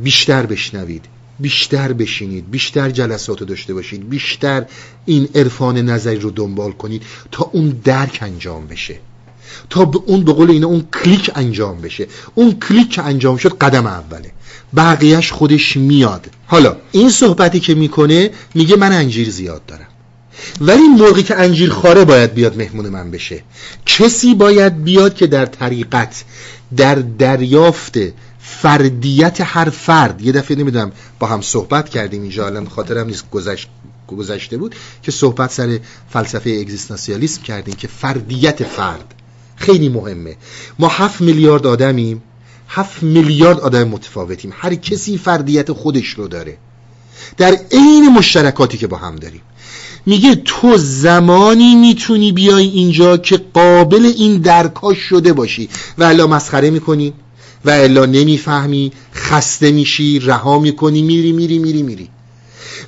بیشتر 0.00 0.46
بشنوید 0.46 1.04
بیشتر 1.40 1.92
بشینید 1.92 2.50
بیشتر 2.50 2.90
جلسات 2.90 3.40
رو 3.40 3.46
داشته 3.46 3.74
باشید 3.74 4.08
بیشتر 4.08 4.64
این 5.06 5.28
عرفان 5.34 5.78
نظری 5.78 6.18
رو 6.18 6.30
دنبال 6.30 6.72
کنید 6.72 7.02
تا 7.32 7.50
اون 7.52 7.80
درک 7.84 8.18
انجام 8.22 8.66
بشه. 8.66 8.98
تا 9.70 9.84
به 9.84 9.98
اون 10.06 10.24
به 10.24 10.32
قول 10.32 10.50
اینا 10.50 10.66
اون 10.66 10.86
کلیک 11.04 11.30
انجام 11.34 11.80
بشه. 11.80 12.06
اون 12.34 12.52
کلیک 12.52 12.90
که 12.90 13.02
انجام 13.02 13.36
شد 13.36 13.58
قدم 13.58 13.86
اوله. 13.86 14.30
بقیهش 14.76 15.32
خودش 15.32 15.76
میاد. 15.76 16.26
حالا 16.46 16.76
این 16.92 17.10
صحبتی 17.10 17.60
که 17.60 17.74
می‌کنه 17.74 18.30
میگه 18.54 18.76
من 18.76 18.92
انجیر 18.92 19.30
زیاد 19.30 19.66
دارم. 19.66 19.86
ولی 20.60 20.82
موقعی 20.82 21.22
که 21.22 21.36
انجیر 21.36 21.70
خاره 21.70 22.04
باید 22.04 22.34
بیاد 22.34 22.56
مهمون 22.56 22.88
من 22.88 23.10
بشه. 23.10 23.42
کسی 23.86 24.34
باید 24.34 24.84
بیاد 24.84 25.14
که 25.14 25.26
در 25.26 25.46
طریقت 25.46 26.24
در 26.76 26.94
دریافت 26.94 27.98
فردیت 28.46 29.36
هر 29.40 29.70
فرد. 29.70 30.22
یه 30.22 30.32
دفعه 30.32 30.56
نمی‌دونم 30.56 30.92
با 31.18 31.26
هم 31.26 31.40
صحبت 31.40 31.88
کردیم 31.88 32.22
اینجا 32.22 32.46
الان 32.46 32.68
خاطرم 32.68 33.06
نیست 33.06 33.30
گذشت 33.30 33.68
گذشته 34.06 34.56
بود 34.56 34.74
که 35.02 35.10
صحبت 35.10 35.52
سر 35.52 35.78
فلسفه 36.10 36.50
اگزیستانسیالیسم 36.50 37.42
کردیم 37.42 37.74
که 37.74 37.88
فردیت 37.88 38.64
فرد 38.64 39.14
خیلی 39.56 39.88
مهمه. 39.88 40.36
ما 40.78 40.88
هفت 40.88 41.20
میلیارد 41.20 41.66
آدمیم 41.66 42.22
هفت 42.68 43.02
میلیارد 43.02 43.60
آدم 43.60 43.84
متفاوتیم. 43.84 44.52
هر 44.56 44.74
کسی 44.74 45.18
فردیت 45.18 45.72
خودش 45.72 46.08
رو 46.08 46.28
داره. 46.28 46.56
در 47.36 47.58
عین 47.72 48.08
مشترکاتی 48.08 48.78
که 48.78 48.86
با 48.86 48.96
هم 48.96 49.16
داریم. 49.16 49.40
میگه 50.06 50.34
تو 50.34 50.76
زمانی 50.76 51.74
می‌تونی 51.74 52.32
بیای 52.32 52.68
اینجا 52.68 53.16
که 53.16 53.36
قابل 53.54 54.12
این 54.16 54.40
درکاش 54.40 54.98
شده 54.98 55.32
باشی. 55.32 55.68
و 55.98 56.04
الا 56.04 56.26
مسخره 56.26 56.70
می‌کنی. 56.70 57.12
و 57.64 57.70
الا 57.70 58.06
نمی‌فهمی 58.06 58.92
خسته 59.14 59.72
میشی 59.72 60.18
رها 60.18 60.58
می‌کنی 60.58 61.02
میری 61.02 61.32
میری 61.32 61.58
میری 61.58 61.82
میری. 61.82 62.08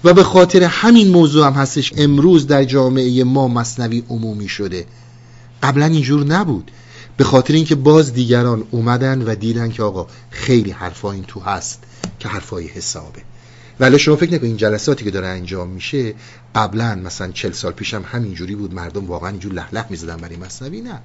و 0.04 0.14
به 0.14 0.22
خاطر 0.22 0.62
همین 0.62 1.08
موضوع 1.08 1.46
هم 1.46 1.52
هستش 1.52 1.92
امروز 1.96 2.46
در 2.46 2.64
جامعه 2.64 3.24
ما 3.24 3.48
مصنوی 3.48 4.02
عمومی 4.08 4.48
شده. 4.48 4.86
قبلا 5.62 5.86
اینجور 5.86 6.24
نبود. 6.24 6.70
به 7.16 7.24
خاطر 7.24 7.54
اینکه 7.54 7.74
باز 7.74 8.12
دیگران 8.12 8.64
اومدن 8.70 9.22
و 9.22 9.34
دیدن 9.34 9.70
که 9.70 9.82
آقا 9.82 10.06
خیلی 10.30 10.70
حرفا 10.70 11.12
این 11.12 11.24
تو 11.24 11.40
هست 11.40 11.82
که 12.18 12.28
حرفای 12.28 12.66
حسابه. 12.66 13.22
ولی 13.80 13.98
شما 13.98 14.16
فکر 14.16 14.34
نکنید 14.34 14.44
این 14.44 14.56
جلساتی 14.56 15.04
که 15.04 15.10
داره 15.10 15.26
انجام 15.26 15.68
میشه 15.68 16.14
قبلا 16.54 16.94
مثلا 16.94 17.32
چل 17.32 17.52
سال 17.52 17.72
پیشم 17.72 18.04
همینجوری 18.06 18.54
بود 18.54 18.74
مردم 18.74 19.06
واقعا 19.06 19.30
اینجور 19.30 19.52
لح 19.52 19.68
لح 19.72 19.86
می‌زدن 19.90 20.16
برای 20.16 20.36
مصنوی 20.36 20.80
نه. 20.80 21.00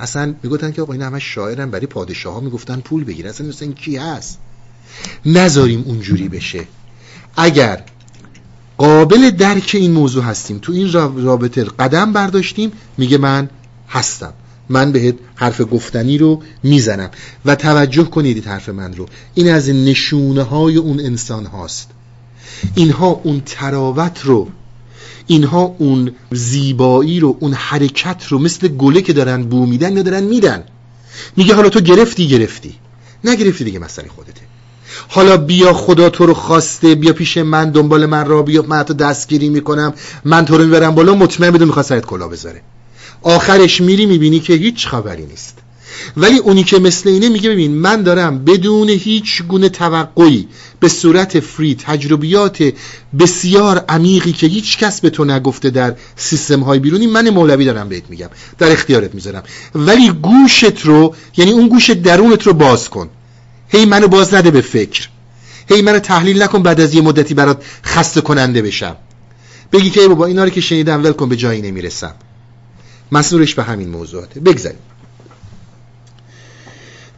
اصلا 0.00 0.34
می‌گفتن 0.42 0.72
که 0.72 0.82
آقا 0.82 0.92
این 0.92 1.02
همه 1.02 1.18
شاعرن 1.18 1.70
برای 1.70 1.86
پادشاه 1.86 2.34
ها 2.34 2.40
می‌گفتن 2.40 2.80
پول 2.80 3.04
بگیر. 3.04 3.28
اصلا 3.28 3.46
مثلا 3.46 3.66
این 3.66 3.74
کی 3.74 3.96
هست؟ 3.96 4.38
نذاریم 5.26 5.84
اونجوری 5.86 6.28
بشه. 6.28 6.64
اگر 7.36 7.84
قابل 8.78 9.30
درک 9.30 9.70
این 9.74 9.92
موضوع 9.92 10.24
هستیم 10.24 10.58
تو 10.58 10.72
این 10.72 10.92
رابطه 11.16 11.64
قدم 11.64 12.12
برداشتیم 12.12 12.72
میگه 12.98 13.18
من 13.18 13.50
هستم. 13.88 14.32
من 14.68 14.92
بهت 14.92 15.14
حرف 15.34 15.60
گفتنی 15.60 16.18
رو 16.18 16.42
می‌زنم. 16.62 17.10
و 17.44 17.54
توجه 17.54 18.04
کنید 18.04 18.46
حرف 18.46 18.68
من 18.68 18.94
رو. 18.94 19.06
این 19.34 19.50
از 19.50 19.68
نشونه 19.68 20.42
های 20.42 20.76
اون 20.76 21.00
انسان 21.00 21.46
هاست. 21.46 21.90
اینها 22.74 23.06
اون 23.06 23.42
تراوت 23.46 24.20
رو 24.24 24.48
اینها 25.30 25.74
اون 25.78 26.12
زیبایی 26.32 27.20
رو 27.20 27.36
اون 27.40 27.52
حرکت 27.52 28.26
رو 28.28 28.38
مثل 28.38 28.68
گله 28.68 29.02
که 29.02 29.12
دارن 29.12 29.42
بو 29.42 29.66
میدن 29.66 29.96
یا 29.96 30.02
دارن 30.02 30.24
میدن. 30.24 30.64
میگه 31.36 31.54
حالا 31.54 31.68
تو 31.68 31.80
گرفتی 31.80 32.28
گرفتی. 32.28 32.74
نگرفتی 33.24 33.64
دیگه 33.64 33.78
مسئله 33.78 34.08
خودته. 34.08 34.40
حالا 35.08 35.36
بیا 35.36 35.72
خدا 35.72 36.10
تو 36.10 36.26
رو 36.26 36.34
خواسته 36.34 36.94
بیا 36.94 37.12
پیش 37.12 37.38
من 37.38 37.70
دنبال 37.70 38.06
من 38.06 38.26
را 38.26 38.42
بیا 38.42 38.62
من 38.62 38.82
تو 38.82 38.94
دستگیری 38.94 39.48
می‌کنم. 39.48 39.94
من 40.24 40.44
تو 40.44 40.58
رو 40.58 40.64
می‌برم 40.64 40.94
بالا 40.94 41.14
مطمئن 41.14 41.50
بدون 41.50 41.68
می‌خواد 41.68 42.06
کلا 42.06 42.28
بذاره. 42.28 42.62
آخرش 43.22 43.80
میری 43.80 44.06
می‌بینی 44.06 44.40
که 44.40 44.54
هیچ 44.54 44.86
خبری 44.86 45.26
نیست. 45.26 45.58
ولی 46.16 46.38
اونی 46.38 46.64
که 46.64 46.78
مثل 46.78 47.08
اینه 47.08 47.28
میگه 47.28 47.50
ببین 47.50 47.74
من 47.74 48.02
دارم 48.02 48.44
بدون 48.44 48.88
هیچ 48.88 49.42
گونه 49.42 49.68
توقعی 49.68 50.48
به 50.80 50.88
صورت 50.88 51.40
فری 51.40 51.74
تجربیات 51.74 52.72
بسیار 53.18 53.84
عمیقی 53.88 54.32
که 54.32 54.46
هیچ 54.46 54.78
کس 54.78 55.00
به 55.00 55.10
تو 55.10 55.24
نگفته 55.24 55.70
در 55.70 55.94
سیستم 56.16 56.60
های 56.60 56.78
بیرونی 56.78 57.06
من 57.06 57.30
مولوی 57.30 57.64
دارم 57.64 57.88
بهت 57.88 58.02
میگم 58.08 58.28
در 58.58 58.72
اختیارت 58.72 59.14
می‌ذارم. 59.14 59.42
ولی 59.74 60.10
گوشت 60.10 60.80
رو 60.86 61.14
یعنی 61.36 61.50
اون 61.50 61.68
گوش 61.68 61.90
درونت 61.90 62.42
رو 62.42 62.52
باز 62.52 62.88
کن. 62.88 63.10
هی 63.68 63.84
منو 63.84 64.08
باز 64.08 64.34
نده 64.34 64.50
به 64.50 64.60
فکر. 64.60 65.08
هی 65.68 65.82
منو 65.82 65.98
تحلیل 65.98 66.42
نکن 66.42 66.62
بعد 66.62 66.80
از 66.80 66.94
یه 66.94 67.02
مدتی 67.02 67.34
برات 67.34 67.64
خسته 67.84 68.20
کننده 68.20 68.62
بشم. 68.62 68.96
بگی 69.72 69.90
که 69.90 70.00
ای 70.00 70.08
بابا 70.08 70.26
اینا 70.26 70.44
رو 70.44 70.50
که 70.50 70.60
شنیدم 70.60 71.04
ول 71.04 71.12
کن 71.12 71.28
به 71.28 71.36
جایی 71.36 71.62
نمی‌رسم. 71.62 72.14
مسئولش 73.12 73.54
به 73.54 73.62
همین 73.62 73.88
موضوعاته. 73.88 74.40
بگذاریم. 74.40 74.78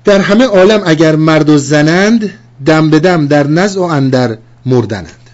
در 0.05 0.21
همه 0.21 0.45
عالم 0.45 0.83
اگر 0.87 1.17
مرد 1.17 1.49
و 1.49 1.59
زنند 1.59 2.31
دم 2.67 2.91
به 2.91 2.99
دم 3.01 3.27
در 3.27 3.47
نزع 3.47 3.81
و 3.81 3.83
اندر 3.83 4.39
مردنند. 4.67 5.31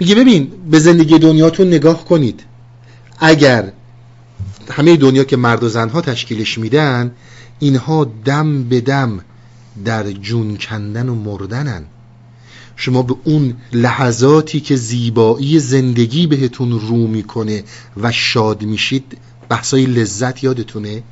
میگه 0.00 0.14
ببین 0.14 0.52
به 0.70 0.78
زندگی 0.78 1.18
دنیاتون 1.18 1.66
نگاه 1.66 2.04
کنید. 2.04 2.42
اگر 3.18 3.72
همه 4.70 4.96
دنیا 4.96 5.24
که 5.24 5.36
مرد 5.36 5.64
و 5.64 5.68
زنها 5.68 6.00
تشکیلش 6.00 6.58
میدن 6.58 7.12
اینها 7.58 8.12
دم 8.24 8.64
به 8.64 8.80
دم 8.80 9.20
در 9.84 10.10
جون 10.10 10.56
کندن 10.56 11.08
و 11.08 11.14
مردنن. 11.14 11.84
شما 12.76 13.02
به 13.02 13.14
اون 13.24 13.56
لحظاتی 13.72 14.60
که 14.60 14.76
زیبایی 14.76 15.58
زندگی 15.58 16.26
بهتون 16.26 16.80
رو 16.80 17.06
می‌کنه 17.06 17.64
و 18.02 18.12
شاد 18.12 18.62
میشید 18.62 19.18
بحثای 19.48 19.86
لذت 19.86 20.44
یادتونه؟ 20.44 21.02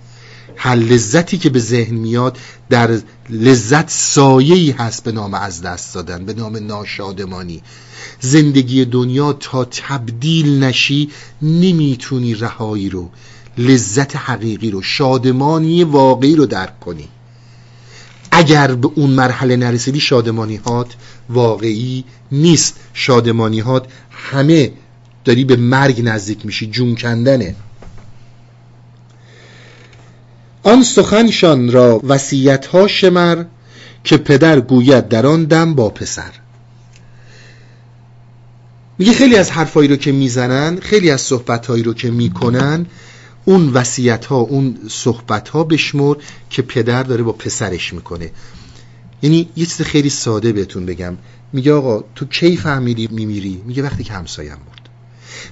هر 0.60 0.74
لذتی 0.74 1.38
که 1.38 1.50
به 1.50 1.58
ذهن 1.58 1.94
میاد 1.94 2.38
در 2.70 2.98
لذت 3.30 3.90
سایه‌ای 3.90 4.70
هست 4.70 5.04
به 5.04 5.12
نام 5.12 5.34
از 5.34 5.62
دست 5.62 5.94
دادن 5.94 6.24
به 6.24 6.34
نام 6.34 6.56
ناشادمانی. 6.56 7.62
زندگی 8.20 8.84
دنیا 8.84 9.32
تا 9.32 9.64
تبدیل 9.64 10.64
نشی 10.64 11.10
نمی‌تونی 11.42 12.34
رهایی 12.34 12.90
رو 12.90 13.10
لذت 13.58 14.16
حقیقی 14.16 14.70
رو 14.70 14.82
شادمانی 14.82 15.84
واقعی 15.84 16.36
رو 16.36 16.46
درک 16.46 16.80
کنی. 16.80 17.08
اگر 18.30 18.74
به 18.74 18.88
اون 18.94 19.10
مرحله 19.10 19.56
نرسیدی 19.56 20.00
شادمانی 20.00 20.56
هات 20.56 20.94
واقعی 21.28 22.04
نیست. 22.32 22.76
شادمانی 22.94 23.60
هات 23.60 23.86
همه 24.10 24.72
داری 25.24 25.44
به 25.44 25.56
مرگ 25.56 26.00
نزدیک 26.04 26.46
میشی 26.46 26.66
جون 26.66 26.94
کندنه. 26.94 27.54
آن 30.62 30.82
سخنشان 30.82 31.72
را 31.72 32.00
وسیعت 32.04 32.66
ها 32.66 32.86
شمر 32.86 33.44
که 34.04 34.16
پدر 34.16 34.60
گوید 34.60 35.08
در 35.08 35.26
آن 35.26 35.44
دم 35.44 35.74
با 35.74 35.88
پسر. 35.88 36.30
میگه 38.98 39.12
خیلی 39.12 39.36
از 39.36 39.50
حرفایی 39.50 39.88
رو 39.88 39.96
که 39.96 40.12
می‌زنن 40.12 40.80
خیلی 40.80 41.10
از 41.10 41.20
صحبتهایی 41.20 41.82
رو 41.82 41.94
که 41.94 42.10
می‌کنن 42.10 42.86
اون 43.44 43.68
وسیعت 43.68 44.26
ها 44.26 44.36
اون 44.36 44.78
صحبت 44.88 45.48
ها 45.48 45.64
بشمر 45.64 46.14
که 46.50 46.62
پدر 46.62 47.02
داره 47.02 47.22
با 47.22 47.32
پسرش 47.32 47.92
می‌کنه. 47.92 48.30
یعنی 49.22 49.48
یه 49.56 49.66
چیز 49.66 49.82
خیلی 49.82 50.10
ساده 50.10 50.52
بهتون 50.52 50.86
بگم. 50.86 51.16
میگه 51.52 51.72
آقا 51.72 52.04
تو 52.14 52.26
کی 52.26 52.56
فهمیدی 52.56 53.08
میمیری؟ 53.10 53.62
میگه 53.66 53.82
وقتی 53.82 54.04
که 54.04 54.12
همسایم 54.12 54.52
مرد 54.52 54.77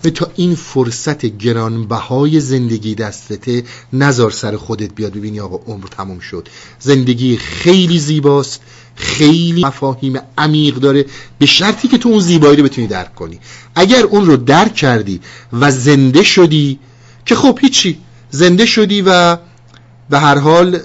و 0.04 0.10
تا 0.10 0.30
این 0.36 0.54
فرصت 0.54 1.26
گرانبهای 1.26 2.40
زندگی 2.40 2.94
دستته 2.94 3.64
نزار 3.92 4.30
سر 4.30 4.56
خودت 4.56 4.94
بیاد 4.94 5.12
ببینی 5.12 5.40
آقا 5.40 5.72
عمر 5.72 5.86
تموم 5.86 6.18
شد. 6.18 6.48
زندگی 6.80 7.36
خیلی 7.36 7.98
زیباست 7.98 8.60
خیلی 8.96 9.64
مفاهیم 9.64 10.18
عمیق 10.38 10.74
داره. 10.74 11.04
به 11.38 11.46
شرطی 11.46 11.88
که 11.88 11.98
تو 11.98 12.08
اون 12.08 12.20
زیبایی 12.20 12.56
رو 12.56 12.64
بتونی 12.64 12.86
درک 12.86 13.14
کنی. 13.14 13.40
اگر 13.74 14.02
اون 14.02 14.26
رو 14.26 14.36
درک 14.36 14.74
کردی 14.74 15.20
و 15.52 15.70
زنده 15.70 16.22
شدی 16.22 16.78
که 17.26 17.34
خب 17.34 17.58
هیچی 17.60 17.98
زنده 18.30 18.66
شدی 18.66 19.02
و 19.02 19.36
به 20.10 20.18
هر 20.18 20.38
حال 20.38 20.80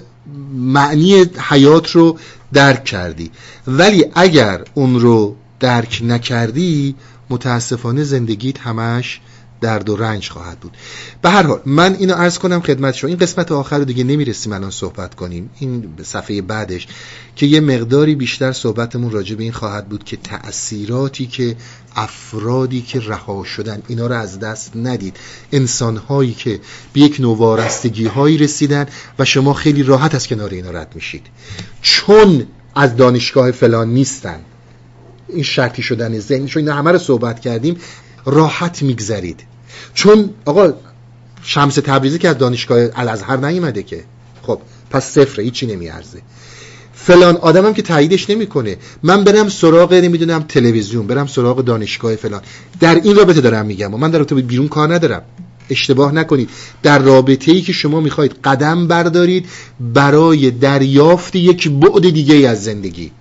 معنی 0.53 1.25
حیات 1.49 1.91
رو 1.91 2.17
درک 2.53 2.85
کردی. 2.85 3.31
ولی 3.67 4.05
اگر 4.15 4.63
اون 4.73 4.99
رو 4.99 5.35
درک 5.59 6.01
نکردی 6.03 6.95
متاسفانه 7.31 8.03
زندگیت 8.03 8.59
همش 8.59 9.21
درد 9.61 9.89
و 9.89 9.95
رنج 9.95 10.29
خواهد 10.29 10.59
بود. 10.59 10.77
به 11.21 11.29
هر 11.29 11.43
حال 11.43 11.61
من 11.65 11.95
اینو 11.95 12.13
عرض 12.13 12.39
کنم 12.39 12.61
خدمت 12.61 12.95
شما. 12.95 13.07
این 13.07 13.17
قسمت 13.17 13.51
آخر 13.51 13.77
رو 13.77 13.85
دیگه 13.85 14.03
نمی‌رسیم 14.03 14.53
الان 14.53 14.71
صحبت 14.71 15.15
کنیم. 15.15 15.49
این 15.59 15.93
صفحه 16.03 16.41
بعدش 16.41 16.87
که 17.35 17.45
یه 17.45 17.59
مقداری 17.59 18.15
بیشتر 18.15 18.51
صحبتمون 18.51 19.11
راجع 19.11 19.35
به 19.35 19.43
این 19.43 19.51
خواهد 19.51 19.89
بود 19.89 20.03
که 20.03 20.17
تأثیراتی 20.17 21.27
که 21.27 21.55
افرادی 21.95 22.81
که 22.81 22.99
رها 22.99 23.43
شدن 23.43 23.81
اینا 23.87 24.07
رو 24.07 24.15
از 24.15 24.39
دست 24.39 24.71
ندید. 24.75 25.17
انسانهایی 25.51 26.33
که 26.33 26.59
به 26.93 27.01
یک 27.01 27.19
نوع 27.19 27.37
وارستگی 27.37 28.05
هایی 28.05 28.37
رسیدن 28.37 28.85
و 29.19 29.25
شما 29.25 29.53
خیلی 29.53 29.83
راحت 29.83 30.15
از 30.15 30.27
کنار 30.27 30.49
اینا 30.49 30.71
رد 30.71 30.91
میشید. 30.95 31.25
چون 31.81 32.47
از 32.75 32.95
دانشگاه 32.95 33.51
فلان 33.51 33.87
نیستن. 33.87 34.39
این 35.33 35.43
شرطی 35.43 35.81
شدن 35.81 36.19
ذهن 36.19 36.45
چون 36.45 36.63
اینا 36.63 36.75
همه 36.75 36.91
رو 36.91 36.97
صحبت 36.97 37.39
کردیم. 37.39 37.77
راحت 38.25 38.81
میگذرید. 38.81 39.39
چون 39.93 40.29
آقا 40.45 40.73
شمس 41.43 41.75
تبریزی 41.75 42.17
که 42.17 42.29
از 42.29 42.37
دانشگاه 42.37 42.89
الازهر 42.95 43.37
نیومده 43.37 43.83
که. 43.83 44.03
خب 44.41 44.59
پس 44.89 45.05
صفره 45.05 45.43
هیچی 45.43 45.65
نمیارزه. 45.67 46.21
فلان 46.93 47.35
آدمم 47.35 47.73
که 47.73 47.81
تاییدش 47.81 48.29
نمی‌کنه. 48.29 48.77
من 49.03 49.23
برم 49.23 49.49
سراغ 49.49 49.93
نمی‌دونم 49.93 50.43
تلویزیون 50.43 51.07
برم 51.07 51.27
سراغ 51.27 51.63
دانشگاه 51.63 52.15
فلان. 52.15 52.41
در 52.79 52.95
این 52.95 53.15
رابطه 53.15 53.41
دارم 53.41 53.65
میگم. 53.65 53.93
و 53.93 53.97
من 53.97 54.11
در 54.11 54.17
رابطه 54.17 54.35
بیرون 54.35 54.67
کار 54.67 54.93
ندارم. 54.93 55.21
اشتباه 55.69 56.11
نکنید. 56.11 56.49
در 56.83 56.99
رابطه 56.99 57.51
ای 57.51 57.61
که 57.61 57.73
شما 57.73 57.99
می‌خواید 57.99 58.35
قدم 58.43 58.87
بردارید 58.87 59.45
برای 59.79 60.51
دریافت 60.51 61.35
یک 61.35 61.69
بعد 61.69 62.09
دیگه 62.09 62.49
از 62.49 62.63
زندگی. 62.63 63.11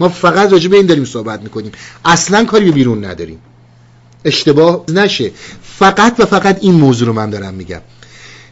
ما 0.00 0.08
فقط 0.08 0.52
راجع 0.52 0.68
به 0.68 0.76
این 0.76 0.86
داریم 0.86 1.04
صحبت 1.04 1.42
می‌کنیم. 1.42 1.72
اصلا 2.04 2.44
کاری 2.44 2.64
به 2.64 2.70
بیرون 2.70 3.04
نداریم. 3.04 3.38
اشتباه 4.24 4.84
نشه. 4.88 5.30
فقط 5.62 6.14
و 6.18 6.26
فقط 6.26 6.58
این 6.60 6.74
موضوع 6.74 7.06
رو 7.06 7.12
من 7.12 7.30
دارم 7.30 7.54
میگم. 7.54 7.80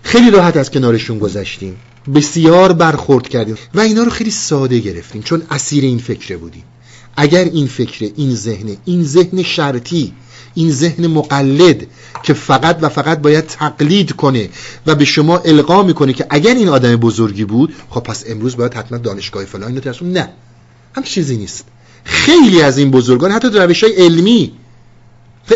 خیلی 0.03 0.31
راحت 0.31 0.57
از 0.57 0.71
کنارشون 0.71 1.19
گذشتیم. 1.19 1.77
بسیار 2.15 2.73
برخورد 2.73 3.29
کردیم. 3.29 3.57
و 3.75 3.81
اینا 3.81 4.03
رو 4.03 4.11
خیلی 4.11 4.31
ساده 4.31 4.79
گرفتیم 4.79 5.23
چون 5.23 5.43
اسیر 5.51 5.85
این 5.85 5.99
فکره 5.99 6.37
بودیم. 6.37 6.65
اگر 7.17 7.45
این 7.45 7.67
فکر 7.67 8.11
این 8.17 8.35
ذهن 8.35 8.77
این 8.85 9.05
ذهن 9.05 9.43
شرطی 9.43 10.13
این 10.55 10.73
ذهن 10.73 11.07
مقلد 11.07 11.87
که 12.23 12.35
فقط 12.35 12.79
و 12.83 12.89
فقط 12.89 13.19
باید 13.19 13.47
تقلید 13.47 14.13
کنه 14.13 14.49
و 14.87 14.95
به 14.95 15.05
شما 15.05 15.39
القا 15.39 15.83
می‌کنه 15.83 16.13
که 16.13 16.27
اگر 16.31 16.55
این 16.55 16.69
آدم 16.69 16.97
بزرگی 16.97 17.45
بود 17.45 17.75
خب 17.91 18.01
پس 18.01 18.25
امروز 18.29 18.57
باید 18.57 18.75
حتما 18.75 18.99
دانشگاه 18.99 19.45
فلان 19.45 19.69
اینو 19.69 20.13
نه. 20.13 20.29
هم 20.99 21.05
چیزی 21.05 21.37
نیست. 21.37 21.65
خیلی 22.05 22.63
از 22.63 22.79
این 22.79 22.91
بزرگان 22.91 23.31
حتی 23.31 23.49
روش 23.49 23.85
های 23.85 23.93
علمی 23.93 24.53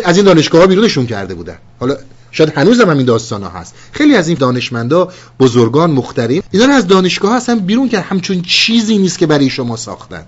از 0.05 0.17
این 0.17 0.25
دانشگاه 0.25 0.61
ها 0.61 0.67
بیرونشون 0.67 1.05
کرده 1.07 1.33
بودن. 1.33 1.57
حالا 1.79 1.97
شاید 2.31 2.53
هنوز 2.55 2.81
هم 2.81 2.89
این 2.89 3.05
داستان 3.05 3.43
ها 3.43 3.49
هست. 3.49 3.75
خیلی 3.91 4.15
از 4.15 4.27
این 4.27 4.37
دانشمندا 4.37 5.11
بزرگان 5.39 5.91
مخترین 5.91 6.43
اینا 6.51 6.65
رو 6.65 6.73
از 6.73 6.87
دانشگاه 6.87 7.31
ها 7.31 7.37
اصلا 7.37 7.55
بیرون 7.55 7.89
کرد. 7.89 8.03
همچون 8.03 8.41
چیزی 8.41 8.97
نیست 8.97 9.17
که 9.17 9.27
برای 9.27 9.49
شما 9.49 9.75
ساختن. 9.75 10.25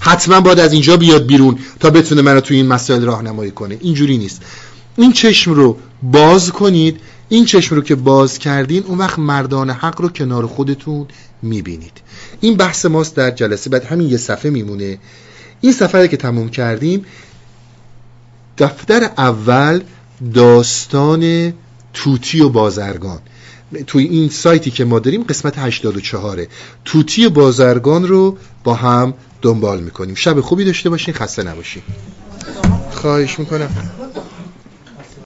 حتما 0.00 0.40
باید 0.40 0.60
از 0.60 0.72
اینجا 0.72 0.96
بیاد 0.96 1.26
بیرون 1.26 1.58
تا 1.80 1.90
بتونه 1.90 2.22
منو 2.22 2.40
توی 2.40 2.56
این 2.56 2.66
مسائل 2.66 3.02
راهنمایی 3.02 3.50
کنه. 3.50 3.78
اینجوری 3.80 4.18
نیست. 4.18 4.42
این 4.96 5.12
چشم 5.12 5.52
رو 5.52 5.76
باز 6.02 6.52
کنید. 6.52 7.00
این 7.28 7.44
چشم 7.44 7.74
رو 7.74 7.82
که 7.82 7.94
باز 7.94 8.38
کردین 8.38 8.82
اون 8.82 8.98
وقت 8.98 9.18
مردان 9.18 9.70
حق 9.70 10.00
رو 10.00 10.08
کنار 10.08 10.46
خودتون 10.46 11.06
می‌بینید. 11.44 12.00
این 12.40 12.56
بحث 12.56 12.86
ماست 12.86 13.16
در 13.16 13.30
جلسه 13.30 13.70
بعد 13.70 13.84
همین 13.84 14.08
یه 14.08 14.16
صفحه 14.16 14.50
میمونه. 14.50 14.98
این 15.60 15.72
سفر 15.72 16.06
که 16.06 16.16
تموم 16.16 16.48
کردیم 16.48 17.04
دفتر 18.58 19.10
اول 19.18 19.80
داستان 20.34 21.52
توتی 21.94 22.40
و 22.40 22.48
بازرگان. 22.48 23.18
توی 23.86 24.04
این 24.04 24.28
سایتی 24.28 24.70
که 24.70 24.84
ما 24.84 24.98
داریم 24.98 25.22
قسمت 25.22 25.58
84 25.58 26.46
توتی 26.84 27.26
و 27.26 27.30
بازرگان 27.30 28.08
رو 28.08 28.38
با 28.64 28.74
هم 28.74 29.14
دنبال 29.42 29.80
می‌کنیم. 29.80 30.14
شب 30.14 30.40
خوبی 30.40 30.64
داشته 30.64 30.90
باشین 30.90 31.14
خسته 31.14 31.42
نباشین. 31.42 31.82
خواهش 32.90 33.38
می‌کنم. 33.38 33.70